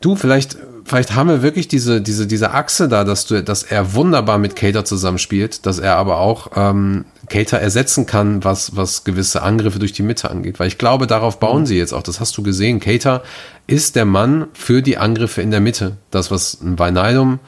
du, 0.00 0.16
vielleicht, 0.16 0.56
vielleicht 0.84 1.14
haben 1.14 1.28
wir 1.28 1.42
wirklich 1.42 1.68
diese, 1.68 2.00
diese, 2.00 2.26
diese 2.26 2.52
Achse 2.52 2.88
da, 2.88 3.04
dass 3.04 3.26
du, 3.26 3.42
dass 3.42 3.62
er 3.62 3.94
wunderbar 3.94 4.38
mit 4.38 4.56
Cater 4.56 4.84
zusammenspielt, 4.84 5.66
dass 5.66 5.78
er 5.78 5.96
aber 5.96 6.18
auch 6.18 6.52
ähm, 6.54 7.06
Cater 7.28 7.58
ersetzen 7.58 8.06
kann, 8.06 8.44
was, 8.44 8.76
was 8.76 9.04
gewisse 9.04 9.42
Angriffe 9.42 9.78
durch 9.78 9.92
die 9.92 10.02
Mitte 10.02 10.30
angeht. 10.30 10.60
Weil 10.60 10.68
ich 10.68 10.78
glaube, 10.78 11.06
darauf 11.06 11.40
bauen 11.40 11.66
sie 11.66 11.78
jetzt 11.78 11.92
auch. 11.92 12.02
Das 12.02 12.20
hast 12.20 12.36
du 12.36 12.42
gesehen. 12.42 12.80
Cater 12.80 13.22
ist 13.66 13.96
der 13.96 14.04
Mann 14.04 14.46
für 14.52 14.82
die 14.82 14.98
Angriffe 14.98 15.42
in 15.42 15.50
der 15.50 15.60
Mitte. 15.60 15.96
Das, 16.10 16.30
was 16.30 16.60
ein 16.60 16.78
Wijnaldum 16.78 17.40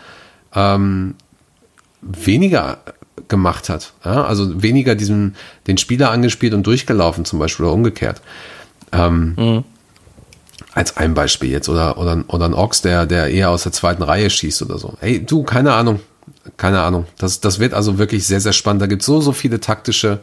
ähm, 0.54 1.14
weniger 2.00 2.78
gemacht 3.28 3.68
hat. 3.68 3.92
Ja? 4.04 4.24
Also 4.24 4.62
weniger 4.62 4.94
diesen, 4.94 5.36
den 5.66 5.78
Spieler 5.78 6.10
angespielt 6.10 6.54
und 6.54 6.66
durchgelaufen 6.66 7.24
zum 7.24 7.38
Beispiel 7.38 7.66
oder 7.66 7.74
umgekehrt. 7.74 8.20
Ähm, 8.92 9.34
Als 10.74 10.96
ein 10.96 11.14
Beispiel 11.14 11.50
jetzt. 11.50 11.68
Oder, 11.68 11.98
oder, 11.98 12.24
oder 12.28 12.44
ein 12.44 12.54
Ochs, 12.54 12.82
der, 12.82 13.06
der 13.06 13.28
eher 13.28 13.50
aus 13.50 13.64
der 13.64 13.72
zweiten 13.72 14.02
Reihe 14.02 14.30
schießt 14.30 14.62
oder 14.62 14.78
so. 14.78 14.94
Hey, 15.00 15.24
du, 15.24 15.42
keine 15.42 15.72
Ahnung. 15.72 16.00
Keine 16.56 16.82
Ahnung. 16.82 17.06
Das, 17.18 17.40
das 17.40 17.58
wird 17.58 17.74
also 17.74 17.98
wirklich 17.98 18.26
sehr, 18.26 18.40
sehr 18.40 18.52
spannend. 18.52 18.82
Da 18.82 18.86
gibt 18.86 19.02
es 19.02 19.06
so, 19.06 19.20
so 19.20 19.32
viele 19.32 19.60
taktische 19.60 20.20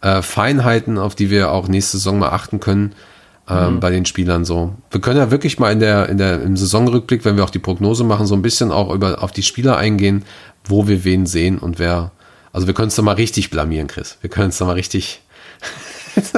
äh, 0.00 0.22
Feinheiten, 0.22 0.98
auf 0.98 1.14
die 1.14 1.30
wir 1.30 1.52
auch 1.52 1.68
nächste 1.68 1.98
Saison 1.98 2.18
mal 2.18 2.30
achten 2.30 2.60
können. 2.60 2.94
Ähm, 3.50 3.80
bei 3.80 3.90
den 3.90 4.04
Spielern 4.04 4.44
so. 4.44 4.74
Wir 4.90 5.00
können 5.00 5.18
ja 5.18 5.30
wirklich 5.30 5.58
mal 5.58 5.72
in 5.72 5.80
der, 5.80 6.08
in 6.08 6.18
der, 6.18 6.42
im 6.42 6.56
Saisonrückblick, 6.56 7.24
wenn 7.24 7.36
wir 7.36 7.44
auch 7.44 7.50
die 7.50 7.58
Prognose 7.58 8.04
machen, 8.04 8.26
so 8.26 8.34
ein 8.34 8.42
bisschen 8.42 8.70
auch 8.70 8.92
über, 8.92 9.22
auf 9.22 9.32
die 9.32 9.42
Spieler 9.42 9.76
eingehen, 9.76 10.24
wo 10.64 10.88
wir 10.88 11.04
wen 11.04 11.26
sehen 11.26 11.58
und 11.58 11.78
wer. 11.78 12.12
Also 12.52 12.66
wir 12.66 12.74
können 12.74 12.88
es 12.88 12.96
da 12.96 13.02
mal 13.02 13.14
richtig 13.14 13.50
blamieren, 13.50 13.86
Chris. 13.86 14.18
Wir 14.20 14.30
können 14.30 14.50
es 14.50 14.58
da 14.58 14.64
mal 14.64 14.72
richtig. 14.72 15.22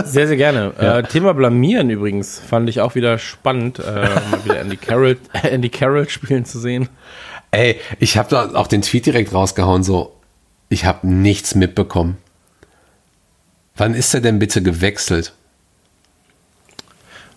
Sehr, 0.05 0.29
sehr 0.29 0.37
gerne. 0.37 0.75
Äh, 0.79 1.03
Thema 1.05 1.33
Blamieren 1.33 1.89
übrigens 1.89 2.39
fand 2.39 2.69
ich 2.69 2.83
auch 2.83 2.95
wieder 2.95 3.19
spannend, 3.19 3.79
äh, 3.79 3.83
mal 4.31 4.45
wieder 4.45 4.61
Andy 4.61 4.77
Carroll, 4.77 5.17
Andy 5.43 5.71
Carroll 5.71 6.07
spielen 6.11 6.45
zu 6.45 6.59
sehen. 6.59 6.91
Ey, 7.53 7.81
ich 7.99 8.19
habe 8.19 8.29
da 8.29 8.55
auch 8.55 8.67
den 8.67 8.83
Tweet 8.83 9.07
direkt 9.07 9.33
rausgehauen, 9.33 9.83
so, 9.83 10.15
ich 10.69 10.85
habe 10.85 11.07
nichts 11.07 11.55
mitbekommen. 11.55 12.19
Wann 13.77 13.95
ist 13.95 14.13
er 14.13 14.21
denn 14.21 14.39
bitte 14.39 14.63
gewechselt? 14.63 15.33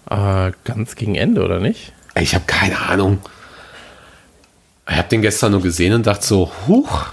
Äh, 0.10 0.52
ganz 0.64 0.96
gegen 0.96 1.16
Ende, 1.16 1.44
oder 1.44 1.60
nicht? 1.60 1.94
Ich 2.16 2.36
habe 2.36 2.46
keine 2.46 2.80
Ahnung. 2.80 3.20
Ich 4.88 4.98
habe 4.98 5.10
den 5.10 5.22
gestern 5.22 5.52
nur 5.52 5.62
gesehen 5.62 5.94
und 5.94 6.06
dachte 6.06 6.26
so, 6.26 6.52
huch, 6.68 7.06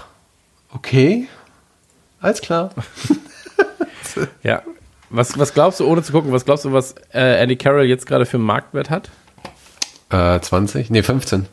okay, 0.73 1.27
alles 2.21 2.41
klar. 2.41 2.69
Ja. 4.43 4.61
Was, 5.09 5.37
was 5.37 5.53
glaubst 5.53 5.79
du, 5.79 5.87
ohne 5.87 6.01
zu 6.01 6.11
gucken, 6.11 6.31
was 6.31 6.45
glaubst 6.45 6.65
du, 6.65 6.73
was 6.73 6.95
äh, 7.13 7.41
Andy 7.41 7.55
Carroll 7.55 7.85
jetzt 7.85 8.05
gerade 8.05 8.25
für 8.25 8.37
einen 8.37 8.45
Marktwert 8.45 8.89
hat? 8.89 9.09
Äh, 10.09 10.39
20? 10.39 10.89
Nee, 10.89 11.03
15. 11.03 11.47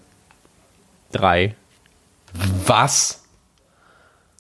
Drei. 1.13 1.55
Was? 2.67 3.23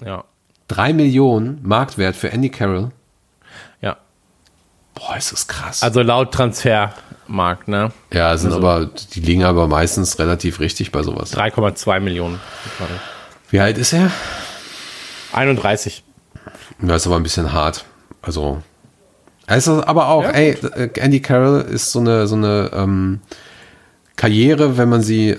Ja. 0.04 0.24
3 0.68 0.92
Millionen 0.92 1.60
Marktwert 1.62 2.16
für 2.16 2.30
Andy 2.30 2.48
Carroll? 2.48 2.90
Boah, 5.00 5.16
ist 5.16 5.32
das 5.32 5.46
krass. 5.48 5.82
Also 5.82 6.02
laut 6.02 6.32
Transfermarkt, 6.32 7.68
ne? 7.68 7.90
ja, 8.12 8.36
sind 8.36 8.52
also- 8.52 8.58
aber, 8.66 8.86
die 9.14 9.20
liegen 9.20 9.44
aber 9.44 9.66
meistens 9.66 10.18
relativ 10.18 10.60
richtig 10.60 10.92
bei 10.92 11.02
sowas. 11.02 11.32
3,2 11.32 12.00
Millionen. 12.00 12.38
Wie 13.50 13.60
alt 13.60 13.78
ist 13.78 13.92
er? 13.94 14.10
31. 15.32 16.04
Das 16.80 17.02
ist 17.02 17.06
aber 17.06 17.16
ein 17.16 17.22
bisschen 17.22 17.52
hart. 17.52 17.84
Also, 18.22 18.62
es 19.46 19.66
ist 19.66 19.68
aber 19.68 20.08
auch, 20.08 20.22
Ja, 20.24 20.30
ey, 20.30 20.50
äh, 20.52 20.90
Andy 21.00 21.20
Carroll 21.20 21.62
ist 21.62 21.92
so 21.92 22.00
eine, 22.00 22.26
so 22.26 22.36
eine 22.36 22.70
ähm, 22.74 23.20
Karriere, 24.16 24.76
wenn 24.76 24.88
man 24.88 25.02
sie 25.02 25.38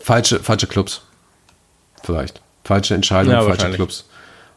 falsche, 0.00 0.40
falsche 0.40 0.66
Clubs. 0.66 1.02
Vielleicht. 2.02 2.40
Falsche 2.64 2.94
Entscheidungen, 2.94 3.36
Ja, 3.36 3.42
falsche. 3.44 3.70
Clubs. 3.72 4.04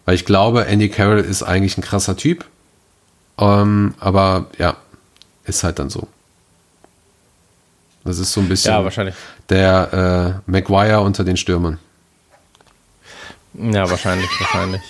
Weil 0.06 0.16
ich 0.16 0.26
glaube, 0.26 0.66
Andy 0.66 0.90
Carroll 0.90 1.20
ist 1.20 1.44
eigentlich 1.44 1.78
ein 1.78 1.82
krasser 1.82 2.18
Typ. 2.18 2.46
Ähm, 3.38 3.94
aber 4.00 4.48
ja, 4.58 4.78
ist 5.46 5.64
halt 5.64 5.80
dann 5.80 5.90
so. 5.90 6.08
Das 8.04 8.20
ist 8.20 8.32
so 8.32 8.42
ein 8.42 8.48
bisschen 8.48 8.72
Ja, 8.72 8.84
wahrscheinlich. 8.84 9.16
der 9.50 10.42
äh, 10.48 10.50
Maguire 10.52 11.02
unter 11.02 11.24
den 11.24 11.38
Stürmern. 11.38 11.80
Ja, 13.54 13.90
wahrscheinlich, 13.90 14.30
wahrscheinlich. 14.40 14.82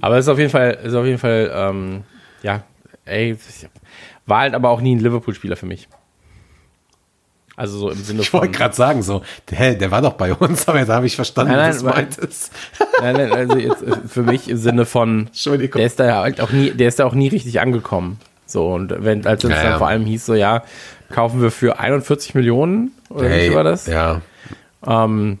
aber 0.00 0.16
es 0.16 0.24
ist 0.24 0.28
auf 0.28 0.38
jeden 0.38 0.50
Fall, 0.50 0.72
ist 0.82 0.94
auf 0.94 1.04
jeden 1.06 1.18
Fall, 1.18 1.50
ähm, 1.54 2.04
ja, 2.42 2.62
ey, 3.04 3.36
war 4.26 4.40
halt 4.40 4.54
aber 4.54 4.70
auch 4.70 4.80
nie 4.80 4.94
ein 4.96 5.00
Liverpool-Spieler 5.00 5.56
für 5.56 5.66
mich. 5.66 5.88
Also 7.56 7.78
so 7.78 7.90
im 7.90 8.02
Sinne 8.02 8.22
Ich 8.22 8.32
wollte 8.32 8.50
gerade 8.50 8.74
sagen, 8.74 9.02
so, 9.02 9.22
der, 9.50 9.74
der 9.74 9.90
war 9.90 10.00
doch 10.02 10.14
bei 10.14 10.32
uns, 10.32 10.66
aber 10.68 10.78
jetzt 10.78 10.88
habe 10.88 11.06
ich 11.06 11.16
verstanden, 11.16 11.52
Nein, 11.52 11.60
nein, 11.60 11.70
was 11.70 11.78
du 11.78 11.84
meintest. 11.86 12.52
Nein, 13.00 13.16
nein, 13.16 13.32
also 13.32 13.56
jetzt 13.56 13.82
äh, 13.82 13.96
für 14.08 14.22
mich 14.22 14.48
im 14.48 14.56
Sinne 14.56 14.84
von, 14.86 15.28
der 15.44 15.86
ist 15.86 16.00
da 16.00 16.20
halt 16.22 16.40
auch 16.40 16.52
nie, 16.52 16.70
der 16.70 16.88
ist 16.88 16.98
da 16.98 17.06
auch 17.06 17.14
nie 17.14 17.28
richtig 17.28 17.60
angekommen. 17.60 18.18
So, 18.46 18.72
und 18.74 18.92
wenn, 19.04 19.26
als 19.26 19.44
es 19.44 19.50
Ja, 19.50 19.56
dann 19.56 19.72
ja. 19.72 19.78
vor 19.78 19.88
allem 19.88 20.04
hieß, 20.04 20.26
so, 20.26 20.34
ja, 20.34 20.64
kaufen 21.10 21.40
wir 21.40 21.50
für 21.50 21.78
41 21.78 22.34
Millionen, 22.34 22.92
oder 23.08 23.30
wie 23.30 23.40
viel 23.40 23.54
war 23.54 23.64
das? 23.64 23.86
Ja. 23.86 24.20
Ähm, 24.86 25.38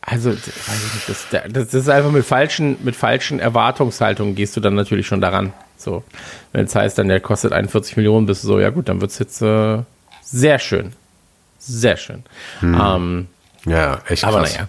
also, 0.00 0.32
das, 1.06 1.26
das 1.50 1.74
ist 1.74 1.88
einfach 1.88 2.10
mit 2.10 2.24
falschen, 2.24 2.76
mit 2.82 2.94
falschen 2.94 3.40
Erwartungshaltungen 3.40 4.34
gehst 4.34 4.56
du 4.56 4.60
dann 4.60 4.74
natürlich 4.74 5.06
schon 5.06 5.20
daran. 5.20 5.52
So, 5.76 6.02
wenn 6.52 6.66
es 6.66 6.74
heißt, 6.74 6.98
dann 6.98 7.08
der 7.08 7.20
kostet 7.20 7.52
41 7.52 7.96
Millionen, 7.96 8.26
bist 8.26 8.44
du 8.44 8.48
so, 8.48 8.60
ja 8.60 8.70
gut, 8.70 8.88
dann 8.88 9.00
wird 9.00 9.10
es 9.10 9.18
jetzt 9.18 9.40
äh, 9.42 9.78
sehr 10.22 10.58
schön. 10.58 10.92
Sehr 11.66 11.96
schön. 11.96 12.24
Ähm, 12.62 13.26
Ja, 13.64 14.00
echt 14.08 14.22
krass. 14.22 14.34
aber 14.34 14.42
naja. 14.42 14.68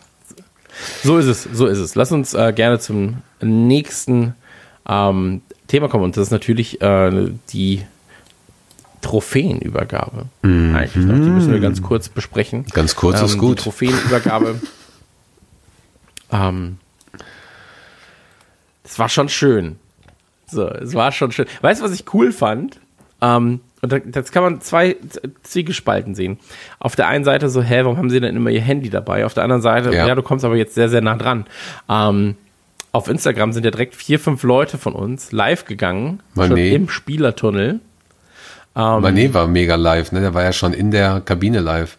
So 1.04 1.18
ist 1.18 1.26
es, 1.28 1.44
so 1.44 1.68
ist 1.68 1.78
es. 1.78 1.96
Lass 1.96 2.12
uns 2.12 2.34
äh, 2.34 2.52
gerne 2.54 2.80
zum 2.80 3.22
nächsten 3.42 4.36
ähm, 4.88 5.42
Thema 5.68 5.88
kommen. 5.88 6.04
Und 6.04 6.18
das 6.18 6.24
ist 6.28 6.32
natürlich 6.32 6.82
äh, 6.82 7.32
die 7.50 7.86
Trophäenübergabe. 9.02 10.26
Eigentlich 10.42 10.96
noch. 10.96 11.14
Die 11.16 11.30
müssen 11.30 11.52
wir 11.52 11.60
ganz 11.60 11.82
kurz 11.82 12.10
besprechen. 12.10 12.62
Mhm. 12.62 12.70
Ganz 12.72 12.96
kurz 12.96 13.22
ist 13.22 13.38
gut. 13.38 13.60
Die 13.60 13.64
Trophäenübergabe. 13.64 14.60
ähm, 16.32 16.80
es 18.84 18.98
war 19.00 19.10
schon 19.10 19.30
schön. 19.30 19.78
So, 20.48 20.68
es 20.68 20.94
war 20.94 21.12
schon 21.12 21.32
schön. 21.32 21.46
Weißt 21.62 21.82
du, 21.82 21.86
was 21.86 21.92
ich 21.92 22.14
cool 22.14 22.32
fand? 22.32 22.80
Ähm, 23.22 23.62
und 23.86 23.92
da, 23.92 24.00
das 24.00 24.32
kann 24.32 24.44
man 24.44 24.62
zwei 24.62 24.98
Zwiegespalten 25.44 26.16
sehen. 26.16 26.38
Auf 26.80 26.96
der 26.96 27.08
einen 27.08 27.24
Seite 27.24 27.50
so, 27.50 27.62
hä, 27.62 27.82
warum 27.84 27.98
haben 27.98 28.10
sie 28.10 28.20
denn 28.20 28.36
immer 28.36 28.50
ihr 28.50 28.62
Handy 28.62 28.90
dabei? 28.90 29.26
Auf 29.26 29.34
der 29.34 29.44
anderen 29.44 29.62
Seite, 29.62 29.94
Ja. 29.94 30.08
ja, 30.08 30.16
du 30.16 30.22
kommst 30.22 30.44
aber 30.44 30.56
jetzt 30.56 30.76
sehr, 30.76 30.90
sehr 30.90 31.02
nah 31.02 31.16
dran. 31.16 31.46
Ähm, 31.90 32.36
auf 32.92 33.08
Instagram 33.08 33.52
sind 33.54 33.64
ja 33.66 33.72
direkt 33.72 33.96
vier, 33.96 34.20
fünf 34.20 34.44
Leute 34.44 34.78
von 34.78 34.94
uns 34.94 35.32
live 35.32 35.66
gegangen, 35.66 36.22
schon 36.36 36.52
Mané. 36.54 36.72
im 36.72 36.90
Spielertunnel. 36.90 37.80
Mané 38.76 39.34
war 39.34 39.48
mega 39.48 39.76
live, 39.76 40.12
ne? 40.12 40.20
Der 40.20 40.34
war 40.34 40.44
ja 40.44 40.52
schon 40.52 40.74
in 40.74 40.92
der 40.92 41.22
Kabine 41.22 41.60
live. 41.62 41.98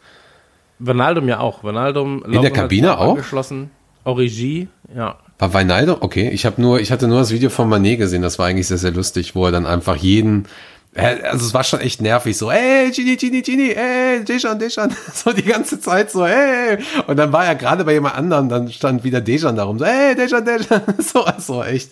Ronaldum 0.87 1.27
ja 1.29 1.41
auch. 1.41 1.63
Ronaldum 1.65 2.23
In 2.31 2.43
der 2.43 2.51
Kabine 2.51 2.99
auch? 2.99 3.11
Angeschlossen. 3.13 3.71
Origi, 4.05 4.69
ja. 4.95 5.17
War 5.39 5.53
Weinaldo? 5.53 5.99
Okay, 6.01 6.31
ich 6.31 6.47
habe 6.47 6.61
nur, 6.63 6.81
ich 6.81 6.93
hatte 6.93 7.09
nur 7.09 7.19
das 7.19 7.31
Video 7.31 7.51
von 7.51 7.69
Mané 7.69 7.97
gesehen, 7.97 8.23
das 8.23 8.39
war 8.39 8.47
eigentlich 8.47 8.69
sehr, 8.69 8.79
sehr 8.79 8.93
lustig, 8.93 9.35
wo 9.35 9.45
er 9.47 9.53
dann 9.53 9.67
einfach 9.67 9.97
jeden, 9.97 10.47
also 10.97 11.47
es 11.47 11.55
war 11.55 11.63
schon 11.65 11.81
echt 11.81 12.01
nervig, 12.01 12.37
so, 12.37 12.51
ey, 12.51 12.91
Gini, 12.91 13.17
Gini, 13.17 13.43
Gini, 13.43 13.71
ey, 13.73 14.25
Dejan, 14.25 14.59
Dejan, 14.59 14.95
so 15.15 15.33
die 15.33 15.43
ganze 15.45 15.79
Zeit 15.81 16.11
so, 16.11 16.25
ey, 16.25 16.79
und 17.07 17.17
dann 17.17 17.33
war 17.33 17.45
er 17.47 17.55
gerade 17.55 17.85
bei 17.85 17.93
jemand 17.93 18.15
anderem, 18.17 18.49
dann 18.49 18.71
stand 18.73 19.05
wieder 19.05 19.21
Dejan 19.21 19.57
darum, 19.57 19.79
so, 19.79 19.85
ey, 19.85 20.15
Dejan, 20.15 20.45
Dejan, 20.45 20.83
so, 20.99 21.25
also 21.25 21.63
echt. 21.63 21.91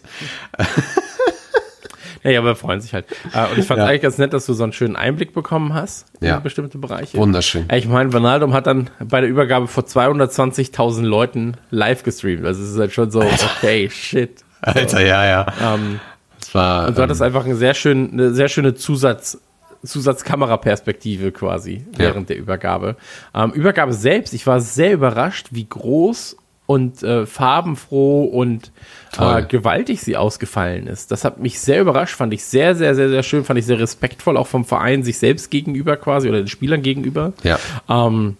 Ja, 2.22 2.30
ja, 2.30 2.38
aber 2.40 2.50
wir 2.50 2.56
freuen 2.56 2.80
sich 2.80 2.94
halt. 2.94 3.04
Äh, 3.34 3.50
Und 3.52 3.58
ich 3.58 3.66
fand 3.66 3.80
Ja. 3.80 3.84
eigentlich 3.86 4.00
ganz 4.00 4.16
nett, 4.16 4.32
dass 4.32 4.46
du 4.46 4.54
so 4.54 4.62
einen 4.62 4.72
schönen 4.72 4.96
Einblick 4.96 5.34
bekommen 5.34 5.74
hast 5.74 6.06
Ja. 6.22 6.36
in 6.38 6.42
bestimmte 6.42 6.78
Bereiche. 6.78 7.18
Wunderschön. 7.18 7.68
Ich 7.70 7.86
meine, 7.86 8.10
Ronaldum 8.10 8.54
hat 8.54 8.66
dann 8.66 8.88
bei 8.98 9.20
der 9.20 9.28
Übergabe 9.28 9.66
vor 9.68 9.84
220.000 9.84 11.02
Leuten 11.02 11.58
live 11.70 12.02
gestreamt. 12.02 12.46
Also 12.46 12.62
es 12.62 12.70
ist 12.70 12.78
halt 12.78 12.94
schon 12.94 13.10
so, 13.10 13.20
okay, 13.20 13.90
shit. 13.90 14.42
Alter, 14.62 15.04
ja, 15.04 15.26
ja. 15.26 15.46
Ähm, 15.62 16.00
war, 16.54 16.88
und 16.88 16.98
du 16.98 17.02
hattest 17.02 17.22
einfach 17.22 17.44
eine 17.44 17.56
sehr, 17.56 17.74
schön, 17.74 18.12
eine 18.12 18.34
sehr 18.34 18.48
schöne 18.48 18.74
Zusatz, 18.74 19.38
Zusatzkameraperspektive 19.84 21.32
quasi 21.32 21.84
während 21.96 22.28
der 22.30 22.38
Übergabe. 22.38 22.96
Ähm, 23.34 23.52
Übergabe 23.52 23.92
selbst, 23.92 24.32
ich 24.34 24.46
war 24.46 24.60
sehr 24.60 24.92
überrascht, 24.92 25.48
wie 25.50 25.68
groß 25.68 26.36
und 26.66 27.02
äh, 27.02 27.26
farbenfroh 27.26 28.24
und 28.24 28.72
äh, 29.18 29.42
gewaltig 29.42 30.00
sie 30.00 30.16
ausgefallen 30.16 30.86
ist. 30.86 31.10
Das 31.10 31.24
hat 31.24 31.38
mich 31.38 31.60
sehr 31.60 31.80
überrascht, 31.80 32.16
fand 32.16 32.32
ich 32.32 32.44
sehr, 32.44 32.74
sehr, 32.74 32.94
sehr, 32.94 33.10
sehr 33.10 33.22
schön, 33.22 33.44
fand 33.44 33.58
ich 33.58 33.66
sehr 33.66 33.78
respektvoll, 33.78 34.36
auch 34.36 34.46
vom 34.46 34.64
Verein 34.64 35.02
sich 35.02 35.18
selbst 35.18 35.50
gegenüber 35.50 35.96
quasi 35.96 36.28
oder 36.28 36.38
den 36.38 36.48
Spielern 36.48 36.82
gegenüber. 36.82 37.32
ja. 37.42 37.58
Ähm, 37.88 38.36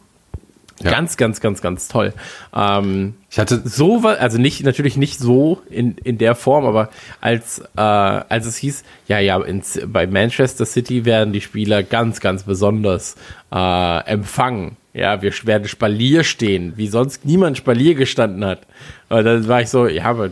Ja. 0.85 0.91
Ganz, 0.91 1.17
ganz, 1.17 1.41
ganz, 1.41 1.61
ganz 1.63 1.89
toll. 1.89 2.13
Ähm, 2.55 3.15
Ich 3.31 3.39
hatte, 3.39 3.63
so 3.65 4.03
war, 4.03 4.19
also 4.19 4.39
nicht, 4.39 4.63
natürlich 4.65 4.97
nicht 4.97 5.19
so 5.19 5.63
in, 5.71 5.97
in 6.05 6.19
der 6.19 6.35
Form, 6.35 6.67
aber 6.67 6.91
als, 7.21 7.61
äh, 7.77 7.81
als 7.81 8.47
es 8.47 8.57
hieß, 8.59 8.85
ja, 9.09 9.19
ja, 9.19 9.41
ins, 9.43 9.81
bei 9.87 10.07
Manchester 10.07 10.67
City 10.67 11.05
werden 11.05 11.33
die 11.33 11.41
Spieler 11.41 11.83
ganz, 11.83 12.21
ganz 12.21 12.43
besonders 12.45 13.17
äh, 13.53 14.05
empfangen. 14.07 14.77
Ja, 14.93 15.23
wir 15.23 15.33
werden 15.45 15.67
Spalier 15.69 16.23
stehen, 16.23 16.75
wie 16.77 16.87
sonst 16.87 17.25
niemand 17.25 17.57
Spalier 17.59 17.95
gestanden 17.97 18.45
hat. 18.45 18.61
Und 19.09 19.25
dann 19.25 19.49
war 19.49 19.61
ich 19.63 19.69
so, 19.71 19.89
ja, 19.89 20.05
aber 20.05 20.31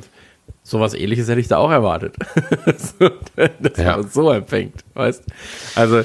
sowas 0.62 0.94
ähnliches 0.94 1.28
hätte 1.28 1.40
ich 1.40 1.48
da 1.48 1.56
auch 1.56 1.70
erwartet. 1.72 2.14
so, 2.76 3.10
dass 3.36 3.76
Ja. 3.78 3.92
man 3.96 4.00
uns 4.04 4.14
so 4.14 4.30
empfängt, 4.30 4.84
weißt 4.94 5.24
Also, 5.74 6.02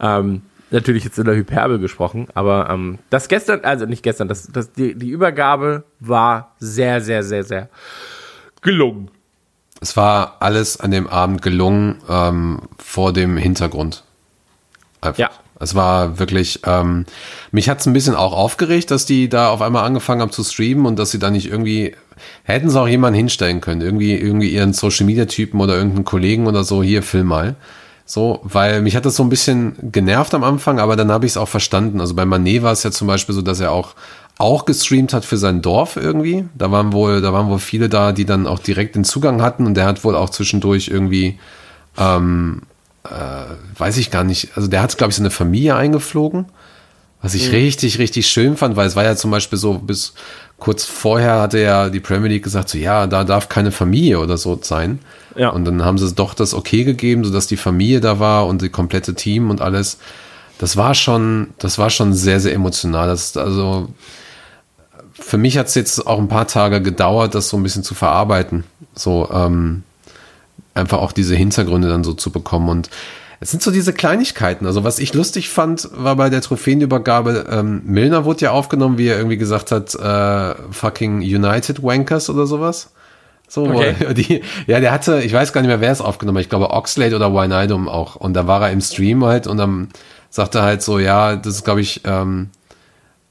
ähm, 0.00 0.42
natürlich 0.70 1.04
jetzt 1.04 1.18
in 1.18 1.24
der 1.24 1.34
Hyperbel 1.34 1.78
gesprochen, 1.78 2.28
aber 2.34 2.68
ähm, 2.70 2.98
das 3.10 3.28
gestern, 3.28 3.60
also 3.64 3.86
nicht 3.86 4.02
gestern, 4.02 4.28
das, 4.28 4.48
das, 4.52 4.72
die, 4.72 4.94
die 4.94 5.08
Übergabe 5.08 5.84
war 5.98 6.54
sehr, 6.58 7.00
sehr, 7.00 7.22
sehr, 7.22 7.44
sehr 7.44 7.68
gelungen. 8.62 9.10
es 9.80 9.96
war 9.96 10.36
alles 10.40 10.78
an 10.78 10.90
dem 10.90 11.06
Abend 11.06 11.42
gelungen 11.42 12.02
ähm, 12.08 12.62
vor 12.78 13.12
dem 13.12 13.36
Hintergrund. 13.36 14.04
Einfach. 15.00 15.18
Ja. 15.18 15.30
Es 15.62 15.74
war 15.74 16.18
wirklich, 16.18 16.60
ähm, 16.64 17.04
mich 17.52 17.68
hat 17.68 17.80
es 17.80 17.86
ein 17.86 17.92
bisschen 17.92 18.14
auch 18.14 18.32
aufgeregt, 18.32 18.90
dass 18.90 19.04
die 19.04 19.28
da 19.28 19.50
auf 19.50 19.60
einmal 19.60 19.84
angefangen 19.84 20.22
haben 20.22 20.32
zu 20.32 20.42
streamen 20.42 20.86
und 20.86 20.98
dass 20.98 21.10
sie 21.10 21.18
da 21.18 21.30
nicht 21.30 21.50
irgendwie, 21.50 21.94
hätten 22.44 22.70
sie 22.70 22.80
auch 22.80 22.88
jemanden 22.88 23.18
hinstellen 23.18 23.60
können, 23.60 23.82
irgendwie, 23.82 24.14
irgendwie 24.14 24.48
ihren 24.48 24.72
Social 24.72 25.04
Media 25.04 25.26
Typen 25.26 25.60
oder 25.60 25.74
irgendeinen 25.74 26.06
Kollegen 26.06 26.46
oder 26.46 26.64
so, 26.64 26.82
hier, 26.82 27.02
film 27.02 27.26
mal. 27.26 27.56
So, 28.10 28.40
weil 28.42 28.82
mich 28.82 28.96
hat 28.96 29.06
das 29.06 29.14
so 29.14 29.22
ein 29.22 29.28
bisschen 29.28 29.76
genervt 29.92 30.34
am 30.34 30.42
Anfang, 30.42 30.80
aber 30.80 30.96
dann 30.96 31.12
habe 31.12 31.26
ich 31.26 31.32
es 31.32 31.36
auch 31.36 31.46
verstanden. 31.46 32.00
Also 32.00 32.14
bei 32.14 32.24
Manet 32.24 32.60
war 32.64 32.72
es 32.72 32.82
ja 32.82 32.90
zum 32.90 33.06
Beispiel 33.06 33.36
so, 33.36 33.40
dass 33.40 33.60
er 33.60 33.70
auch 33.70 33.94
auch 34.36 34.64
gestreamt 34.64 35.12
hat 35.12 35.24
für 35.24 35.36
sein 35.36 35.62
Dorf 35.62 35.94
irgendwie. 35.94 36.44
Da 36.56 36.72
waren 36.72 36.92
wohl, 36.92 37.20
da 37.20 37.32
waren 37.32 37.48
wohl 37.48 37.60
viele 37.60 37.88
da, 37.88 38.10
die 38.10 38.24
dann 38.24 38.48
auch 38.48 38.58
direkt 38.58 38.96
den 38.96 39.04
Zugang 39.04 39.42
hatten 39.42 39.64
und 39.64 39.74
der 39.74 39.86
hat 39.86 40.02
wohl 40.02 40.16
auch 40.16 40.30
zwischendurch 40.30 40.88
irgendwie, 40.88 41.38
ähm, 41.98 42.62
äh, 43.04 43.78
weiß 43.78 43.96
ich 43.98 44.10
gar 44.10 44.24
nicht, 44.24 44.56
also 44.56 44.66
der 44.66 44.82
hat, 44.82 44.98
glaube 44.98 45.12
ich, 45.12 45.16
so 45.16 45.22
eine 45.22 45.30
Familie 45.30 45.76
eingeflogen, 45.76 46.46
was 47.22 47.34
ich 47.34 47.46
mhm. 47.46 47.54
richtig, 47.54 48.00
richtig 48.00 48.26
schön 48.26 48.56
fand, 48.56 48.74
weil 48.74 48.88
es 48.88 48.96
war 48.96 49.04
ja 49.04 49.14
zum 49.14 49.30
Beispiel 49.30 49.58
so, 49.58 49.74
bis 49.74 50.14
kurz 50.58 50.84
vorher 50.84 51.40
hatte 51.40 51.60
ja 51.60 51.90
die 51.90 52.00
Premier 52.00 52.30
League 52.30 52.42
gesagt, 52.42 52.70
so 52.70 52.78
ja, 52.78 53.06
da 53.06 53.22
darf 53.22 53.48
keine 53.48 53.70
Familie 53.70 54.18
oder 54.18 54.36
so 54.36 54.58
sein. 54.60 54.98
Ja. 55.36 55.50
Und 55.50 55.64
dann 55.64 55.84
haben 55.84 55.98
sie 55.98 56.12
doch 56.12 56.34
das 56.34 56.54
okay 56.54 56.84
gegeben, 56.84 57.24
sodass 57.24 57.46
die 57.46 57.56
Familie 57.56 58.00
da 58.00 58.18
war 58.18 58.46
und 58.46 58.62
die 58.62 58.68
komplette 58.68 59.14
Team 59.14 59.50
und 59.50 59.60
alles. 59.60 59.98
Das 60.58 60.76
war 60.76 60.94
schon, 60.94 61.48
das 61.58 61.78
war 61.78 61.90
schon 61.90 62.12
sehr, 62.12 62.40
sehr 62.40 62.54
emotional. 62.54 63.08
Das, 63.08 63.36
also, 63.36 63.88
für 65.12 65.38
mich 65.38 65.56
hat 65.56 65.68
es 65.68 65.74
jetzt 65.74 66.06
auch 66.06 66.18
ein 66.18 66.28
paar 66.28 66.48
Tage 66.48 66.82
gedauert, 66.82 67.34
das 67.34 67.48
so 67.48 67.56
ein 67.56 67.62
bisschen 67.62 67.82
zu 67.82 67.94
verarbeiten. 67.94 68.64
So, 68.94 69.28
ähm, 69.32 69.84
einfach 70.74 70.98
auch 70.98 71.12
diese 71.12 71.34
Hintergründe 71.34 71.88
dann 71.88 72.04
so 72.04 72.12
zu 72.12 72.30
bekommen. 72.30 72.68
Und 72.68 72.90
es 73.40 73.50
sind 73.50 73.62
so 73.62 73.70
diese 73.70 73.94
Kleinigkeiten. 73.94 74.66
Also 74.66 74.84
was 74.84 74.98
ich 74.98 75.14
lustig 75.14 75.48
fand, 75.48 75.88
war 75.94 76.16
bei 76.16 76.28
der 76.28 76.42
Trophäenübergabe, 76.42 77.46
ähm, 77.50 77.82
Milner 77.84 78.24
wurde 78.24 78.44
ja 78.44 78.50
aufgenommen, 78.50 78.98
wie 78.98 79.08
er 79.08 79.16
irgendwie 79.16 79.38
gesagt 79.38 79.72
hat, 79.72 79.94
äh, 79.94 80.54
fucking 80.70 81.20
United 81.20 81.82
Wankers 81.82 82.28
oder 82.28 82.46
sowas. 82.46 82.90
So, 83.50 83.64
okay. 83.64 83.96
die, 84.14 84.42
ja, 84.68 84.78
der 84.78 84.92
hatte, 84.92 85.20
ich 85.22 85.32
weiß 85.32 85.52
gar 85.52 85.60
nicht 85.60 85.68
mehr, 85.68 85.80
wer 85.80 85.90
es 85.90 86.00
aufgenommen 86.00 86.38
hat. 86.38 86.44
Ich 86.44 86.48
glaube 86.48 86.70
Oxlade 86.70 87.16
oder 87.16 87.34
Wijnaldum 87.34 87.88
auch. 87.88 88.14
Und 88.14 88.34
da 88.34 88.46
war 88.46 88.62
er 88.62 88.70
im 88.70 88.80
Stream 88.80 89.24
halt 89.24 89.48
und 89.48 89.56
dann 89.56 89.88
sagte 90.30 90.58
er 90.58 90.64
halt 90.64 90.82
so, 90.82 91.00
ja, 91.00 91.34
das 91.34 91.56
ist, 91.56 91.64
glaube 91.64 91.80
ich, 91.80 92.02
ähm, 92.04 92.50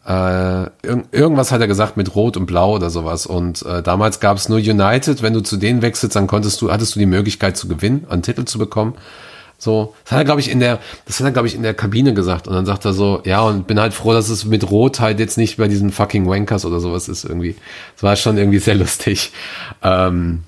äh, 0.06 0.64
irg 0.84 1.06
irgendwas 1.12 1.54
hat 1.54 1.62
er 1.62 1.68
gesagt 1.68 1.96
mit 1.96 2.16
Rot 2.16 2.36
und 2.36 2.48
Blau 2.48 2.76
oder 2.76 2.90
sowas. 2.90 3.28
Und 3.28 3.66
äh, 3.66 3.82
damals 3.82 4.20
gab 4.20 4.36
es 4.36 4.50
nur 4.50 4.58
United. 4.58 5.22
Wenn 5.22 5.34
du 5.34 5.40
zu 5.40 5.56
denen 5.56 5.82
wechselst, 5.82 6.18
dann 6.18 6.28
konntest 6.28 6.62
du, 6.62 6.70
hattest 6.70 6.96
du 6.96 7.00
die 7.00 7.06
Möglichkeit 7.06 7.56
zu 7.56 7.70
gewinnen, 7.70 8.06
einen 8.10 8.22
Titel 8.22 8.44
zu 8.44 8.58
bekommen. 8.58 8.96
So, 9.61 9.94
das 10.06 10.14
hat 10.14 10.19
er, 10.19 10.23
glaube 10.23 10.40
ich, 10.40 10.49
in 10.49 10.61
der, 10.61 10.80
das 11.06 11.19
hat 11.19 11.26
er, 11.26 11.31
glaube 11.31 11.49
ich, 11.49 11.53
in 11.53 11.64
der 11.64 11.73
Kabine 11.73 12.14
gesagt. 12.14 12.48
Und 12.48 12.56
dann 12.56 12.65
sagt 12.65 12.86
er 12.86 12.94
so, 12.94 13.22
ja, 13.26 13.41
und 13.41 13.68
bin 13.68 13.77
halt 13.77 13.94
froh, 13.94 14.14
dass 14.14 14.30
es 14.30 14.45
mit 14.45 14.72
Rot 14.72 15.02
halt 15.02 15.19
jetzt 15.19 15.38
nicht 15.38 15.57
bei 15.57 15.68
diesen 15.68 15.91
fucking 15.91 16.27
Wankers 16.27 16.64
oder 16.64 16.80
sowas 16.80 17.10
ist 17.10 17.26
irgendwie. 17.26 17.57
Das 17.95 18.03
war 18.03 18.15
schon 18.15 18.38
irgendwie 18.38 18.60
sehr 18.60 18.76
lustig. 18.76 19.34
Ähm, 19.84 20.44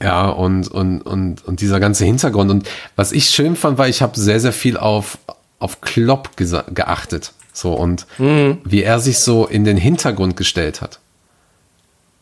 ja, 0.00 0.28
und, 0.28 0.68
und, 0.68 1.02
und, 1.02 1.44
und 1.44 1.60
dieser 1.60 1.80
ganze 1.80 2.04
Hintergrund. 2.04 2.52
Und 2.52 2.68
was 2.94 3.10
ich 3.10 3.30
schön 3.30 3.56
fand, 3.56 3.78
war, 3.78 3.88
ich 3.88 4.00
habe 4.00 4.18
sehr, 4.18 4.38
sehr 4.38 4.52
viel 4.52 4.76
auf, 4.76 5.18
auf 5.58 5.80
Klopp 5.80 6.30
geachtet. 6.36 7.32
So, 7.52 7.74
und 7.74 8.06
mhm. 8.18 8.58
wie 8.64 8.84
er 8.84 9.00
sich 9.00 9.18
so 9.18 9.46
in 9.46 9.64
den 9.64 9.76
Hintergrund 9.76 10.36
gestellt 10.36 10.80
hat. 10.80 11.00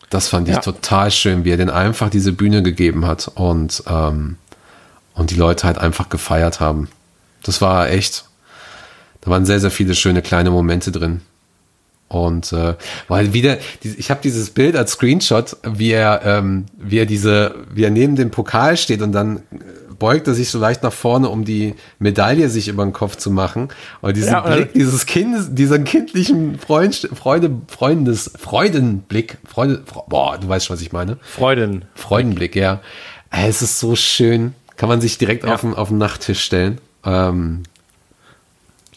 Das 0.09 0.27
fand 0.27 0.49
ich 0.49 0.55
ja. 0.55 0.61
total 0.61 1.11
schön, 1.11 1.45
wie 1.45 1.51
er 1.51 1.57
denn 1.57 1.69
einfach 1.69 2.09
diese 2.09 2.33
Bühne 2.33 2.63
gegeben 2.63 3.05
hat 3.05 3.31
und, 3.35 3.83
ähm, 3.87 4.37
und 5.21 5.29
die 5.29 5.35
Leute 5.35 5.67
halt 5.67 5.77
einfach 5.77 6.09
gefeiert 6.09 6.59
haben. 6.59 6.87
Das 7.43 7.61
war 7.61 7.91
echt, 7.91 8.25
da 9.21 9.29
waren 9.29 9.45
sehr, 9.45 9.59
sehr 9.59 9.69
viele 9.69 9.93
schöne 9.93 10.23
kleine 10.23 10.49
Momente 10.49 10.91
drin. 10.91 11.21
Und 12.07 12.51
äh, 12.53 12.73
weil 13.07 13.31
wieder, 13.31 13.59
ich 13.83 14.09
habe 14.09 14.19
dieses 14.23 14.49
Bild 14.49 14.75
als 14.75 14.93
Screenshot, 14.93 15.57
wie 15.63 15.91
er, 15.91 16.23
ähm, 16.25 16.65
wie 16.75 16.97
er 16.97 17.05
diese, 17.05 17.53
wie 17.71 17.83
er 17.83 17.91
neben 17.91 18.15
dem 18.15 18.31
Pokal 18.31 18.77
steht 18.77 19.03
und 19.03 19.11
dann 19.11 19.43
beugt 19.99 20.27
er 20.27 20.33
sich 20.33 20.49
so 20.49 20.57
leicht 20.57 20.81
nach 20.81 20.91
vorne, 20.91 21.29
um 21.29 21.45
die 21.45 21.75
Medaille 21.99 22.49
sich 22.49 22.67
über 22.67 22.83
den 22.83 22.91
Kopf 22.91 23.15
zu 23.15 23.29
machen. 23.29 23.69
Und 24.01 24.17
diesen 24.17 24.31
ja, 24.31 24.39
Blick, 24.41 24.73
dieses 24.73 25.05
Kind, 25.05 25.37
diesen 25.51 25.83
kindlichen 25.83 26.57
Freund, 26.57 27.09
Freude, 27.13 27.51
Freundes, 27.67 28.31
Freudenblick, 28.39 29.37
Freude, 29.47 29.83
boah, 30.09 30.39
du 30.39 30.49
weißt 30.49 30.65
schon, 30.65 30.73
was 30.73 30.81
ich 30.81 30.91
meine. 30.91 31.17
Freuden. 31.21 31.85
Freudenblick, 31.93 32.55
ja. 32.55 32.81
Es 33.29 33.61
ist 33.61 33.79
so 33.79 33.95
schön. 33.95 34.55
Kann 34.81 34.89
man 34.89 34.99
sich 34.99 35.19
direkt 35.19 35.43
ja. 35.43 35.53
auf, 35.53 35.61
den, 35.61 35.75
auf 35.75 35.89
den 35.89 35.99
Nachttisch 35.99 36.43
stellen. 36.43 36.81
Ähm, 37.05 37.61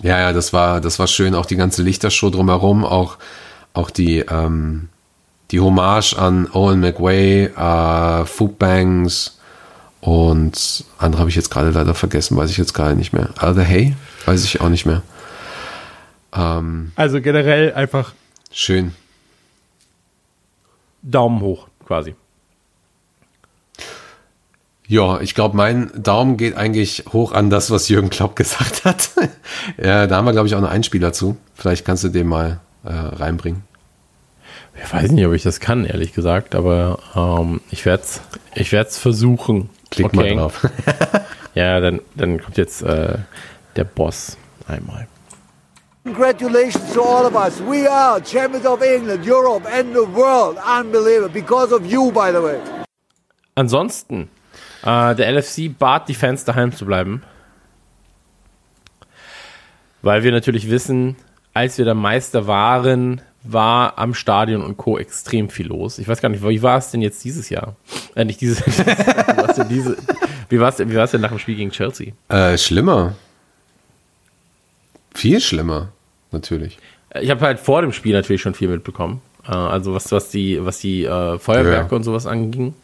ja, 0.00 0.18
ja, 0.18 0.32
das 0.32 0.54
war, 0.54 0.80
das 0.80 0.98
war 0.98 1.06
schön. 1.06 1.34
Auch 1.34 1.44
die 1.44 1.56
ganze 1.56 1.82
Lichtershow 1.82 2.30
drumherum, 2.30 2.86
auch, 2.86 3.18
auch 3.74 3.90
die, 3.90 4.20
ähm, 4.20 4.88
die 5.50 5.60
Hommage 5.60 6.14
an 6.14 6.50
Owen 6.54 6.80
McWay, 6.80 7.48
äh, 7.48 8.24
Food 8.24 8.58
Banks, 8.58 9.38
und 10.00 10.86
andere 10.96 11.20
habe 11.20 11.28
ich 11.28 11.36
jetzt 11.36 11.50
gerade 11.50 11.68
leider 11.68 11.92
vergessen, 11.92 12.34
weiß 12.38 12.48
ich 12.48 12.56
jetzt 12.56 12.72
gerade 12.72 12.96
nicht 12.96 13.12
mehr. 13.12 13.28
Other 13.42 13.68
Hay, 13.68 13.94
weiß 14.24 14.42
ich 14.42 14.62
auch 14.62 14.70
nicht 14.70 14.86
mehr. 14.86 15.02
Ähm, 16.34 16.92
also 16.96 17.20
generell 17.20 17.74
einfach 17.74 18.14
schön. 18.50 18.94
Daumen 21.02 21.42
hoch, 21.42 21.68
quasi. 21.86 22.14
Ja, 24.86 25.20
ich 25.20 25.34
glaube, 25.34 25.56
mein 25.56 25.90
Daumen 25.96 26.36
geht 26.36 26.56
eigentlich 26.56 27.04
hoch 27.12 27.32
an 27.32 27.48
das, 27.48 27.70
was 27.70 27.88
Jürgen 27.88 28.10
Klopp 28.10 28.36
gesagt 28.36 28.84
hat. 28.84 29.10
ja, 29.82 30.06
da 30.06 30.16
haben 30.16 30.24
wir, 30.26 30.32
glaube 30.32 30.48
ich, 30.48 30.54
auch 30.54 30.60
noch 30.60 30.70
einen 30.70 30.84
Spieler 30.84 31.12
zu. 31.12 31.36
Vielleicht 31.54 31.84
kannst 31.84 32.04
du 32.04 32.08
den 32.08 32.26
mal 32.26 32.60
äh, 32.84 32.92
reinbringen. 32.92 33.62
Ich 34.82 34.92
weiß 34.92 35.12
nicht, 35.12 35.24
ob 35.24 35.32
ich 35.32 35.42
das 35.42 35.60
kann, 35.60 35.84
ehrlich 35.84 36.12
gesagt, 36.12 36.54
aber 36.54 36.98
ähm, 37.14 37.60
ich 37.70 37.86
werde 37.86 38.02
es 38.02 38.20
ich 38.54 38.72
werd's 38.72 38.98
versuchen. 38.98 39.70
Klick 39.90 40.06
okay. 40.06 40.16
mal 40.16 40.36
drauf. 40.36 40.68
ja, 41.54 41.80
dann, 41.80 42.00
dann 42.16 42.40
kommt 42.42 42.56
jetzt 42.56 42.82
äh, 42.82 43.18
der 43.76 43.84
Boss 43.84 44.36
einmal. 44.66 45.06
Congratulations 46.04 46.92
to 46.92 47.02
all 47.02 47.24
of 47.24 47.34
us. 47.34 47.60
We 47.60 47.90
are 47.90 48.20
champions 48.22 48.66
of 48.66 48.82
England, 48.82 49.24
Europe 49.26 49.66
and 49.66 49.94
the 49.94 50.06
world. 50.14 50.58
Unbelievable. 50.58 51.30
Because 51.30 51.72
of 51.74 51.86
you, 51.86 52.10
by 52.10 52.30
the 52.30 52.42
way. 52.42 52.58
Ansonsten, 53.54 54.28
äh, 54.84 55.14
der 55.14 55.32
LFC 55.32 55.76
bat 55.76 56.08
die 56.08 56.14
Fans 56.14 56.44
daheim 56.44 56.72
zu 56.72 56.84
bleiben. 56.84 57.22
Weil 60.02 60.22
wir 60.22 60.32
natürlich 60.32 60.68
wissen, 60.68 61.16
als 61.54 61.78
wir 61.78 61.86
der 61.86 61.94
Meister 61.94 62.46
waren, 62.46 63.22
war 63.42 63.98
am 63.98 64.14
Stadion 64.14 64.62
und 64.62 64.76
Co. 64.76 64.98
extrem 64.98 65.48
viel 65.48 65.68
los. 65.68 65.98
Ich 65.98 66.08
weiß 66.08 66.20
gar 66.20 66.28
nicht, 66.28 66.46
wie 66.46 66.62
war 66.62 66.78
es 66.78 66.90
denn 66.90 67.00
jetzt 67.00 67.24
dieses 67.24 67.48
Jahr? 67.48 67.76
Äh, 68.14 68.24
nicht 68.24 68.40
dieses. 68.40 68.60
wie 70.48 70.60
war 70.60 70.68
es 70.68 70.76
denn, 70.76 70.88
denn 70.88 71.20
nach 71.20 71.30
dem 71.30 71.38
Spiel 71.38 71.56
gegen 71.56 71.70
Chelsea? 71.70 72.12
Äh, 72.28 72.58
schlimmer. 72.58 73.14
Viel 75.14 75.40
schlimmer, 75.40 75.92
natürlich. 76.32 76.78
Ich 77.20 77.30
habe 77.30 77.40
halt 77.42 77.60
vor 77.60 77.82
dem 77.82 77.92
Spiel 77.92 78.12
natürlich 78.12 78.42
schon 78.42 78.54
viel 78.54 78.68
mitbekommen. 78.68 79.22
Äh, 79.46 79.52
also 79.52 79.94
was, 79.94 80.10
was 80.10 80.30
die, 80.30 80.64
was 80.64 80.78
die 80.78 81.04
äh, 81.04 81.38
Feuerwerke 81.38 81.90
ja. 81.90 81.96
und 81.96 82.02
sowas 82.02 82.26
anging. 82.26 82.74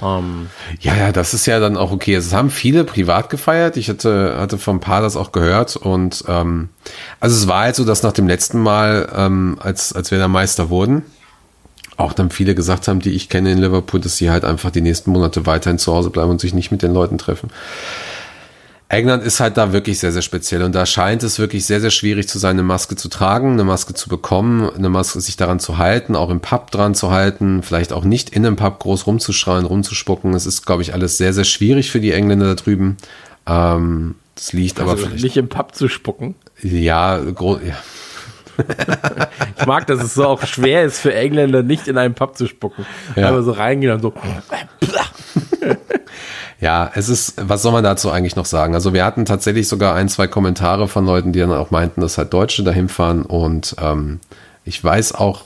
Um, 0.00 0.48
ja, 0.80 0.94
ja, 0.96 1.12
das 1.12 1.34
ist 1.34 1.46
ja 1.46 1.58
dann 1.58 1.76
auch 1.76 1.90
okay. 1.90 2.14
Es 2.14 2.32
haben 2.32 2.50
viele 2.50 2.84
privat 2.84 3.30
gefeiert. 3.30 3.76
Ich 3.76 3.88
hatte, 3.88 4.36
hatte 4.38 4.58
von 4.58 4.76
ein 4.76 4.80
paar 4.80 5.02
das 5.02 5.16
auch 5.16 5.32
gehört. 5.32 5.76
Und 5.76 6.24
ähm, 6.28 6.68
also 7.20 7.36
es 7.36 7.48
war 7.48 7.62
halt 7.62 7.76
so, 7.76 7.84
dass 7.84 8.02
nach 8.02 8.12
dem 8.12 8.28
letzten 8.28 8.60
Mal, 8.60 9.08
ähm, 9.14 9.58
als, 9.60 9.92
als 9.92 10.10
wir 10.10 10.18
da 10.18 10.28
Meister 10.28 10.70
wurden, 10.70 11.02
auch 11.96 12.12
dann 12.12 12.30
viele 12.30 12.54
gesagt 12.54 12.86
haben, 12.86 13.00
die 13.00 13.10
ich 13.10 13.28
kenne 13.28 13.50
in 13.50 13.58
Liverpool, 13.58 14.00
dass 14.00 14.16
sie 14.16 14.30
halt 14.30 14.44
einfach 14.44 14.70
die 14.70 14.80
nächsten 14.80 15.10
Monate 15.10 15.46
weiterhin 15.46 15.78
zu 15.78 15.92
Hause 15.92 16.10
bleiben 16.10 16.30
und 16.30 16.40
sich 16.40 16.54
nicht 16.54 16.70
mit 16.70 16.82
den 16.82 16.94
Leuten 16.94 17.18
treffen. 17.18 17.50
England 18.90 19.22
ist 19.22 19.38
halt 19.38 19.58
da 19.58 19.72
wirklich 19.72 19.98
sehr, 19.98 20.12
sehr 20.12 20.22
speziell 20.22 20.62
und 20.62 20.74
da 20.74 20.86
scheint 20.86 21.22
es 21.22 21.38
wirklich 21.38 21.66
sehr, 21.66 21.80
sehr 21.80 21.90
schwierig 21.90 22.26
zu 22.26 22.38
sein, 22.38 22.52
eine 22.52 22.62
Maske 22.62 22.96
zu 22.96 23.08
tragen, 23.08 23.52
eine 23.52 23.64
Maske 23.64 23.92
zu 23.92 24.08
bekommen, 24.08 24.70
eine 24.70 24.88
Maske 24.88 25.20
sich 25.20 25.36
daran 25.36 25.60
zu 25.60 25.76
halten, 25.76 26.16
auch 26.16 26.30
im 26.30 26.40
Pub 26.40 26.70
dran 26.70 26.94
zu 26.94 27.10
halten, 27.10 27.62
vielleicht 27.62 27.92
auch 27.92 28.04
nicht 28.04 28.30
in 28.30 28.46
einem 28.46 28.56
Pub 28.56 28.78
groß 28.78 29.06
rumzuschreien, 29.06 29.66
rumzuspucken. 29.66 30.32
Es 30.32 30.46
ist, 30.46 30.64
glaube 30.64 30.80
ich, 30.80 30.94
alles 30.94 31.18
sehr, 31.18 31.34
sehr 31.34 31.44
schwierig 31.44 31.90
für 31.90 32.00
die 32.00 32.12
Engländer 32.12 32.46
da 32.46 32.54
drüben. 32.54 32.96
Ähm, 33.46 34.14
das 34.34 34.54
liegt 34.54 34.80
also 34.80 34.92
aber 34.92 35.00
vielleicht. 35.00 35.22
Nicht 35.22 35.36
im 35.36 35.50
Pub 35.50 35.74
zu 35.74 35.88
spucken? 35.88 36.34
Ja, 36.62 37.18
groß, 37.18 37.58
ja. 37.66 37.76
ich 39.58 39.66
mag, 39.66 39.86
dass 39.86 40.02
es 40.02 40.14
so 40.14 40.24
auch 40.24 40.44
schwer 40.46 40.84
ist 40.84 40.98
für 40.98 41.14
Engländer, 41.14 41.62
nicht 41.62 41.88
in 41.88 41.98
einen 41.98 42.14
Pub 42.14 42.38
zu 42.38 42.46
spucken. 42.46 42.86
Ja. 43.16 43.28
Aber 43.28 43.42
so 43.42 43.52
reingehen 43.52 43.92
und 43.92 44.00
so. 44.00 44.14
Ja, 46.60 46.90
es 46.94 47.08
ist, 47.08 47.34
was 47.36 47.62
soll 47.62 47.72
man 47.72 47.84
dazu 47.84 48.10
eigentlich 48.10 48.34
noch 48.34 48.44
sagen? 48.44 48.74
Also 48.74 48.92
wir 48.92 49.04
hatten 49.04 49.24
tatsächlich 49.24 49.68
sogar 49.68 49.94
ein, 49.94 50.08
zwei 50.08 50.26
Kommentare 50.26 50.88
von 50.88 51.06
Leuten, 51.06 51.32
die 51.32 51.38
dann 51.38 51.52
auch 51.52 51.70
meinten, 51.70 52.00
dass 52.00 52.18
halt 52.18 52.32
Deutsche 52.32 52.64
dahin 52.64 52.88
fahren 52.88 53.22
und 53.22 53.76
ähm, 53.80 54.18
ich 54.64 54.82
weiß 54.82 55.14
auch, 55.14 55.44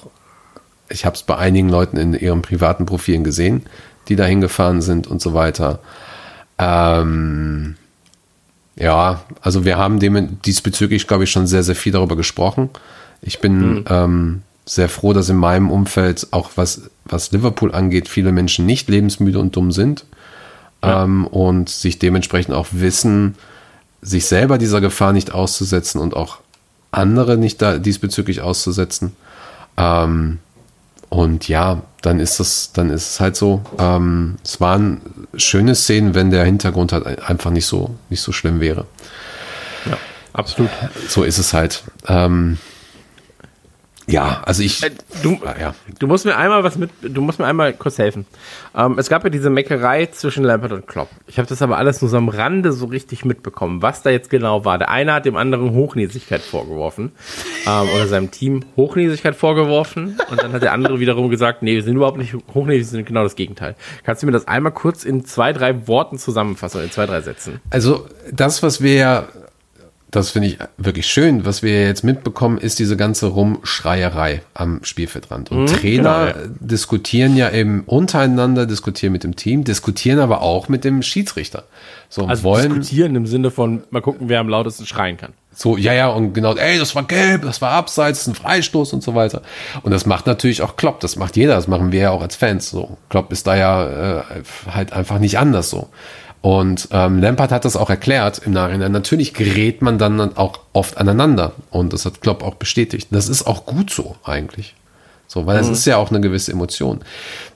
ich 0.89 1.05
habe 1.05 1.14
es 1.14 1.22
bei 1.22 1.36
einigen 1.36 1.68
Leuten 1.68 1.97
in 1.97 2.14
ihren 2.14 2.43
privaten 2.43 2.86
Profilen 2.86 3.24
gesehen, 3.24 3.62
die 4.09 4.16
dahin 4.16 4.40
gefahren 4.40 4.82
sind 4.82 5.06
und 5.06 5.20
so 5.20 5.34
weiter. 5.34 5.80
Ähm, 6.59 7.76
ja, 8.76 9.22
also 9.40 9.64
wir 9.64 9.76
haben 9.76 10.01
dem 10.01 10.40
diesbezüglich, 10.43 11.06
glaube 11.06 11.24
ich, 11.24 11.30
schon 11.30 11.47
sehr, 11.47 11.62
sehr 11.62 11.76
viel 11.76 11.93
darüber 11.93 12.16
gesprochen. 12.16 12.70
Ich 13.20 13.40
bin 13.40 13.74
mhm. 13.74 13.84
ähm, 13.89 14.43
sehr 14.64 14.89
froh, 14.89 15.12
dass 15.12 15.28
in 15.28 15.36
meinem 15.36 15.70
Umfeld 15.70 16.28
auch 16.30 16.51
was, 16.56 16.90
was 17.05 17.32
Liverpool 17.32 17.72
angeht, 17.72 18.09
viele 18.09 18.32
Menschen 18.32 18.66
nicht 18.66 18.89
lebensmüde 18.89 19.39
und 19.39 19.55
dumm 19.56 19.72
sind. 19.72 20.05
Ähm, 20.83 21.27
und 21.27 21.69
sich 21.69 21.99
dementsprechend 21.99 22.55
auch 22.55 22.69
wissen, 22.73 23.37
sich 24.01 24.27
selber 24.27 24.59
dieser 24.59 24.81
Gefahr 24.81 25.13
nicht 25.13 25.33
auszusetzen 25.33 26.01
und 26.01 26.15
auch 26.15 26.39
andere 26.91 27.39
nicht 27.39 27.63
da 27.63 27.79
diesbezüglich 27.79 28.41
auszusetzen. 28.41 29.17
Ähm, 29.77 30.39
und 31.09 31.47
ja, 31.49 31.83
dann 32.01 32.21
ist 32.21 32.41
es, 32.41 32.73
dann 32.73 32.91
ist 32.91 33.11
es 33.11 33.21
halt 33.21 33.37
so. 33.37 33.63
Ähm, 33.79 34.37
es 34.43 34.61
waren 34.61 35.01
schöne 35.37 35.75
Szenen, 35.75 36.15
wenn 36.15 36.31
der 36.31 36.45
Hintergrund 36.45 36.93
halt 36.93 37.23
einfach 37.29 37.51
nicht 37.51 37.67
so, 37.67 37.95
nicht 38.09 38.23
so 38.23 38.33
schlimm 38.33 38.61
wäre. 38.61 38.87
Ja, 39.85 39.99
absolut. 40.33 40.71
So 41.09 41.23
ist 41.23 41.39
es 41.39 41.53
halt. 41.53 41.85
Ähm, 42.09 42.59
ja, 44.12 44.43
also 44.44 44.62
ich. 44.62 44.82
Äh, 44.82 44.90
du, 45.22 45.40
ja. 45.59 45.74
du 45.98 46.06
musst 46.06 46.26
mir 46.26 46.36
einmal 46.36 46.62
was 46.62 46.76
mit, 46.76 46.90
du 47.01 47.22
musst 47.22 47.39
mir 47.39 47.47
einmal 47.47 47.72
kurz 47.72 47.97
helfen. 47.97 48.26
Ähm, 48.76 48.98
es 48.98 49.09
gab 49.09 49.24
ja 49.24 49.30
diese 49.30 49.48
Meckerei 49.48 50.06
zwischen 50.06 50.44
Lampert 50.44 50.72
und 50.72 50.86
Klopp. 50.86 51.09
Ich 51.26 51.39
habe 51.39 51.48
das 51.48 51.62
aber 51.62 51.78
alles 51.78 52.02
nur 52.02 52.10
so 52.10 52.18
am 52.18 52.28
Rande 52.28 52.72
so 52.72 52.86
richtig 52.86 53.24
mitbekommen, 53.24 53.80
was 53.80 54.02
da 54.02 54.10
jetzt 54.10 54.28
genau 54.28 54.66
war. 54.66 54.76
Der 54.76 54.90
eine 54.90 55.14
hat 55.14 55.24
dem 55.24 55.36
anderen 55.36 55.70
Hochnäsigkeit 55.70 56.43
vorgeworfen 56.43 57.12
ähm, 57.66 57.89
oder 57.94 58.06
seinem 58.06 58.30
Team 58.30 58.66
Hochnäsigkeit 58.76 59.34
vorgeworfen 59.34 60.18
und 60.30 60.43
dann 60.43 60.52
hat 60.52 60.62
der 60.62 60.72
andere 60.72 61.01
wiederum 61.01 61.30
gesagt, 61.30 61.62
nee, 61.62 61.74
wir 61.74 61.82
sind 61.82 61.97
überhaupt 61.97 62.18
nicht 62.18 62.34
hochnäsig, 62.52 62.80
wir 62.80 62.98
sind 62.98 63.06
genau 63.06 63.22
das 63.22 63.34
Gegenteil. 63.34 63.76
Kannst 64.05 64.22
du 64.22 64.26
mir 64.26 64.32
das 64.32 64.47
einmal 64.47 64.72
kurz 64.72 65.05
in 65.05 65.24
zwei, 65.24 65.55
drei 65.55 65.89
Worten 65.89 66.18
zusammenfassen, 66.18 66.82
in 66.82 66.90
zwei, 66.90 67.06
drei 67.06 67.22
Sätzen? 67.22 67.60
Also 67.70 68.06
das, 68.30 68.62
was 68.62 68.82
wir 68.82 68.94
ja 68.94 69.28
das 70.12 70.30
finde 70.30 70.48
ich 70.48 70.59
wirklich 70.76 71.06
schön. 71.06 71.47
Was 71.47 71.62
wir 71.62 71.86
jetzt 71.86 72.05
mitbekommen, 72.05 72.59
ist 72.59 72.78
diese 72.78 72.98
ganze 72.98 73.28
Rumschreierei 73.28 74.43
am 74.52 74.84
Spielfeldrand. 74.84 75.51
Und 75.51 75.62
mhm, 75.62 75.66
Trainer 75.66 76.26
genau, 76.26 76.44
ja. 76.44 76.51
diskutieren 76.60 77.34
ja 77.34 77.51
eben 77.51 77.80
untereinander, 77.86 78.66
diskutieren 78.66 79.12
mit 79.12 79.24
dem 79.24 79.36
Team, 79.36 79.64
diskutieren 79.64 80.18
aber 80.18 80.43
auch 80.43 80.68
mit 80.68 80.84
dem 80.84 81.02
Schiedsrichter. 81.02 81.64
So, 82.10 82.26
also 82.26 82.43
wollen, 82.43 82.74
diskutieren 82.74 83.16
im 83.16 83.26
Sinne 83.26 83.51
von, 83.51 83.84
mal 83.89 84.02
gucken, 84.02 84.28
wer 84.28 84.40
am 84.40 84.51
lautesten 84.51 84.84
schreien 84.84 85.16
kann. 85.16 85.32
So, 85.55 85.78
ja, 85.78 85.94
ja, 85.94 86.09
und 86.09 86.34
genau, 86.34 86.55
ey, 86.56 86.78
das 86.78 86.94
war 86.94 87.05
gelb, 87.05 87.43
das 87.43 87.62
war 87.62 87.70
abseits, 87.70 88.26
ein 88.26 88.34
Freistoß 88.34 88.93
und 88.93 89.02
so 89.02 89.14
weiter. 89.14 89.40
Und 89.82 89.93
das 89.93 90.05
macht 90.05 90.26
natürlich 90.26 90.60
auch 90.60 90.76
Klopp, 90.76 91.01
das 91.01 91.16
macht 91.16 91.36
jeder, 91.36 91.55
das 91.55 91.68
machen 91.68 91.90
wir 91.90 92.01
ja 92.01 92.10
auch 92.10 92.22
als 92.22 92.36
Fans 92.36 92.68
so. 92.68 92.98
Klopp 93.09 93.32
ist 93.32 93.47
da 93.47 93.56
ja 93.56 94.20
äh, 94.20 94.22
halt 94.70 94.93
einfach 94.93 95.18
nicht 95.18 95.39
anders 95.39 95.70
so. 95.70 95.89
Und 96.43 96.89
ähm, 96.90 97.20
Lampard 97.20 97.52
hat 97.52 97.64
das 97.64 97.77
auch 97.77 97.89
erklärt 97.89 98.43
im 98.44 98.52
Nachhinein. 98.52 98.90
Natürlich 98.90 99.32
gerät 99.32 99.81
man 99.81 99.97
dann 99.97 100.36
auch 100.36 100.59
oft 100.73 100.98
aneinander. 100.98 101.52
Und 101.70 101.93
das 101.93 102.05
hat 102.05 102.20
Klopp 102.20 102.43
auch 102.43 102.56
bestätigt. 102.56 103.09
Das 103.12 103.28
ist 103.28 103.47
auch 103.47 103.64
gut 103.64 103.90
so 103.90 104.16
eigentlich. 104.24 104.74
So, 105.28 105.47
weil 105.47 105.56
es 105.59 105.69
mhm. 105.69 105.73
ist 105.74 105.85
ja 105.86 105.97
auch 105.97 106.10
eine 106.10 106.20
gewisse 106.20 106.51
Emotion. 106.51 107.01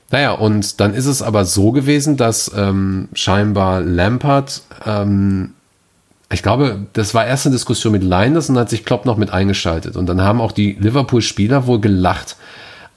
Naja, 0.09 0.31
und 0.31 0.79
dann 0.79 0.93
ist 0.93 1.05
es 1.05 1.21
aber 1.21 1.43
so 1.43 1.73
gewesen, 1.73 2.15
dass 2.15 2.49
ähm, 2.55 3.09
scheinbar 3.11 3.81
Lampard, 3.81 4.61
ähm, 4.85 5.53
ich 6.31 6.41
glaube, 6.41 6.85
das 6.93 7.13
war 7.13 7.25
erst 7.25 7.45
eine 7.45 7.55
Diskussion 7.55 7.91
mit 7.91 8.03
Linus 8.03 8.49
und 8.49 8.57
hat 8.57 8.69
sich 8.69 8.85
Klopp 8.85 9.05
noch 9.05 9.17
mit 9.17 9.31
eingeschaltet. 9.31 9.97
Und 9.97 10.05
dann 10.07 10.21
haben 10.21 10.39
auch 10.39 10.53
die 10.53 10.77
Liverpool-Spieler 10.79 11.67
wohl 11.67 11.81
gelacht, 11.81 12.37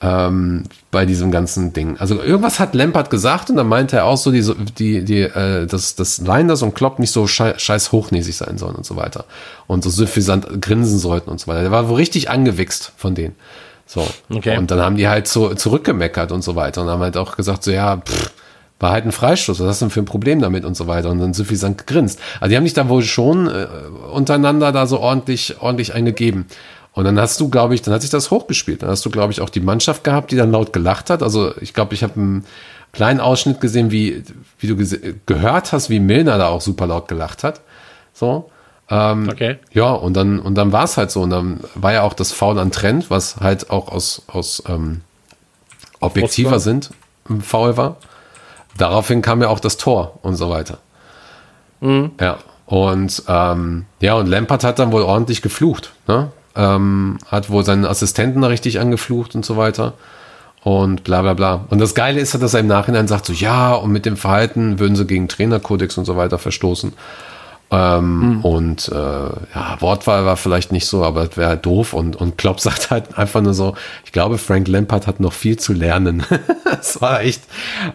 ähm, 0.01 0.63
bei 0.89 1.05
diesem 1.05 1.31
ganzen 1.31 1.73
Ding. 1.73 1.97
Also 1.97 2.21
irgendwas 2.21 2.59
hat 2.59 2.73
Lampard 2.73 3.09
gesagt 3.09 3.49
und 3.49 3.55
dann 3.55 3.67
meinte 3.67 3.97
er 3.97 4.05
auch 4.05 4.17
so, 4.17 4.31
die, 4.31 4.41
die, 4.77 5.05
die, 5.05 5.21
äh, 5.21 5.67
dass, 5.67 5.95
dass 5.95 6.17
Linders 6.19 6.63
und 6.63 6.73
Klopp 6.73 6.97
nicht 6.99 7.11
so 7.11 7.27
scheiß 7.27 7.91
hochnäsig 7.91 8.35
sein 8.35 8.57
sollen 8.57 8.75
und 8.75 8.85
so 8.85 8.95
weiter. 8.95 9.25
Und 9.67 9.83
so 9.83 9.89
suffisant 9.89 10.61
grinsen 10.61 10.97
sollten 10.97 11.29
und 11.29 11.39
so 11.39 11.47
weiter. 11.47 11.61
Der 11.61 11.71
war 11.71 11.87
wohl 11.87 11.97
richtig 11.97 12.29
angewichst 12.29 12.93
von 12.97 13.13
denen. 13.13 13.35
So. 13.85 14.07
Okay. 14.29 14.57
Und 14.57 14.71
dann 14.71 14.79
haben 14.79 14.97
die 14.97 15.07
halt 15.07 15.27
so 15.27 15.53
zurückgemeckert 15.53 16.31
und 16.31 16.43
so 16.43 16.55
weiter 16.55 16.81
und 16.81 16.89
haben 16.89 17.01
halt 17.01 17.17
auch 17.17 17.35
gesagt, 17.35 17.63
so 17.63 17.71
ja, 17.71 17.97
pff, 17.97 18.31
war 18.79 18.91
halt 18.91 19.05
ein 19.05 19.11
Freistoß, 19.11 19.59
was 19.59 19.67
hast 19.67 19.81
du 19.81 19.85
denn 19.85 19.91
für 19.91 20.01
ein 20.01 20.05
Problem 20.05 20.41
damit 20.41 20.65
und 20.65 20.75
so 20.75 20.87
weiter 20.87 21.11
und 21.11 21.19
dann 21.19 21.33
suffisant 21.33 21.77
gegrinst. 21.77 22.19
Also 22.39 22.49
die 22.49 22.57
haben 22.57 22.63
dich 22.63 22.73
da 22.73 22.89
wohl 22.89 23.03
schon 23.03 23.47
äh, 23.47 23.67
untereinander 24.11 24.71
da 24.71 24.87
so 24.87 24.99
ordentlich, 24.99 25.61
ordentlich 25.61 25.93
eingegeben. 25.93 26.47
Und 26.93 27.05
dann 27.05 27.19
hast 27.19 27.39
du, 27.39 27.49
glaube 27.49 27.73
ich, 27.73 27.81
dann 27.81 27.93
hat 27.93 28.01
sich 28.01 28.09
das 28.09 28.31
hochgespielt. 28.31 28.83
Dann 28.83 28.89
hast 28.89 29.05
du, 29.05 29.09
glaube 29.09 29.31
ich, 29.31 29.41
auch 29.41 29.49
die 29.49 29.61
Mannschaft 29.61 30.03
gehabt, 30.03 30.31
die 30.31 30.35
dann 30.35 30.51
laut 30.51 30.73
gelacht 30.73 31.09
hat. 31.09 31.23
Also 31.23 31.55
ich 31.61 31.73
glaube, 31.73 31.93
ich 31.93 32.03
habe 32.03 32.15
einen 32.15 32.45
kleinen 32.91 33.21
Ausschnitt 33.21 33.61
gesehen, 33.61 33.91
wie, 33.91 34.23
wie 34.59 34.67
du 34.67 34.75
gehört 35.25 35.71
hast, 35.71 35.89
wie 35.89 35.99
Milner 35.99 36.37
da 36.37 36.49
auch 36.49 36.61
super 36.61 36.87
laut 36.87 37.07
gelacht 37.07 37.43
hat. 37.43 37.61
So. 38.13 38.51
Ähm, 38.89 39.29
okay. 39.31 39.57
Ja, 39.71 39.91
und 39.91 40.15
dann, 40.15 40.39
und 40.39 40.55
dann 40.55 40.73
war 40.73 40.83
es 40.83 40.97
halt 40.97 41.11
so. 41.11 41.21
Und 41.21 41.29
dann 41.29 41.61
war 41.75 41.93
ja 41.93 42.01
auch 42.03 42.13
das 42.13 42.33
Foul 42.33 42.59
an 42.59 42.71
Trend, 42.71 43.09
was 43.09 43.37
halt 43.37 43.69
auch 43.69 43.87
aus, 43.87 44.23
aus 44.27 44.61
ähm, 44.67 45.01
objektiver 46.01 46.59
sind, 46.59 46.89
Foul 47.41 47.77
war. 47.77 47.97
Daraufhin 48.77 49.21
kam 49.21 49.41
ja 49.41 49.47
auch 49.47 49.61
das 49.61 49.77
Tor 49.77 50.19
und 50.23 50.35
so 50.35 50.49
weiter. 50.49 50.79
Mhm. 51.79 52.11
Ja. 52.19 52.37
Und 52.65 53.23
ähm, 53.27 53.85
ja, 54.01 54.15
und 54.15 54.27
Lampard 54.27 54.63
hat 54.63 54.79
dann 54.79 54.91
wohl 54.91 55.03
ordentlich 55.03 55.41
geflucht. 55.41 55.93
Ne? 56.07 56.31
Ähm, 56.55 57.17
hat 57.27 57.49
wohl 57.49 57.63
seinen 57.63 57.85
Assistenten 57.85 58.43
richtig 58.43 58.79
angeflucht 58.79 59.35
und 59.35 59.45
so 59.45 59.57
weiter. 59.57 59.93
Und 60.63 61.03
bla 61.03 61.23
bla 61.23 61.33
bla. 61.33 61.65
Und 61.69 61.79
das 61.79 61.95
Geile 61.95 62.19
ist, 62.19 62.39
dass 62.39 62.53
er 62.53 62.59
im 62.59 62.67
Nachhinein 62.67 63.07
sagt, 63.07 63.25
so 63.25 63.33
ja, 63.33 63.73
und 63.73 63.91
mit 63.91 64.05
dem 64.05 64.15
Verhalten 64.15 64.77
würden 64.77 64.95
sie 64.95 65.07
gegen 65.07 65.27
Trainerkodex 65.27 65.97
und 65.97 66.05
so 66.05 66.17
weiter 66.17 66.37
verstoßen. 66.37 66.93
Ähm, 67.73 68.19
mhm. 68.19 68.41
Und 68.41 68.89
äh, 68.89 68.95
ja, 68.95 69.77
Wortwahl 69.79 70.25
war 70.25 70.35
vielleicht 70.35 70.73
nicht 70.73 70.85
so, 70.85 71.05
aber 71.05 71.29
es 71.29 71.37
wäre 71.37 71.49
halt 71.49 71.65
doof. 71.65 71.93
Und, 71.93 72.17
und 72.17 72.37
Klopp 72.37 72.59
sagt 72.59 72.91
halt 72.91 73.17
einfach 73.17 73.41
nur 73.41 73.53
so, 73.53 73.75
ich 74.05 74.11
glaube, 74.11 74.37
Frank 74.37 74.67
Lampard 74.67 75.07
hat 75.07 75.19
noch 75.19 75.33
viel 75.33 75.57
zu 75.57 75.71
lernen. 75.73 76.23
das 76.65 77.01
war 77.01 77.21
echt, 77.21 77.41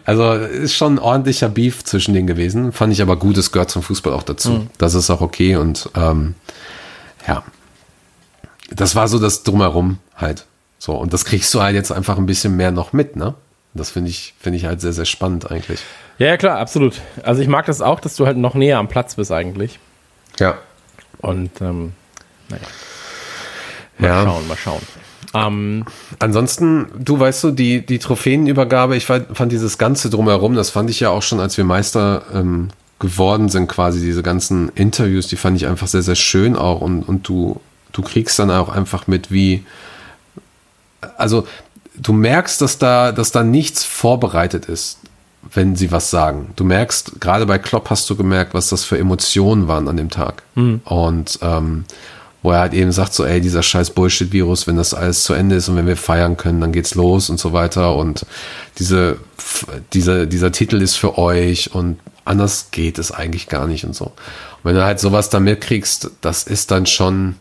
also 0.05 0.33
ist 0.33 0.75
schon 0.75 0.95
ein 0.95 0.99
ordentlicher 0.99 1.51
Beef 1.51 1.85
zwischen 1.85 2.15
denen 2.15 2.27
gewesen. 2.27 2.73
Fand 2.73 2.93
ich 2.93 3.03
aber 3.03 3.17
gut, 3.17 3.37
es 3.37 3.53
gehört 3.53 3.71
zum 3.71 3.83
Fußball 3.83 4.15
auch 4.15 4.23
dazu. 4.23 4.51
Mhm. 4.51 4.67
Das 4.79 4.95
ist 4.95 5.11
auch 5.11 5.21
okay 5.21 5.57
und 5.57 5.91
ähm, 5.95 6.35
ja, 7.29 7.45
das 8.71 8.95
war 8.95 9.09
so 9.09 9.19
das 9.19 9.43
Drumherum 9.43 9.99
halt. 10.17 10.47
So, 10.79 10.95
und 10.95 11.13
das 11.13 11.25
kriegst 11.25 11.53
du 11.55 11.63
halt 11.63 11.75
jetzt 11.75 11.91
einfach 11.91 12.19
ein 12.19 12.27
bisschen 12.27 12.57
mehr 12.57 12.71
noch 12.71 12.93
mit, 12.93 13.17
ne? 13.17 13.35
Das 13.75 13.91
finde 13.91 14.11
ich, 14.11 14.35
finde 14.41 14.59
ich 14.59 14.65
halt 14.65 14.81
sehr, 14.81 14.93
sehr 14.93 15.05
spannend 15.05 15.51
eigentlich. 15.51 15.81
Ja, 16.19 16.29
ja, 16.29 16.37
klar, 16.37 16.59
absolut. 16.59 17.01
Also 17.23 17.43
ich 17.43 17.49
mag 17.49 17.67
das 17.67 17.83
auch, 17.83 18.01
dass 18.01 18.17
du 18.17 18.27
halt 18.27 18.39
noch 18.39 18.55
näher 18.55 18.79
am 18.79 18.89
Platz 18.89 19.17
bist 19.17 19.31
eigentlich. 19.31 19.79
Ja. 20.39 20.59
Und 21.19 21.61
ähm, 21.61 21.93
naja. 22.49 22.63
Mal 23.99 24.09
ja. 24.09 24.25
schauen, 24.25 24.49
mal 24.49 24.57
schauen. 24.57 24.83
Ähm, 25.35 25.85
Ansonsten, 26.19 26.87
du 26.99 27.19
weißt 27.19 27.45
du, 27.45 27.51
die, 27.51 27.85
die 27.85 27.99
Trophäenübergabe, 27.99 28.97
ich 28.97 29.05
fand, 29.05 29.37
fand 29.37 29.53
dieses 29.53 29.77
Ganze 29.77 30.09
drumherum, 30.09 30.55
das 30.55 30.71
fand 30.71 30.89
ich 30.89 31.01
ja 31.01 31.11
auch 31.11 31.23
schon, 31.23 31.41
als 31.41 31.57
wir 31.57 31.65
Meister 31.65 32.23
ähm, 32.33 32.69
geworden 32.99 33.49
sind, 33.49 33.69
quasi 33.69 34.01
diese 34.01 34.23
ganzen 34.23 34.71
Interviews, 34.71 35.27
die 35.27 35.37
fand 35.37 35.57
ich 35.57 35.67
einfach 35.67 35.87
sehr, 35.87 36.03
sehr 36.03 36.15
schön 36.15 36.57
auch. 36.57 36.81
Und, 36.81 37.03
und 37.03 37.29
du 37.29 37.61
du 37.97 38.03
kriegst 38.03 38.39
dann 38.39 38.51
auch 38.51 38.69
einfach 38.69 39.07
mit, 39.07 39.31
wie, 39.31 39.65
also 41.17 41.47
du 41.97 42.13
merkst, 42.13 42.61
dass 42.61 42.79
da, 42.79 43.13
dass 43.13 43.33
da 43.33 43.43
nichts 43.43 43.85
vorbereitet 43.85 44.67
ist, 44.67 44.99
wenn 45.53 45.77
sie 45.77 45.93
was 45.93 46.11
sagen. 46.11 46.53
Du 46.57 46.65
merkst, 46.65 47.21
gerade 47.21 47.47
bei 47.47 47.59
Klopp 47.59 47.89
hast 47.91 48.09
du 48.11 48.17
gemerkt, 48.17 48.53
was 48.53 48.69
das 48.69 48.85
für 48.85 48.99
Emotionen 48.99 49.69
waren 49.69 49.89
an 49.89 49.97
dem 49.97 50.11
Tag. 50.11 50.43
Mhm. 50.55 50.81
Und 50.85 51.39
ähm, 51.43 51.85
wo 52.43 52.53
er 52.53 52.61
halt 52.61 52.75
eben 52.75 52.93
sagt, 52.93 53.15
so, 53.15 53.25
ey, 53.25 53.41
dieser 53.41 53.63
scheiß 53.63 53.91
Bullshit-Virus, 53.91 54.67
wenn 54.67 54.77
das 54.77 54.95
alles 54.95 55.25
zu 55.25 55.33
Ende 55.33 55.57
ist 55.57 55.69
und 55.69 55.77
wenn 55.77 55.87
wir 55.87 55.97
feiern 55.97 56.37
können, 56.37 56.61
dann 56.61 56.71
geht's 56.71 56.95
los 56.95 57.31
und 57.31 57.41
so 57.41 57.53
weiter. 57.53 57.97
Und 57.97 58.27
diese, 58.79 59.17
diese, 59.93 60.29
dieser 60.29 60.53
Titel 60.53 60.81
ist 60.83 60.97
für 60.97 61.19
euch 61.19 61.75
und 61.75 61.99
anders 62.25 62.69
geht 62.71 62.99
es 62.99 63.11
eigentlich 63.11 63.49
gar 63.49 63.67
nicht 63.67 63.85
und 63.85 63.97
so. 63.97 64.05
Und 64.07 64.65
wenn 64.65 64.77
du 64.77 64.85
halt 64.85 65.01
sowas 65.01 65.31
da 65.31 65.41
mitkriegst, 65.41 66.11
das 66.21 66.45
ist 66.45 66.71
dann 66.71 66.87
schon, 66.87 67.37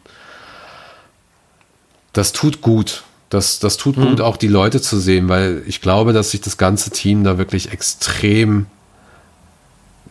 das 2.15 2.31
tut 2.31 2.61
gut. 2.61 3.03
Das, 3.29 3.59
das 3.59 3.77
tut 3.77 3.97
mhm. 3.97 4.05
gut, 4.05 4.21
auch 4.21 4.37
die 4.37 4.47
Leute 4.47 4.81
zu 4.81 4.97
sehen, 4.97 5.27
weil 5.27 5.63
ich 5.67 5.81
glaube, 5.81 6.13
dass 6.13 6.31
sich 6.31 6.41
das 6.41 6.57
ganze 6.57 6.91
Team 6.91 7.23
da 7.23 7.37
wirklich 7.37 7.71
extrem 7.71 8.67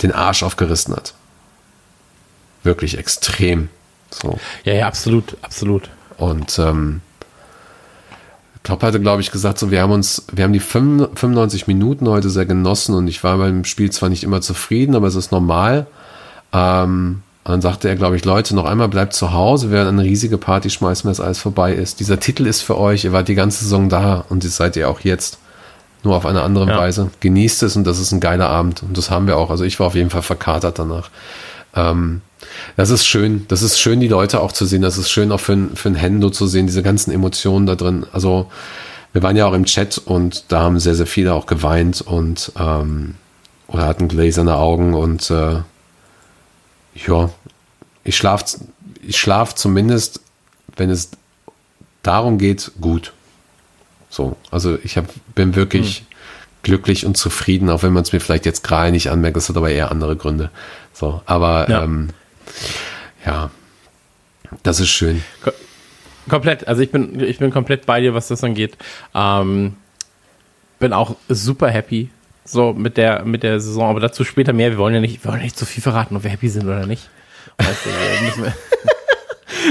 den 0.03 0.13
Arsch 0.13 0.43
aufgerissen 0.43 0.95
hat. 0.95 1.15
Wirklich 2.63 2.99
extrem. 2.99 3.69
So. 4.11 4.39
Ja, 4.65 4.75
ja, 4.75 4.87
absolut, 4.87 5.37
absolut. 5.43 5.89
Und 6.19 6.59
ähm, 6.59 7.01
Klopp 8.63 8.83
hatte, 8.83 9.01
glaube 9.01 9.23
ich, 9.23 9.31
gesagt, 9.31 9.59
so, 9.59 9.71
wir 9.71 9.81
haben 9.81 9.93
uns, 9.93 10.27
wir 10.33 10.45
haben 10.45 10.53
die 10.53 10.61
95 10.61 11.67
Minuten 11.67 12.09
heute 12.09 12.31
sehr 12.31 12.47
genossen 12.47 12.95
und 12.95 13.09
ich 13.09 13.23
war 13.25 13.39
beim 13.39 13.65
Spiel 13.65 13.91
zwar 13.91 14.09
nicht 14.09 14.25
immer 14.25 14.41
zufrieden, 14.41 14.97
aber 14.97 15.07
es 15.07 15.15
ist 15.15 15.33
normal. 15.33 15.87
Ähm, 16.53 17.23
und 17.45 17.53
dann 17.53 17.61
sagte 17.61 17.89
er, 17.89 17.97
glaube 17.97 18.17
ich, 18.17 18.25
Leute, 18.25 18.55
noch 18.55 18.65
einmal 18.65 18.89
bleibt 18.89 19.13
zu 19.13 19.35
Hause, 19.35 19.71
wir 19.71 19.77
werden 19.77 19.99
eine 19.99 20.09
riesige 20.09 20.39
Party 20.39 20.71
schmeißen, 20.71 21.05
wenn 21.05 21.13
es 21.13 21.21
alles 21.21 21.39
vorbei 21.39 21.75
ist. 21.75 22.01
Dieser 22.01 22.19
Titel 22.19 22.47
ist 22.47 22.63
für 22.63 22.79
euch, 22.79 23.05
ihr 23.05 23.13
wart 23.13 23.29
die 23.29 23.35
ganze 23.35 23.65
Saison 23.65 23.91
da 23.91 24.25
und 24.31 24.45
das 24.45 24.57
seid 24.57 24.77
ihr 24.77 24.89
auch 24.89 25.01
jetzt. 25.01 25.39
Nur 26.05 26.17
auf 26.17 26.27
eine 26.27 26.43
andere 26.43 26.67
ja. 26.69 26.79
Weise. 26.79 27.11
Genießt 27.21 27.63
es 27.63 27.77
und 27.77 27.87
das 27.87 27.99
ist 27.99 28.13
ein 28.13 28.21
geiler 28.21 28.49
Abend. 28.49 28.83
Und 28.83 28.97
das 28.97 29.11
haben 29.11 29.27
wir 29.27 29.39
auch. 29.39 29.51
Also 29.51 29.65
ich 29.65 29.81
war 29.81 29.87
auf 29.87 29.95
jeden 29.95 30.11
Fall 30.11 30.23
verkatert 30.23 30.79
danach. 30.79 31.11
Ähm, 31.75 32.21
das 32.77 32.91
ist 32.91 33.07
schön. 33.07 33.47
Das 33.49 33.63
ist 33.63 33.79
schön, 33.79 34.01
die 34.01 34.09
Leute 34.09 34.41
auch 34.41 34.53
zu 34.53 34.67
sehen. 34.67 34.83
Das 34.83 34.99
ist 34.99 35.11
schön 35.11 35.33
auch 35.33 35.41
für, 35.41 35.57
für 35.75 35.89
ein 35.89 35.95
Hendo 35.95 36.29
zu 36.29 36.47
sehen, 36.47 36.67
diese 36.67 36.83
ganzen 36.83 37.11
Emotionen 37.11 37.67
da 37.67 37.75
drin. 37.75 38.07
Also 38.13 38.51
wir 39.15 39.23
waren 39.23 39.37
ja 39.37 39.47
auch 39.47 39.55
im 39.55 39.65
Chat 39.65 39.99
und 39.99 40.45
da 40.49 40.61
haben 40.61 40.79
sehr, 40.79 40.95
sehr 40.95 41.07
viele 41.07 41.33
auch 41.33 41.47
geweint 41.47 42.03
und 42.03 42.53
ähm, 42.59 43.15
oder 43.67 43.87
hatten 43.87 44.09
gläserne 44.09 44.57
Augen 44.57 44.93
und 44.93 45.31
äh, 45.31 45.57
ja, 46.95 47.31
ich 48.05 48.17
schlafe 48.17 48.45
ich 49.07 49.19
schlaf 49.19 49.55
zumindest, 49.55 50.21
wenn 50.77 50.91
es 50.91 51.11
darum 52.03 52.39
geht, 52.39 52.73
gut. 52.81 53.13
So, 54.09 54.37
also 54.51 54.79
ich 54.83 54.97
hab, 54.97 55.07
bin 55.35 55.57
wirklich 55.57 55.99
hm. 55.99 56.07
glücklich 56.63 57.05
und 57.05 57.17
zufrieden, 57.17 57.69
auch 57.71 57.83
wenn 57.83 57.93
man 57.93 58.03
es 58.03 58.13
mir 58.13 58.21
vielleicht 58.21 58.47
jetzt 58.47 58.63
gerade 58.63 58.93
nicht 58.93 59.11
anmerkt, 59.11 59.37
das 59.37 59.49
hat 59.49 59.57
aber 59.57 59.71
eher 59.71 59.91
andere 59.91 60.17
Gründe. 60.17 60.51
So, 60.93 61.21
aber 61.27 61.69
ja, 61.69 61.85
ähm, 61.85 62.11
ja 63.27 63.51
das 64.63 64.81
ist 64.81 64.91
schön. 64.91 65.23
Komplett, 66.29 66.69
also 66.69 66.81
ich 66.81 66.91
bin, 66.91 67.21
ich 67.21 67.39
bin 67.39 67.51
komplett 67.51 67.87
bei 67.87 68.01
dir, 68.01 68.15
was 68.15 68.29
das 68.29 68.45
angeht. 68.45 68.77
Ähm, 69.15 69.77
bin 70.79 70.93
auch 70.93 71.17
super 71.29 71.69
happy 71.69 72.11
so 72.45 72.73
mit 72.73 72.97
der, 72.97 73.25
mit 73.25 73.43
der 73.43 73.61
Saison, 73.61 73.91
aber 73.91 74.01
dazu 74.01 74.25
später 74.25 74.53
mehr. 74.53 74.71
Wir 74.71 74.79
wollen 74.79 74.95
ja 74.95 75.01
nicht, 75.01 75.25
wir 75.25 75.33
wollen 75.33 75.43
nicht 75.43 75.57
zu 75.57 75.67
viel 75.67 75.83
verraten, 75.83 76.17
ob 76.17 76.25
wir 76.25 76.31
happy 76.31 76.49
sind 76.49 76.65
oder 76.65 76.87
nicht. 76.87 77.09
Weißt 77.59 77.87
du, 77.87 78.53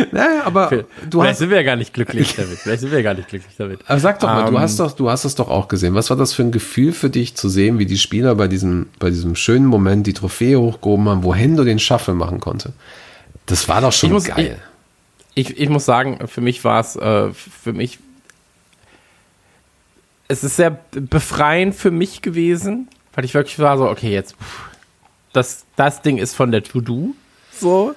naja, 0.11 0.43
aber 0.45 0.69
du 0.69 0.85
Vielleicht 1.19 1.31
hast, 1.31 1.37
sind 1.39 1.49
wir 1.49 1.57
ja 1.57 1.63
gar 1.63 1.75
nicht 1.75 1.93
glücklich 1.93 2.35
damit. 2.35 2.57
Vielleicht 2.57 2.81
sind 2.81 2.91
wir 2.91 2.99
ja 2.99 3.03
gar 3.03 3.13
nicht 3.13 3.27
glücklich 3.27 3.53
damit. 3.57 3.79
Aber 3.85 3.99
sag 3.99 4.19
doch 4.19 4.27
mal, 4.27 4.45
um, 4.45 4.51
du 4.51 4.55
ähm, 4.55 4.61
hast 4.61 4.79
doch, 4.79 4.91
du 4.93 5.09
hast 5.09 5.25
es 5.25 5.35
doch 5.35 5.49
auch 5.49 5.67
gesehen. 5.67 5.93
Was 5.95 6.09
war 6.09 6.17
das 6.17 6.33
für 6.33 6.43
ein 6.43 6.51
Gefühl 6.51 6.93
für 6.93 7.09
dich 7.09 7.35
zu 7.35 7.49
sehen, 7.49 7.79
wie 7.79 7.85
die 7.85 7.97
Spieler 7.97 8.35
bei 8.35 8.47
diesem, 8.47 8.87
bei 8.99 9.09
diesem 9.09 9.35
schönen 9.35 9.65
Moment 9.65 10.07
die 10.07 10.13
Trophäe 10.13 10.59
hochgehoben 10.59 11.09
haben, 11.09 11.23
wo 11.23 11.35
Hendo 11.35 11.63
den 11.63 11.79
Shuffle 11.79 12.13
machen 12.13 12.39
konnte? 12.39 12.73
Das 13.45 13.67
war 13.67 13.81
doch 13.81 13.91
schon 13.91 14.09
ich 14.09 14.13
muss, 14.13 14.23
geil. 14.25 14.57
Ich, 15.35 15.49
ich, 15.49 15.59
ich, 15.59 15.69
muss 15.69 15.85
sagen, 15.85 16.27
für 16.27 16.41
mich 16.41 16.63
war 16.63 16.79
es, 16.79 16.95
äh, 16.95 17.31
für 17.33 17.73
mich, 17.73 17.99
es 20.33 20.43
ist 20.43 20.55
sehr 20.57 20.71
befreiend 20.91 21.75
für 21.75 21.91
mich 21.91 22.21
gewesen, 22.21 22.89
weil 23.13 23.23
ich 23.23 23.33
wirklich 23.33 23.59
war 23.59 23.77
so, 23.77 23.87
okay, 23.87 24.11
jetzt, 24.11 24.35
das, 25.31 25.65
das 25.75 26.01
Ding 26.01 26.17
ist 26.17 26.35
von 26.35 26.51
der 26.51 26.63
To-Do, 26.63 27.13
so. 27.51 27.93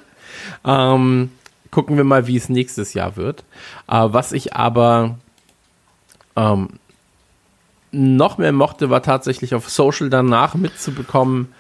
Ähm, 0.65 1.31
gucken 1.71 1.97
wir 1.97 2.05
mal, 2.05 2.27
wie 2.27 2.37
es 2.37 2.49
nächstes 2.49 2.95
Jahr 2.95 3.17
wird. 3.17 3.43
Äh, 3.89 4.09
was 4.09 4.33
ich 4.33 4.55
aber 4.55 5.19
ähm, 6.37 6.69
noch 7.91 8.37
mehr 8.37 8.53
mochte, 8.53 8.91
war 8.91 9.03
tatsächlich 9.03 9.55
auf 9.55 9.71
Social 9.71 10.11
danach 10.11 10.55
mitzubekommen, 10.55 11.53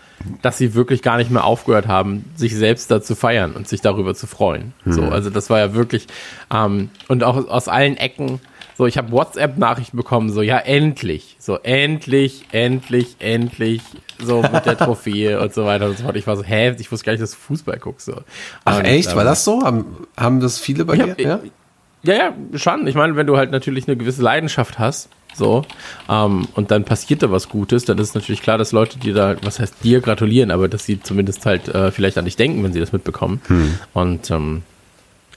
dass 0.43 0.59
sie 0.59 0.74
wirklich 0.74 1.03
gar 1.03 1.16
nicht 1.16 1.31
mehr 1.31 1.44
aufgehört 1.44 1.89
haben, 1.89 2.24
sich 2.36 2.55
selbst 2.55 2.90
da 2.90 3.01
zu 3.03 3.15
feiern 3.15 3.53
und 3.53 3.66
sich 3.66 3.81
darüber 3.81 4.15
zu 4.15 4.27
freuen. 4.27 4.74
Mhm. 4.85 4.93
So, 4.93 5.03
also 5.05 5.31
das 5.31 5.48
war 5.48 5.59
ja 5.59 5.74
wirklich 5.74 6.07
ähm, 6.53 6.90
und 7.09 7.24
auch 7.24 7.48
aus 7.48 7.69
allen 7.69 7.97
Ecken 7.97 8.40
so, 8.77 8.86
ich 8.86 8.98
habe 8.98 9.11
WhatsApp-Nachrichten 9.11 9.97
bekommen, 9.97 10.31
so, 10.31 10.43
ja, 10.43 10.59
endlich, 10.59 11.36
so, 11.39 11.59
endlich, 11.59 12.44
endlich, 12.53 13.16
endlich, 13.20 13.81
so 14.23 14.43
mit 14.43 14.66
der 14.66 14.77
Trophäe 14.77 15.40
und 15.43 15.55
so 15.55 15.65
weiter 15.65 15.86
und 15.86 15.97
so 15.97 16.05
fort. 16.05 16.16
Ich 16.16 16.27
war 16.27 16.36
so, 16.36 16.43
hä, 16.43 16.74
ich 16.78 16.93
wusste 16.93 17.07
gar 17.07 17.12
nicht, 17.12 17.23
dass 17.23 17.31
du 17.31 17.39
Fußball 17.39 17.78
guckst. 17.78 18.07
So. 18.07 18.20
Ach, 18.65 18.78
und, 18.78 18.85
echt? 18.85 19.09
war 19.15 19.23
ähm, 19.23 19.28
das 19.28 19.44
so? 19.44 19.62
Haben, 19.62 20.07
haben 20.16 20.40
das 20.40 20.59
viele 20.59 20.85
bei 20.85 20.97
dir? 20.97 21.16
Ja, 21.19 21.40
ja, 22.03 22.15
ja, 22.15 22.35
schon. 22.59 22.86
Ich 22.86 22.94
meine, 22.94 23.16
wenn 23.16 23.27
du 23.27 23.36
halt 23.36 23.51
natürlich 23.51 23.89
eine 23.89 23.97
gewisse 23.97 24.23
Leidenschaft 24.23 24.78
hast, 24.78 25.09
so, 25.35 25.65
ähm, 26.09 26.47
und 26.55 26.70
dann 26.70 26.85
passiert 26.85 27.23
da 27.23 27.31
was 27.31 27.48
Gutes, 27.48 27.85
dann 27.85 27.98
ist 27.98 28.15
natürlich 28.15 28.43
klar, 28.43 28.59
dass 28.59 28.73
Leute 28.73 28.98
dir 28.98 29.15
da, 29.15 29.36
was 29.43 29.59
heißt 29.59 29.82
dir 29.82 30.01
gratulieren, 30.01 30.51
aber 30.51 30.69
dass 30.69 30.85
sie 30.85 31.01
zumindest 31.01 31.44
halt 31.47 31.69
äh, 31.69 31.90
vielleicht 31.93 32.16
an 32.19 32.24
dich 32.24 32.36
denken, 32.36 32.62
wenn 32.62 32.73
sie 32.73 32.81
das 32.81 32.93
mitbekommen. 32.93 33.40
Hm. 33.48 33.78
Und 33.93 34.31
ähm, 34.31 34.62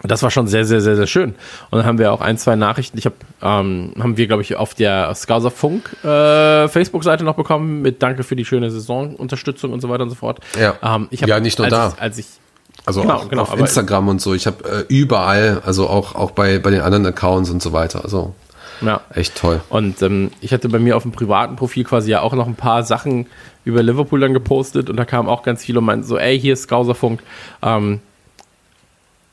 das 0.04 0.24
war 0.24 0.32
schon 0.32 0.48
sehr, 0.48 0.66
sehr, 0.66 0.80
sehr, 0.82 0.96
sehr 0.96 1.08
schön. 1.08 1.36
Und 1.70 1.80
dann 1.80 1.86
haben 1.86 1.98
wir 1.98 2.14
auch 2.14 2.22
ein, 2.22 2.38
zwei 2.38 2.56
Nachrichten. 2.56 2.98
Ich 2.98 3.06
habe, 3.06 3.16
ähm, 3.42 3.94
haben 4.00 4.18
wir, 4.18 4.28
glaube 4.28 4.42
ich, 4.42 4.56
auf 4.56 4.74
der 4.74 5.14
Scouser 5.14 5.52
Funk 5.52 5.92
äh, 6.04 6.68
Facebook-Seite 6.70 7.24
noch 7.26 7.36
bekommen 7.36 7.82
mit 7.82 8.02
Danke 8.02 8.24
für 8.24 8.36
die 8.36 8.46
schöne 8.46 8.72
Saisonunterstützung 8.72 9.74
und 9.74 9.82
so 9.82 9.90
weiter 9.90 10.04
und 10.04 10.10
so 10.10 10.16
fort. 10.16 10.40
Ja, 10.60 10.76
ähm, 10.82 11.08
ich 11.12 11.22
hab, 11.22 11.30
ja 11.30 11.40
nicht 11.40 11.58
nur 11.58 11.66
als 11.66 11.74
da. 11.74 11.94
Ich, 11.96 12.02
als 12.02 12.18
ich 12.18 12.28
also 12.86 13.02
genau, 13.02 13.16
auch 13.16 13.30
genau, 13.30 13.42
auf 13.44 13.60
Instagram 13.60 14.08
und 14.08 14.22
so. 14.22 14.34
Ich 14.34 14.48
habe 14.48 14.86
äh, 14.90 14.94
überall, 14.94 15.62
also 15.66 15.88
auch, 15.88 16.16
auch 16.16 16.32
bei, 16.32 16.60
bei 16.60 16.72
den 16.72 16.82
anderen 16.82 17.06
Accounts 17.06 17.50
und 17.50 17.62
so 17.62 17.74
weiter. 17.74 18.04
Also 18.04 18.34
ja. 18.82 19.02
echt 19.14 19.36
toll. 19.36 19.60
Und 19.70 20.02
ähm, 20.02 20.32
ich 20.40 20.54
hatte 20.54 20.70
bei 20.70 20.80
mir 20.80 20.96
auf 20.96 21.04
dem 21.04 21.12
privaten 21.12 21.56
Profil 21.56 21.84
quasi 21.84 22.12
ja 22.12 22.22
auch 22.22 22.34
noch 22.34 22.48
ein 22.48 22.56
paar 22.56 22.84
Sachen 22.84 23.28
über 23.66 23.84
Liverpool 23.84 24.22
dann 24.22 24.34
gepostet 24.34 24.90
und 24.90 24.96
da 24.96 25.06
kamen 25.06 25.28
auch 25.28 25.44
ganz 25.44 25.64
viele 25.64 25.80
und 25.80 25.86
meinten 25.86 26.06
so, 26.06 26.18
ey, 26.18 26.40
hier 26.40 26.54
ist 26.54 26.64
Scouserfunk. 26.64 27.22
Ähm, 27.62 28.00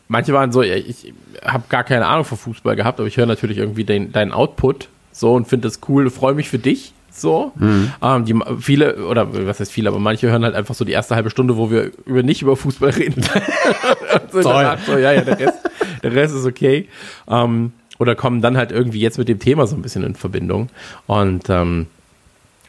manche 0.09 0.33
waren 0.33 0.53
so, 0.53 0.63
ich 0.63 1.13
habe 1.45 1.65
gar 1.69 1.85
keine 1.85 2.07
Ahnung 2.07 2.25
von 2.25 2.39
Fußball 2.39 2.77
gehabt, 2.77 2.99
aber 2.99 3.09
ich 3.09 3.17
höre 3.17 3.27
natürlich 3.27 3.59
irgendwie 3.59 3.85
den, 3.85 4.13
deinen 4.13 4.33
Output 4.33 4.89
so 5.13 5.35
und 5.35 5.49
finde 5.49 5.69
das 5.69 5.81
cool, 5.89 6.11
freue 6.11 6.35
mich 6.35 6.49
für 6.49 6.59
dich. 6.59 6.93
So, 7.11 7.53
mhm. 7.57 7.93
ähm, 8.03 8.25
die 8.27 8.35
viele 8.61 9.07
oder 9.07 9.47
was 9.47 9.59
heißt 9.59 9.73
viele, 9.73 9.89
aber 9.89 9.99
manche 9.99 10.31
hören 10.31 10.45
halt 10.45 10.55
einfach 10.55 10.75
so 10.75 10.85
die 10.85 10.93
erste 10.93 11.15
halbe 11.15 11.31
Stunde, 11.31 11.57
wo 11.57 11.71
wir 11.71 11.91
über 12.05 12.23
nicht 12.23 12.43
über 12.43 12.57
Fußball 12.57 12.91
reden. 12.91 13.23
so, 14.31 14.43
danach, 14.43 14.79
so, 14.85 14.99
ja, 14.99 15.13
ja, 15.13 15.23
der 15.23 15.39
Rest, 15.39 15.59
der 16.03 16.13
Rest 16.13 16.35
ist 16.35 16.45
okay. 16.45 16.89
Ähm, 17.27 17.73
oder 17.99 18.15
kommen 18.15 18.43
dann 18.43 18.59
halt 18.59 18.71
irgendwie 18.71 19.01
jetzt 19.01 19.17
mit 19.17 19.29
dem 19.29 19.39
Thema 19.39 19.67
so 19.67 19.77
ein 19.77 19.81
bisschen 19.81 20.05
in 20.05 20.15
Verbindung. 20.15 20.69
Und 21.07 21.49
ähm, 21.49 21.87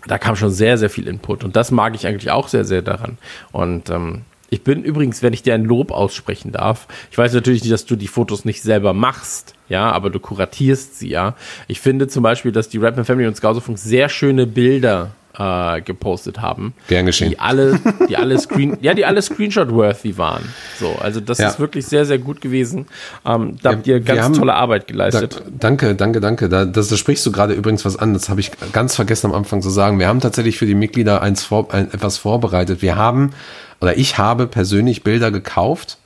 da 0.07 0.17
kam 0.17 0.37
schon 0.37 0.51
sehr, 0.51 0.77
sehr 0.77 0.89
viel 0.89 1.07
Input. 1.07 1.43
Und 1.43 1.57
das 1.57 1.71
mag 1.71 1.95
ich 1.95 2.07
eigentlich 2.07 2.31
auch 2.31 2.47
sehr, 2.47 2.63
sehr 2.63 2.81
daran. 2.81 3.17
Und 3.51 3.89
ähm, 3.89 4.21
ich 4.49 4.63
bin 4.63 4.83
übrigens, 4.83 5.21
wenn 5.21 5.33
ich 5.33 5.43
dir 5.43 5.53
ein 5.53 5.65
Lob 5.65 5.91
aussprechen 5.91 6.51
darf, 6.51 6.87
ich 7.11 7.17
weiß 7.17 7.33
natürlich 7.33 7.61
nicht, 7.61 7.73
dass 7.73 7.85
du 7.85 7.95
die 7.95 8.07
Fotos 8.07 8.45
nicht 8.45 8.61
selber 8.61 8.93
machst, 8.93 9.53
ja, 9.69 9.91
aber 9.91 10.09
du 10.09 10.19
kuratierst 10.19 10.99
sie, 10.99 11.09
ja. 11.09 11.35
Ich 11.67 11.81
finde 11.81 12.07
zum 12.07 12.23
Beispiel, 12.23 12.51
dass 12.51 12.69
die 12.69 12.77
Rapman 12.77 13.05
Family 13.05 13.27
und 13.27 13.35
Scousefunk 13.35 13.77
sehr 13.77 14.09
schöne 14.09 14.47
Bilder 14.47 15.11
äh, 15.37 15.81
gepostet 15.81 16.41
haben. 16.41 16.73
Gern 16.87 17.05
geschehen. 17.05 17.29
Die 17.29 17.39
alle, 17.39 17.79
die 18.09 18.17
alle 18.17 18.37
Screen, 18.39 18.77
ja, 18.81 18.93
die 18.93 19.05
alle 19.05 19.21
Screenshot-worthy 19.21 20.17
waren. 20.17 20.43
So, 20.79 20.95
also 20.99 21.19
das 21.19 21.37
ja. 21.37 21.49
ist 21.49 21.59
wirklich 21.59 21.85
sehr, 21.85 22.05
sehr 22.05 22.17
gut 22.17 22.41
gewesen. 22.41 22.87
Ähm, 23.25 23.57
da 23.61 23.71
ja, 23.71 23.77
habt 23.77 23.87
ihr 23.87 23.99
ganz 23.99 24.21
haben, 24.21 24.33
tolle 24.33 24.53
Arbeit 24.53 24.87
geleistet. 24.87 25.35
Da, 25.35 25.51
danke, 25.59 25.95
danke, 25.95 26.19
danke. 26.19 26.49
Da, 26.49 26.65
das, 26.65 26.87
da 26.87 26.97
sprichst 26.97 27.25
du 27.25 27.31
gerade 27.31 27.53
übrigens 27.53 27.85
was 27.85 27.97
an. 27.97 28.13
Das 28.13 28.29
habe 28.29 28.39
ich 28.39 28.51
ganz 28.73 28.95
vergessen 28.95 29.27
am 29.27 29.33
Anfang 29.33 29.61
zu 29.61 29.69
sagen. 29.69 29.99
Wir 29.99 30.07
haben 30.07 30.19
tatsächlich 30.19 30.57
für 30.57 30.65
die 30.65 30.75
Mitglieder 30.75 31.21
eins 31.21 31.43
vor, 31.43 31.73
ein, 31.73 31.93
etwas 31.93 32.17
vorbereitet. 32.17 32.81
Wir 32.81 32.95
haben 32.95 33.31
oder 33.79 33.97
ich 33.97 34.17
habe 34.17 34.47
persönlich 34.47 35.03
Bilder 35.03 35.31
gekauft 35.31 35.97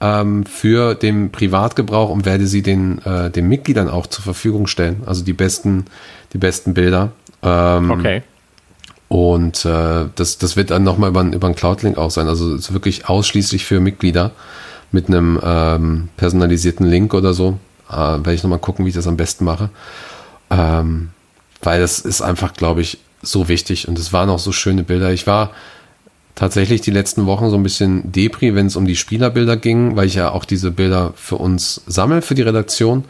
ähm, 0.00 0.44
für 0.44 0.94
den 0.94 1.32
Privatgebrauch 1.32 2.10
und 2.10 2.26
werde 2.26 2.46
sie 2.46 2.62
den, 2.62 3.00
äh, 3.04 3.30
den 3.30 3.48
Mitgliedern 3.48 3.88
auch 3.88 4.06
zur 4.06 4.22
Verfügung 4.22 4.66
stellen. 4.66 5.02
Also 5.06 5.24
die 5.24 5.32
besten, 5.32 5.86
die 6.32 6.38
besten 6.38 6.74
Bilder. 6.74 7.12
Ähm, 7.42 7.90
okay. 7.90 8.22
Und 9.08 9.64
äh, 9.64 10.06
das, 10.14 10.38
das 10.38 10.56
wird 10.56 10.70
dann 10.70 10.82
nochmal 10.82 11.10
über, 11.10 11.22
über 11.22 11.46
einen 11.46 11.54
Cloud-Link 11.54 11.96
auch 11.96 12.10
sein. 12.10 12.26
Also 12.28 12.54
ist 12.54 12.72
wirklich 12.72 13.08
ausschließlich 13.08 13.64
für 13.64 13.80
Mitglieder 13.80 14.32
mit 14.90 15.08
einem 15.08 15.40
ähm, 15.42 16.08
personalisierten 16.16 16.86
Link 16.86 17.14
oder 17.14 17.32
so. 17.32 17.58
Äh, 17.88 17.94
werde 17.94 18.34
ich 18.34 18.42
nochmal 18.42 18.58
gucken, 18.58 18.84
wie 18.84 18.88
ich 18.88 18.94
das 18.94 19.06
am 19.06 19.16
besten 19.16 19.44
mache. 19.44 19.70
Ähm, 20.50 21.10
weil 21.62 21.80
das 21.80 22.00
ist 22.00 22.20
einfach, 22.20 22.54
glaube 22.54 22.80
ich, 22.80 22.98
so 23.22 23.48
wichtig. 23.48 23.88
Und 23.88 23.98
es 23.98 24.12
waren 24.12 24.28
auch 24.28 24.38
so 24.38 24.52
schöne 24.52 24.82
Bilder. 24.82 25.12
Ich 25.12 25.26
war 25.26 25.50
tatsächlich 26.34 26.80
die 26.80 26.90
letzten 26.90 27.26
Wochen 27.26 27.48
so 27.48 27.56
ein 27.56 27.62
bisschen 27.62 28.10
Depri, 28.12 28.54
wenn 28.54 28.66
es 28.66 28.76
um 28.76 28.86
die 28.86 28.96
Spielerbilder 28.96 29.56
ging, 29.56 29.96
weil 29.96 30.06
ich 30.06 30.14
ja 30.14 30.30
auch 30.30 30.44
diese 30.44 30.70
Bilder 30.70 31.12
für 31.16 31.36
uns 31.36 31.82
sammle, 31.86 32.22
für 32.22 32.34
die 32.34 32.42
Redaktion, 32.42 33.04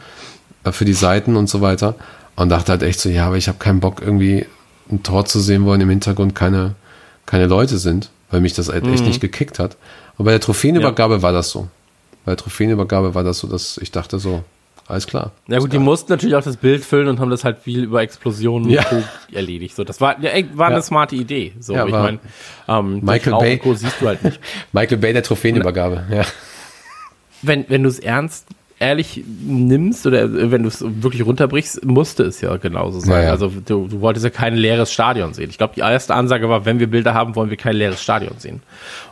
äh, 0.63 0.71
für 0.71 0.85
die 0.85 0.93
Seiten 0.93 1.35
und 1.35 1.49
so 1.49 1.61
weiter. 1.61 1.95
Und 2.35 2.49
dachte 2.49 2.71
halt 2.71 2.83
echt 2.83 2.99
so, 2.99 3.09
ja, 3.09 3.25
aber 3.25 3.37
ich 3.37 3.47
habe 3.47 3.57
keinen 3.57 3.79
Bock, 3.79 4.01
irgendwie 4.01 4.45
ein 4.91 5.03
Tor 5.03 5.25
zu 5.25 5.39
sehen, 5.39 5.65
wo 5.65 5.73
im 5.73 5.89
Hintergrund 5.89 6.35
keine, 6.35 6.75
keine 7.25 7.47
Leute 7.47 7.77
sind, 7.77 8.09
weil 8.29 8.41
mich 8.41 8.53
das 8.53 8.69
halt 8.69 8.85
echt 8.87 9.01
mhm. 9.01 9.07
nicht 9.07 9.21
gekickt 9.21 9.59
hat. 9.59 9.77
Und 10.17 10.25
bei 10.25 10.31
der 10.31 10.39
Trophäenübergabe 10.39 11.15
ja. 11.15 11.21
war 11.21 11.31
das 11.31 11.49
so. 11.49 11.67
Bei 12.25 12.31
der 12.31 12.37
Trophäenübergabe 12.37 13.15
war 13.15 13.23
das 13.23 13.39
so, 13.39 13.47
dass 13.47 13.77
ich 13.77 13.91
dachte 13.91 14.19
so, 14.19 14.43
alles 14.87 15.05
klar. 15.05 15.31
Ja 15.47 15.59
gut, 15.59 15.73
die 15.73 15.79
mussten 15.79 16.11
natürlich 16.11 16.35
auch 16.35 16.43
das 16.43 16.55
Bild 16.55 16.83
füllen 16.83 17.09
und 17.09 17.19
haben 17.19 17.29
das 17.29 17.43
halt 17.43 17.59
viel 17.59 17.83
über 17.83 18.01
Explosionen 18.01 18.69
ja. 18.69 18.85
erledigt. 19.33 19.75
So, 19.75 19.83
das 19.83 19.99
war, 19.99 20.19
ja, 20.21 20.31
war 20.53 20.67
eine 20.67 20.81
smarte 20.81 21.15
Idee. 21.15 21.53
So, 21.59 21.73
ich 21.75 21.91
meine, 21.91 22.19
ähm, 22.69 23.01
Michael 23.03 23.37
Bay 23.37 23.61
siehst 23.75 24.01
du 24.01 24.07
halt 24.07 24.23
nicht. 24.23 24.39
Michael 24.71 24.97
Bay 24.97 25.11
der 25.11 25.23
Trophäenübergabe. 25.23 26.05
Ja. 26.09 26.21
Wenn 27.41 27.65
wenn 27.67 27.83
du 27.83 27.89
es 27.89 27.99
ernst 27.99 28.47
ehrlich 28.79 29.23
nimmst 29.25 30.05
oder 30.05 30.51
wenn 30.51 30.63
du 30.63 30.69
es 30.69 30.83
wirklich 30.83 31.25
runterbrichst, 31.25 31.83
musste 31.85 32.23
es 32.23 32.41
ja 32.41 32.57
genauso 32.57 32.99
sein. 32.99 33.25
Ja, 33.25 33.31
also 33.31 33.49
du, 33.49 33.87
du, 33.87 34.01
wolltest 34.01 34.23
ja 34.23 34.29
kein 34.29 34.55
leeres 34.55 34.91
Stadion 34.91 35.33
sehen. 35.33 35.49
Ich 35.49 35.57
glaube, 35.57 35.73
die 35.75 35.81
erste 35.81 36.13
Ansage 36.13 36.47
war, 36.47 36.65
wenn 36.65 36.79
wir 36.79 36.87
Bilder 36.87 37.13
haben, 37.13 37.35
wollen 37.35 37.49
wir 37.49 37.57
kein 37.57 37.75
leeres 37.75 38.01
Stadion 38.01 38.37
sehen. 38.37 38.61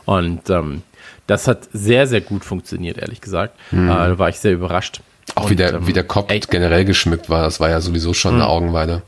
Und 0.04 0.48
ähm, 0.50 0.82
das 1.26 1.48
hat 1.48 1.68
sehr, 1.72 2.06
sehr 2.06 2.20
gut 2.20 2.44
funktioniert, 2.44 2.98
ehrlich 2.98 3.20
gesagt. 3.20 3.54
Mhm. 3.72 3.88
Äh, 3.88 3.92
da 3.92 4.18
war 4.18 4.28
ich 4.28 4.38
sehr 4.38 4.52
überrascht. 4.52 5.00
Auch 5.34 5.44
und, 5.44 5.50
wie 5.50 5.56
der, 5.56 5.74
ähm, 5.74 5.86
wie 5.86 5.92
der 5.92 6.04
Kopf 6.04 6.30
ey, 6.30 6.40
generell 6.40 6.84
geschmückt 6.84 7.28
war, 7.28 7.42
das 7.42 7.58
war 7.58 7.68
ja 7.68 7.80
sowieso 7.80 8.14
schon 8.14 8.34
eine 8.34 8.44
hm. 8.44 8.50
Augenweide. 8.50 9.02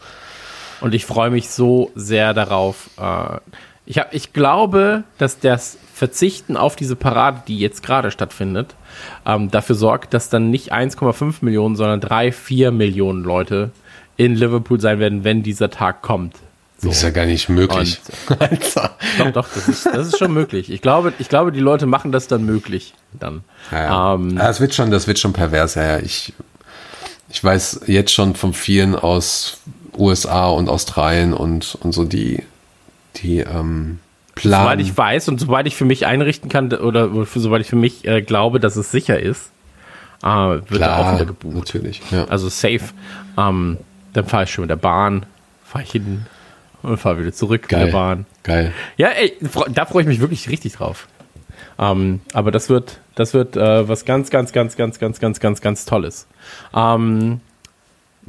Und 0.81 0.95
ich 0.95 1.05
freue 1.05 1.31
mich 1.31 1.49
so 1.51 1.91
sehr 1.95 2.35
darauf. 2.35 2.91
Äh, 2.99 3.39
ich, 3.89 3.99
hab, 3.99 4.13
ich 4.13 4.35
glaube, 4.35 5.05
dass 5.17 5.41
das 5.41 5.79
Verzichten 5.95 6.59
auf 6.59 6.77
diese 6.77 6.95
Parade, 6.95 7.43
die 7.49 7.59
jetzt 7.59 7.83
gerade 7.83 8.11
stattfindet, 8.11 8.75
ähm, 9.25 9.51
dafür 9.51 9.77
sorgt, 9.77 10.13
dass 10.13 10.29
dann 10.29 10.51
nicht 10.51 10.75
1,5 10.75 11.37
Millionen, 11.41 11.75
sondern 11.75 12.01
3, 12.01 12.31
4 12.31 12.71
Millionen 12.71 13.25
Leute 13.25 13.71
in 14.19 14.35
Liverpool 14.35 14.79
sein 14.79 14.99
werden, 14.99 15.25
wenn 15.25 15.43
dieser 15.43 15.71
Tag 15.71 16.03
kommt. 16.03 16.35
Das 16.83 16.97
ist 16.97 17.03
ja 17.03 17.11
gar 17.11 17.25
nicht 17.25 17.49
möglich. 17.49 17.99
Alter. 18.39 18.91
Doch, 19.17 19.31
doch, 19.33 19.49
das 19.55 19.69
ist, 19.69 19.87
das 19.87 20.09
ist 20.09 20.19
schon 20.19 20.35
möglich. 20.35 20.71
Ich 20.71 20.83
glaube, 20.83 21.15
ich 21.19 21.31
glaube, 21.31 21.51
die 21.51 21.61
Leute 21.61 21.87
machen 21.87 22.13
das 22.13 22.29
dann 22.29 22.45
möglich. 22.45 22.95
Dann. 23.19 23.43
Ja, 23.73 24.15
ähm, 24.15 24.37
das 24.37 24.61
wird 24.61 24.75
schon, 24.75 24.91
das 24.91 25.07
wird 25.07 25.19
schon 25.19 25.33
pervers. 25.33 25.77
Ja, 25.77 25.97
ja. 25.97 25.99
Ich, 25.99 26.35
ich 27.31 27.43
weiß 27.43 27.81
jetzt 27.87 28.13
schon 28.13 28.35
von 28.35 28.53
vielen 28.53 28.95
aus 28.95 29.59
USA 29.97 30.49
und 30.49 30.69
Australien 30.69 31.33
und, 31.33 31.77
und 31.81 31.93
so 31.93 32.05
die, 32.05 32.45
die 33.23 33.41
ähm, 33.41 33.99
planen. 34.35 34.65
Soweit 34.65 34.81
ich 34.81 34.97
weiß 34.97 35.29
und 35.29 35.41
soweit 35.41 35.67
ich 35.67 35.77
für 35.77 35.85
mich 35.85 36.07
einrichten 36.07 36.49
kann 36.49 36.73
oder 36.73 37.27
für, 37.27 37.41
soweit 37.41 37.61
ich 37.61 37.69
für 37.69 37.77
mich 37.77 38.07
äh, 38.07 38.23
glaube, 38.23 38.61
dass 38.61 38.77
es 38.77 38.91
sicher 38.91 39.19
ist, 39.21 39.51
äh, 40.23 40.27
wird 40.27 40.69
Klar, 40.69 40.99
auch 40.99 41.15
wieder 41.15 41.27
gebucht. 41.27 41.57
Natürlich. 41.57 42.03
Ja. 42.11 42.25
Also 42.27 42.49
safe. 42.49 42.81
Ähm, 43.37 43.79
dann 44.13 44.27
fahre 44.27 44.45
ich 44.45 44.51
schon 44.51 44.63
mit 44.63 44.71
der 44.71 44.77
Bahn, 44.77 45.27
fahre 45.65 45.85
ich 45.85 45.93
hin 45.93 46.27
und 46.83 46.99
fahre 46.99 47.21
wieder 47.21 47.33
zurück 47.33 47.69
Geil. 47.69 47.85
mit 47.85 47.89
der 47.89 47.99
Bahn. 47.99 48.27
Geil. 48.43 48.73
Ja, 48.97 49.09
ey, 49.09 49.35
da 49.71 49.87
freue 49.87 50.03
ich 50.03 50.09
mich 50.09 50.21
wirklich 50.21 50.49
richtig 50.49 50.75
drauf. 50.75 51.07
Ähm, 51.79 52.21
aber 52.33 52.51
das 52.51 52.69
wird, 52.69 52.99
das 53.15 53.35
wird 53.35 53.57
äh, 53.57 53.89
was 53.89 54.05
ganz, 54.05 54.31
ganz, 54.31 54.53
ganz, 54.53 54.77
ganz, 54.77 54.99
ganz, 54.99 55.21
ganz, 55.21 55.41
ganz, 55.41 55.61
ganz 55.61 55.85
Tolles. 55.85 56.27
Ähm, 56.75 57.41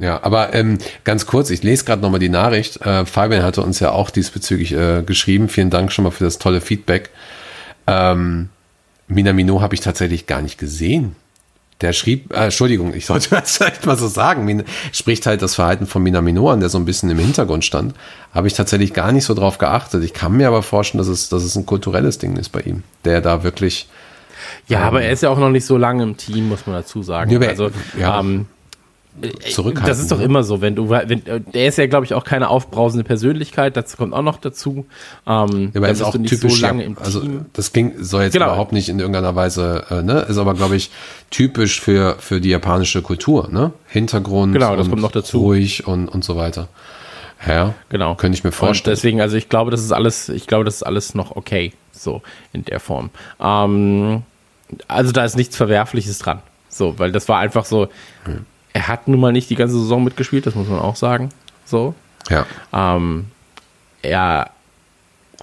ja, 0.00 0.22
aber 0.22 0.52
ähm, 0.54 0.78
ganz 1.04 1.26
kurz, 1.26 1.50
ich 1.50 1.62
lese 1.62 1.84
gerade 1.84 2.02
nochmal 2.02 2.20
die 2.20 2.28
Nachricht. 2.28 2.80
Äh, 2.80 3.06
Fabian 3.06 3.42
hatte 3.42 3.62
uns 3.62 3.78
ja 3.80 3.92
auch 3.92 4.10
diesbezüglich 4.10 4.72
äh, 4.72 5.02
geschrieben. 5.02 5.48
Vielen 5.48 5.70
Dank 5.70 5.92
schon 5.92 6.04
mal 6.04 6.10
für 6.10 6.24
das 6.24 6.38
tolle 6.38 6.60
Feedback. 6.60 7.10
Ähm, 7.86 8.48
Minamino 9.06 9.60
habe 9.60 9.74
ich 9.74 9.80
tatsächlich 9.80 10.26
gar 10.26 10.42
nicht 10.42 10.58
gesehen 10.58 11.14
der 11.80 11.92
schrieb, 11.92 12.32
äh, 12.32 12.44
Entschuldigung, 12.44 12.94
ich 12.94 13.06
sollte 13.06 13.30
das 13.34 13.56
vielleicht 13.56 13.86
mal 13.86 13.96
so 13.96 14.08
sagen, 14.08 14.44
Min, 14.44 14.64
spricht 14.92 15.26
halt 15.26 15.42
das 15.42 15.54
Verhalten 15.54 15.86
von 15.86 16.02
Minamino 16.02 16.50
an, 16.50 16.60
der 16.60 16.68
so 16.68 16.78
ein 16.78 16.84
bisschen 16.84 17.10
im 17.10 17.18
Hintergrund 17.18 17.64
stand. 17.64 17.94
Habe 18.32 18.46
ich 18.46 18.54
tatsächlich 18.54 18.92
gar 18.92 19.12
nicht 19.12 19.24
so 19.24 19.34
drauf 19.34 19.58
geachtet. 19.58 20.04
Ich 20.04 20.12
kann 20.12 20.36
mir 20.36 20.48
aber 20.48 20.62
vorstellen, 20.62 20.98
dass 20.98 21.08
es, 21.08 21.28
dass 21.28 21.42
es 21.42 21.56
ein 21.56 21.66
kulturelles 21.66 22.18
Ding 22.18 22.36
ist 22.36 22.50
bei 22.50 22.60
ihm, 22.60 22.82
der 23.04 23.20
da 23.20 23.42
wirklich. 23.42 23.88
Ja, 24.68 24.80
ähm, 24.80 24.86
aber 24.86 25.02
er 25.02 25.12
ist 25.12 25.22
ja 25.22 25.30
auch 25.30 25.38
noch 25.38 25.50
nicht 25.50 25.66
so 25.66 25.76
lange 25.76 26.02
im 26.02 26.16
Team, 26.16 26.48
muss 26.48 26.66
man 26.66 26.76
dazu 26.76 27.02
sagen. 27.02 27.30
Ja, 27.30 27.48
also, 27.48 27.70
ja. 27.98 28.20
ähm, 28.20 28.46
zurückhalten. 29.50 29.88
Das 29.88 29.98
ist 29.98 30.10
doch 30.10 30.18
ne? 30.18 30.24
immer 30.24 30.42
so, 30.42 30.60
wenn 30.60 30.74
du, 30.74 30.90
wenn, 30.90 31.22
der 31.24 31.66
ist 31.66 31.78
ja, 31.78 31.86
glaube 31.86 32.04
ich, 32.04 32.14
auch 32.14 32.24
keine 32.24 32.48
aufbrausende 32.48 33.04
Persönlichkeit, 33.04 33.76
das 33.76 33.96
kommt 33.96 34.12
auch 34.12 34.22
noch 34.22 34.38
dazu. 34.38 34.86
Ähm, 35.26 35.70
ja, 35.74 35.80
aber 35.80 35.88
ist 35.88 36.02
auch 36.02 36.12
typisch, 36.12 36.54
so 36.54 36.62
lange 36.62 36.84
im 36.84 36.96
also 36.98 37.22
das 37.52 37.72
ging, 37.72 37.94
soll 38.02 38.24
jetzt 38.24 38.32
genau. 38.32 38.46
überhaupt 38.46 38.72
nicht 38.72 38.88
in 38.88 38.98
irgendeiner 38.98 39.34
Weise, 39.34 39.84
äh, 39.90 40.02
ne, 40.02 40.20
ist 40.28 40.38
aber, 40.38 40.54
glaube 40.54 40.76
ich, 40.76 40.90
typisch 41.30 41.80
für, 41.80 42.16
für 42.18 42.40
die 42.40 42.50
japanische 42.50 43.02
Kultur, 43.02 43.48
ne? 43.50 43.72
Hintergrund, 43.88 44.52
genau, 44.52 44.76
das 44.76 44.88
kommt 44.88 45.02
noch 45.02 45.12
dazu. 45.12 45.38
ruhig 45.38 45.86
und, 45.86 46.08
und 46.08 46.24
so 46.24 46.36
weiter. 46.36 46.68
Ja, 47.46 47.74
genau. 47.88 48.14
Könnte 48.16 48.36
ich 48.36 48.44
mir 48.44 48.52
vorstellen. 48.52 48.92
Und 48.92 48.98
deswegen, 48.98 49.20
also 49.20 49.36
ich 49.36 49.48
glaube, 49.48 49.70
das 49.70 49.80
ist 49.80 49.92
alles, 49.92 50.28
ich 50.28 50.46
glaube, 50.46 50.64
das 50.64 50.76
ist 50.76 50.82
alles 50.82 51.14
noch 51.14 51.36
okay, 51.36 51.72
so 51.90 52.22
in 52.52 52.64
der 52.64 52.80
Form. 52.80 53.10
Ähm, 53.40 54.22
also 54.88 55.12
da 55.12 55.24
ist 55.24 55.36
nichts 55.36 55.56
Verwerfliches 55.56 56.18
dran. 56.18 56.40
So, 56.68 56.98
weil 56.98 57.12
das 57.12 57.28
war 57.28 57.38
einfach 57.38 57.64
so, 57.64 57.88
hm 58.24 58.44
er 58.72 58.88
hat 58.88 59.08
nun 59.08 59.20
mal 59.20 59.32
nicht 59.32 59.50
die 59.50 59.56
ganze 59.56 59.78
Saison 59.78 60.04
mitgespielt, 60.04 60.46
das 60.46 60.54
muss 60.54 60.68
man 60.68 60.78
auch 60.78 60.96
sagen. 60.96 61.30
So. 61.64 61.94
Ja. 62.28 62.46
Ähm, 62.72 63.26
er 64.02 64.50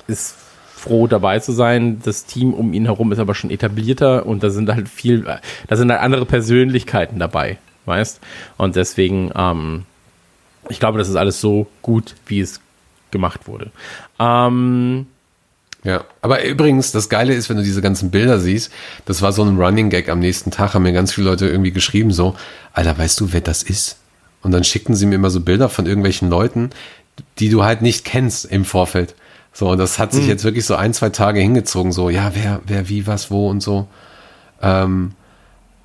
ist 0.08 0.36
froh 0.76 1.08
dabei 1.08 1.40
zu 1.40 1.52
sein. 1.52 2.02
Das 2.04 2.26
Team 2.26 2.54
um 2.54 2.74
ihn 2.74 2.86
herum 2.86 3.12
ist 3.12 3.20
aber 3.20 3.36
schon 3.36 3.50
etablierter 3.50 4.26
und 4.26 4.44
da 4.44 4.50
sind 4.50 4.70
halt 4.70 4.88
viel, 4.88 5.26
da 5.68 5.76
sind 5.76 5.92
halt 5.92 6.02
andere 6.02 6.26
Persönlichkeiten 6.26 7.20
dabei, 7.20 7.58
weißt? 7.86 8.22
Und 8.58 8.76
deswegen, 8.76 9.32
ähm, 9.36 9.86
ich 10.70 10.80
glaube, 10.80 10.98
das 10.98 11.10
ist 11.10 11.16
alles 11.16 11.42
so 11.42 11.68
gut, 11.82 12.16
wie 12.28 12.40
es 12.40 12.62
gemacht 13.12 13.48
wurde. 13.48 13.72
Ähm, 14.20 15.08
ja, 15.88 16.04
aber 16.22 16.44
übrigens, 16.44 16.92
das 16.92 17.08
Geile 17.08 17.34
ist, 17.34 17.48
wenn 17.48 17.56
du 17.56 17.64
diese 17.64 17.82
ganzen 17.82 18.12
Bilder 18.12 18.42
siehst, 18.42 18.74
das 19.06 19.22
war 19.22 19.32
so 19.32 19.42
ein 19.42 19.56
Running 19.56 19.90
Gag 19.90 20.10
am 20.10 20.20
nächsten 20.20 20.52
Tag, 20.52 20.74
haben 20.74 20.84
mir 20.84 20.92
ganz 20.92 21.14
viele 21.14 21.30
Leute 21.30 21.48
irgendwie 21.48 21.72
geschrieben, 21.72 22.12
so, 22.12 22.36
Alter, 22.74 22.98
weißt 22.98 23.22
du, 23.22 23.32
wer 23.32 23.40
das 23.40 23.64
ist? 23.64 23.96
Und 24.42 24.52
dann 24.52 24.66
schickten 24.66 24.96
sie 24.96 25.06
mir 25.06 25.16
immer 25.16 25.30
so 25.30 25.40
Bilder 25.40 25.70
von 25.70 25.86
irgendwelchen 25.86 26.30
Leuten, 26.30 26.72
die 27.40 27.48
du 27.48 27.64
halt 27.64 27.82
nicht 27.82 28.04
kennst 28.04 28.44
im 28.44 28.66
Vorfeld. 28.66 29.16
So, 29.54 29.70
und 29.70 29.78
das 29.78 29.98
hat 29.98 30.12
sich 30.12 30.24
mhm. 30.24 30.30
jetzt 30.30 30.44
wirklich 30.44 30.66
so 30.66 30.76
ein, 30.76 30.94
zwei 30.94 31.10
Tage 31.10 31.40
hingezogen, 31.40 31.94
so, 31.94 32.10
ja, 32.10 32.32
wer, 32.34 32.60
wer, 32.66 32.90
wie, 32.90 33.08
was, 33.08 33.32
wo 33.32 33.50
und 33.50 33.64
so. 33.64 33.88
Ähm, 34.62 35.14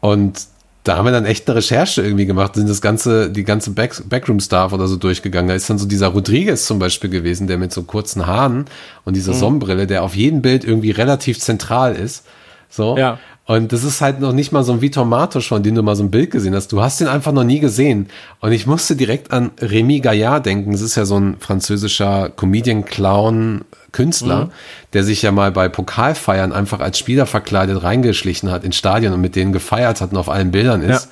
und 0.00 0.48
da 0.84 0.96
haben 0.96 1.04
wir 1.04 1.12
dann 1.12 1.26
echt 1.26 1.48
eine 1.48 1.56
Recherche 1.56 2.02
irgendwie 2.02 2.26
gemacht, 2.26 2.56
sind 2.56 2.68
das 2.68 2.80
ganze, 2.80 3.30
die 3.30 3.44
ganze 3.44 3.70
Back 3.70 4.02
Backroom-Staff 4.08 4.72
oder 4.72 4.88
so 4.88 4.96
durchgegangen. 4.96 5.48
Da 5.48 5.54
ist 5.54 5.70
dann 5.70 5.78
so 5.78 5.86
dieser 5.86 6.08
Rodriguez 6.08 6.66
zum 6.66 6.80
Beispiel 6.80 7.08
gewesen, 7.08 7.46
der 7.46 7.58
mit 7.58 7.72
so 7.72 7.84
kurzen 7.84 8.26
Haaren 8.26 8.64
und 9.04 9.14
dieser 9.14 9.32
mhm. 9.32 9.38
Sonnenbrille, 9.38 9.86
der 9.86 10.02
auf 10.02 10.16
jedem 10.16 10.42
Bild 10.42 10.64
irgendwie 10.64 10.90
relativ 10.90 11.38
zentral 11.38 11.94
ist. 11.94 12.24
So. 12.72 12.96
Ja. 12.96 13.18
Und 13.44 13.72
das 13.72 13.84
ist 13.84 14.00
halt 14.00 14.20
noch 14.20 14.32
nicht 14.32 14.50
mal 14.52 14.62
so 14.62 14.72
ein 14.72 14.80
Vitor 14.80 15.04
Matos 15.04 15.46
von 15.46 15.62
dem 15.62 15.74
du 15.74 15.82
mal 15.82 15.94
so 15.94 16.02
ein 16.02 16.10
Bild 16.10 16.30
gesehen 16.30 16.54
hast. 16.54 16.72
Du 16.72 16.80
hast 16.80 17.00
ihn 17.00 17.06
einfach 17.06 17.32
noch 17.32 17.44
nie 17.44 17.60
gesehen. 17.60 18.08
Und 18.40 18.52
ich 18.52 18.66
musste 18.66 18.96
direkt 18.96 19.30
an 19.30 19.50
Rémi 19.60 20.00
Gaillard 20.00 20.46
denken. 20.46 20.72
Das 20.72 20.80
ist 20.80 20.96
ja 20.96 21.04
so 21.04 21.18
ein 21.18 21.36
französischer 21.38 22.30
Comedian, 22.30 22.84
Clown, 22.84 23.62
Künstler, 23.90 24.46
mhm. 24.46 24.50
der 24.94 25.04
sich 25.04 25.20
ja 25.22 25.32
mal 25.32 25.52
bei 25.52 25.68
Pokalfeiern 25.68 26.52
einfach 26.52 26.80
als 26.80 26.98
Spieler 26.98 27.26
verkleidet 27.26 27.82
reingeschlichen 27.82 28.50
hat 28.50 28.64
ins 28.64 28.76
Stadion 28.76 29.12
und 29.12 29.20
mit 29.20 29.36
denen 29.36 29.52
gefeiert 29.52 30.00
hat 30.00 30.12
und 30.12 30.16
auf 30.16 30.30
allen 30.30 30.50
Bildern 30.50 30.82
ist. 30.82 31.04
Ja. 31.04 31.10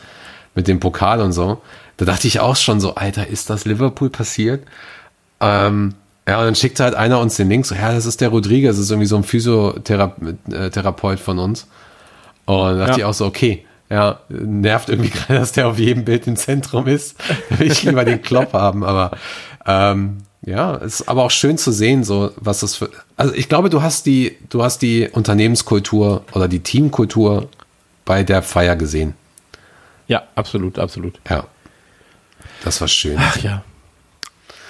Mit 0.54 0.66
dem 0.66 0.80
Pokal 0.80 1.20
und 1.20 1.32
so. 1.32 1.60
Da 1.98 2.06
dachte 2.06 2.26
ich 2.26 2.40
auch 2.40 2.56
schon 2.56 2.80
so, 2.80 2.94
Alter, 2.94 3.26
ist 3.26 3.50
das 3.50 3.66
Liverpool 3.66 4.08
passiert? 4.08 4.62
Ähm, 5.40 5.94
ja, 6.30 6.38
und 6.38 6.44
dann 6.44 6.54
schickt 6.54 6.78
halt 6.78 6.94
einer 6.94 7.18
uns 7.18 7.34
den 7.34 7.48
Link, 7.48 7.66
so, 7.66 7.74
ja, 7.74 7.92
das 7.92 8.06
ist 8.06 8.20
der 8.20 8.28
Rodriguez, 8.28 8.76
das 8.76 8.84
ist 8.84 8.92
irgendwie 8.92 9.08
so 9.08 9.16
ein 9.16 9.24
Physiotherapeut 9.24 11.18
von 11.18 11.40
uns. 11.40 11.66
Und 12.44 12.78
dachte 12.78 12.92
ja. 12.92 12.98
ich 12.98 13.04
auch 13.04 13.14
so, 13.14 13.26
okay, 13.26 13.64
ja, 13.90 14.20
nervt 14.28 14.90
irgendwie 14.90 15.10
gerade, 15.26 15.40
dass 15.40 15.50
der 15.50 15.66
auf 15.66 15.80
jedem 15.80 16.04
Bild 16.04 16.28
im 16.28 16.36
Zentrum 16.36 16.86
ist. 16.86 17.16
Da 17.48 17.58
will 17.58 17.72
ich 17.72 17.82
lieber 17.82 18.04
den 18.04 18.22
Klopp 18.22 18.52
haben, 18.52 18.84
aber 18.84 19.10
ähm, 19.66 20.18
ja, 20.46 20.76
ist 20.76 21.08
aber 21.08 21.24
auch 21.24 21.32
schön 21.32 21.58
zu 21.58 21.72
sehen, 21.72 22.04
so 22.04 22.30
was 22.36 22.60
das 22.60 22.76
für. 22.76 22.90
Also 23.16 23.34
ich 23.34 23.48
glaube, 23.48 23.68
du 23.68 23.82
hast 23.82 24.06
die, 24.06 24.36
du 24.50 24.62
hast 24.62 24.82
die 24.82 25.08
Unternehmenskultur 25.08 26.22
oder 26.32 26.46
die 26.46 26.60
Teamkultur 26.60 27.48
bei 28.04 28.22
der 28.22 28.42
Feier 28.42 28.76
gesehen. 28.76 29.14
Ja, 30.06 30.22
absolut, 30.36 30.78
absolut. 30.78 31.18
Ja. 31.28 31.48
Das 32.62 32.80
war 32.80 32.86
schön. 32.86 33.16
Ach 33.18 33.36
ja. 33.38 33.64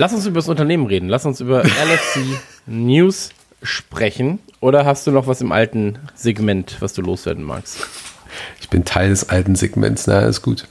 Lass 0.01 0.15
uns 0.15 0.25
über 0.25 0.37
das 0.37 0.49
Unternehmen 0.49 0.87
reden. 0.87 1.11
Lass 1.11 1.27
uns 1.27 1.43
über 1.43 1.63
LFC 1.63 2.21
News 2.65 3.33
sprechen. 3.63 4.39
Oder 4.61 4.87
hast 4.87 5.07
du 5.07 5.11
noch 5.11 5.27
was 5.27 5.43
im 5.43 5.53
alten 5.53 5.99
Segment, 6.15 6.79
was 6.81 6.95
du 6.95 7.03
loswerden 7.03 7.45
magst? 7.45 7.87
Ich 8.63 8.71
bin 8.71 8.87
Teil 8.87 9.11
des 9.11 9.29
alten 9.29 9.57
Segments, 9.57 10.07
na, 10.07 10.21
ist 10.21 10.41
gut. 10.41 10.67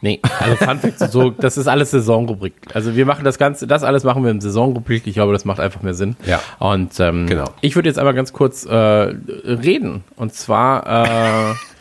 Nee, 0.00 0.18
also 0.40 0.56
Fun 0.56 0.80
Fact, 0.80 0.98
so, 1.12 1.30
das 1.30 1.56
ist 1.56 1.68
alles 1.68 1.92
Saisonrubrik. 1.92 2.54
Also 2.74 2.96
wir 2.96 3.06
machen 3.06 3.24
das 3.24 3.38
Ganze, 3.38 3.68
das 3.68 3.84
alles 3.84 4.02
machen 4.02 4.24
wir 4.24 4.32
im 4.32 4.40
Saisonrubrik. 4.40 5.06
Ich 5.06 5.14
glaube, 5.14 5.32
das 5.32 5.44
macht 5.44 5.60
einfach 5.60 5.82
mehr 5.82 5.94
Sinn. 5.94 6.16
Ja. 6.26 6.40
Und 6.58 6.98
ähm, 6.98 7.28
genau. 7.28 7.44
ich 7.60 7.76
würde 7.76 7.88
jetzt 7.88 8.00
aber 8.00 8.12
ganz 8.12 8.32
kurz 8.32 8.64
äh, 8.64 8.74
reden. 8.74 10.02
Und 10.16 10.34
zwar 10.34 11.52
äh, 11.52 11.54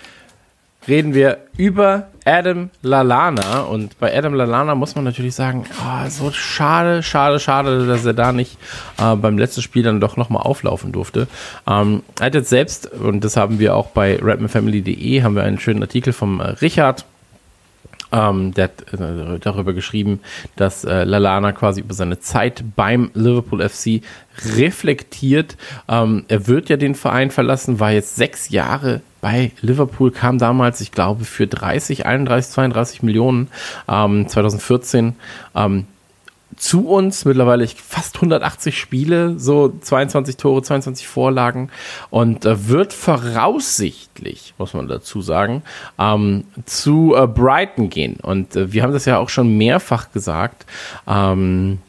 reden 0.90 1.14
wir 1.14 1.38
über 1.58 2.08
Adam 2.26 2.70
Lalana. 2.82 3.62
Und 3.62 4.00
bei 4.00 4.16
Adam 4.16 4.34
Lalana 4.34 4.76
muss 4.76 4.96
man 4.96 5.04
natürlich 5.04 5.36
sagen, 5.36 5.66
oh, 5.82 6.10
so 6.10 6.32
schade, 6.32 7.04
schade, 7.04 7.40
schade, 7.40 7.88
dass 7.88 8.06
er 8.06 8.14
da 8.14 8.32
nicht 8.32 8.58
äh, 8.98 9.16
beim 9.16 9.38
letzten 9.38 9.62
Spiel 9.62 9.84
dann 9.84 10.02
doch 10.02 10.18
nochmal 10.18 10.44
auflaufen 10.44 10.92
durfte. 10.92 11.28
Ähm, 11.68 12.04
er 12.20 12.28
hat 12.28 12.36
jetzt 12.36 12.50
selbst, 12.50 12.92
und 12.92 13.24
das 13.24 13.38
haben 13.38 13.60
wir 13.60 13.76
auch 13.76 13.88
bei 13.88 14.18
redmanfamily.de, 14.18 15.24
haben 15.24 15.36
wir 15.36 15.44
einen 15.44 15.60
schönen 15.60 15.82
Artikel 15.82 16.14
vom 16.14 16.40
äh, 16.40 16.44
Richard 16.44 17.06
ähm, 18.12 18.54
der 18.54 18.66
hat 18.66 18.94
äh, 18.94 19.40
darüber 19.40 19.74
geschrieben, 19.74 20.20
dass 20.56 20.84
äh, 20.84 21.04
Lalana 21.04 21.52
quasi 21.52 21.82
über 21.82 21.94
seine 21.94 22.20
Zeit 22.20 22.64
beim 22.76 23.12
Liverpool 23.14 23.68
FC 23.68 24.02
reflektiert. 24.58 25.58
Ähm, 25.88 26.26
er 26.28 26.48
wird 26.48 26.70
ja 26.70 26.78
den 26.78 26.96
Verein 26.96 27.30
verlassen, 27.30 27.80
war 27.80 27.92
jetzt 27.92 28.16
sechs 28.16 28.50
Jahre 28.50 29.02
bei 29.22 29.52
Liverpool, 29.62 30.12
kam 30.12 30.38
damals, 30.38 30.82
ich 30.82 30.92
glaube, 30.92 31.26
für 31.26 31.48
30, 31.48 32.06
31, 32.06 32.52
32 32.52 33.04
Millionen 33.04 33.50
ähm, 33.88 34.28
2014 34.28 35.16
ähm, 35.56 35.86
zu 36.60 36.88
uns, 36.88 37.26
mittlerweile 37.26 37.66
fast 37.68 38.16
180 38.16 38.78
Spiele, 38.78 39.40
so 39.40 39.70
22 39.70 40.36
Tore, 40.36 40.62
22 40.62 41.08
Vorlagen 41.08 41.70
und 42.10 42.46
äh, 42.46 42.68
wird 42.68 42.92
voraussichtlich, 42.92 44.54
muss 44.58 44.74
man 44.74 44.88
dazu 44.88 45.22
sagen, 45.22 45.64
ähm, 45.98 46.44
zu 46.66 47.16
äh, 47.16 47.28
Brighton 47.28 47.90
gehen. 47.90 48.18
Und 48.22 48.56
äh, 48.56 48.74
wir 48.74 48.84
haben 48.84 48.94
das 48.94 49.06
ja 49.06 49.18
auch 49.18 49.30
schon 49.30 49.58
mehrfach 49.58 50.12
gesagt. 50.12 50.66
Ähm, 51.08 51.80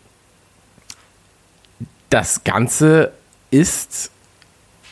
das 2.09 2.44
Ganze 2.44 3.12
ist 3.51 4.11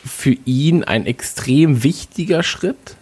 für 0.09 0.35
ihn 0.45 0.83
ein 0.83 1.05
extrem 1.05 1.83
wichtiger 1.83 2.43
Schritt. 2.43 2.95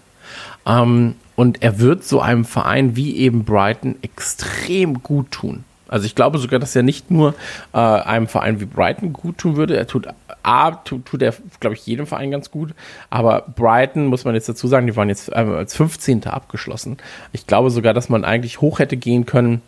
Ähm, 0.66 1.16
und 1.36 1.62
er 1.62 1.80
wird 1.80 2.04
so 2.04 2.20
einem 2.20 2.46
Verein 2.46 2.96
wie 2.96 3.16
eben 3.18 3.46
Brighton 3.46 3.96
extrem 4.02 5.04
gut 5.04 5.30
tun 5.30 5.64
Also 5.88 6.08
ich 6.08 6.16
glaube 6.16 6.40
sogar, 6.40 6.60
dass 6.60 6.76
er 6.76 6.82
nicht 6.82 7.12
nur 7.12 7.36
äh, 7.74 7.78
einem 7.78 8.28
Verein 8.28 8.60
wie 8.60 8.66
Brighton 8.66 9.14
gut 9.14 9.38
tun 9.38 9.56
würde. 9.56 9.78
Er 9.78 9.86
tut 9.86 10.08
A, 10.42 10.72
tut, 10.72 11.06
tut 11.06 11.22
er, 11.22 11.34
glaube 11.60 11.76
ich, 11.76 11.86
jedem 11.86 12.08
Verein 12.08 12.32
ganz 12.32 12.50
gut. 12.50 12.74
Aber 13.10 13.42
Brighton, 13.56 14.08
muss 14.08 14.26
man 14.26 14.34
jetzt 14.34 14.50
dazu 14.50 14.68
sagen, 14.68 14.88
die 14.88 14.96
waren 14.96 15.10
jetzt 15.10 15.30
äh, 15.30 15.36
als 15.36 15.76
15. 15.76 16.26
abgeschlossen. 16.26 16.98
Ich 17.34 17.46
glaube 17.46 17.70
sogar, 17.70 17.94
dass 17.94 18.10
man 18.10 18.26
eigentlich 18.26 18.60
hoch 18.62 18.80
hätte 18.80 18.98
gehen 18.98 19.26
können 19.26 19.62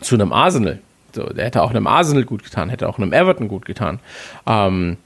zu 0.00 0.14
einem 0.14 0.32
Arsenal. 0.32 0.78
So, 1.12 1.24
der 1.24 1.46
hätte 1.46 1.62
auch 1.62 1.70
einem 1.70 1.86
Arsenal 1.86 2.24
gut 2.24 2.44
getan, 2.44 2.68
hätte 2.68 2.88
auch 2.88 2.98
einem 2.98 3.12
Everton 3.12 3.48
gut 3.48 3.64
getan. 3.64 3.98
Ähm, 4.46 4.98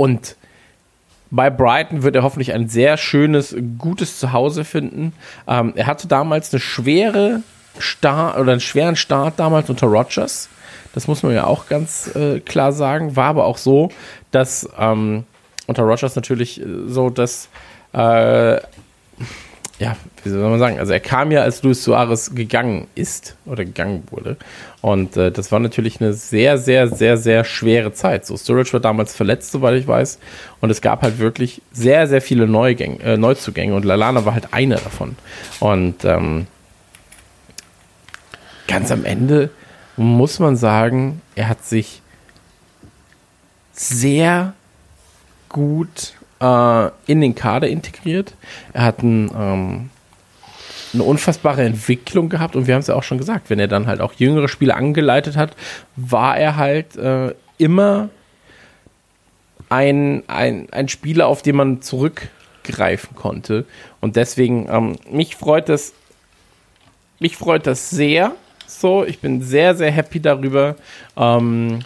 und 0.00 0.36
bei 1.30 1.50
Brighton 1.50 2.02
wird 2.02 2.16
er 2.16 2.22
hoffentlich 2.22 2.54
ein 2.54 2.70
sehr 2.70 2.96
schönes, 2.96 3.54
gutes 3.76 4.18
Zuhause 4.18 4.64
finden. 4.64 5.12
Ähm, 5.46 5.74
er 5.76 5.86
hatte 5.86 6.08
damals 6.08 6.54
eine 6.54 6.60
schwere 6.60 7.42
Start 7.78 8.38
oder 8.38 8.52
einen 8.52 8.62
schweren 8.62 8.96
Start 8.96 9.34
damals 9.36 9.68
unter 9.68 9.88
Rogers. 9.88 10.48
Das 10.94 11.06
muss 11.06 11.22
man 11.22 11.34
ja 11.34 11.44
auch 11.44 11.68
ganz 11.68 12.16
äh, 12.16 12.40
klar 12.40 12.72
sagen. 12.72 13.14
War 13.14 13.26
aber 13.26 13.44
auch 13.44 13.58
so, 13.58 13.90
dass 14.30 14.66
ähm, 14.78 15.24
unter 15.66 15.82
Rogers 15.82 16.16
natürlich 16.16 16.62
äh, 16.62 16.64
so, 16.86 17.10
dass 17.10 17.50
äh, 17.92 18.58
ja, 19.80 19.96
wie 20.22 20.28
soll 20.28 20.46
man 20.48 20.58
sagen, 20.58 20.78
also 20.78 20.92
er 20.92 21.00
kam 21.00 21.32
ja, 21.32 21.40
als 21.40 21.62
Luis 21.62 21.82
Suarez 21.82 22.34
gegangen 22.34 22.86
ist 22.94 23.36
oder 23.46 23.64
gegangen 23.64 24.02
wurde. 24.10 24.36
Und 24.82 25.16
äh, 25.16 25.32
das 25.32 25.50
war 25.52 25.58
natürlich 25.58 26.02
eine 26.02 26.12
sehr, 26.12 26.58
sehr, 26.58 26.88
sehr, 26.88 27.16
sehr 27.16 27.44
schwere 27.44 27.94
Zeit. 27.94 28.26
So, 28.26 28.36
Sturridge 28.36 28.74
war 28.74 28.80
damals 28.80 29.16
verletzt, 29.16 29.52
soweit 29.52 29.80
ich 29.80 29.88
weiß. 29.88 30.18
Und 30.60 30.68
es 30.68 30.82
gab 30.82 31.00
halt 31.00 31.18
wirklich 31.18 31.62
sehr, 31.72 32.06
sehr 32.08 32.20
viele 32.20 32.46
Neugänge, 32.46 33.02
äh, 33.02 33.16
Neuzugänge. 33.16 33.74
Und 33.74 33.86
Lalana 33.86 34.26
war 34.26 34.34
halt 34.34 34.52
einer 34.52 34.76
davon. 34.76 35.16
Und 35.60 36.04
ähm, 36.04 36.46
ganz 38.68 38.92
am 38.92 39.06
Ende 39.06 39.48
muss 39.96 40.38
man 40.40 40.56
sagen, 40.56 41.22
er 41.36 41.48
hat 41.48 41.64
sich 41.64 42.02
sehr 43.72 44.52
gut 45.48 46.12
äh, 46.40 46.90
in 47.06 47.20
den 47.20 47.34
Kader 47.34 47.68
integriert. 47.68 48.34
Er 48.72 48.82
hat 48.82 49.02
ein, 49.02 49.30
ähm, 49.36 49.90
eine 50.92 51.02
unfassbare 51.04 51.62
Entwicklung 51.62 52.28
gehabt 52.28 52.56
und 52.56 52.66
wir 52.66 52.74
haben 52.74 52.80
es 52.80 52.88
ja 52.88 52.94
auch 52.94 53.02
schon 53.02 53.18
gesagt, 53.18 53.50
wenn 53.50 53.58
er 53.58 53.68
dann 53.68 53.86
halt 53.86 54.00
auch 54.00 54.14
jüngere 54.14 54.48
Spiele 54.48 54.74
angeleitet 54.74 55.36
hat, 55.36 55.54
war 55.96 56.36
er 56.36 56.56
halt 56.56 56.96
äh, 56.96 57.34
immer 57.58 58.08
ein, 59.68 60.24
ein, 60.26 60.68
ein 60.72 60.88
Spieler, 60.88 61.28
auf 61.28 61.42
den 61.42 61.56
man 61.56 61.82
zurückgreifen 61.82 63.14
konnte. 63.14 63.64
Und 64.00 64.16
deswegen, 64.16 64.68
ähm, 64.68 64.96
mich 65.10 65.36
freut 65.36 65.68
das, 65.68 65.92
mich 67.20 67.36
freut 67.36 67.66
das 67.66 67.90
sehr. 67.90 68.32
So, 68.66 69.04
ich 69.04 69.20
bin 69.20 69.42
sehr, 69.42 69.74
sehr 69.74 69.90
happy 69.90 70.20
darüber. 70.20 70.76
Ähm, 71.16 71.80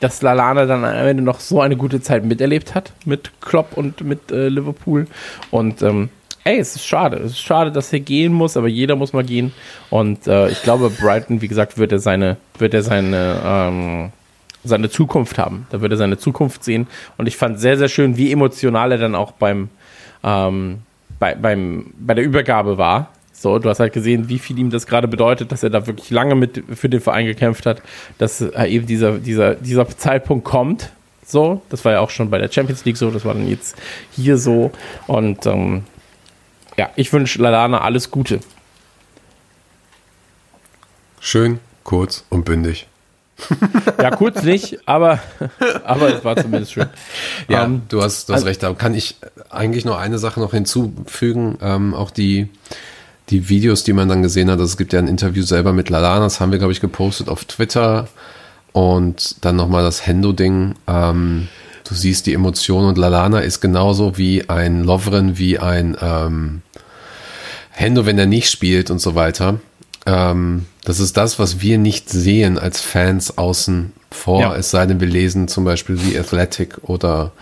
dass 0.00 0.22
Lalana 0.22 0.66
dann 0.66 0.84
am 0.84 1.06
Ende 1.06 1.22
noch 1.22 1.40
so 1.40 1.60
eine 1.60 1.76
gute 1.76 2.00
Zeit 2.00 2.24
miterlebt 2.24 2.74
hat 2.74 2.92
mit 3.04 3.30
Klopp 3.40 3.76
und 3.76 4.00
mit 4.02 4.32
äh, 4.32 4.48
Liverpool. 4.48 5.06
Und 5.50 5.82
ähm, 5.82 6.08
ey, 6.44 6.58
es 6.58 6.76
ist 6.76 6.86
schade. 6.86 7.18
Es 7.18 7.32
ist 7.32 7.40
schade, 7.40 7.70
dass 7.70 7.92
er 7.92 8.00
gehen 8.00 8.32
muss, 8.32 8.56
aber 8.56 8.68
jeder 8.68 8.96
muss 8.96 9.12
mal 9.12 9.24
gehen. 9.24 9.52
Und 9.90 10.26
äh, 10.26 10.48
ich 10.48 10.62
glaube, 10.62 10.90
Brighton, 10.90 11.42
wie 11.42 11.48
gesagt, 11.48 11.78
wird 11.78 11.92
er 11.92 11.98
seine, 11.98 12.38
wird 12.58 12.74
er 12.74 12.82
seine, 12.82 13.40
ähm, 13.44 14.12
seine 14.64 14.90
Zukunft 14.90 15.38
haben. 15.38 15.66
Da 15.70 15.80
wird 15.80 15.92
er 15.92 15.98
seine 15.98 16.18
Zukunft 16.18 16.64
sehen. 16.64 16.86
Und 17.18 17.26
ich 17.26 17.36
fand 17.36 17.60
sehr, 17.60 17.76
sehr 17.76 17.88
schön, 17.88 18.16
wie 18.16 18.32
emotional 18.32 18.92
er 18.92 18.98
dann 18.98 19.14
auch 19.14 19.32
beim, 19.32 19.68
ähm, 20.24 20.78
bei, 21.18 21.34
beim, 21.34 21.92
bei 21.98 22.14
der 22.14 22.24
Übergabe 22.24 22.78
war. 22.78 23.10
So, 23.40 23.58
du 23.58 23.70
hast 23.70 23.80
halt 23.80 23.94
gesehen, 23.94 24.28
wie 24.28 24.38
viel 24.38 24.58
ihm 24.58 24.68
das 24.68 24.86
gerade 24.86 25.08
bedeutet, 25.08 25.50
dass 25.50 25.62
er 25.62 25.70
da 25.70 25.86
wirklich 25.86 26.10
lange 26.10 26.34
mit 26.34 26.62
für 26.74 26.90
den 26.90 27.00
Verein 27.00 27.24
gekämpft 27.24 27.64
hat, 27.64 27.80
dass 28.18 28.42
äh, 28.42 28.66
eben 28.66 28.86
dieser, 28.86 29.12
dieser, 29.18 29.54
dieser 29.54 29.88
Zeitpunkt 29.88 30.44
kommt. 30.44 30.90
So, 31.24 31.62
das 31.70 31.82
war 31.86 31.92
ja 31.92 32.00
auch 32.00 32.10
schon 32.10 32.28
bei 32.28 32.36
der 32.36 32.52
Champions 32.52 32.84
League 32.84 32.98
so, 32.98 33.10
das 33.10 33.24
war 33.24 33.32
dann 33.32 33.48
jetzt 33.48 33.76
hier 34.10 34.36
so. 34.36 34.72
Und 35.06 35.46
ähm, 35.46 35.84
ja, 36.76 36.90
ich 36.96 37.10
wünsche 37.14 37.40
Lalana 37.40 37.80
alles 37.80 38.10
Gute. 38.10 38.40
Schön, 41.18 41.60
kurz 41.82 42.24
und 42.28 42.44
bündig. 42.44 42.88
Ja, 43.98 44.10
kurz 44.10 44.42
nicht, 44.42 44.86
aber, 44.86 45.18
aber 45.84 46.14
es 46.14 46.24
war 46.26 46.36
zumindest 46.36 46.72
schön. 46.72 46.90
Ja, 47.48 47.64
Ähm, 47.64 47.82
du 47.88 48.02
hast, 48.02 48.28
du 48.28 48.34
hast 48.34 48.40
also- 48.40 48.46
recht. 48.48 48.62
Da 48.62 48.74
kann 48.74 48.92
ich 48.94 49.16
eigentlich 49.48 49.86
nur 49.86 49.98
eine 49.98 50.18
Sache 50.18 50.40
noch 50.40 50.50
hinzufügen. 50.50 51.56
Ähm, 51.62 51.94
auch 51.94 52.10
die, 52.10 52.48
die 53.30 53.48
Videos, 53.48 53.84
die 53.84 53.92
man 53.92 54.08
dann 54.08 54.22
gesehen 54.22 54.48
hat. 54.50 54.58
Also 54.58 54.64
es 54.70 54.76
gibt 54.76 54.92
ja 54.92 54.98
ein 54.98 55.08
Interview 55.08 55.42
selber 55.42 55.72
mit 55.72 55.88
Lalana, 55.88 56.24
das 56.24 56.40
haben 56.40 56.52
wir, 56.52 56.58
glaube 56.58 56.72
ich, 56.72 56.80
gepostet 56.80 57.28
auf 57.28 57.44
Twitter. 57.44 58.08
Und 58.72 59.44
dann 59.44 59.56
nochmal 59.56 59.82
das 59.82 60.06
Hendo-Ding. 60.06 60.74
Ähm, 60.86 61.48
du 61.88 61.94
siehst 61.94 62.26
die 62.26 62.34
Emotionen 62.34 62.88
und 62.88 62.98
Lalana 62.98 63.40
ist 63.40 63.60
genauso 63.60 64.16
wie 64.16 64.48
ein 64.48 64.84
Lovren, 64.84 65.38
wie 65.38 65.58
ein 65.58 65.96
ähm, 66.00 66.62
Hendo, 67.70 68.06
wenn 68.06 68.18
er 68.18 68.26
nicht 68.26 68.50
spielt 68.50 68.90
und 68.90 69.00
so 69.00 69.14
weiter. 69.14 69.60
Ähm, 70.06 70.66
das 70.84 71.00
ist 71.00 71.16
das, 71.16 71.38
was 71.38 71.60
wir 71.60 71.78
nicht 71.78 72.08
sehen 72.10 72.58
als 72.58 72.80
Fans 72.80 73.38
außen 73.38 73.92
vor, 74.10 74.40
Ja. 74.40 74.54
es 74.56 74.70
sei 74.70 74.86
denn, 74.86 75.00
wir 75.00 75.08
lesen 75.08 75.46
zum 75.48 75.64
Beispiel 75.64 75.96
The 75.96 76.18
Athletic 76.18 76.78
oder, 76.82 77.32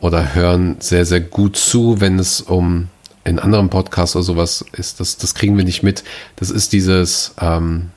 oder 0.00 0.34
hören 0.34 0.76
sehr, 0.80 1.04
sehr 1.04 1.20
gut 1.20 1.56
zu, 1.56 2.00
wenn 2.00 2.18
es 2.18 2.40
um 2.40 2.88
in 3.26 3.38
anderen 3.38 3.68
Podcasts 3.68 4.14
oder 4.16 4.22
sowas 4.22 4.64
ist. 4.72 5.00
Das, 5.00 5.16
das 5.16 5.34
kriegen 5.34 5.56
wir 5.56 5.64
nicht 5.64 5.82
mit. 5.82 6.04
Das 6.36 6.50
ist 6.50 6.72
dieses, 6.72 7.34
ähm, 7.40 7.90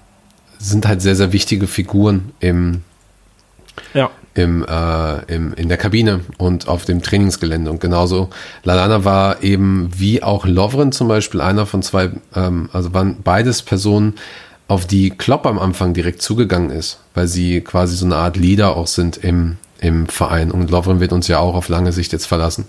sind 0.58 0.88
halt 0.88 1.02
sehr, 1.02 1.16
sehr 1.16 1.32
wichtige 1.32 1.68
Figuren 1.68 2.32
im, 2.40 2.82
Ja. 3.94 4.10
im, 4.34 4.66
äh, 4.68 5.34
im, 5.34 5.54
in 5.54 5.70
der 5.70 5.78
Kabine 5.78 6.22
und 6.38 6.68
auf 6.68 6.86
dem 6.86 7.02
Trainingsgelände. 7.02 7.70
Und 7.70 7.80
genauso, 7.80 8.30
Lalana 8.64 9.06
war 9.06 9.44
eben 9.44 9.90
wie 9.96 10.24
auch 10.24 10.46
Lovren 10.46 10.92
zum 10.92 11.08
Beispiel 11.08 11.42
einer 11.42 11.66
von 11.66 11.82
zwei, 11.84 12.12
ähm, 12.36 12.70
also 12.74 12.94
waren 12.94 13.22
beides 13.24 13.62
Personen, 13.62 14.16
auf 14.68 14.86
die 14.86 15.10
Klopp 15.10 15.46
am 15.48 15.58
Anfang 15.58 15.94
direkt 15.94 16.22
zugegangen 16.22 16.70
ist, 16.70 17.00
weil 17.16 17.28
sie 17.28 17.62
quasi 17.62 17.96
so 17.96 18.06
eine 18.06 18.18
Art 18.18 18.38
Leader 18.38 18.78
auch 18.78 18.86
sind 18.88 19.18
im, 19.18 19.58
im 19.80 20.08
Verein. 20.08 20.52
Und 20.52 20.70
Lovren 20.70 21.00
wird 21.00 21.12
uns 21.12 21.28
ja 21.28 21.40
auch 21.40 21.56
auf 21.56 21.70
lange 21.70 21.92
Sicht 21.92 22.12
jetzt 22.14 22.28
verlassen. 22.28 22.66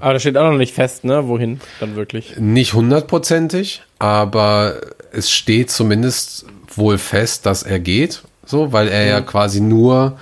Aber 0.00 0.12
da 0.14 0.18
steht 0.18 0.36
auch 0.36 0.50
noch 0.50 0.58
nicht 0.58 0.74
fest, 0.74 1.04
ne, 1.04 1.28
wohin 1.28 1.60
dann 1.80 1.96
wirklich. 1.96 2.36
Nicht 2.38 2.74
hundertprozentig, 2.74 3.82
aber 3.98 4.80
es 5.12 5.30
steht 5.30 5.70
zumindest 5.70 6.46
wohl 6.74 6.98
fest, 6.98 7.46
dass 7.46 7.62
er 7.62 7.78
geht, 7.78 8.22
so, 8.44 8.72
weil 8.72 8.88
er 8.88 9.06
ja 9.06 9.20
quasi 9.20 9.60
nur 9.60 10.18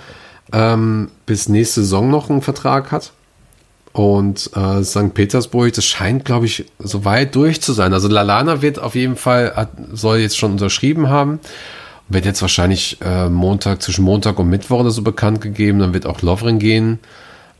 ähm, 0.51 1.11
bis 1.25 1.49
nächste 1.49 1.81
Saison 1.81 2.09
noch 2.09 2.29
einen 2.29 2.41
Vertrag 2.41 2.91
hat. 2.91 3.11
Und 3.93 4.51
äh, 4.55 4.83
St. 4.83 5.13
Petersburg, 5.13 5.73
das 5.73 5.85
scheint, 5.85 6.23
glaube 6.23 6.45
ich, 6.45 6.65
so 6.77 7.03
weit 7.03 7.33
durch 7.33 7.61
zu 7.61 7.73
sein. 7.73 7.93
Also 7.93 8.07
Lalana 8.07 8.61
wird 8.61 8.77
auf 8.77 8.93
jeden 8.93 9.15
Fall, 9.15 9.55
hat, 9.55 9.71
soll 9.91 10.19
jetzt 10.19 10.37
schon 10.37 10.51
unterschrieben 10.51 11.09
haben. 11.09 11.39
Wird 12.07 12.25
jetzt 12.25 12.41
wahrscheinlich 12.41 12.99
äh, 13.01 13.27
Montag, 13.27 13.81
zwischen 13.81 14.05
Montag 14.05 14.37
und 14.37 14.49
Mittwoch 14.49 14.81
oder 14.81 14.91
so 14.91 15.01
bekannt 15.01 15.41
gegeben. 15.41 15.79
Dann 15.79 15.93
wird 15.93 16.05
auch 16.05 16.21
Lovren 16.21 16.59
gehen. 16.59 16.99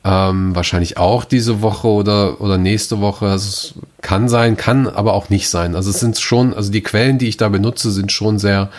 Ähm, 0.10 0.56
wahrscheinlich 0.56 0.98
auch 0.98 1.26
diese 1.26 1.62
Woche 1.62 1.90
oder, 1.90 2.40
oder 2.40 2.58
nächste 2.58 3.02
Woche. 3.02 3.26
Also 3.26 3.50
es 3.50 3.74
kann 4.02 4.30
sein, 4.30 4.56
kann 4.56 4.88
aber 4.88 5.12
auch 5.12 5.30
nicht 5.30 5.50
sein. 5.50 5.76
Also 5.76 5.90
es 5.90 6.00
sind 6.00 6.18
schon, 6.18 6.54
also 6.54 6.72
die 6.72 6.82
Quellen, 6.82 7.18
die 7.18 7.28
ich 7.28 7.36
da 7.36 7.50
benutze, 7.50 7.92
sind 7.92 8.14
schon 8.14 8.40
sehr, 8.40 8.70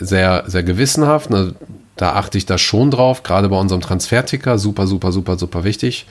sehr, 0.00 0.42
sehr 0.48 0.64
gewissenhaft. 0.64 1.32
Also 1.32 1.52
da 1.94 2.14
achte 2.14 2.38
ich 2.38 2.46
da 2.46 2.58
schon 2.58 2.90
drauf, 2.90 3.22
gerade 3.22 3.48
bei 3.50 3.56
unserem 3.56 3.82
Transferticker. 3.82 4.58
Super, 4.58 4.88
super, 4.88 5.12
super, 5.12 5.38
super 5.38 5.62
wichtig. 5.62 6.06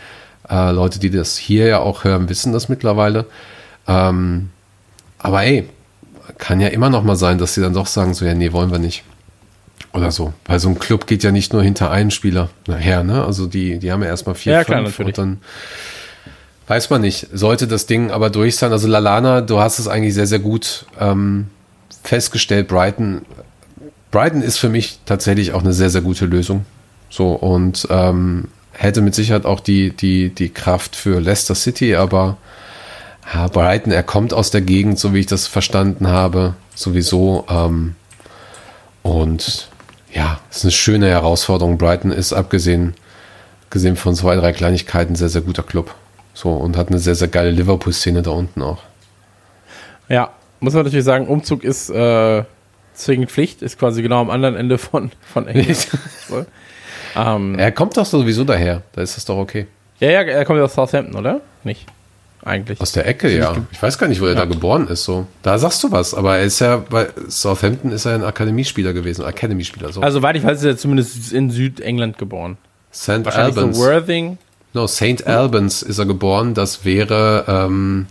Äh, 0.50 0.72
Leute, 0.72 0.98
die 0.98 1.10
das 1.10 1.36
hier 1.36 1.68
ja 1.68 1.80
auch 1.80 2.06
hören, 2.06 2.30
wissen 2.30 2.54
das 2.54 2.70
mittlerweile. 2.70 3.26
Ähm, 3.86 4.50
aber 5.20 5.44
ey, 5.44 5.68
kann 6.38 6.62
ja 6.62 6.70
immer 6.70 6.90
noch 6.90 7.04
mal 7.04 7.18
sein, 7.18 7.38
dass 7.38 7.54
sie 7.54 7.62
dann 7.62 7.74
doch 7.74 7.88
sagen, 7.88 8.14
so, 8.14 8.24
ja, 8.24 8.34
nee, 8.34 8.54
wollen 8.54 8.72
wir 8.72 8.80
nicht. 8.80 9.04
Oder 9.94 10.12
so. 10.12 10.34
Weil 10.46 10.60
so 10.60 10.70
ein 10.70 10.80
Club 10.80 11.06
geht 11.06 11.24
ja 11.24 11.32
nicht 11.32 11.54
nur 11.54 11.62
hinter 11.62 11.92
einen 11.92 12.10
Spieler 12.12 12.50
her, 12.68 13.04
ne? 13.04 13.24
Also 13.24 13.46
die, 13.46 13.78
die 13.78 13.92
haben 13.92 14.02
ja 14.02 14.10
erstmal 14.10 14.36
vier, 14.36 14.54
Ja, 14.54 14.58
fünf 14.60 14.68
klar, 14.68 14.82
natürlich. 14.82 15.08
und 15.10 15.18
dann 15.18 15.38
weiß 16.68 16.90
man 16.90 17.02
nicht. 17.02 17.28
Sollte 17.32 17.68
das 17.68 17.86
Ding 17.86 18.10
aber 18.10 18.30
durch 18.30 18.56
sein. 18.56 18.72
Also 18.72 18.88
Lalana, 18.88 19.42
du 19.42 19.60
hast 19.60 19.78
es 19.80 19.88
eigentlich 19.88 20.16
sehr, 20.16 20.28
sehr 20.28 20.40
gut 20.40 20.86
ähm, 21.00 21.48
festgestellt. 22.04 22.68
Brighton, 22.68 23.22
Brighton 24.10 24.42
ist 24.42 24.58
für 24.58 24.70
mich 24.70 25.00
tatsächlich 25.06 25.54
auch 25.54 25.62
eine 25.62 25.74
sehr, 25.74 25.92
sehr 25.92 26.02
gute 26.02 26.26
Lösung. 26.26 26.66
So 27.10 27.34
und 27.34 27.88
ähm, 27.92 28.48
hätte 28.72 29.02
mit 29.02 29.14
Sicherheit 29.14 29.46
auch 29.46 29.60
die, 29.60 29.92
die, 29.92 30.30
die 30.30 30.50
Kraft 30.50 30.96
für 30.96 31.20
Leicester 31.20 31.54
City, 31.54 31.96
aber 31.96 32.38
ja, 33.32 33.48
Brighton, 33.48 33.92
er 33.94 34.02
kommt 34.04 34.34
aus 34.34 34.50
der 34.50 34.62
Gegend, 34.62 34.98
so 34.98 35.14
wie 35.14 35.20
ich 35.20 35.28
das 35.28 35.46
verstanden 35.48 36.08
habe, 36.08 36.56
sowieso. 36.74 37.46
Ähm, 37.50 37.96
und 39.04 39.70
ja, 40.14 40.40
ist 40.50 40.64
eine 40.64 40.72
schöne 40.72 41.10
Herausforderung. 41.10 41.78
Brighton 41.78 42.12
ist 42.12 42.34
abgesehen 42.34 42.96
gesehen 43.70 43.96
von 43.96 44.16
zwei, 44.16 44.36
drei 44.36 44.54
Kleinigkeiten 44.54 45.16
sehr, 45.16 45.30
sehr 45.30 45.42
guter 45.42 45.64
Club. 45.64 45.94
So 46.34 46.52
und 46.52 46.78
hat 46.78 46.90
eine 46.90 47.00
sehr, 47.00 47.16
sehr 47.16 47.28
geile 47.28 47.52
Liverpool-Szene 47.52 48.22
da 48.22 48.32
unten 48.32 48.62
auch. 48.62 48.80
Ja, 50.10 50.32
muss 50.60 50.74
man 50.74 50.84
natürlich 50.84 51.06
sagen, 51.06 51.28
Umzug 51.28 51.64
ist 51.64 51.90
äh, 51.90 52.44
zwingend 52.94 53.32
Pflicht, 53.32 53.62
ist 53.62 53.78
quasi 53.80 54.02
genau 54.02 54.22
am 54.22 54.30
anderen 54.30 54.56
Ende 54.56 54.78
von, 54.78 55.12
von 55.22 55.48
England. 55.48 55.88
ähm, 57.16 57.60
Er 57.60 57.72
kommt 57.72 57.98
doch 57.98 58.06
sowieso 58.06 58.44
daher. 58.44 58.82
Da 58.94 59.02
ist 59.02 59.18
das 59.18 59.26
doch 59.26 59.38
okay. 59.38 59.68
ja, 60.00 60.10
ja, 60.10 60.22
er 60.22 60.46
kommt 60.46 60.58
ja 60.60 60.66
aus 60.66 60.74
Southampton, 60.74 61.16
oder? 61.16 61.42
Nicht? 61.64 61.88
Eigentlich. 62.46 62.82
Aus 62.82 62.92
der 62.92 63.08
Ecke, 63.08 63.36
ja. 63.36 63.56
Ich 63.72 63.82
weiß 63.82 63.98
gar 63.98 64.08
nicht, 64.08 64.20
wo 64.20 64.26
er 64.26 64.36
da 64.36 64.46
geboren 64.46 64.88
ist. 64.90 65.06
So, 65.06 65.28
da 65.44 65.58
sagst 65.58 65.82
du 65.84 65.92
was. 65.92 66.14
Aber 66.14 66.38
er 66.38 66.44
ist 66.44 66.60
ja 66.60 66.78
bei 66.78 67.08
Southampton 67.30 67.92
ist 67.92 68.06
er 68.06 68.16
ein 68.16 68.24
Akademiespieler 68.24 68.92
gewesen, 68.94 69.26
Academy-Spieler. 69.26 69.94
So. 69.94 70.02
Also, 70.02 70.20
soweit 70.20 70.36
ich 70.36 70.44
weiß, 70.44 70.60
ist 70.60 70.66
er 70.66 70.78
zumindest 70.78 71.32
in 71.32 71.52
Südengland 71.52 72.18
geboren. 72.18 72.58
St. 72.94 73.26
Albans. 73.28 73.78
so 73.78 73.84
Worthing. 73.84 74.38
No, 74.74 74.88
St. 74.88 75.26
Albans 75.26 75.84
ist 75.84 76.00
er 76.00 76.06
geboren. 76.06 76.54
Das 76.54 76.84
wäre, 76.84 77.46
ähm, 77.48 78.08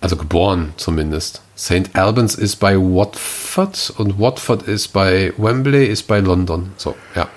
also 0.00 0.16
geboren 0.16 0.72
zumindest. 0.76 1.42
St. 1.56 1.94
Albans 1.94 2.34
ist 2.34 2.56
bei 2.56 2.76
Watford 2.76 3.92
und 3.96 4.18
Watford 4.18 4.62
ist 4.62 4.88
bei 4.88 5.32
Wembley, 5.36 5.86
ist 5.86 6.08
bei 6.08 6.18
London. 6.18 6.72
So, 6.76 6.96
ja. 7.14 7.28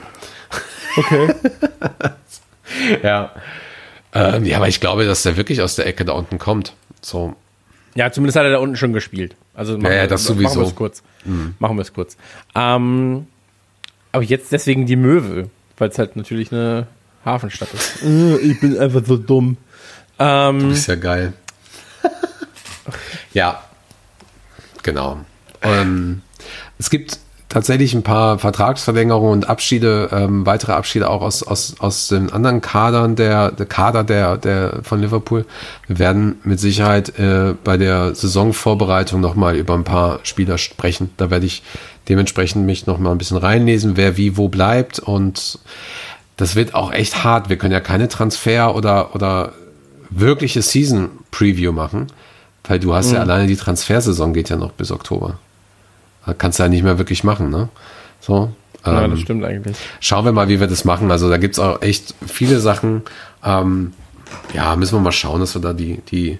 Okay. 0.98 1.34
Ja. 3.04 3.32
Ähm, 4.16 4.46
ja, 4.46 4.58
aber 4.58 4.68
ich 4.68 4.80
glaube, 4.80 5.06
dass 5.06 5.24
der 5.24 5.36
wirklich 5.38 5.62
aus 5.62 5.76
der 5.76 5.86
Ecke 5.86 6.06
da 6.06 6.14
unten 6.14 6.40
kommt. 6.40 6.74
So, 7.02 7.36
Ja, 7.96 8.12
zumindest 8.12 8.38
hat 8.38 8.46
er 8.46 8.52
da 8.52 8.58
unten 8.60 8.76
schon 8.78 8.94
gespielt. 8.94 9.36
Also 9.54 9.74
machen, 9.78 9.86
Ja, 9.86 9.94
ja, 9.94 10.02
wir- 10.04 10.08
das 10.08 10.24
machen 10.30 10.38
sowieso. 10.38 10.60
wir 10.62 10.68
es 10.68 10.76
kurz. 10.76 11.04
Machen 11.60 11.78
wir 11.78 11.82
es 11.82 11.94
kurz. 11.94 12.18
Ähm, 12.56 13.28
aber 14.12 14.24
jetzt 14.24 14.52
deswegen 14.52 14.86
die 14.86 14.96
Möwe, 14.96 15.50
weil 15.78 15.90
es 15.90 15.98
halt 16.00 16.16
natürlich 16.16 16.52
eine 16.52 16.88
Hafenstadt 17.26 17.74
ist. 17.74 18.02
ich 18.42 18.60
bin 18.60 18.78
einfach 18.80 19.02
so 19.06 19.18
dumm. 19.18 19.58
Ähm, 20.20 20.72
ist 20.72 20.88
ja 20.88 20.96
geil. 20.96 21.34
ja, 23.34 23.64
genau. 24.84 25.20
Ähm, 25.62 26.22
es 26.78 26.90
gibt 26.90 27.20
tatsächlich 27.50 27.94
ein 27.94 28.04
paar 28.04 28.40
Vertragsverlängerungen 28.40 29.32
und 29.32 29.50
Abschiede, 29.50 30.10
ähm, 30.12 30.46
weitere 30.46 30.74
Abschiede 30.74 31.10
auch 31.10 31.22
aus, 31.22 31.44
aus, 31.44 31.76
aus 31.80 32.08
den 32.08 32.32
anderen 32.32 32.62
Kadern 32.62 33.16
der, 33.16 33.52
der 33.52 33.66
Kader 33.66 34.04
der, 34.04 34.38
der 34.38 34.80
von 34.84 35.00
Liverpool. 35.00 35.46
Wir 35.88 36.00
werden 36.00 36.40
mit 36.44 36.60
Sicherheit 36.60 37.18
äh, 37.20 37.54
bei 37.64 37.78
der 37.78 38.16
Saisonvorbereitung 38.16 39.22
nochmal 39.22 39.56
über 39.56 39.76
ein 39.76 39.84
paar 39.84 40.20
Spieler 40.24 40.58
sprechen. 40.58 41.12
Da 41.18 41.30
werde 41.30 41.46
ich 41.46 41.64
dementsprechend 42.10 42.66
mich 42.66 42.88
nochmal 42.88 43.14
ein 43.14 43.18
bisschen 43.18 43.38
reinlesen, 43.38 43.96
wer 43.96 44.18
wie 44.18 44.38
wo 44.38 44.50
bleibt 44.50 45.00
und 45.00 45.60
das 46.38 46.56
wird 46.56 46.76
auch 46.76 46.92
echt 46.92 47.24
hart. 47.24 47.50
Wir 47.50 47.58
können 47.58 47.72
ja 47.72 47.80
keine 47.80 48.10
Transfer 48.10 48.76
oder, 48.76 49.16
oder 49.16 49.54
wirkliche 50.10 50.62
Season 50.62 51.10
Preview 51.32 51.72
machen, 51.72 52.08
weil 52.66 52.80
du 52.80 52.94
hast 52.94 53.12
ja 53.12 53.22
alleine 53.22 53.48
die 53.48 53.56
Transfersaison 53.56 54.34
geht 54.34 54.50
ja 54.50 54.58
noch 54.58 54.72
bis 54.72 54.92
Oktober. 54.92 55.40
Da 56.26 56.34
kannst 56.34 56.60
du 56.60 56.64
ja 56.64 56.70
nicht 56.70 56.84
mehr 56.84 56.98
wirklich 56.98 57.24
machen, 57.24 57.50
ne? 57.50 57.70
So. 58.20 58.52
ja, 58.86 59.04
ähm, 59.04 59.12
das 59.12 59.20
stimmt 59.20 59.44
eigentlich. 59.44 59.78
Schauen 60.00 60.26
wir 60.26 60.32
mal, 60.32 60.48
wie 60.48 60.60
wir 60.60 60.68
das 60.68 60.86
machen. 60.86 61.12
Also 61.12 61.30
da 61.30 61.38
gibt's 61.38 61.60
auch 61.60 61.82
echt 61.82 62.16
viele 62.26 62.60
Sachen. 62.60 63.04
Ähm, 63.44 63.94
ja, 64.54 64.76
müssen 64.76 64.96
wir 64.96 65.02
mal 65.02 65.12
schauen, 65.12 65.40
dass 65.40 65.56
wir 65.56 65.62
da 65.62 65.74
die, 65.74 66.02
die, 66.10 66.40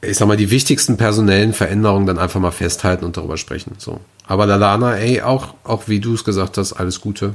ich 0.00 0.16
sag 0.16 0.28
mal, 0.28 0.36
die 0.36 0.50
wichtigsten 0.50 0.96
personellen 0.96 1.52
Veränderungen 1.52 2.06
dann 2.06 2.18
einfach 2.18 2.40
mal 2.40 2.52
festhalten 2.52 3.04
und 3.04 3.16
darüber 3.16 3.36
sprechen. 3.36 3.72
So. 3.78 4.00
Aber 4.26 4.46
Lalana, 4.46 4.96
ey, 4.96 5.22
auch, 5.22 5.54
auch 5.64 5.88
wie 5.88 6.00
du 6.00 6.14
es 6.14 6.24
gesagt 6.24 6.56
hast, 6.56 6.74
alles 6.74 7.00
Gute. 7.00 7.34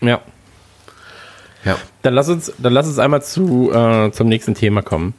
Ja. 0.00 0.20
Ja. 1.64 1.76
Dann 2.02 2.14
lass 2.14 2.28
uns, 2.28 2.52
dann 2.58 2.72
lass 2.72 2.86
uns 2.86 2.98
einmal 2.98 3.22
zu, 3.22 3.72
äh, 3.72 4.10
zum 4.12 4.28
nächsten 4.28 4.54
Thema 4.54 4.82
kommen. 4.82 5.14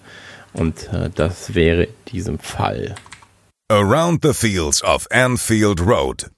Und 0.54 0.92
äh, 0.94 1.10
das 1.14 1.54
wäre 1.54 1.84
in 1.84 1.94
diesem 2.12 2.40
Fall. 2.40 2.96
Around 3.72 4.22
the 4.24 4.34
fields 4.34 4.84
of 4.84 5.06
Anfield 5.12 5.80
Road. 5.80 6.32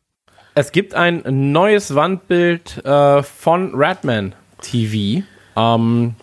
Es 0.53 0.73
gibt 0.73 0.93
ein 0.93 1.23
neues 1.53 1.95
Wandbild 1.95 2.83
äh, 2.83 3.23
von 3.23 3.71
Radman 3.73 4.35
TV. 4.61 5.25
Ähm, 5.55 6.15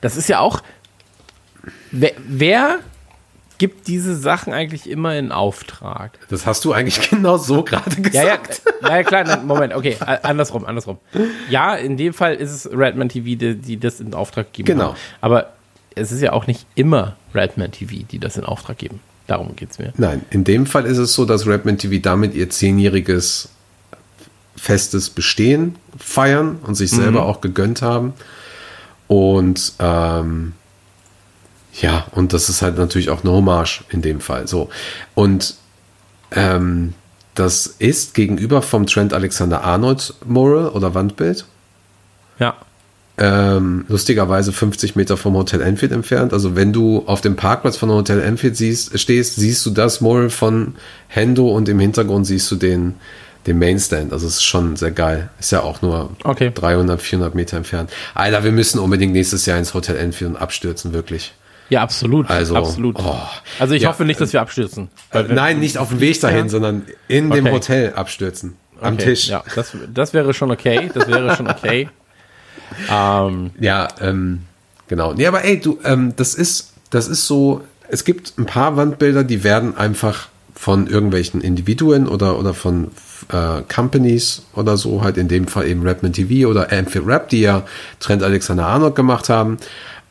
das 0.00 0.16
ist 0.16 0.28
ja 0.28 0.38
auch. 0.38 0.62
Wer, 1.90 2.12
wer 2.18 2.78
gibt 3.58 3.88
diese 3.88 4.14
Sachen 4.14 4.52
eigentlich 4.52 4.88
immer 4.88 5.16
in 5.16 5.32
Auftrag? 5.32 6.20
Das 6.28 6.46
hast 6.46 6.64
du 6.64 6.72
eigentlich 6.72 7.10
genau 7.10 7.36
so 7.36 7.64
gerade 7.64 8.00
gesagt. 8.00 8.62
Ja, 8.64 8.70
ja, 8.82 8.88
ja, 8.90 8.96
ja 8.98 9.02
klar, 9.02 9.24
nein, 9.24 9.44
Moment, 9.44 9.74
okay, 9.74 9.96
andersrum, 10.22 10.66
andersrum. 10.66 10.98
Ja, 11.48 11.74
in 11.74 11.96
dem 11.96 12.14
Fall 12.14 12.36
ist 12.36 12.52
es 12.52 12.70
Redman 12.72 13.08
TV, 13.08 13.36
die, 13.36 13.56
die 13.56 13.76
das 13.80 13.98
in 13.98 14.14
Auftrag 14.14 14.52
geben. 14.52 14.66
Genau. 14.66 14.90
haben. 14.90 14.96
Aber 15.20 15.52
es 15.96 16.12
ist 16.12 16.20
ja 16.22 16.32
auch 16.32 16.46
nicht 16.46 16.64
immer 16.76 17.16
Redman 17.34 17.72
TV, 17.72 18.04
die 18.08 18.20
das 18.20 18.36
in 18.36 18.44
Auftrag 18.44 18.78
geben. 18.78 19.00
Darum 19.30 19.54
geht's 19.54 19.78
mir. 19.78 19.92
Nein, 19.96 20.22
in 20.30 20.42
dem 20.42 20.66
Fall 20.66 20.86
ist 20.86 20.98
es 20.98 21.14
so, 21.14 21.24
dass 21.24 21.46
Redman 21.46 21.78
TV 21.78 22.02
damit 22.02 22.34
ihr 22.34 22.50
zehnjähriges 22.50 23.50
festes 24.56 25.08
Bestehen 25.08 25.76
feiern 25.96 26.58
und 26.66 26.74
sich 26.74 26.90
selber 26.90 27.26
auch 27.26 27.40
gegönnt 27.40 27.80
haben. 27.80 28.14
Und 29.06 29.74
ähm, 29.78 30.54
ja, 31.80 32.06
und 32.10 32.32
das 32.32 32.48
ist 32.48 32.60
halt 32.60 32.76
natürlich 32.76 33.08
auch 33.08 33.22
eine 33.22 33.32
Hommage 33.32 33.84
in 33.90 34.02
dem 34.02 34.20
Fall. 34.20 34.48
So. 34.48 34.68
Und 35.14 35.54
ähm, 36.32 36.94
das 37.36 37.68
ist 37.68 38.14
gegenüber 38.14 38.62
vom 38.62 38.86
Trent 38.86 39.12
Alexander 39.12 39.62
Arnold 39.62 40.12
Mural 40.26 40.70
oder 40.70 40.92
Wandbild. 40.94 41.44
Ähm, 43.20 43.84
lustigerweise 43.88 44.50
50 44.52 44.96
Meter 44.96 45.16
vom 45.16 45.34
Hotel 45.34 45.60
Enfield 45.60 45.92
entfernt. 45.92 46.32
Also 46.32 46.56
wenn 46.56 46.72
du 46.72 47.04
auf 47.06 47.20
dem 47.20 47.36
Parkplatz 47.36 47.76
von 47.76 47.90
Hotel 47.90 48.20
Enfield 48.20 48.56
siehst, 48.56 48.98
stehst, 48.98 49.36
siehst 49.36 49.64
du 49.66 49.70
das 49.70 50.00
Mural 50.00 50.30
von 50.30 50.74
Hendo 51.08 51.48
und 51.50 51.68
im 51.68 51.78
Hintergrund 51.78 52.26
siehst 52.26 52.50
du 52.50 52.56
den, 52.56 52.94
den 53.46 53.58
Mainstand. 53.58 54.12
Also 54.14 54.26
es 54.26 54.36
ist 54.36 54.44
schon 54.44 54.74
sehr 54.76 54.90
geil. 54.90 55.28
Ist 55.38 55.52
ja 55.52 55.60
auch 55.62 55.82
nur 55.82 56.10
Okay. 56.24 56.50
300, 56.54 57.00
400 57.02 57.34
Meter 57.34 57.58
entfernt. 57.58 57.90
Alter, 58.14 58.42
wir 58.42 58.52
müssen 58.52 58.78
unbedingt 58.78 59.12
nächstes 59.12 59.44
Jahr 59.44 59.58
ins 59.58 59.74
Hotel 59.74 59.96
Enfield 59.96 60.30
und 60.30 60.36
abstürzen, 60.36 60.94
wirklich. 60.94 61.34
Ja, 61.68 61.82
absolut. 61.82 62.28
Also, 62.30 62.56
absolut. 62.56 62.96
oh. 62.98 63.14
also 63.60 63.74
ich 63.74 63.82
Ja. 63.82 63.90
hoffe 63.90 64.04
nicht, 64.04 64.20
dass 64.20 64.32
wir 64.32 64.40
abstürzen. 64.40 64.88
Wenn- 65.12 65.34
Nein, 65.34 65.60
nicht 65.60 65.76
auf 65.78 65.90
dem 65.90 66.00
Weg 66.00 66.18
dahin, 66.20 66.48
sondern 66.48 66.82
in 67.06 67.30
dem 67.30 67.44
Okay. 67.46 67.54
Hotel 67.54 67.92
abstürzen. 67.94 68.56
Am 68.80 68.94
Okay, 68.94 69.04
Tisch. 69.04 69.28
Ja, 69.28 69.44
das, 69.54 69.72
das 69.92 70.14
wäre 70.14 70.32
schon 70.34 70.50
okay. 70.50 70.90
Das 70.94 71.06
wäre 71.06 71.36
schon 71.36 71.48
okay. 71.48 71.88
ähm, 72.90 73.50
Ja, 73.60 73.88
ähm, 74.00 74.40
genau. 74.88 75.12
Nee, 75.14 75.26
aber 75.26 75.44
ey, 75.44 75.60
du, 75.60 75.78
ähm, 75.84 76.14
das 76.16 76.34
ist, 76.34 76.72
das 76.90 77.08
ist 77.08 77.26
so, 77.26 77.62
es 77.88 78.04
gibt 78.04 78.34
ein 78.38 78.46
paar 78.46 78.76
Wandbilder, 78.76 79.24
die 79.24 79.44
werden 79.44 79.76
einfach 79.76 80.28
von 80.54 80.86
irgendwelchen 80.86 81.40
Individuen 81.40 82.06
oder, 82.06 82.38
oder 82.38 82.52
von 82.54 82.88
äh, 83.32 83.62
Companies 83.74 84.42
oder 84.54 84.76
so, 84.76 85.02
halt 85.02 85.16
in 85.16 85.28
dem 85.28 85.46
Fall 85.46 85.66
eben 85.66 85.86
Rapman 85.86 86.12
TV 86.12 86.48
oder 86.48 86.70
Amphi 86.72 86.98
Rap, 86.98 87.28
die 87.30 87.40
ja 87.40 87.62
Trent 87.98 88.22
Alexander 88.22 88.66
Arnold 88.66 88.94
gemacht 88.94 89.28
haben. 89.28 89.56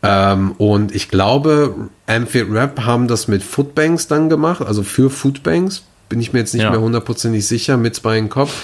Ähm, 0.01 0.53
und 0.57 0.95
ich 0.95 1.09
glaube, 1.09 1.75
Amphi 2.07 2.39
Rap 2.41 2.81
haben 2.85 3.07
das 3.07 3.27
mit 3.27 3.43
Foodbanks 3.43 4.07
dann 4.07 4.29
gemacht, 4.29 4.61
also 4.65 4.81
für 4.83 5.09
Foodbanks. 5.09 5.83
Bin 6.07 6.19
ich 6.21 6.33
mir 6.33 6.39
jetzt 6.39 6.53
nicht 6.55 6.63
Ja. 6.63 6.71
mehr 6.71 6.81
hundertprozentig 6.81 7.45
sicher 7.45 7.77
mit 7.77 7.93
zwei 7.95 8.17
im 8.17 8.29
Kopf. 8.29 8.63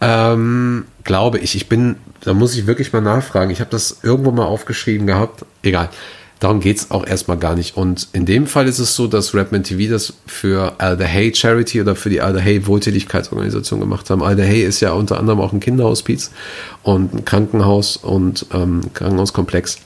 Ähm, 0.00 0.84
glaube 1.04 1.38
ich. 1.38 1.54
Ich 1.54 1.68
bin, 1.68 1.96
da 2.20 2.34
muss 2.34 2.56
ich 2.56 2.66
wirklich 2.66 2.92
mal 2.92 3.02
nachfragen. 3.02 3.50
Ich 3.50 3.60
habe 3.60 3.70
das 3.70 3.98
irgendwo 4.02 4.30
mal 4.30 4.46
aufgeschrieben 4.46 5.06
gehabt. 5.06 5.44
Egal. 5.62 5.90
Darum 6.40 6.60
geht's 6.60 6.90
auch 6.90 7.06
erstmal 7.06 7.36
gar 7.36 7.54
nicht. 7.54 7.76
Und 7.76 8.08
in 8.14 8.24
dem 8.24 8.46
Fall 8.46 8.66
ist 8.66 8.78
es 8.78 8.96
so, 8.96 9.06
dass 9.06 9.34
Rapman 9.34 9.62
TV 9.62 9.92
das 9.92 10.14
für 10.26 10.72
Alder 10.78 11.06
Hay 11.06 11.34
Charity 11.34 11.82
oder 11.82 11.94
für 11.94 12.08
die 12.08 12.22
Alder 12.22 12.40
Hay 12.40 12.66
Wohltätigkeitsorganisation 12.66 13.78
gemacht 13.78 14.08
haben. 14.08 14.22
Alder 14.22 14.44
Hay 14.44 14.62
ist 14.62 14.80
ja 14.80 14.92
unter 14.92 15.18
anderem 15.20 15.38
auch 15.40 15.52
ein 15.52 15.60
Kinderhospiz 15.60 16.30
und 16.82 17.12
ein 17.12 17.24
Krankenhaus 17.26 17.98
und 17.98 18.46
ähm, 18.54 18.80
Krankenhauskomplex. 18.94 19.80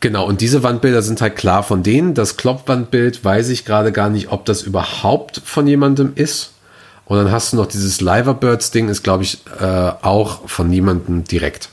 Genau, 0.00 0.26
und 0.26 0.40
diese 0.40 0.62
Wandbilder 0.62 1.02
sind 1.02 1.20
halt 1.20 1.36
klar 1.36 1.62
von 1.62 1.82
denen. 1.82 2.14
Das 2.14 2.38
Klopp-Wandbild 2.38 3.22
weiß 3.22 3.50
ich 3.50 3.66
gerade 3.66 3.92
gar 3.92 4.08
nicht, 4.08 4.32
ob 4.32 4.46
das 4.46 4.62
überhaupt 4.62 5.42
von 5.44 5.66
jemandem 5.66 6.12
ist. 6.14 6.52
Und 7.08 7.16
dann 7.16 7.32
hast 7.32 7.52
du 7.52 7.56
noch 7.56 7.66
dieses 7.66 8.00
Liverbirds-Ding, 8.02 8.88
ist, 8.88 9.02
glaube 9.02 9.24
ich, 9.24 9.38
äh, 9.60 9.64
auch 9.64 10.46
von 10.48 10.68
niemandem 10.68 11.24
direkt. 11.24 11.70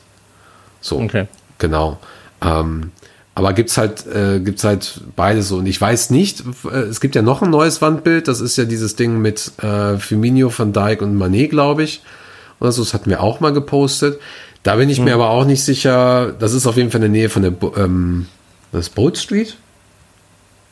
So, 0.79 0.99
Okay. 0.99 1.27
genau. 1.57 1.99
Ähm, 2.41 2.91
aber 3.37 3.51
gibt's 3.51 3.77
halt, 3.77 4.07
äh, 4.07 4.39
gibt's 4.39 4.63
halt 4.63 5.01
beides 5.17 5.49
so. 5.49 5.57
Und 5.57 5.65
ich 5.65 5.79
weiß 5.79 6.09
nicht, 6.09 6.43
äh, 6.71 6.77
es 6.77 7.01
gibt 7.01 7.15
ja 7.15 7.21
noch 7.21 7.41
ein 7.41 7.49
neues 7.49 7.81
Wandbild, 7.81 8.29
das 8.29 8.39
ist 8.39 8.55
ja 8.57 8.63
dieses 8.63 8.95
Ding 8.95 9.21
mit 9.21 9.51
äh, 9.61 9.97
Firmino, 9.97 10.49
Van 10.57 10.71
Dijk 10.71 11.01
und 11.01 11.15
Manet, 11.15 11.49
glaube 11.49 11.83
ich. 11.83 12.01
Oder 12.61 12.71
so, 12.71 12.81
das 12.81 12.93
hatten 12.93 13.09
wir 13.09 13.21
auch 13.21 13.41
mal 13.41 13.51
gepostet. 13.51 14.21
Da 14.63 14.77
bin 14.77 14.89
ich 14.89 15.01
mir 15.01 15.13
aber 15.13 15.29
auch 15.29 15.45
nicht 15.45 15.63
sicher, 15.63 16.31
das 16.39 16.53
ist 16.53 16.65
auf 16.65 16.77
jeden 16.77 16.91
Fall 16.91 17.03
in 17.03 17.11
der 17.13 17.19
Nähe 17.21 17.29
von 17.29 17.41
der, 17.43 17.53
ähm, 17.77 18.27
das 18.71 18.89
Boat 18.89 19.17
Street? 19.17 19.57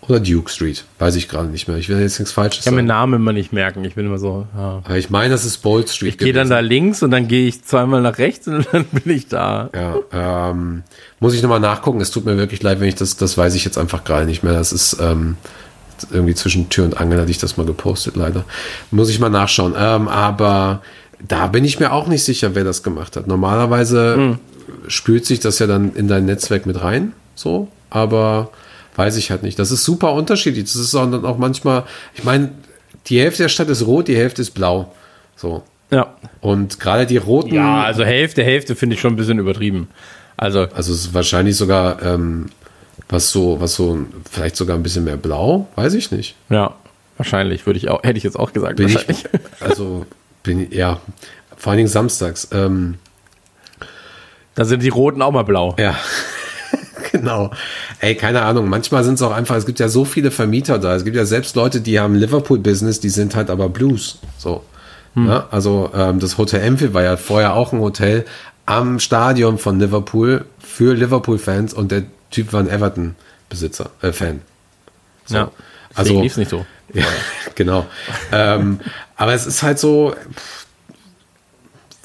Oder 0.08 0.20
Duke 0.20 0.52
Street? 0.52 0.84
Weiß 1.00 1.16
ich 1.16 1.30
gerade 1.30 1.48
nicht 1.48 1.68
mehr. 1.68 1.78
Ich 1.78 1.88
will 1.88 2.00
jetzt 2.00 2.20
nichts 2.20 2.34
Falsches 2.34 2.60
ich 2.60 2.66
kann 2.66 2.74
mir 2.74 2.82
sagen. 2.82 2.88
Namen 2.88 3.14
immer 3.16 3.34
nicht 3.34 3.54
merken. 3.54 3.84
Ich 3.86 3.96
bin 3.96 4.06
immer 4.06 4.18
so. 4.18 4.46
Ja. 4.56 4.82
Aber 4.84 4.98
ich 4.98 5.10
meine, 5.10 5.30
das 5.30 5.46
ist 5.46 5.58
Bolt 5.58 5.90
Street. 5.90 6.14
Ich 6.14 6.18
gehe 6.18 6.34
dann 6.34 6.50
da 6.50 6.60
links 6.60 7.04
und 7.04 7.12
dann 7.12 7.28
gehe 7.28 7.48
ich 7.48 7.64
zweimal 7.64 8.02
nach 8.02 8.18
rechts 8.18 8.48
und 8.48 8.68
dann 8.72 8.86
bin 8.86 9.16
ich 9.16 9.28
da. 9.28 9.70
Ja, 9.74 10.50
ähm, 10.52 10.84
muss 11.20 11.34
ich 11.34 11.42
nochmal 11.42 11.60
nachgucken. 11.60 12.02
Es 12.02 12.12
tut 12.12 12.26
mir 12.26 12.38
wirklich 12.38 12.62
leid, 12.62 12.80
wenn 12.80 12.90
ich 12.90 12.96
das, 12.96 13.16
das 13.16 13.38
weiß 13.38 13.56
ich 13.56 13.64
jetzt 13.64 13.78
einfach 13.78 14.04
gerade 14.04 14.26
nicht 14.26 14.44
mehr. 14.44 14.54
Das 14.54 14.74
ist, 14.74 14.98
ähm, 15.00 15.38
irgendwie 16.12 16.36
zwischen 16.36 16.70
Tür 16.70 16.86
und 16.86 17.00
Angel 17.00 17.22
hatte 17.22 17.32
ich 17.32 17.38
das 17.38 17.56
mal 17.56 17.66
gepostet, 17.66 18.18
leider. 18.18 18.44
Muss 18.92 19.10
ich 19.10 19.20
mal 19.20 19.30
nachschauen. 19.30 19.74
Ähm, 19.78 20.10
aber 20.10 20.82
da 21.26 21.48
bin 21.48 21.64
ich 21.64 21.80
mir 21.80 21.94
auch 21.94 22.08
nicht 22.08 22.24
sicher, 22.24 22.56
wer 22.56 22.66
das 22.66 22.84
gemacht 22.84 23.16
hat. 23.16 23.28
Normalerweise 23.28 24.38
spült 24.88 25.26
sich 25.26 25.40
das 25.40 25.60
ja 25.60 25.68
dann 25.68 25.94
in 25.94 26.08
dein 26.08 26.26
Netzwerk 26.26 26.66
mit 26.66 26.82
rein, 26.82 27.14
so, 27.36 27.70
aber 27.90 28.50
weiß 28.96 29.16
ich 29.18 29.32
halt 29.32 29.44
nicht. 29.44 29.58
Das 29.60 29.72
ist 29.72 29.84
super 29.84 30.14
unterschiedlich. 30.14 30.66
Das 30.66 30.76
ist 30.76 30.94
auch 30.96 31.10
dann 31.10 31.26
auch 31.26 31.38
manchmal, 31.38 31.84
ich 32.14 32.24
meine, 32.24 32.52
die 33.08 33.20
Hälfte 33.20 33.44
der 33.44 33.50
Stadt 33.50 33.70
ist 33.70 33.86
rot, 33.86 34.08
die 34.08 34.16
Hälfte 34.16 34.42
ist 34.42 34.52
blau. 34.52 34.94
So. 35.36 35.64
Ja. 35.92 36.16
Und 36.42 36.80
gerade 36.80 37.06
die 37.06 37.18
roten, 37.18 37.54
Ja, 37.54 37.84
also 37.84 38.04
Hälfte, 38.04 38.44
Hälfte 38.44 38.76
finde 38.76 38.96
ich 38.96 39.02
schon 39.02 39.14
ein 39.14 39.18
bisschen 39.18 39.40
übertrieben. 39.40 39.90
Also, 40.38 40.62
also 40.62 40.94
es 40.94 41.06
ist 41.06 41.14
wahrscheinlich 41.14 41.56
sogar 41.58 42.02
ähm, 42.02 42.48
was 43.10 43.30
so, 43.30 43.60
was 43.60 43.76
so, 43.76 44.00
vielleicht 44.32 44.56
sogar 44.56 44.76
ein 44.78 44.84
bisschen 44.84 45.04
mehr 45.04 45.18
blau, 45.18 45.68
weiß 45.76 45.94
ich 45.94 46.12
nicht. 46.12 46.36
ja, 46.50 46.74
wahrscheinlich 47.18 47.66
würde 47.66 47.78
ich 47.78 47.90
auch, 47.90 48.02
hätte 48.04 48.18
ich 48.18 48.24
jetzt 48.24 48.40
auch 48.40 48.54
gesagt. 48.54 48.78
Bin 48.78 48.88
ich, 48.88 48.96
wahrscheinlich. 48.96 49.24
also 49.60 50.06
bin 50.42 50.64
ich, 50.64 50.74
ja, 50.74 51.00
vor 51.56 51.72
allen 51.72 51.78
Dingen 51.78 51.90
samstags. 51.90 52.48
Ähm, 52.52 52.98
Da 54.56 54.66
sind 54.66 54.82
die 54.84 54.90
Roten 54.90 55.22
auch 55.22 55.32
mal 55.32 55.44
blau. 55.44 55.76
Ja, 55.80 55.96
genau. 57.24 57.52
Ey, 58.00 58.16
keine 58.16 58.42
Ahnung. 58.42 58.68
Manchmal 58.70 59.04
sind 59.04 59.16
es 59.16 59.22
auch 59.22 59.32
einfach, 59.32 59.56
es 59.56 59.66
gibt 59.66 59.80
ja 59.80 59.88
so 59.88 60.06
viele 60.06 60.30
Vermieter 60.32 60.78
da. 60.80 60.96
Es 60.96 61.04
gibt 61.06 61.16
ja 61.16 61.26
selbst 61.26 61.56
Leute, 61.56 61.82
die 61.82 62.00
haben 62.00 62.16
Liverpool-Business, 62.16 63.00
die 63.00 63.10
sind 63.10 63.36
halt 63.36 63.50
aber 63.50 63.70
Blues. 63.70 64.20
So. 64.38 64.64
Ja, 65.16 65.48
also 65.52 65.92
ähm, 65.96 66.20
das 66.20 66.40
Hotel 66.40 66.62
Enfield 66.62 66.96
war 66.96 67.04
ja 67.04 67.18
vorher 67.18 67.54
auch 67.54 67.72
ein 67.72 67.80
Hotel 67.80 68.26
am 68.66 69.00
Stadion 69.00 69.60
von 69.60 69.80
Liverpool 69.80 70.46
für 70.58 70.96
Liverpool-Fans 70.96 71.76
und 71.76 71.92
der 71.92 72.04
Typ 72.32 72.52
war 72.52 72.62
ein 72.62 72.68
Everton-Besitzer, 72.68 73.92
äh, 74.02 74.12
Fan. 74.12 74.42
So. 75.26 75.36
Ja. 75.36 75.52
Also- 75.94 76.20
lief 76.22 76.38
nicht 76.38 76.50
so. 76.50 76.66
Ja, 76.94 77.06
genau. 77.56 77.86
ähm, 78.32 78.80
aber 79.16 79.34
es 79.34 79.48
ist 79.48 79.64
halt 79.64 79.80
so, 79.80 80.14
pff, 80.36 80.63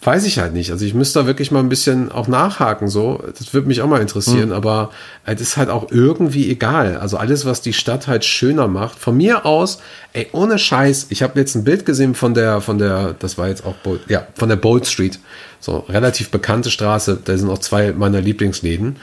weiß 0.02 0.26
ich 0.26 0.38
halt 0.38 0.52
nicht. 0.52 0.70
Also 0.70 0.84
ich 0.84 0.94
müsste 0.94 1.20
da 1.20 1.26
wirklich 1.26 1.50
mal 1.50 1.58
ein 1.58 1.68
bisschen 1.68 2.12
auch 2.12 2.28
nachhaken, 2.28 2.88
so. 2.88 3.22
Das 3.36 3.52
würde 3.52 3.66
mich 3.66 3.82
auch 3.82 3.88
mal 3.88 4.00
interessieren, 4.00 4.52
aber 4.52 4.90
es 5.24 5.40
ist 5.40 5.56
halt 5.56 5.70
auch 5.70 5.90
irgendwie 5.90 6.50
egal. 6.50 6.98
Also 6.98 7.16
alles, 7.16 7.44
was 7.46 7.62
die 7.62 7.72
Stadt 7.72 8.06
halt 8.06 8.24
schöner 8.24 8.68
macht. 8.68 8.98
Von 8.98 9.16
mir 9.16 9.44
aus, 9.44 9.80
ey, 10.12 10.28
ohne 10.32 10.58
Scheiß, 10.58 11.06
ich 11.10 11.22
habe 11.22 11.38
jetzt 11.40 11.56
ein 11.56 11.64
Bild 11.64 11.84
gesehen 11.84 12.14
von 12.14 12.34
der, 12.34 12.60
von 12.60 12.78
der, 12.78 13.14
das 13.18 13.38
war 13.38 13.48
jetzt 13.48 13.66
auch, 13.66 13.74
Bold, 13.74 14.02
ja, 14.08 14.26
von 14.34 14.48
der 14.48 14.56
Bold 14.56 14.86
Street. 14.86 15.18
So, 15.58 15.78
relativ 15.88 16.30
bekannte 16.30 16.70
Straße. 16.70 17.18
Da 17.24 17.36
sind 17.36 17.50
auch 17.50 17.58
zwei 17.58 17.92
meiner 17.92 18.20
Lieblingsläden. 18.20 18.96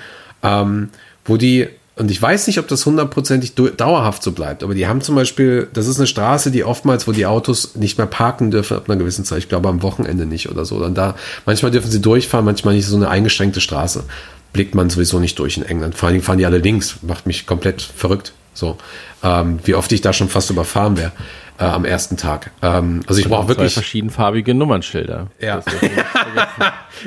Ähm, 0.43 0.89
wo 1.25 1.35
die, 1.35 1.67
und 1.97 2.11
ich 2.11 2.21
weiß 2.21 2.47
nicht, 2.47 2.59
ob 2.59 2.67
das 2.67 2.85
hundertprozentig 2.85 3.55
dauerhaft 3.55 4.21
so 4.21 4.33
bleibt, 4.33 4.63
aber 4.63 4.73
die 4.75 4.87
haben 4.87 4.99
zum 4.99 5.15
Beispiel, 5.15 5.69
das 5.73 5.87
ist 5.87 5.97
eine 5.97 6.07
Straße, 6.07 6.51
die 6.51 6.65
oftmals, 6.65 7.07
wo 7.07 7.13
die 7.13 7.25
Autos 7.25 7.75
nicht 7.75 7.97
mehr 7.97 8.07
parken 8.07 8.51
dürfen 8.51 8.75
ab 8.75 8.89
einer 8.89 8.97
gewissen 8.97 9.23
Zeit. 9.23 9.39
Ich 9.39 9.49
glaube 9.49 9.69
am 9.69 9.81
Wochenende 9.81 10.25
nicht 10.25 10.49
oder 10.49 10.65
so. 10.65 10.79
Dann 10.79 10.93
da, 10.93 11.15
manchmal 11.45 11.71
dürfen 11.71 11.89
sie 11.89 12.01
durchfahren, 12.01 12.43
manchmal 12.43 12.75
nicht 12.75 12.85
so 12.85 12.97
eine 12.97 13.09
eingeschränkte 13.09 13.61
Straße. 13.61 14.03
Blickt 14.51 14.75
man 14.75 14.89
sowieso 14.89 15.19
nicht 15.19 15.39
durch 15.39 15.55
in 15.57 15.63
England. 15.63 15.95
Vor 15.95 16.07
allen 16.07 16.15
Dingen 16.15 16.25
fahren 16.25 16.37
die 16.37 16.45
alle 16.45 16.57
links. 16.57 16.97
Macht 17.01 17.27
mich 17.27 17.45
komplett 17.45 17.81
verrückt. 17.81 18.33
So, 18.53 18.77
ähm, 19.23 19.59
wie 19.63 19.75
oft 19.75 19.91
ich 19.91 20.01
da 20.01 20.13
schon 20.13 20.29
fast 20.29 20.49
überfahren 20.49 20.97
wäre 20.97 21.11
äh, 21.59 21.63
am 21.63 21.85
ersten 21.85 22.17
Tag. 22.17 22.51
Ähm, 22.61 23.03
also 23.07 23.19
ich 23.19 23.27
brauche 23.27 23.45
Zwei 23.45 23.49
wirklich. 23.49 23.73
verschiedenfarbige 23.73 24.53
Nummernschilder. 24.53 25.27
Ja. 25.39 25.61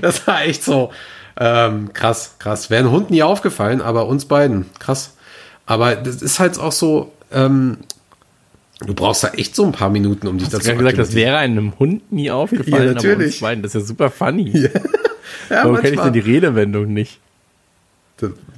Das 0.00 0.26
war 0.26 0.42
echt 0.42 0.62
so 0.64 0.90
ähm, 1.38 1.92
krass, 1.92 2.34
krass. 2.38 2.70
Wäre 2.70 2.84
ein 2.84 2.90
Hund 2.90 3.10
nie 3.10 3.22
aufgefallen, 3.22 3.80
aber 3.80 4.06
uns 4.06 4.24
beiden, 4.24 4.66
krass. 4.78 5.14
Aber 5.66 5.96
das 5.96 6.22
ist 6.22 6.38
halt 6.38 6.58
auch 6.58 6.72
so, 6.72 7.12
ähm, 7.32 7.78
du 8.80 8.94
brauchst 8.94 9.24
da 9.24 9.28
echt 9.28 9.54
so 9.54 9.64
ein 9.64 9.72
paar 9.72 9.90
Minuten, 9.90 10.26
um 10.26 10.38
dich 10.38 10.48
Ich 10.48 10.54
habe 10.54 10.64
dazu 10.64 10.78
gesagt, 10.78 10.98
das 10.98 11.14
wäre 11.14 11.36
einem 11.36 11.78
Hund 11.78 12.10
nie 12.12 12.30
aufgefallen. 12.32 12.72
Ja, 12.72 12.90
aber 12.90 12.94
natürlich. 12.94 13.26
uns 13.34 13.40
beiden, 13.40 13.62
das 13.62 13.74
ist 13.74 13.82
ja 13.82 13.86
super 13.86 14.10
funny. 14.10 14.50
Ja, 14.50 14.70
Warum 15.64 15.76
kenne 15.80 15.94
ich 15.94 16.00
denn 16.00 16.12
die 16.12 16.18
Redewendung 16.20 16.92
nicht? 16.92 17.20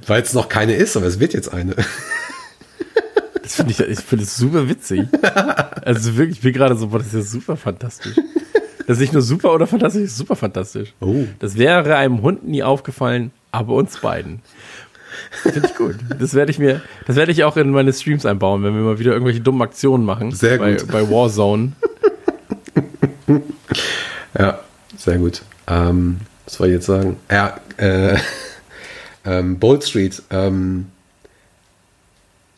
Weil 0.07 0.23
es 0.23 0.33
noch 0.33 0.49
keine 0.49 0.73
ist, 0.73 0.97
aber 0.97 1.05
es 1.05 1.19
wird 1.19 1.33
jetzt 1.33 1.53
eine. 1.53 1.75
Das 3.43 3.55
finde 3.55 3.71
ich, 3.73 3.79
ich 3.79 3.99
finde 3.99 4.23
es 4.23 4.37
super 4.37 4.69
witzig. 4.69 5.07
Also 5.83 6.15
wirklich, 6.15 6.37
ich 6.37 6.43
bin 6.43 6.53
gerade 6.53 6.75
so, 6.75 6.87
boah, 6.87 6.99
das 6.99 7.07
ist 7.07 7.13
ja 7.13 7.21
super 7.21 7.57
fantastisch. 7.57 8.15
Das 8.87 8.97
ist 8.97 8.99
nicht 9.01 9.13
nur 9.13 9.21
super 9.21 9.53
oder 9.53 9.67
fantastisch, 9.67 10.01
das 10.03 10.11
ist 10.11 10.17
super 10.17 10.35
fantastisch. 10.35 10.93
Oh. 10.99 11.25
Das 11.39 11.57
wäre 11.57 11.95
einem 11.95 12.21
Hund 12.21 12.47
nie 12.47 12.63
aufgefallen, 12.63 13.31
aber 13.51 13.73
uns 13.75 13.97
beiden. 13.99 14.41
Finde 15.43 15.67
ich 15.67 15.75
gut. 15.75 15.95
Das 16.19 16.33
werde 16.33 16.51
ich 16.51 16.59
mir, 16.59 16.81
das 17.05 17.15
werde 17.15 17.31
ich 17.31 17.43
auch 17.43 17.57
in 17.57 17.69
meine 17.71 17.91
Streams 17.93 18.25
einbauen, 18.25 18.63
wenn 18.63 18.73
wir 18.73 18.81
mal 18.81 18.99
wieder 18.99 19.11
irgendwelche 19.11 19.41
dummen 19.41 19.61
Aktionen 19.61 20.05
machen. 20.05 20.31
Sehr 20.31 20.57
bei, 20.57 20.73
gut. 20.73 20.87
Bei 20.87 21.09
Warzone. 21.09 21.73
Ja, 24.37 24.59
sehr 24.97 25.17
gut. 25.17 25.41
Ähm, 25.67 26.21
was 26.45 26.55
soll 26.55 26.67
ich 26.67 26.73
jetzt 26.73 26.85
sagen? 26.85 27.17
Ja, 27.29 27.59
äh, 27.77 28.17
ähm, 29.25 29.59
Bold 29.59 29.83
Street. 29.83 30.21
Ähm, 30.29 30.87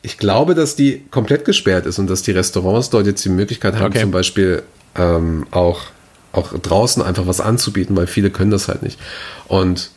ich 0.02 0.18
glaube, 0.18 0.54
dass 0.54 0.76
die 0.76 1.02
komplett 1.10 1.44
gesperrt 1.44 1.86
ist 1.86 1.98
und 1.98 2.08
dass 2.08 2.22
die 2.22 2.30
Restaurants 2.32 2.90
dort 2.90 3.06
jetzt 3.06 3.24
die 3.24 3.28
Möglichkeit 3.30 3.74
haben, 3.74 3.86
Okay. 3.86 4.02
zum 4.02 4.10
Beispiel 4.10 4.62
ähm, 4.96 5.46
auch, 5.50 5.82
auch 6.36 6.52
draußen 6.52 7.02
einfach 7.02 7.26
was 7.26 7.40
anzubieten, 7.40 7.96
weil 7.96 8.06
viele 8.06 8.30
können 8.30 8.50
das 8.50 8.68
halt 8.68 8.82
nicht. 8.82 8.98
Und 9.48 9.90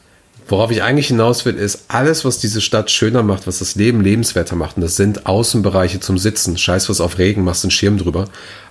worauf 0.48 0.72
ich 0.72 0.84
eigentlich 0.84 1.08
hinaus 1.08 1.46
will, 1.46 1.56
ist 1.56 1.86
alles, 1.90 2.26
was 2.26 2.40
diese 2.40 2.62
Stadt 2.62 2.90
schöner 2.92 3.24
macht, 3.24 3.48
was 3.48 3.60
das 3.60 3.76
Leben 3.76 4.02
lebenswerter 4.02 4.56
macht. 4.56 4.78
Und 4.78 4.82
das 4.82 4.96
sind 4.96 5.26
Außenbereiche 5.26 6.00
zum 6.00 6.18
Sitzen. 6.18 6.58
Scheiß 6.58 6.90
was 6.90 7.02
auf 7.02 7.18
Regen, 7.18 7.44
machst 7.44 7.64
einen 7.64 7.72
Schirm 7.72 7.98
drüber 7.98 8.26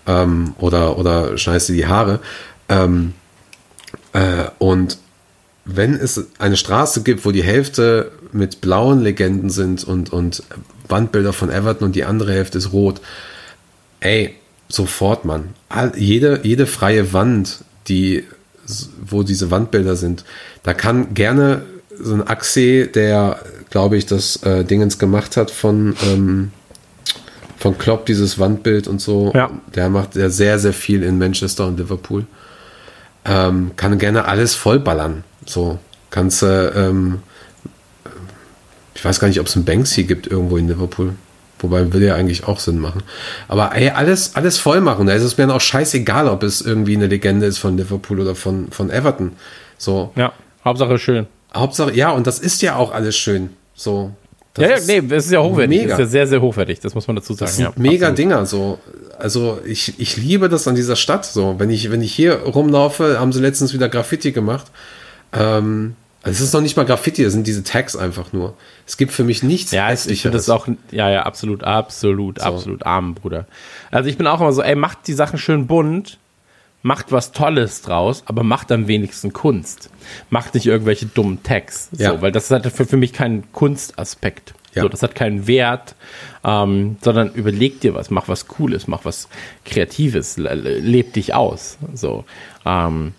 ähm, 0.07 0.55
oder, 0.59 0.99
oder 0.99 1.37
schneidest 1.39 1.69
dir 1.69 1.75
die 1.75 1.87
Haare. 1.87 2.21
Ähm, 2.69 3.15
äh, 4.13 4.45
und 4.59 4.99
wenn 5.65 5.95
es 5.95 6.27
eine 6.39 6.57
Straße 6.57 7.03
gibt, 7.03 7.25
wo 7.25 7.33
die 7.33 7.43
Hälfte 7.43 8.13
mit 8.33 8.61
blauen 8.61 9.03
Legenden 9.03 9.51
sind 9.51 9.85
und, 9.85 10.13
und 10.13 10.43
Wandbilder 10.89 11.33
von 11.33 11.51
Everton 11.51 11.89
und 11.89 11.97
die 11.97 12.05
andere 12.05 12.33
Hälfte 12.33 12.59
ist 12.59 12.73
rot, 12.73 13.01
ey, 14.01 14.37
sofort, 14.69 15.25
Mann. 15.25 15.51
Jede, 15.97 16.41
jede 16.43 16.67
freie 16.67 17.13
Wand, 17.13 17.65
die, 17.89 18.25
wo 19.05 19.23
diese 19.23 19.51
Wandbilder 19.51 19.97
sind, 19.97 20.25
da 20.63 20.75
kann 20.75 21.15
gerne 21.15 21.63
so 21.99 22.15
ein 22.15 22.27
Axe, 22.27 22.87
der, 22.87 23.39
glaube 23.71 23.97
ich, 23.97 24.07
das 24.07 24.43
äh, 24.43 24.65
Dingens 24.65 24.99
gemacht 24.99 25.37
hat 25.37 25.51
von, 25.51 25.95
ähm, 26.05 26.51
von 27.59 27.79
Klopp, 27.79 28.07
dieses 28.07 28.39
Wandbild 28.39 28.87
und 28.89 29.01
so, 29.01 29.33
Ja. 29.35 29.51
der 29.75 29.89
macht 29.89 30.15
ja 30.17 30.29
sehr, 30.29 30.59
sehr 30.59 30.73
viel 30.75 31.03
in 31.03 31.19
Manchester 31.19 31.67
und 31.67 31.79
Liverpool 31.79 32.27
ähm, 33.29 33.73
kann 33.77 33.99
gerne 33.99 34.27
alles 34.27 34.55
vollballern. 34.55 35.25
So 35.45 35.79
kannst 36.11 36.43
du, 36.43 36.73
ähm, 36.75 37.23
ich 38.95 39.05
weiß 39.05 39.21
gar 39.21 39.29
nicht, 39.29 39.41
ob 39.41 39.47
es 39.47 39.57
einen 39.57 39.65
Banksy 39.65 40.05
gibt 40.05 40.27
irgendwo 40.27 40.57
in 40.57 40.69
Liverpool. 40.69 41.15
Wobei 41.61 41.93
würde 41.93 42.07
ja 42.07 42.15
eigentlich 42.15 42.45
auch 42.47 42.61
Sinn 42.61 42.79
machen. 42.79 43.03
Aber 43.49 43.75
ey, 43.75 43.91
alles, 43.91 44.37
alles 44.37 44.59
voll 44.59 44.81
machen. 44.81 45.07
Da 45.07 45.15
ist 45.15 45.23
es 45.23 45.39
mir 45.39 45.47
dann 45.47 45.57
auch 45.57 45.61
scheißegal, 45.61 46.29
ob 46.29 46.43
es 46.43 46.61
irgendwie 46.61 46.97
eine 46.97 47.07
Legende 47.07 47.47
ist 47.47 47.59
von 47.59 47.77
Liverpool 47.77 48.21
oder 48.21 48.35
von, 48.35 48.71
von 48.71 48.91
Everton. 48.91 49.33
So. 49.79 50.13
Ja, 50.17 50.33
Hauptsache 50.65 50.99
schön. 50.99 51.27
Hauptsache, 51.55 51.95
ja, 51.95 52.11
und 52.11 52.27
das 52.27 52.39
ist 52.39 52.61
ja 52.61 52.77
auch 52.77 52.93
alles 52.93 53.17
schön. 53.17 53.51
So. 53.75 54.13
Das 54.55 54.89
ja, 54.89 54.95
ja, 54.95 55.03
nee, 55.03 55.15
es 55.15 55.27
ist 55.27 55.33
ja 55.33 55.43
hochwertig. 55.43 55.79
mega. 55.79 55.91
Das 55.91 55.99
ist 55.99 56.05
ja 56.05 56.11
sehr, 56.11 56.27
sehr 56.27 56.43
hochwertig. 56.43 56.81
Das 56.81 56.95
muss 56.95 57.07
man 57.07 57.17
dazu 57.17 57.35
sagen. 57.35 57.47
Das 57.47 57.57
sind 57.57 57.65
ja, 57.65 57.73
mega 57.77 58.09
absolut. 58.09 58.19
Dinger, 58.19 58.47
so. 58.47 58.79
Also 59.19 59.61
ich, 59.65 59.99
ich 59.99 60.17
liebe 60.17 60.49
das 60.49 60.67
an 60.69 60.75
dieser 60.75 60.97
Stadt. 60.97 61.25
So, 61.25 61.57
wenn 61.59 61.71
ich, 61.71 61.91
wenn 61.91 62.03
ich 62.03 62.15
hier 62.15 62.41
rumlaufe, 62.41 63.19
haben 63.21 63.33
sie 63.33 63.41
letztens 63.41 63.73
wieder 63.75 63.89
Graffiti 63.89 64.33
gemacht. 64.33 64.67
Ähm, 65.33 65.95
also 66.27 66.37
es 66.43 66.49
ist 66.49 66.53
noch 66.53 66.61
nicht 66.61 66.77
mal 66.77 66.85
Graffiti, 66.85 67.23
es 67.23 67.33
sind 67.33 67.47
diese 67.47 67.63
Tags 67.65 67.97
einfach 67.97 68.33
nur. 68.33 68.55
Es 68.87 68.97
gibt 68.97 69.13
für 69.13 69.25
mich 69.25 69.43
nichts 69.43 69.71
Ja, 69.73 69.93
ich 69.93 70.01
finde 70.23 70.37
das 70.37 70.49
auch, 70.51 70.69
ja, 70.91 71.09
ja, 71.11 71.23
absolut, 71.23 71.65
absolut, 71.65 72.41
absolut 72.41 72.85
arm, 72.85 73.15
Bruder. 73.15 73.47
Also 73.91 74.09
ich 74.09 74.19
bin 74.19 74.27
auch 74.27 74.41
immer 74.41 74.53
so, 74.53 74.63
ey, 74.63 74.75
macht 74.75 75.07
die 75.07 75.13
Sachen 75.15 75.39
schön 75.39 75.67
bunt, 75.67 76.19
macht 76.83 77.11
was 77.11 77.33
Tolles 77.33 77.83
draus, 77.83 78.23
aber 78.27 78.43
macht 78.43 78.71
am 78.71 78.87
wenigsten 78.87 79.33
Kunst. 79.33 79.91
Macht 80.31 80.55
nicht 80.55 80.67
irgendwelche 80.67 81.07
dummen 81.07 81.43
Tags. 81.43 81.89
So, 81.93 82.03
Ja. 82.03 82.23
weil 82.23 82.31
das 82.33 82.51
hat 82.51 82.67
für, 82.73 82.85
für 82.87 82.97
mich 82.97 83.13
keinen 83.13 83.51
Kunstaspekt. 83.53 84.55
Ja. 84.75 84.83
So, 84.83 84.89
das 84.89 85.03
hat 85.03 85.15
keinen 85.15 85.47
Wert, 85.47 85.95
ähm, 86.45 86.97
sondern 87.01 87.33
überleg 87.33 87.81
dir 87.81 87.95
was, 87.95 88.11
mach 88.11 88.29
was 88.29 88.47
Cooles, 88.47 88.87
mach 88.89 89.05
was 89.07 89.27
Kreatives, 89.65 90.37
le- 90.37 90.55
le- 90.55 90.79
leb 90.81 91.15
dich 91.15 91.33
aus. 91.35 91.79
So, 91.95 92.25
ähm, 92.67 93.15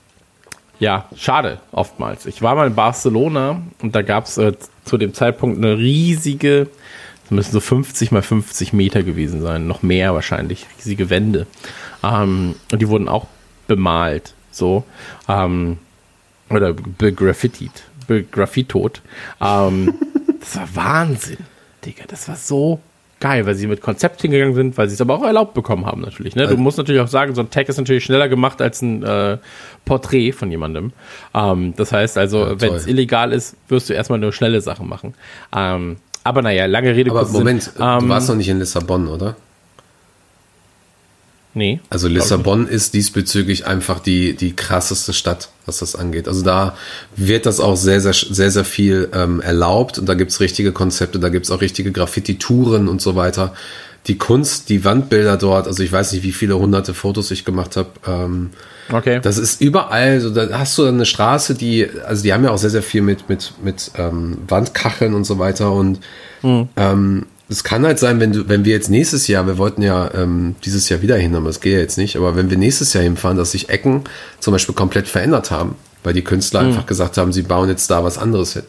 ja, 0.79 1.05
schade 1.15 1.59
oftmals. 1.71 2.25
Ich 2.25 2.41
war 2.41 2.55
mal 2.55 2.67
in 2.67 2.75
Barcelona 2.75 3.61
und 3.81 3.95
da 3.95 4.01
gab 4.01 4.25
es 4.25 4.37
äh, 4.37 4.53
zu 4.85 4.97
dem 4.97 5.13
Zeitpunkt 5.13 5.57
eine 5.57 5.77
riesige, 5.77 6.69
das 7.23 7.31
müssen 7.31 7.51
so 7.51 7.59
50 7.59 8.11
mal 8.11 8.21
50 8.21 8.73
Meter 8.73 9.03
gewesen 9.03 9.41
sein, 9.41 9.67
noch 9.67 9.81
mehr 9.81 10.13
wahrscheinlich, 10.13 10.65
riesige 10.77 11.09
Wände. 11.09 11.47
Ähm, 12.03 12.55
und 12.71 12.81
die 12.81 12.87
wurden 12.87 13.09
auch 13.09 13.27
bemalt, 13.67 14.33
so, 14.51 14.83
ähm, 15.27 15.77
oder 16.49 16.73
begraffitied, 16.73 17.83
begraffitot. 18.07 19.01
Ähm, 19.41 19.95
das 20.39 20.55
war 20.55 20.75
Wahnsinn, 20.75 21.39
Digga, 21.85 22.03
das 22.07 22.27
war 22.27 22.35
so 22.35 22.79
geil, 23.19 23.45
weil 23.45 23.55
sie 23.55 23.67
mit 23.67 23.81
Konzept 23.81 24.21
hingegangen 24.21 24.53
sind, 24.53 24.77
weil 24.77 24.87
sie 24.89 24.93
es 24.93 25.01
aber 25.01 25.15
auch 25.15 25.23
erlaubt 25.23 25.53
bekommen 25.53 25.85
haben 25.85 26.01
natürlich. 26.01 26.35
Ne? 26.35 26.43
Du 26.43 26.49
Also- 26.49 26.61
musst 26.61 26.77
natürlich 26.77 27.01
auch 27.01 27.07
sagen, 27.07 27.33
so 27.35 27.41
ein 27.41 27.49
Tag 27.49 27.67
ist 27.69 27.77
natürlich 27.77 28.03
schneller 28.03 28.29
gemacht 28.29 28.61
als 28.61 28.81
ein 28.81 29.01
äh, 29.03 29.37
Porträt 29.85 30.31
von 30.33 30.51
jemandem. 30.51 30.91
Ähm, 31.33 31.73
das 31.75 31.91
heißt 31.91 32.17
also, 32.17 32.45
Ja, 32.45 32.61
wenn 32.61 32.73
es 32.73 32.85
illegal 32.87 33.31
ist, 33.33 33.55
wirst 33.69 33.89
du 33.89 33.93
erstmal 33.93 34.19
nur 34.19 34.33
schnelle 34.33 34.61
Sachen 34.61 34.87
machen. 34.87 35.13
Ähm, 35.55 35.97
aber 36.23 36.41
naja, 36.41 36.65
lange 36.65 36.93
Rede, 36.95 37.09
Aber 37.09 37.19
kurzer 37.19 37.31
Sinn. 37.33 37.41
Moment, 37.41 37.71
du 37.77 37.83
Ähm, 37.83 38.09
warst 38.09 38.29
noch 38.29 38.35
nicht 38.35 38.49
in 38.49 38.59
Lissabon, 38.59 39.07
oder? 39.07 39.35
Nee. 41.57 41.79
Also 41.89 42.07
Lissabon 42.07 42.67
ist 42.67 42.93
diesbezüglich 42.93 43.65
einfach 43.65 43.99
die, 43.99 44.35
die 44.35 44.55
krasseste 44.55 45.11
Stadt, 45.11 45.49
was 45.65 45.79
das 45.79 45.95
angeht. 45.95 46.27
Also 46.27 46.43
da 46.43 46.77
wird 47.15 47.47
das 47.47 47.59
auch 47.59 47.75
sehr, 47.75 47.99
sehr, 47.99 48.13
sehr, 48.13 48.51
sehr 48.51 48.63
viel 48.63 49.09
ähm, 49.11 49.41
erlaubt 49.41 49.97
und 49.97 50.07
da 50.07 50.13
gibt's 50.13 50.39
richtige 50.39 50.71
Konzepte, 50.71 51.17
da 51.17 51.29
gibt's 51.29 51.49
auch 51.49 51.59
richtige 51.59 51.91
Graffiti-Touren 51.91 52.87
und 52.87 53.01
so 53.01 53.15
weiter. 53.15 53.55
Die 54.05 54.19
Kunst, 54.19 54.69
die 54.69 54.85
Wandbilder 54.85 55.35
dort, 55.37 55.65
also 55.65 55.81
ich 55.81 55.91
weiß 55.91 56.11
nicht, 56.11 56.21
wie 56.21 56.31
viele 56.31 56.59
hunderte 56.59 56.93
Fotos 56.93 57.31
ich 57.31 57.43
gemacht 57.43 57.75
habe. 57.75 57.89
Ähm, 58.07 58.51
Okay. 58.89 59.19
das 59.21 59.37
ist 59.37 59.59
überall, 59.59 60.21
so, 60.21 60.29
da 60.29 60.47
hast 60.59 60.77
du 60.77 60.85
dann 60.85 60.93
eine 60.93 61.05
Straße, 61.05 61.55
die, 61.55 61.89
also 62.05 62.23
die 62.23 62.31
haben 62.31 62.45
ja 62.45 62.51
auch 62.51 62.57
sehr, 62.57 62.69
sehr 62.69 62.83
viel 62.83 63.01
mit, 63.01 63.27
mit, 63.27 63.51
mit 63.61 63.91
ähm, 63.97 64.37
Wandkacheln 64.47 65.13
und 65.13 65.25
so 65.25 65.39
weiter 65.39 65.73
und 65.73 65.99
ähm, 66.77 67.25
es 67.49 67.63
kann 67.63 67.85
halt 67.85 67.97
sein, 67.99 68.19
wenn 68.19 68.33
du, 68.33 68.49
wenn 68.49 68.65
wir 68.65 68.73
jetzt 68.73 68.89
nächstes 68.89 69.27
Jahr, 69.27 69.47
wir 69.47 69.57
wollten 69.57 69.81
ja 69.81 70.11
ähm, 70.13 70.55
dieses 70.65 70.89
Jahr 70.89 71.01
wieder 71.01 71.15
hin, 71.15 71.35
aber 71.35 71.47
das 71.47 71.61
geht 71.61 71.73
ja 71.73 71.79
jetzt 71.79 71.97
nicht, 71.97 72.17
aber 72.17 72.35
wenn 72.35 72.49
wir 72.49 72.57
nächstes 72.57 72.93
Jahr 72.93 73.03
hinfahren, 73.03 73.37
dass 73.37 73.51
sich 73.51 73.69
Ecken 73.69 74.03
zum 74.39 74.51
Beispiel 74.51 74.75
komplett 74.75 75.07
verändert 75.07 75.49
haben, 75.49 75.75
weil 76.03 76.13
die 76.13 76.23
Künstler 76.23 76.61
einfach 76.61 76.85
gesagt 76.85 77.17
haben, 77.17 77.31
sie 77.33 77.43
bauen 77.43 77.69
jetzt 77.69 77.89
da 77.89 78.03
was 78.03 78.17
anderes 78.17 78.53
hin. 78.53 78.63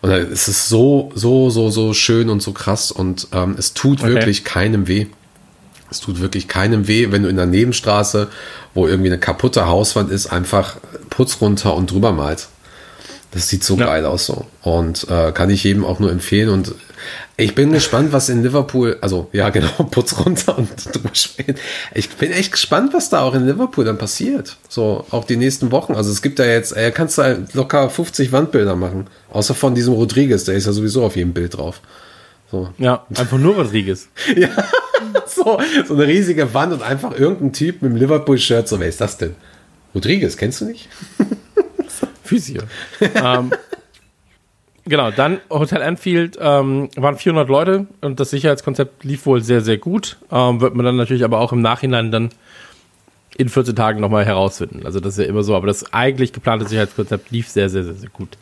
Und 0.00 0.10
dann 0.10 0.30
ist 0.30 0.46
es 0.46 0.68
so, 0.68 1.10
so, 1.14 1.50
so, 1.50 1.70
so 1.70 1.92
schön 1.92 2.28
und 2.30 2.40
so 2.42 2.52
krass 2.52 2.92
und 2.92 3.28
ähm, 3.32 3.56
es 3.58 3.74
tut 3.74 4.00
Okay. 4.02 4.14
wirklich 4.14 4.44
keinem 4.44 4.86
weh. 4.88 5.06
Es 5.90 6.00
tut 6.00 6.20
wirklich 6.20 6.48
keinem 6.48 6.86
weh, 6.86 7.10
wenn 7.10 7.22
du 7.22 7.30
in 7.30 7.36
der 7.36 7.46
Nebenstraße, 7.46 8.28
wo 8.74 8.86
irgendwie 8.86 9.08
eine 9.08 9.18
kaputte 9.18 9.66
Hauswand 9.66 10.10
ist, 10.12 10.26
einfach 10.26 10.76
Putz 11.08 11.40
runter 11.40 11.74
und 11.74 11.90
drüber 11.90 12.12
malst. 12.12 12.50
Das 13.32 13.48
sieht 13.48 13.62
so 13.62 13.76
Ja. 13.76 13.86
geil 13.86 14.06
aus 14.06 14.26
so. 14.26 14.46
Und 14.62 15.06
äh, 15.10 15.32
kann 15.32 15.50
ich 15.50 15.64
jedem 15.64 15.84
auch 15.84 15.98
nur 16.00 16.10
empfehlen. 16.10 16.48
Und 16.48 16.74
ich 17.36 17.54
bin 17.54 17.72
gespannt, 17.72 18.12
was 18.12 18.28
in 18.30 18.42
Liverpool, 18.42 18.96
also 19.02 19.28
ja 19.32 19.50
genau, 19.50 19.68
Putz 19.90 20.18
runter 20.18 20.56
und 20.58 20.68
drüber 20.94 21.10
spielen. 21.12 21.56
Ich 21.94 22.08
bin 22.10 22.32
echt 22.32 22.52
gespannt, 22.52 22.94
was 22.94 23.10
da 23.10 23.20
auch 23.20 23.34
in 23.34 23.46
Liverpool 23.46 23.84
dann 23.84 23.98
passiert. 23.98 24.56
So, 24.68 25.04
auch 25.10 25.24
die 25.24 25.36
nächsten 25.36 25.70
Wochen. 25.72 25.94
Also 25.94 26.10
es 26.10 26.22
gibt 26.22 26.38
da 26.38 26.44
jetzt, 26.46 26.74
äh, 26.76 26.90
kannst 26.90 27.18
du 27.18 27.22
halt 27.22 27.54
locker 27.54 27.90
50 27.90 28.32
Wandbilder 28.32 28.76
machen. 28.76 29.08
Außer 29.30 29.54
von 29.54 29.74
diesem 29.74 29.92
Rodriguez, 29.94 30.44
der 30.44 30.54
ist 30.54 30.66
ja 30.66 30.72
sowieso 30.72 31.04
auf 31.04 31.16
jedem 31.16 31.34
Bild 31.34 31.56
drauf. 31.56 31.80
So. 32.50 32.70
Ja, 32.78 33.04
einfach 33.14 33.38
nur 33.38 33.56
Rodriguez. 33.56 34.08
So, 35.26 35.60
so 35.86 35.94
eine 35.94 36.06
riesige 36.06 36.52
Wand 36.54 36.72
und 36.72 36.82
einfach 36.82 37.16
irgendein 37.16 37.52
Typ 37.52 37.82
mit 37.82 37.92
dem 37.92 37.96
Liverpool-Shirt. 37.96 38.66
So, 38.66 38.80
wer 38.80 38.88
ist 38.88 39.00
das 39.00 39.16
denn? 39.16 39.36
Rodriguez, 39.94 40.36
kennst 40.36 40.60
du 40.60 40.64
nicht? 40.64 40.88
Physio. 42.28 42.62
ähm, 43.00 43.50
genau, 44.84 45.10
dann 45.10 45.40
Hotel 45.50 45.82
Anfield 45.82 46.38
ähm, 46.40 46.90
waren 46.96 47.16
400 47.16 47.48
Leute 47.48 47.86
und 48.02 48.20
das 48.20 48.30
Sicherheitskonzept 48.30 49.02
lief 49.04 49.24
wohl 49.26 49.42
sehr, 49.42 49.62
sehr 49.62 49.78
gut. 49.78 50.18
Ähm, 50.30 50.60
wird 50.60 50.74
man 50.74 50.84
dann 50.84 50.96
natürlich 50.96 51.24
aber 51.24 51.40
auch 51.40 51.52
im 51.52 51.62
Nachhinein 51.62 52.10
dann 52.10 52.30
in 53.38 53.48
14 53.48 53.76
Tagen 53.76 54.00
nochmal 54.00 54.24
herausfinden. 54.24 54.82
Also 54.84 54.98
das 54.98 55.16
ist 55.16 55.24
ja 55.24 55.30
immer 55.30 55.44
so, 55.44 55.54
aber 55.54 55.68
das 55.68 55.92
eigentlich 55.92 56.32
geplante 56.32 56.66
Sicherheitskonzept 56.66 57.30
lief 57.30 57.48
sehr, 57.48 57.70
sehr, 57.70 57.84
sehr, 57.84 57.94
sehr 57.94 58.10
gut. 58.10 58.36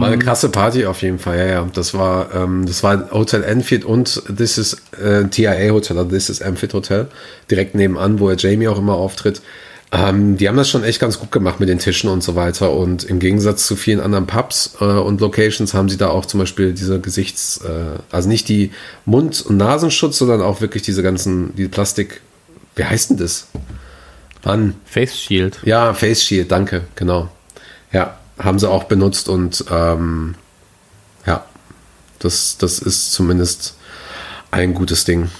War 0.00 0.08
eine 0.08 0.18
krasse 0.18 0.50
Party 0.50 0.84
auf 0.84 1.00
jeden 1.00 1.18
Fall, 1.18 1.38
ja, 1.38 1.46
ja. 1.46 1.68
Das 1.72 1.94
war, 1.94 2.34
ähm, 2.34 2.66
das 2.66 2.82
war 2.82 3.10
Hotel 3.12 3.42
Enfield 3.42 3.84
und 3.84 4.22
This 4.26 4.58
is 4.58 4.82
äh, 5.02 5.24
TIA 5.28 5.72
Hotel, 5.72 5.96
also 5.96 6.10
This 6.10 6.28
is 6.28 6.40
Enfield 6.40 6.74
Hotel, 6.74 7.08
direkt 7.50 7.74
nebenan, 7.74 8.20
wo 8.20 8.30
ja 8.30 8.36
Jamie 8.36 8.68
auch 8.68 8.78
immer 8.78 8.94
auftritt. 8.94 9.40
Ähm, 9.92 10.36
die 10.36 10.48
haben 10.48 10.56
das 10.56 10.70
schon 10.70 10.84
echt 10.84 11.00
ganz 11.00 11.18
gut 11.18 11.32
gemacht 11.32 11.58
mit 11.58 11.68
den 11.68 11.80
Tischen 11.80 12.10
und 12.10 12.22
so 12.22 12.36
weiter. 12.36 12.72
Und 12.72 13.02
im 13.02 13.18
Gegensatz 13.18 13.66
zu 13.66 13.74
vielen 13.74 14.00
anderen 14.00 14.26
Pubs 14.26 14.76
äh, 14.80 14.84
und 14.84 15.20
Locations 15.20 15.74
haben 15.74 15.88
sie 15.88 15.96
da 15.96 16.10
auch 16.10 16.26
zum 16.26 16.38
Beispiel 16.38 16.72
diese 16.72 17.00
Gesichts-, 17.00 17.60
äh, 17.64 17.98
also 18.12 18.28
nicht 18.28 18.48
die 18.48 18.70
Mund- 19.04 19.44
und 19.44 19.56
Nasenschutz, 19.56 20.18
sondern 20.18 20.42
auch 20.42 20.60
wirklich 20.60 20.84
diese 20.84 21.02
ganzen, 21.02 21.56
die 21.56 21.66
Plastik, 21.66 22.20
wie 22.76 22.84
heißt 22.84 23.10
denn 23.10 23.16
das? 23.16 23.48
Mann, 24.44 24.74
Face 24.84 25.18
Shield. 25.18 25.58
ja, 25.64 25.92
Face 25.92 26.22
Shield, 26.22 26.50
danke, 26.50 26.84
genau. 26.94 27.28
Ja, 27.92 28.16
haben 28.38 28.58
sie 28.58 28.70
auch 28.70 28.84
benutzt 28.84 29.28
und 29.28 29.64
ähm, 29.70 30.34
ja, 31.26 31.44
das, 32.20 32.56
das 32.58 32.78
ist 32.78 33.12
zumindest 33.12 33.74
ein 34.50 34.72
gutes 34.72 35.04
Ding. 35.04 35.30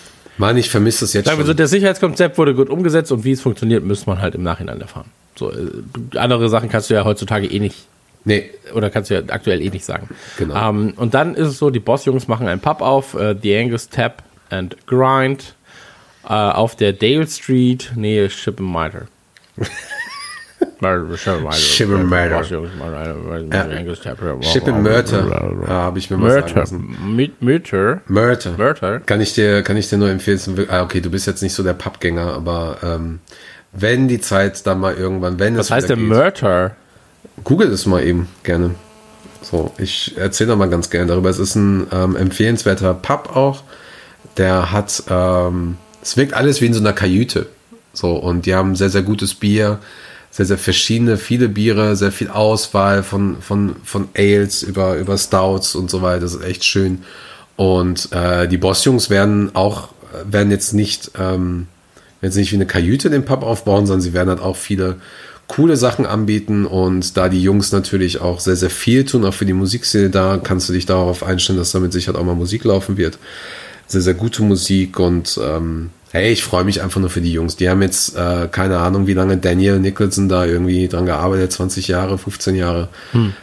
Mann, 0.41 0.57
ich 0.57 0.71
vermisse 0.71 1.05
es 1.05 1.13
jetzt 1.13 1.27
Sagen 1.27 1.39
wir 1.39 1.45
so, 1.45 1.51
schon. 1.51 1.59
das 1.59 1.71
Sicherheitskonzept 1.71 2.39
wurde 2.39 2.55
gut 2.55 2.71
umgesetzt 2.71 3.13
und 3.13 3.25
wie 3.25 3.33
es 3.33 3.41
funktioniert, 3.43 3.85
müsste 3.85 4.09
man 4.09 4.21
halt 4.21 4.35
im 4.35 4.43
Nachhinein 4.43 4.81
erfahren. 4.81 5.11
So, 5.37 5.53
äh, 5.53 6.19
andere 6.19 6.49
Sachen 6.49 6.69
kannst 6.69 6.91
du 6.91 6.95
ja 6.95 7.05
heutzutage 7.05 7.47
eh 7.47 7.61
nicht 7.61 7.77
Nee, 8.25 8.51
oder 8.75 8.91
kannst 8.91 9.11
du 9.11 9.15
ja 9.15 9.23
aktuell 9.29 9.63
eh 9.63 9.71
nicht 9.71 9.85
sagen. 9.85 10.09
Genau. 10.37 10.69
Ähm, 10.69 10.93
und 10.97 11.15
dann 11.15 11.35
ist 11.35 11.49
es 11.49 11.59
so, 11.59 11.71
die 11.71 11.81
Boss-Jungs 11.81 12.29
machen 12.29 12.49
einen 12.49 12.61
Pub 12.61 12.83
auf, 12.83 13.15
äh, 13.15 13.35
The 13.41 13.57
Angus 13.57 13.89
Tap 13.89 14.23
and 14.51 14.77
Grind, 14.87 15.55
äh, 16.25 16.29
auf 16.29 16.77
der 16.77 16.93
Dale 16.93 17.27
Street, 17.27 17.93
Nähe 17.97 18.29
Shippenmeiter. 18.29 19.07
Ja. 23.53 23.63
Angus 23.79 24.01
Tap. 24.01 24.19
Chip 24.41 24.67
in 24.69 24.83
Mörter, 24.83 25.27
ja, 25.67 25.75
habe 25.75 25.99
ich 25.99 26.11
mir 26.11 26.17
mal 26.17 26.31
sagen 26.43 26.55
lassen. 26.55 27.35
Mörter. 27.41 28.01
Mörter. 28.07 28.53
Mörter. 28.57 29.01
Kann 29.01 29.21
ich 29.21 29.35
dir, 29.35 29.63
kann 29.63 29.77
ich 29.77 29.89
dir 29.89 29.99
nur 29.99 30.09
empfehlen. 30.11 30.41
Ah, 30.69 30.83
okay, 30.83 31.01
du 31.01 31.11
bist 31.11 31.27
jetzt 31.27 31.43
nicht 31.43 31.53
so 31.55 31.63
der 31.63 31.75
Pubgänger, 31.75 32.33
aber 32.35 32.79
ähm, 32.83 33.19
wenn 33.73 34.09
die 34.09 34.21
Zeit 34.21 34.67
dann 34.67 34.81
mal 34.81 34.95
irgendwann, 34.95 35.39
wenn 35.39 35.57
Was 35.57 35.67
es 35.67 35.71
heißt 35.73 35.91
denn 35.91 35.99
geht- 36.01 36.09
Mörter? 36.09 36.77
Google 37.45 37.69
es 37.73 37.87
mal 37.87 38.03
eben 38.03 38.29
gerne. 38.43 38.75
So, 39.43 39.73
ich 39.79 40.17
erzähle 40.19 40.57
mal 40.57 40.69
ganz 40.69 40.91
gerne 40.91 41.07
darüber. 41.07 41.31
Es 41.31 41.39
ist 41.39 41.55
ein 41.57 41.87
ähm, 41.93 42.17
empfehlenswerter 42.17 42.95
Pub 42.95 43.35
auch. 43.35 43.63
Der 44.37 44.73
hat, 44.73 45.03
ähm, 45.09 45.77
es 46.03 46.17
wirkt 46.17 46.35
alles 46.35 46.61
wie 46.61 46.67
in 46.67 46.75
so 46.75 46.81
einer 46.81 46.93
Kajüte. 46.93 47.47
So, 47.93 48.13
und 48.17 48.47
die 48.47 48.55
haben 48.55 48.77
sehr, 48.77 48.91
sehr 48.91 49.03
gutes 49.03 49.35
Bier, 49.35 49.79
sehr, 50.31 50.47
sehr 50.47 50.59
verschiedene, 50.59 51.17
viele 51.17 51.49
Biere, 51.49 51.97
sehr 51.97 52.13
viel 52.13 52.29
Auswahl 52.29 53.03
von, 53.03 53.43
von, 53.43 53.77
von 53.85 54.09
Ales 54.17 54.63
über, 54.63 54.97
über 54.97 55.19
Stouts 55.19 55.75
und 55.75 55.91
so 55.91 56.03
weiter. 56.03 56.21
Das 56.21 56.35
ist 56.35 56.45
echt 56.45 56.65
schön. 56.65 57.03
Und 57.57 58.11
äh, 58.13 58.49
die 58.49 58.57
Boss-Jungs 58.57 59.11
werden 59.11 59.55
auch, 59.55 59.89
werden 60.25 60.51
jetzt 60.51 60.73
nicht, 60.73 61.11
ähm, 61.19 61.67
jetzt 62.23 62.37
nicht 62.37 62.53
wie 62.53 62.57
eine 62.57 62.67
Kajüte 62.67 63.11
den 63.11 63.25
Pub 63.25 63.43
aufbauen, 63.43 63.87
sondern 63.87 64.01
sie 64.01 64.13
werden 64.13 64.29
halt 64.29 64.41
auch 64.41 64.57
viele 64.57 64.97
coole 65.51 65.77
Sachen 65.77 66.07
anbieten 66.07 66.65
und 66.65 67.17
da 67.17 67.29
die 67.29 67.43
Jungs 67.43 67.73
natürlich 67.73 68.21
auch 68.21 68.39
sehr, 68.39 68.55
sehr 68.55 68.71
viel 68.71 69.05
tun, 69.05 69.25
auch 69.25 69.35
für 69.35 69.47
die 69.47 69.53
Musikszene 69.53 70.09
da, 70.09 70.41
kannst 70.43 70.69
du 70.69 70.73
dich 70.73 70.87
darauf 70.87 71.25
einstellen, 71.25 71.59
dass 71.59 71.73
da 71.73 71.81
mit 71.81 71.93
Sicherheit 71.93 72.21
auch 72.21 72.25
mal 72.25 72.37
Musik 72.37 72.63
laufen 72.63 72.97
wird. 72.97 73.19
Sehr, 73.89 74.01
sehr 74.01 74.15
gute 74.15 74.43
Musik 74.45 75.01
und 75.01 75.41
ähm, 75.43 75.91
hey, 76.13 76.33
ich 76.33 76.43
freue 76.43 76.65
mich 76.65 76.83
einfach 76.83 77.01
nur 77.01 77.11
für 77.11 77.21
die 77.21 77.33
Jungs. 77.33 77.57
Die 77.57 77.69
haben 77.69 77.83
jetzt 77.83 78.17
äh, 78.17 78.49
keine 78.51 78.79
Ahnung, 78.79 79.07
wie 79.07 79.15
lange 79.15 79.37
Daniel 79.37 79.79
Nicholson 79.79 80.29
da 80.29 80.45
irgendwie 80.45 80.89
dran 80.89 81.07
gearbeitet, 81.07 81.53
20 81.53 81.89
Jahre, 81.89 82.19
15 82.19 82.57
Jahre, 82.57 82.89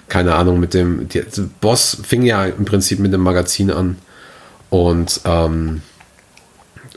keine 0.09 0.35
Ahnung, 0.35 0.59
mit 0.59 0.73
dem, 0.73 1.07
die, 1.07 1.23
Boss 1.61 1.97
fing 2.03 2.23
ja 2.23 2.45
im 2.45 2.65
Prinzip 2.65 2.99
mit 2.99 3.13
dem 3.13 3.21
Magazin 3.21 3.71
an 3.71 3.97
und 4.69 5.21
ähm, 5.23 5.81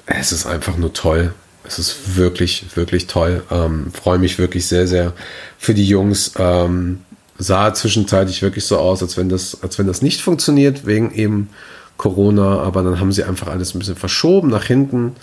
es 0.07 0.33
ist 0.33 0.47
einfach 0.47 0.77
nur 0.77 0.93
toll. 0.93 1.33
Es 1.63 1.79
ist 1.79 2.17
wirklich, 2.17 2.65
wirklich 2.75 3.07
toll. 3.07 3.45
Ähm, 3.51 3.93
Freue 3.93 4.19
mich 4.19 4.39
wirklich 4.39 4.67
sehr, 4.67 4.89
sehr 4.89 5.13
für 5.57 5.75
die 5.75 5.87
Jungs. 5.87 6.33
Ähm, 6.37 7.03
sah 7.39 7.73
zwischenzeitlich 7.73 8.43
wirklich 8.43 8.65
so 8.65 8.79
aus, 8.79 9.03
als 9.03 9.17
wenn 9.17 9.29
das, 9.29 9.63
als 9.63 9.79
wenn 9.79 9.87
das 9.87 10.03
nicht 10.03 10.21
funktioniert, 10.21 10.85
wegen 10.85 11.13
eben 11.15 11.51
Corona, 11.97 12.61
aber 12.61 12.83
dann 12.83 12.99
haben 12.99 13.13
sie 13.13 13.23
einfach 13.25 13.49
alles 13.49 13.75
ein 13.75 13.79
bisschen 13.79 13.97
verschoben 13.97 14.49
nach 14.49 14.65
hinten. 14.65 15.15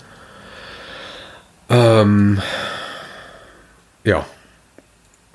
Ähm, 1.68 2.40
ja. 4.04 4.24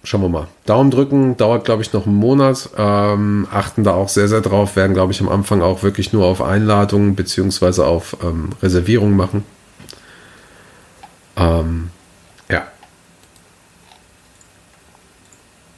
Schauen 0.06 0.22
wir 0.22 0.30
mal. 0.30 0.48
Daumen 0.66 0.92
drücken, 0.92 1.38
dauert, 1.38 1.64
glaube 1.64 1.82
ich, 1.82 1.94
noch 1.94 2.06
einen 2.06 2.16
Monat. 2.16 2.70
Ähm, 2.78 3.48
achten 3.50 3.86
da 3.86 3.94
auch 3.94 4.10
sehr, 4.10 4.28
sehr 4.28 4.42
drauf, 4.42 4.76
werden, 4.76 4.94
glaube 4.94 5.14
ich, 5.14 5.22
am 5.22 5.30
Anfang 5.30 5.62
auch 5.62 5.82
wirklich 5.82 6.12
nur 6.12 6.26
auf 6.26 6.42
Einladungen 6.42 7.16
beziehungsweise 7.16 7.86
auf 7.86 8.18
ähm, 8.22 8.50
Reservierungen 8.62 9.16
machen. 9.16 9.46
Ähm, 11.38 11.90
ja. 12.50 12.68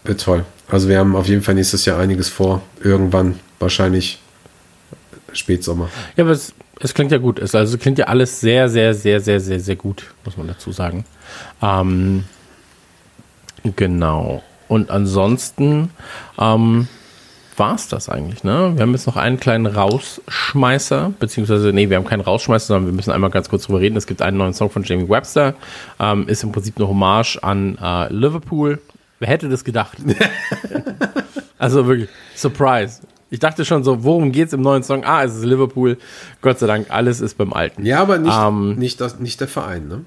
Wird 0.03 0.21
toll. 0.21 0.45
Also 0.67 0.89
wir 0.89 0.97
haben 0.97 1.15
auf 1.15 1.27
jeden 1.27 1.43
Fall 1.43 1.53
nächstes 1.53 1.85
Jahr 1.85 1.99
einiges 1.99 2.29
vor. 2.29 2.63
Irgendwann, 2.81 3.39
wahrscheinlich 3.59 4.19
Spätsommer. 5.33 5.89
Ja, 6.15 6.23
aber 6.23 6.31
es, 6.31 6.53
es 6.79 6.93
klingt 6.93 7.11
ja 7.11 7.17
gut. 7.17 7.39
Es 7.39 7.55
also 7.55 7.77
klingt 7.77 7.97
ja 7.97 8.05
alles 8.05 8.39
sehr, 8.39 8.69
sehr, 8.69 8.93
sehr, 8.93 9.19
sehr, 9.19 9.39
sehr, 9.39 9.59
sehr 9.59 9.75
gut, 9.75 10.13
muss 10.23 10.37
man 10.37 10.47
dazu 10.47 10.71
sagen. 10.71 11.05
Ähm, 11.61 12.25
genau. 13.75 14.43
Und 14.67 14.89
ansonsten, 14.89 15.91
ähm, 16.39 16.87
war's 17.57 17.87
das 17.87 18.09
eigentlich, 18.09 18.43
ne? 18.43 18.73
Wir 18.75 18.81
haben 18.81 18.91
jetzt 18.91 19.07
noch 19.07 19.15
einen 19.15 19.39
kleinen 19.39 19.65
Rausschmeißer, 19.65 21.13
beziehungsweise, 21.19 21.71
nee, 21.71 21.89
wir 21.89 21.97
haben 21.97 22.05
keinen 22.05 22.21
Rausschmeißer, 22.21 22.67
sondern 22.67 22.87
wir 22.87 22.93
müssen 22.93 23.11
einmal 23.11 23.29
ganz 23.29 23.49
kurz 23.49 23.63
drüber 23.63 23.79
reden. 23.79 23.95
Es 23.95 24.07
gibt 24.07 24.21
einen 24.21 24.37
neuen 24.37 24.53
Song 24.53 24.69
von 24.69 24.83
Jamie 24.83 25.07
Webster, 25.07 25.53
ähm, 25.99 26.27
ist 26.27 26.43
im 26.43 26.51
Prinzip 26.51 26.77
eine 26.77 26.87
Hommage 26.87 27.37
an 27.41 27.77
äh, 27.81 28.11
Liverpool. 28.11 28.81
Wer 29.19 29.29
hätte 29.29 29.47
das 29.47 29.63
gedacht? 29.63 29.97
also 31.57 31.87
wirklich, 31.87 32.09
Surprise. 32.35 33.01
Ich 33.31 33.39
dachte 33.39 33.65
schon 33.65 33.83
so, 33.83 34.03
worum 34.03 34.31
geht's 34.31 34.53
im 34.53 34.61
neuen 34.61 34.83
Song? 34.83 35.03
Ah, 35.03 35.23
es 35.23 35.35
ist 35.35 35.43
Liverpool. 35.45 35.97
Gott 36.41 36.59
sei 36.59 36.67
Dank, 36.67 36.87
alles 36.89 37.21
ist 37.21 37.37
beim 37.37 37.53
Alten. 37.53 37.85
Ja, 37.85 37.99
aber 38.01 38.17
nicht, 38.19 38.33
Ähm, 38.37 38.75
nicht, 38.75 39.01
das, 39.01 39.19
nicht 39.19 39.39
der 39.41 39.47
Verein, 39.47 39.87
ne? 39.87 40.01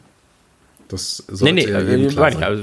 Das 0.88 1.24
Nee, 1.28 1.34
sollte 1.36 1.54
nee, 1.54 1.68
ja 1.68 1.78
äh, 1.80 1.96
jedem 1.96 2.10
klar 2.10 2.32
sein. 2.32 2.42
also, 2.44 2.62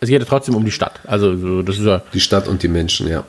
es 0.00 0.08
geht 0.08 0.20
ja 0.20 0.26
trotzdem 0.26 0.54
um 0.56 0.64
die 0.64 0.70
Stadt. 0.72 1.00
Also, 1.04 1.36
so, 1.36 1.62
das 1.62 1.78
ist 1.78 1.84
ja, 1.86 2.02
Die 2.12 2.20
Stadt 2.20 2.48
und 2.48 2.62
die 2.62 2.68
Menschen, 2.68 3.08
ja. 3.08 3.24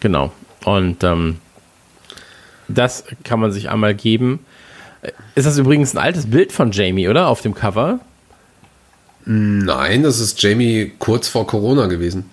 Genau. 0.00 0.30
Und 0.64 1.02
ähm, 1.02 1.38
das 2.68 3.04
kann 3.24 3.40
man 3.40 3.50
sich 3.50 3.68
einmal 3.70 3.94
geben. 3.94 4.40
Ist 5.34 5.46
das 5.46 5.56
übrigens 5.58 5.94
ein 5.94 5.98
altes 5.98 6.28
Bild 6.30 6.52
von 6.52 6.70
Jamie, 6.70 7.08
oder? 7.08 7.28
Auf 7.28 7.40
dem 7.40 7.54
Cover? 7.54 8.00
Nein, 9.24 10.02
das 10.02 10.20
ist 10.20 10.40
Jamie 10.42 10.92
kurz 10.98 11.28
vor 11.28 11.46
Corona 11.46 11.86
gewesen. 11.86 12.26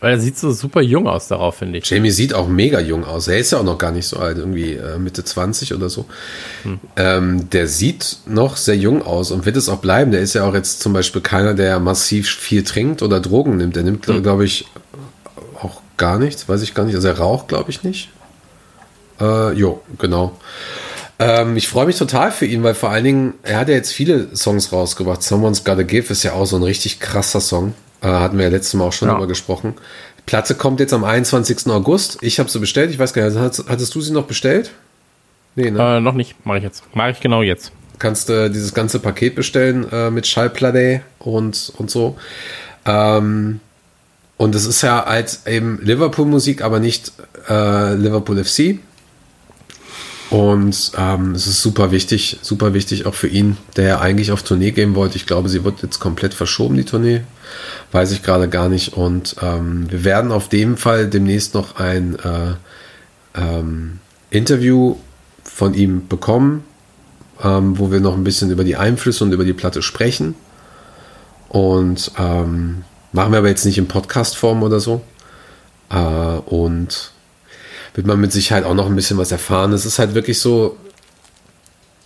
Weil 0.00 0.12
er 0.12 0.20
sieht 0.20 0.38
so 0.38 0.52
super 0.52 0.80
jung 0.80 1.08
aus 1.08 1.26
darauf, 1.26 1.56
finde 1.56 1.78
ich. 1.78 1.90
Jamie 1.90 2.12
sieht 2.12 2.32
auch 2.32 2.46
mega 2.46 2.78
jung 2.78 3.04
aus. 3.04 3.26
Er 3.26 3.38
ist 3.38 3.50
ja 3.50 3.58
auch 3.58 3.64
noch 3.64 3.78
gar 3.78 3.90
nicht 3.90 4.06
so 4.06 4.18
alt, 4.18 4.38
irgendwie 4.38 4.74
äh, 4.74 4.96
Mitte 4.98 5.24
20 5.24 5.74
oder 5.74 5.88
so. 5.88 6.06
Ähm, 6.96 7.50
der 7.50 7.66
sieht 7.66 8.18
noch 8.26 8.56
sehr 8.56 8.76
jung 8.76 9.02
aus 9.02 9.32
und 9.32 9.44
wird 9.44 9.56
es 9.56 9.68
auch 9.68 9.78
bleiben. 9.78 10.12
Der 10.12 10.20
ist 10.20 10.34
ja 10.34 10.44
auch 10.44 10.54
jetzt 10.54 10.80
zum 10.80 10.92
Beispiel 10.92 11.20
keiner, 11.20 11.54
der 11.54 11.80
massiv 11.80 12.28
viel 12.28 12.62
trinkt 12.62 13.02
oder 13.02 13.18
Drogen 13.18 13.56
nimmt. 13.56 13.74
Der 13.74 13.82
nimmt, 13.82 14.06
glaube 14.06 14.44
ich, 14.44 14.66
auch 15.60 15.82
gar 15.96 16.20
nichts, 16.20 16.48
weiß 16.48 16.62
ich 16.62 16.74
gar 16.74 16.84
nicht. 16.84 16.94
Also 16.94 17.08
er 17.08 17.18
raucht, 17.18 17.48
glaube 17.48 17.70
ich, 17.70 17.82
nicht. 17.82 18.10
Äh, 19.20 19.52
jo, 19.54 19.82
genau. 19.98 20.38
Ähm, 21.18 21.56
ich 21.56 21.66
freue 21.66 21.86
mich 21.86 21.96
total 21.96 22.30
für 22.30 22.46
ihn, 22.46 22.62
weil 22.62 22.74
vor 22.74 22.90
allen 22.90 23.02
Dingen, 23.02 23.34
er 23.42 23.58
hat 23.58 23.68
ja 23.68 23.74
jetzt 23.74 23.92
viele 23.92 24.36
Songs 24.36 24.72
rausgebracht. 24.72 25.24
Someone's 25.24 25.64
Gotta 25.64 25.82
Give 25.82 26.12
ist 26.12 26.22
ja 26.22 26.34
auch 26.34 26.46
so 26.46 26.54
ein 26.54 26.62
richtig 26.62 27.00
krasser 27.00 27.40
Song. 27.40 27.74
Äh, 28.00 28.06
hatten 28.06 28.38
wir 28.38 28.44
ja 28.44 28.50
letztes 28.50 28.74
Mal 28.74 28.84
auch 28.84 28.92
schon 28.92 29.08
Ja. 29.08 29.14
drüber 29.14 29.26
gesprochen. 29.26 29.74
Platte 30.26 30.54
kommt 30.54 30.78
jetzt 30.80 30.92
am 30.92 31.04
21. 31.04 31.68
August. 31.70 32.18
Ich 32.20 32.38
habe 32.38 32.50
sie 32.50 32.58
bestellt. 32.58 32.90
Ich 32.90 32.98
weiß 32.98 33.12
gar 33.14 33.28
nicht, 33.28 33.38
hattest, 33.68 33.94
du 33.94 34.00
sie 34.00 34.12
noch 34.12 34.26
bestellt? 34.26 34.72
Nee, 35.54 35.70
ne? 35.70 35.96
Äh, 35.96 36.00
noch 36.00 36.12
nicht, 36.14 36.34
mache 36.44 36.58
ich 36.58 36.64
jetzt. 36.64 36.82
Mache 36.94 37.10
ich 37.12 37.20
genau 37.20 37.42
jetzt. 37.42 37.72
kannst 37.98 38.28
du 38.28 38.48
dieses 38.50 38.74
ganze 38.74 39.00
Paket 39.00 39.34
bestellen 39.34 39.90
äh, 39.90 40.10
mit 40.10 40.26
Schallplatte 40.26 41.00
und, 41.18 41.72
und 41.78 41.90
so. 41.90 42.16
Ähm, 42.84 43.60
und 44.36 44.54
es 44.54 44.66
ist 44.66 44.82
ja 44.82 45.02
als 45.02 45.46
eben 45.46 45.80
Liverpool-Musik, 45.82 46.62
aber 46.62 46.78
nicht 46.78 47.10
äh, 47.48 47.94
Liverpool 47.94 48.44
FC. 48.44 48.78
Und 50.30 50.92
ähm, 50.98 51.32
es 51.34 51.46
ist 51.46 51.62
super 51.62 51.90
wichtig, 51.90 52.38
super 52.42 52.74
wichtig 52.74 53.06
auch 53.06 53.14
für 53.14 53.28
ihn, 53.28 53.56
der 53.76 53.84
ja 53.88 54.00
eigentlich 54.00 54.30
auf 54.30 54.42
Tournee 54.42 54.72
gehen 54.72 54.94
wollte. 54.94 55.16
Ich 55.16 55.26
glaube, 55.26 55.48
sie 55.48 55.64
wird 55.64 55.82
jetzt 55.82 56.00
komplett 56.00 56.34
verschoben, 56.34 56.76
die 56.76 56.84
Tournee. 56.84 57.22
Weiß 57.92 58.12
ich 58.12 58.22
gerade 58.22 58.48
gar 58.48 58.68
nicht. 58.68 58.94
Und 58.94 59.36
ähm, 59.42 59.90
wir 59.90 60.04
werden 60.04 60.32
auf 60.32 60.48
dem 60.48 60.76
Fall 60.76 61.08
demnächst 61.08 61.54
noch 61.54 61.76
ein 61.76 62.18
äh, 62.18 62.54
ähm, 63.34 63.98
Interview 64.30 64.96
von 65.42 65.74
ihm 65.74 66.08
bekommen, 66.08 66.64
ähm, 67.42 67.78
wo 67.78 67.90
wir 67.90 68.00
noch 68.00 68.14
ein 68.14 68.24
bisschen 68.24 68.50
über 68.50 68.64
die 68.64 68.76
Einflüsse 68.76 69.24
und 69.24 69.32
über 69.32 69.44
die 69.44 69.52
Platte 69.52 69.82
sprechen. 69.82 70.34
Und 71.48 72.12
ähm, 72.18 72.84
machen 73.12 73.32
wir 73.32 73.38
aber 73.38 73.48
jetzt 73.48 73.64
nicht 73.64 73.78
in 73.78 73.88
Podcast-Form 73.88 74.62
oder 74.62 74.80
so. 74.80 75.02
Äh, 75.90 75.96
und 75.96 77.12
wird 77.94 78.06
man 78.06 78.20
mit 78.20 78.32
Sicherheit 78.32 78.64
auch 78.64 78.74
noch 78.74 78.86
ein 78.86 78.94
bisschen 78.94 79.18
was 79.18 79.32
erfahren. 79.32 79.72
Es 79.72 79.86
ist 79.86 79.98
halt 79.98 80.14
wirklich 80.14 80.38
so, 80.38 80.76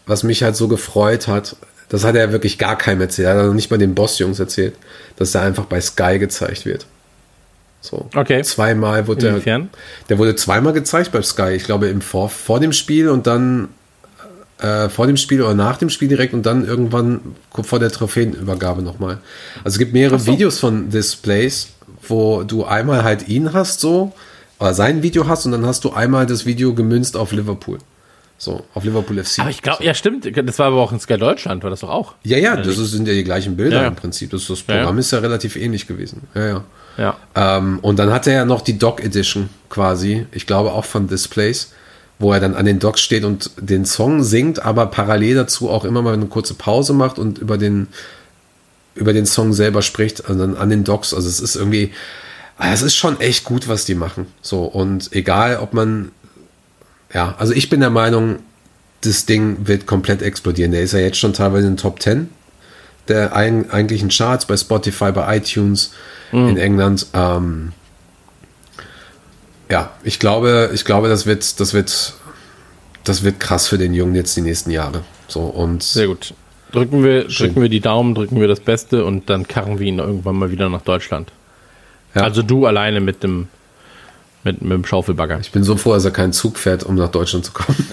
was 0.07 0.23
mich 0.23 0.43
halt 0.43 0.57
so 0.57 0.69
gefreut 0.69 1.29
hat, 1.29 1.57
das 1.89 2.05
hat 2.05 2.15
er 2.15 2.33
wirklich 2.33 2.59
gar 2.59 2.77
keinem 2.79 3.03
erzählt. 3.03 3.29
Er 3.29 3.37
hat 3.37 3.47
noch 3.47 3.55
nicht 3.55 3.71
mal 3.71 3.79
den 3.79 3.95
Boss-Jungs 3.95 4.39
erzählt, 4.41 4.75
dass 5.17 5.35
er 5.35 5.43
einfach 5.43 5.67
bei 5.67 5.81
Sky 5.81 6.19
gezeigt 6.19 6.65
wird. 6.65 6.87
So. 7.81 8.09
Okay. 8.15 8.43
Zweimal 8.43 9.07
wurde 9.09 9.27
er, 9.27 9.33
Inwiefern? 9.33 9.71
der 10.09 10.19
wurde 10.19 10.37
zweimal 10.37 10.73
gezeigt 10.73 11.13
bei 11.13 11.21
Sky. 11.23 11.51
Ich 11.51 11.65
glaube, 11.65 11.89
im 11.89 12.01
vor, 12.01 12.29
vor 12.29 12.61
dem 12.61 12.73
Spiel 12.73 13.09
und 13.09 13.27
dann 13.27 13.69
äh, 14.59 14.89
vor 14.89 15.07
dem 15.07 15.17
Spiel 15.17 15.43
oder 15.43 15.55
nach 15.55 15.77
dem 15.77 15.91
Spiel 15.91 16.09
direkt 16.09 16.33
und 16.33 16.47
dann 16.47 16.65
irgendwann 16.65 17.21
vor 17.51 17.81
der 17.81 17.91
Trophäenübergabe 17.91 18.83
nochmal. 18.83 19.19
Also 19.65 19.75
es 19.75 19.79
gibt 19.79 19.93
mehrere 19.93 20.25
Videos 20.25 20.61
von 20.61 20.91
Displays, 20.91 21.71
wo 22.07 22.45
du 22.45 22.65
einmal 22.65 23.03
halt 23.03 23.29
ihn 23.29 23.53
hast 23.53 23.81
so, 23.81 24.13
oder 24.61 24.75
sein 24.75 25.03
Video 25.03 25.27
hast 25.27 25.45
und 25.47 25.53
dann 25.53 25.67
hast 25.67 25.83
du 25.83 25.93
einmal 25.93 26.27
das 26.27 26.47
Video 26.47 26.75
gemünzt 26.75 27.17
auf 27.17 27.33
Liverpool. 27.33 27.79
So, 28.45 28.65
auf 28.75 28.83
Liverpool 28.83 29.23
FC. 29.23 29.39
Aber 29.39 29.51
ich 29.51 29.63
glaube, 29.63 29.85
ja, 29.85 29.95
stimmt. 29.95 30.27
Das 30.37 30.59
war 30.59 30.67
aber 30.67 30.79
auch 30.79 30.91
in 30.91 30.99
Sky 30.99 31.17
Deutschland, 31.17 31.63
war 31.63 31.71
das 31.71 31.79
doch 31.79 31.91
auch. 31.91 32.15
ja, 32.25 32.39
ja, 32.39 32.57
das 32.57 32.77
ist- 32.77 32.91
sind 32.91 33.07
ja 33.07 33.15
die 33.15 33.23
gleichen 33.23 33.57
Bilder 33.57 33.77
Ja, 33.77 33.83
ja. 33.83 33.89
im 33.89 33.95
Prinzip. 33.95 34.31
Das, 34.33 34.49
das 34.49 34.65
Ja, 34.67 34.75
ja. 34.75 34.81
Programm 34.81 34.99
ist 34.99 35.13
ja 35.13 35.21
relativ 35.21 35.55
ähnlich 35.55 35.87
gewesen. 35.87 36.23
Ja, 36.35 36.47
ja. 36.49 36.65
Ja. 36.99 37.17
Ähm, 37.37 37.79
und 37.83 38.01
dann 38.01 38.13
hat 38.13 38.27
er 38.27 38.33
ja 38.33 38.45
noch 38.45 38.61
die 38.63 38.79
Dock 38.79 39.01
Edition 39.01 39.49
quasi, 39.69 40.27
ich 40.33 40.49
glaube 40.49 40.73
auch 40.73 40.85
von 40.85 41.07
Displays, 41.07 41.73
wo 42.19 42.33
er 42.33 42.41
dann 42.41 42.57
an 42.57 42.67
den 42.67 42.81
Docks 42.81 43.01
steht 43.01 43.23
und 43.25 43.51
den 43.59 43.85
Song 43.85 44.25
singt, 44.25 44.61
aber 44.65 44.87
parallel 44.87 45.37
dazu 45.37 45.71
auch 45.71 45.85
immer 45.85 46.03
mal 46.03 46.15
eine 46.15 46.27
kurze 46.27 46.55
Pause 46.55 46.95
macht 46.95 47.21
und 47.21 47.39
über 47.39 47.59
den, 47.59 47.87
über 48.97 49.13
den 49.13 49.25
Song 49.25 49.53
selber 49.53 49.83
spricht, 49.83 50.27
also 50.29 50.41
dann 50.41 50.57
an 50.57 50.69
den 50.69 50.83
Docks. 50.83 51.15
Also 51.15 51.29
es 51.29 51.39
ist 51.39 51.55
irgendwie, 51.55 51.93
ah, 52.59 52.73
es 52.73 52.83
ist 52.83 52.97
schon 52.97 53.21
echt 53.21 53.45
gut, 53.45 53.69
was 53.69 53.85
die 53.85 53.95
machen. 53.95 54.27
So, 54.43 54.65
und 54.65 55.13
egal, 55.13 55.59
ob 55.59 55.73
man, 55.75 56.11
ja, 57.13 57.35
also 57.39 57.53
ich 57.53 57.69
bin 57.69 57.81
der 57.81 57.91
Meinung, 57.91 58.39
das 59.03 59.27
Ding 59.27 59.67
wird 59.67 59.87
komplett 59.87 60.23
explodieren. 60.23 60.73
Der 60.73 60.83
ist 60.83 60.93
ja 60.93 61.01
jetzt 61.01 61.19
schon 61.19 61.33
teilweise 61.33 61.67
in 61.67 61.75
den 61.75 61.79
Top 61.79 62.01
10 62.01 62.29
der 63.09 63.35
ein, 63.35 63.71
eigentlichen 63.71 64.09
Charts 64.09 64.47
bei 64.47 64.57
Spotify, 64.57 65.13
bei 65.13 65.37
iTunes 65.37 65.93
in 66.31 66.57
England. 66.57 67.07
Ähm, 67.13 67.73
ja, 69.71 69.91
ich 70.03 70.19
glaube, 70.19 70.71
ich 70.73 70.85
glaube, 70.85 71.09
das 71.09 71.27
wird, 71.27 71.61
das 71.61 71.75
wird, 71.75 72.15
das 73.05 73.23
wird 73.23 73.41
krass 73.41 73.69
für 73.69 73.79
den 73.79 73.93
Jungen 73.93 74.15
jetzt 74.15 74.37
die 74.37 74.41
nächsten 74.41 74.71
Jahre. 74.71 75.03
So 75.29 75.41
und 75.41 75.83
Sehr 75.83 76.07
gut. 76.07 76.35
Drücken 76.73 77.05
wir, 77.05 77.25
drücken 77.25 77.61
wir 77.61 77.69
die 77.69 77.81
Daumen, 77.81 78.15
drücken 78.15 78.41
wir 78.41 78.49
das 78.49 78.61
Beste 78.61 79.05
und 79.05 79.29
dann 79.29 79.47
karren 79.47 79.79
wir 79.79 79.87
ihn 79.87 79.99
irgendwann 79.99 80.37
mal 80.37 80.51
wieder 80.51 80.71
nach 80.71 80.81
Deutschland. 80.81 81.31
Ja. 82.15 82.23
Also 82.23 82.43
du 82.43 82.65
alleine 82.65 83.01
mit 83.01 83.23
dem, 83.23 83.49
mit, 84.45 84.61
mit 84.63 84.73
dem 84.73 84.85
Schaufelbagger. 84.85 85.39
ich 85.41 85.53
bin 85.53 85.63
so 85.65 85.77
froh, 85.77 85.93
dass 85.95 86.05
er 86.05 86.11
keinen 86.11 86.33
Zug 86.33 86.59
fährt, 86.59 86.83
um 86.85 86.95
nach 86.97 87.11
Deutschland 87.11 87.45
zu 87.45 87.53
kommen. 87.53 87.87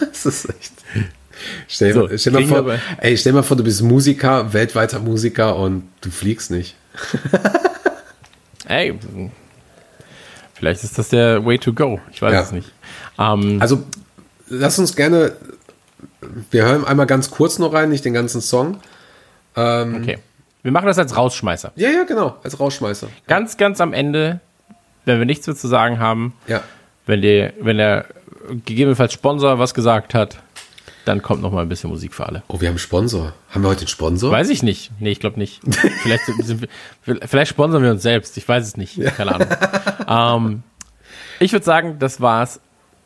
das 0.00 0.26
ist 0.26 0.48
echt. 0.48 0.72
Stell, 1.68 1.94
So, 1.94 2.08
stell, 2.16 2.32
mal 2.32 2.46
vor, 2.46 2.78
ey, 2.98 3.16
stell 3.16 3.32
mal 3.32 3.42
vor, 3.42 3.56
du 3.56 3.64
bist 3.64 3.80
Musiker, 3.82 4.52
weltweiter 4.52 4.98
Musiker 4.98 5.56
und 5.56 5.84
du 6.00 6.10
fliegst 6.10 6.50
nicht. 6.50 6.76
Ey, 8.66 8.98
vielleicht 10.54 10.84
ist 10.84 10.98
das 10.98 11.08
der 11.08 11.44
Way 11.44 11.58
to 11.58 11.72
go. 11.72 11.98
Ich 12.12 12.20
weiß 12.22 12.32
Ja. 12.32 12.42
es 12.42 12.52
nicht. 12.52 12.70
Ähm, 13.18 13.56
Also, 13.60 13.82
lass 14.48 14.78
uns 14.78 14.94
gerne. 14.94 15.32
Wir 16.50 16.64
hören 16.64 16.84
einmal 16.84 17.06
ganz 17.06 17.30
kurz 17.30 17.58
noch 17.58 17.72
rein, 17.72 17.88
nicht 17.88 18.04
den 18.04 18.12
ganzen 18.12 18.40
Song. 18.40 18.80
okay. 19.54 20.18
Wir 20.62 20.72
machen 20.72 20.86
das 20.86 20.98
als 20.98 21.16
Rausschmeißer. 21.16 21.72
Ja, 21.76 21.88
ja, 21.90 22.04
genau, 22.04 22.36
als 22.42 22.58
Rausschmeißer. 22.60 23.08
Ganz, 23.26 23.56
ganz 23.56 23.80
am 23.80 23.92
Ende, 23.92 24.40
wenn 25.04 25.18
wir 25.18 25.26
nichts 25.26 25.46
mehr 25.46 25.56
zu 25.56 25.68
sagen 25.68 25.98
haben, 25.98 26.34
Ja. 26.46 26.62
wenn 27.06 27.22
der, 27.22 27.52
wenn 27.60 27.78
der 27.78 28.06
gegebenenfalls 28.64 29.12
Sponsor 29.12 29.58
was 29.58 29.74
gesagt 29.74 30.14
hat, 30.14 30.38
dann 31.06 31.22
kommt 31.22 31.40
noch 31.40 31.50
mal 31.50 31.62
ein 31.62 31.68
bisschen 31.68 31.88
Musik 31.90 32.12
für 32.14 32.26
alle. 32.26 32.42
Oh, 32.48 32.60
wir 32.60 32.68
haben 32.68 32.74
einen 32.74 32.78
Sponsor. 32.78 33.32
Haben 33.50 33.62
wir 33.62 33.68
heute 33.70 33.80
einen 33.80 33.88
Sponsor? 33.88 34.30
Weiß 34.30 34.50
ich 34.50 34.62
nicht. 34.62 34.90
Nee, 35.00 35.10
ich 35.12 35.20
glaube 35.20 35.38
nicht. 35.38 35.60
vielleicht, 36.02 36.24
sind 36.26 36.60
wir, 37.06 37.18
vielleicht 37.26 37.50
sponsern 37.50 37.82
wir 37.82 37.90
uns 37.90 38.02
selbst. 38.02 38.36
Ich 38.36 38.46
weiß 38.46 38.66
es 38.66 38.76
nicht. 38.76 39.00
Keine 39.16 39.34
Ahnung. 39.34 39.48
ähm, 40.52 40.62
ich 41.38 41.52
würde 41.52 41.64
sagen, 41.64 41.96
das 41.98 42.20
war's 42.20 42.60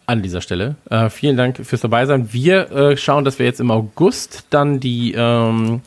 an 0.07 0.23
dieser 0.23 0.41
Stelle. 0.41 0.75
Äh, 0.91 1.09
vielen 1.09 1.37
Dank 1.37 1.65
fürs 1.65 1.81
Dabeisein. 1.83 2.33
Wir 2.33 2.71
äh, 2.73 2.97
schauen, 2.97 3.25
dass 3.25 3.39
wir 3.39 3.47
jetzt 3.47 3.61
im 3.61 3.71
August 3.71 4.45
dann 4.51 4.81
die, 4.81 5.15
ähm, 5.17 5.81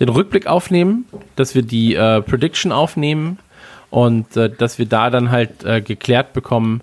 den 0.00 0.08
Rückblick 0.08 0.46
aufnehmen, 0.46 1.06
dass 1.36 1.54
wir 1.54 1.62
die 1.62 1.94
äh, 1.94 2.20
Prediction 2.22 2.72
aufnehmen 2.72 3.38
und 3.90 4.36
äh, 4.36 4.50
dass 4.50 4.78
wir 4.78 4.86
da 4.86 5.10
dann 5.10 5.30
halt 5.30 5.64
äh, 5.64 5.80
geklärt 5.80 6.32
bekommen, 6.32 6.82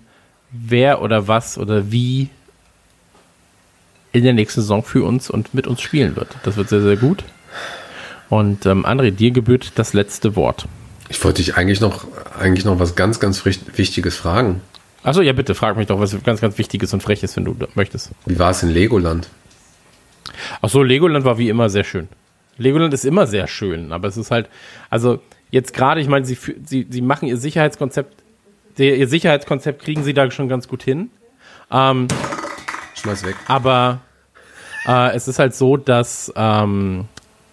wer 0.50 1.02
oder 1.02 1.28
was 1.28 1.58
oder 1.58 1.90
wie 1.90 2.28
in 4.12 4.22
der 4.22 4.32
nächsten 4.32 4.60
Saison 4.60 4.82
für 4.82 5.04
uns 5.04 5.28
und 5.28 5.54
mit 5.54 5.66
uns 5.66 5.80
spielen 5.80 6.16
wird. 6.16 6.28
Das 6.44 6.56
wird 6.56 6.68
sehr, 6.68 6.82
sehr 6.82 6.96
gut. 6.96 7.24
Und 8.30 8.64
ähm, 8.64 8.86
André, 8.86 9.10
dir 9.10 9.32
gebührt 9.32 9.72
das 9.74 9.92
letzte 9.92 10.36
Wort. 10.36 10.66
Ich 11.08 11.22
wollte 11.22 11.42
dich 11.42 11.56
eigentlich 11.56 11.80
noch, 11.80 12.06
eigentlich 12.38 12.64
noch 12.64 12.78
was 12.78 12.94
ganz, 12.94 13.20
ganz 13.20 13.44
Wichtiges 13.44 14.16
fragen. 14.16 14.60
Achso, 15.02 15.20
ja 15.20 15.32
bitte, 15.34 15.54
frag 15.54 15.76
mich 15.76 15.86
doch, 15.88 16.00
was 16.00 16.16
ganz, 16.22 16.40
ganz 16.40 16.56
Wichtiges 16.56 16.94
und 16.94 17.02
Freches, 17.02 17.36
wenn 17.36 17.44
du 17.44 17.56
möchtest. 17.74 18.12
Wie 18.24 18.38
war 18.38 18.50
es 18.50 18.62
in 18.62 18.70
Legoland? 18.70 19.28
Achso, 20.62 20.82
Legoland 20.82 21.24
war 21.24 21.36
wie 21.36 21.50
immer 21.50 21.68
sehr 21.68 21.84
schön. 21.84 22.08
Legoland 22.58 22.94
ist 22.94 23.04
immer 23.04 23.26
sehr 23.26 23.46
schön, 23.46 23.92
aber 23.92 24.08
es 24.08 24.16
ist 24.16 24.30
halt, 24.30 24.48
also 24.90 25.20
jetzt 25.50 25.74
gerade, 25.74 26.00
ich 26.00 26.08
meine, 26.08 26.24
sie, 26.24 26.38
sie, 26.64 26.86
sie 26.88 27.00
machen 27.00 27.28
ihr 27.28 27.36
Sicherheitskonzept, 27.36 28.14
ihr 28.78 29.08
Sicherheitskonzept 29.08 29.82
kriegen 29.82 30.02
sie 30.02 30.14
da 30.14 30.30
schon 30.30 30.48
ganz 30.48 30.68
gut 30.68 30.82
hin. 30.82 31.10
Ähm, 31.70 32.08
Schmeiß 32.94 33.24
weg. 33.24 33.36
aber 33.46 34.00
äh, 34.86 35.14
es 35.14 35.28
ist 35.28 35.38
halt 35.38 35.54
so, 35.54 35.76
dass 35.76 36.32
ähm, 36.36 37.06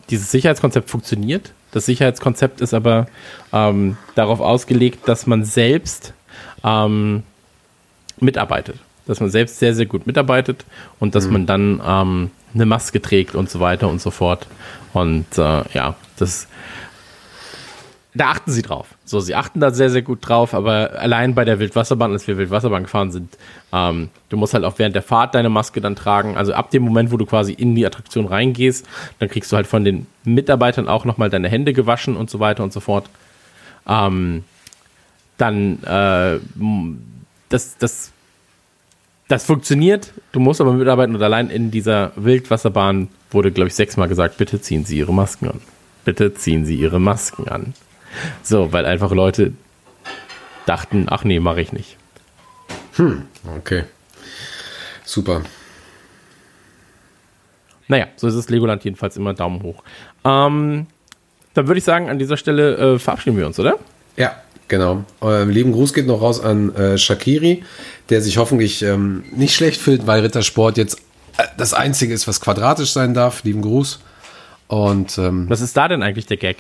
dieses 0.10 0.32
Sicherheitskonzept 0.32 0.90
funktioniert. 0.90 1.54
Das 1.72 1.86
Sicherheitskonzept 1.86 2.62
ist 2.62 2.74
aber 2.74 3.08
ähm, 3.54 3.98
darauf 4.16 4.42
ausgelegt, 4.42 5.08
dass 5.08 5.26
man 5.26 5.46
selbst 5.46 6.14
ähm, 6.64 7.24
mitarbeitet. 8.20 8.78
Dass 9.08 9.20
man 9.20 9.30
selbst 9.30 9.60
sehr, 9.60 9.74
sehr 9.74 9.86
gut 9.86 10.06
mitarbeitet 10.06 10.66
und 11.00 11.16
dass 11.16 11.28
man 11.28 11.46
dann 11.46 11.82
ähm, 11.86 12.32
eine 12.54 12.66
Maske 12.66 13.02
trägt 13.02 13.36
und 13.36 13.50
so 13.50 13.60
weiter 13.60 13.88
und 13.88 14.02
so 14.02 14.12
fort. 14.12 14.48
Und 14.94 15.38
äh, 15.38 15.64
ja, 15.74 15.96
das 16.18 16.48
da 18.14 18.32
achten 18.32 18.52
sie 18.52 18.62
drauf. 18.62 18.88
So, 19.06 19.22
sie 19.22 19.36
achten 19.36 19.62
da 19.62 19.72
sehr, 19.72 19.90
sehr 19.90 20.02
gut 20.02 20.28
drauf, 20.28 20.54
aber 20.54 21.00
allein 21.00 21.34
bei 21.34 21.46
der 21.46 21.60
Wildwasserbahn, 21.60 22.12
als 22.12 22.28
wir 22.28 22.38
Wildwasserbahn 22.38 22.84
gefahren 22.84 23.12
sind, 23.12 23.38
ähm, 23.72 24.10
du 24.28 24.36
musst 24.36 24.54
halt 24.54 24.66
auch 24.66 24.80
während 24.80 24.96
der 24.96 25.02
Fahrt 25.02 25.34
deine 25.34 25.50
Maske 25.50 25.80
dann 25.80 25.96
tragen. 25.96 26.36
Also 26.36 26.54
ab 26.54 26.72
dem 26.72 26.84
Moment, 26.84 27.12
wo 27.12 27.18
du 27.18 27.26
quasi 27.26 27.54
in 27.54 27.74
die 27.74 27.86
Attraktion 27.86 28.26
reingehst, 28.26 28.86
dann 29.20 29.30
kriegst 29.30 29.52
du 29.52 29.56
halt 29.56 29.68
von 29.68 29.86
den 29.86 30.08
Mitarbeitern 30.26 30.90
auch 30.90 31.06
nochmal 31.06 31.30
deine 31.30 31.48
Hände 31.48 31.72
gewaschen 31.72 32.18
und 32.18 32.30
so 32.30 32.40
weiter 32.40 32.64
und 32.64 32.74
so 32.74 32.82
fort. 32.82 33.06
Ähm, 33.88 34.44
dann, 35.38 35.82
äh, 35.84 36.40
das, 37.48 37.78
das, 37.78 38.12
das 39.32 39.46
funktioniert. 39.46 40.12
Du 40.34 40.42
musst 40.42 40.60
aber 40.60 40.74
mitarbeiten 40.74 41.16
und 41.16 41.24
allein 41.24 41.50
in 41.50 41.72
dieser 41.72 42.12
Wildwasserbahn 42.18 43.08
wurde, 43.32 43.52
glaube 43.52 43.70
ich, 43.70 43.76
sechsmal 43.76 44.10
gesagt, 44.10 44.38
bitte 44.38 44.60
ziehen 44.60 44.84
Sie 44.84 44.98
Ihre 44.98 45.14
Masken 45.14 45.48
an. 45.48 45.62
Bitte 46.04 46.34
ziehen 46.34 46.66
Sie 46.66 46.76
Ihre 46.76 47.00
Masken 47.00 47.48
an. 47.48 47.74
So, 48.44 48.74
weil 48.74 48.86
einfach 48.86 49.12
Leute 49.12 49.54
dachten, 50.66 51.06
ach 51.10 51.24
nee, 51.24 51.40
mache 51.40 51.62
ich 51.62 51.72
nicht. 51.72 51.98
Okay. 53.58 53.86
Super. 55.06 55.44
Naja, 57.88 58.08
so 58.18 58.28
ist 58.28 58.36
es 58.36 58.50
Legoland 58.50 58.84
jedenfalls 58.84 59.16
immer 59.16 59.34
Daumen 59.34 59.64
hoch. 59.64 59.82
Ähm, 60.26 60.88
dann 61.54 61.68
würde 61.68 61.78
ich 61.78 61.84
sagen, 61.86 62.10
an 62.10 62.20
dieser 62.20 62.38
Stelle 62.38 62.96
äh, 62.96 63.00
verabschieden 63.00 63.38
wir 63.38 63.48
uns, 63.48 63.58
oder? 63.60 63.80
Ja, 64.18 64.36
genau. 64.72 65.04
Ähm, 65.22 65.50
lieben 65.50 65.72
Gruß 65.72 65.94
geht 65.94 66.08
noch 66.08 66.22
raus 66.22 66.44
an 66.44 66.74
äh, 66.76 66.98
Shakiri, 66.98 67.64
der 68.10 68.24
sich 68.24 68.38
hoffentlich 68.38 68.82
ähm, 68.82 69.24
nicht 69.36 69.54
schlecht 69.54 69.80
fühlt, 69.80 70.08
weil 70.08 70.22
Rittersport 70.22 70.78
jetzt 70.78 70.98
äh, 71.38 71.44
das 71.58 71.76
Einzige 71.76 72.16
ist, 72.16 72.28
was 72.28 72.42
quadratisch 72.42 72.92
sein 72.92 73.14
darf. 73.14 73.44
Lieben 73.44 73.62
Gruß. 73.62 74.00
Und 74.68 75.18
ähm, 75.20 75.48
Was 75.50 75.62
ist 75.62 75.78
da 75.78 75.88
denn 75.88 76.02
eigentlich 76.02 76.26
der 76.26 76.38
Gag? 76.38 76.58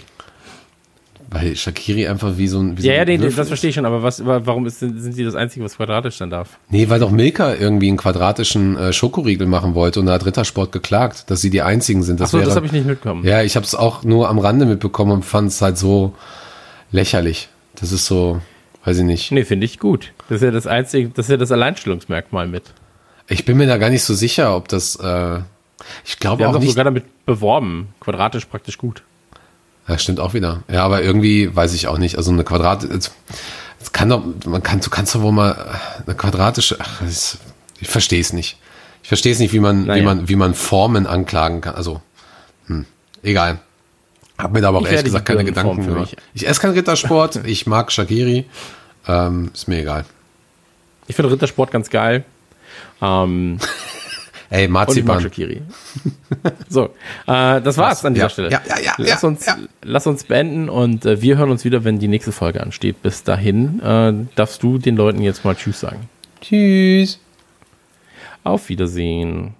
weil 1.31 1.55
Shakiri 1.55 2.07
einfach 2.07 2.37
wie 2.37 2.47
so 2.49 2.59
ein. 2.59 2.77
Wie 2.77 2.81
so 2.81 2.87
Ja, 2.89 2.95
ja, 2.95 3.05
den, 3.05 3.21
den, 3.21 3.23
Würfel 3.23 3.37
das 3.37 3.47
verstehe 3.47 3.69
ich 3.69 3.75
schon, 3.75 3.85
aber 3.85 4.03
was, 4.03 4.23
warum 4.25 4.65
ist, 4.65 4.79
sind 4.79 5.17
die 5.17 5.23
das 5.23 5.33
Einzige, 5.33 5.63
was 5.63 5.77
quadratisch 5.77 6.17
sein 6.17 6.29
darf? 6.29 6.59
Nee, 6.69 6.89
weil 6.89 6.99
doch 6.99 7.09
Milka 7.09 7.55
irgendwie 7.55 7.87
einen 7.87 7.95
quadratischen 7.95 8.77
äh, 8.77 8.91
Schokoriegel 8.91 9.47
machen 9.47 9.73
wollte 9.73 10.01
und 10.01 10.07
da 10.07 10.13
hat 10.13 10.25
Rittersport 10.25 10.73
geklagt, 10.73 11.31
dass 11.31 11.39
sie 11.39 11.49
die 11.49 11.61
einzigen 11.61 12.03
sind. 12.03 12.19
Das 12.19 12.27
Achso, 12.27 12.39
wäre, 12.39 12.47
das 12.47 12.57
habe 12.57 12.65
ich 12.65 12.73
nicht 12.73 12.85
mitbekommen. 12.85 13.25
Ja, 13.25 13.41
ich 13.43 13.55
habe 13.55 13.65
es 13.65 13.75
auch 13.75 14.03
nur 14.03 14.27
am 14.27 14.39
Rande 14.39 14.65
mitbekommen 14.65 15.13
und 15.13 15.23
fand 15.23 15.47
es 15.47 15.61
halt 15.61 15.77
so 15.77 16.13
lächerlich. 16.91 17.47
Das 17.81 17.91
ist 17.91 18.05
so, 18.05 18.39
weiß 18.85 18.99
ich 18.99 19.03
nicht. 19.03 19.31
Nee, 19.31 19.43
finde 19.43 19.65
ich 19.65 19.79
gut. 19.79 20.13
Das 20.29 20.37
ist 20.37 20.43
ja 20.43 20.51
das 20.51 20.67
einzige, 20.67 21.09
das 21.09 21.25
ist 21.25 21.31
ja 21.31 21.37
das 21.37 21.51
Alleinstellungsmerkmal 21.51 22.47
mit. 22.47 22.63
Ich 23.27 23.43
bin 23.45 23.57
mir 23.57 23.67
da 23.67 23.77
gar 23.77 23.89
nicht 23.89 24.03
so 24.03 24.13
sicher, 24.13 24.55
ob 24.55 24.67
das. 24.69 24.95
Äh, 24.95 25.39
ich 26.05 26.19
glaube 26.19 26.39
Wir 26.39 26.45
haben 26.45 26.51
auch 26.51 26.55
doch 26.57 26.59
nicht. 26.61 26.69
sogar 26.69 26.85
damit 26.85 27.05
beworben. 27.25 27.89
Quadratisch 27.99 28.45
praktisch 28.45 28.77
gut. 28.77 29.03
Ja, 29.87 29.97
stimmt 29.97 30.19
auch 30.19 30.33
wieder. 30.33 30.63
Ja, 30.71 30.83
aber 30.83 31.01
irgendwie 31.01 31.53
weiß 31.53 31.73
ich 31.73 31.87
auch 31.87 31.97
nicht. 31.97 32.17
Also 32.17 32.31
eine 32.31 32.43
Quadrat. 32.43 32.83
Es 32.83 33.11
kann 33.91 34.09
doch, 34.09 34.23
man 34.45 34.61
kann, 34.61 34.79
du 34.79 34.89
kannst 34.91 35.15
doch 35.15 35.21
wohl 35.23 35.31
mal 35.31 35.79
eine 36.05 36.15
quadratische. 36.15 36.77
Ach, 36.79 37.01
ist, 37.01 37.39
ich 37.79 37.87
verstehe 37.87 38.21
es 38.21 38.31
nicht. 38.31 38.57
Ich 39.01 39.07
verstehe 39.07 39.31
es 39.31 39.39
nicht, 39.39 39.53
wie 39.53 39.59
man, 39.59 39.85
wie 39.85 39.87
Naja. 39.87 40.03
man, 40.03 40.29
wie 40.29 40.35
man 40.35 40.53
Formen 40.53 41.07
anklagen 41.07 41.61
kann. 41.61 41.73
Also, 41.73 41.99
hm, 42.67 42.85
egal. 43.23 43.59
Hab 44.43 44.51
mir 44.53 44.61
da 44.61 44.69
aber 44.69 44.79
auch 44.79 44.85
Ich 44.85 44.89
ehrlich 44.91 45.05
gesagt 45.05 45.25
keine 45.25 45.43
Gedanken 45.43 45.83
für 45.83 45.89
gemacht. 45.93 46.11
mich. 46.15 46.17
Ich 46.33 46.47
esse 46.47 46.59
keinen 46.61 46.73
Rittersport. 46.73 47.41
ich 47.45 47.67
mag 47.67 47.91
Shakiri. 47.91 48.45
Ähm, 49.07 49.51
ist 49.53 49.67
mir 49.67 49.79
egal. 49.79 50.05
Ich 51.07 51.15
finde 51.15 51.31
Rittersport 51.31 51.71
ganz 51.71 51.89
geil. 51.89 52.23
Ähm, 53.01 53.57
Ey, 54.49 54.59
und 54.59 54.63
ich 54.65 54.69
mag 54.69 54.87
Marzipan. 54.87 55.21
Shakiri. 55.21 55.61
so, 56.67 56.85
äh, 57.27 57.61
das 57.61 57.77
war's 57.77 58.03
an 58.03 58.13
dieser 58.13 58.25
Ja, 58.25 58.29
Stelle. 58.29 58.51
ja, 58.51 58.61
ja, 58.67 58.79
ja, 58.83 58.93
lass, 58.97 59.23
uns, 59.23 59.45
ja. 59.45 59.57
lass 59.81 60.07
uns 60.07 60.25
beenden 60.25 60.67
und 60.69 61.05
äh, 61.05 61.21
wir 61.21 61.37
hören 61.37 61.51
uns 61.51 61.63
wieder, 61.63 61.83
wenn 61.85 61.99
die 61.99 62.09
nächste 62.09 62.31
Folge 62.33 62.61
ansteht. 62.61 63.01
Bis 63.01 63.23
dahin 63.23 63.79
äh, 63.81 64.13
darfst 64.35 64.61
du 64.61 64.77
den 64.77 64.97
Leuten 64.97 65.21
jetzt 65.21 65.45
mal 65.45 65.55
Tschüss 65.55 65.79
sagen. 65.79 66.09
Tschüss. 66.41 67.19
Auf 68.43 68.67
Wiedersehen. 68.69 69.53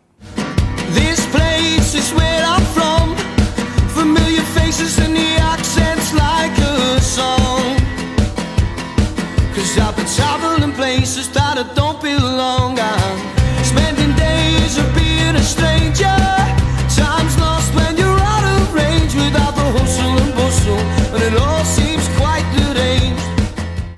places 11.14 11.34
that 11.34 11.58
I 11.58 11.64
don't 11.74 12.02
belong. 12.02 12.80
I 12.80 13.01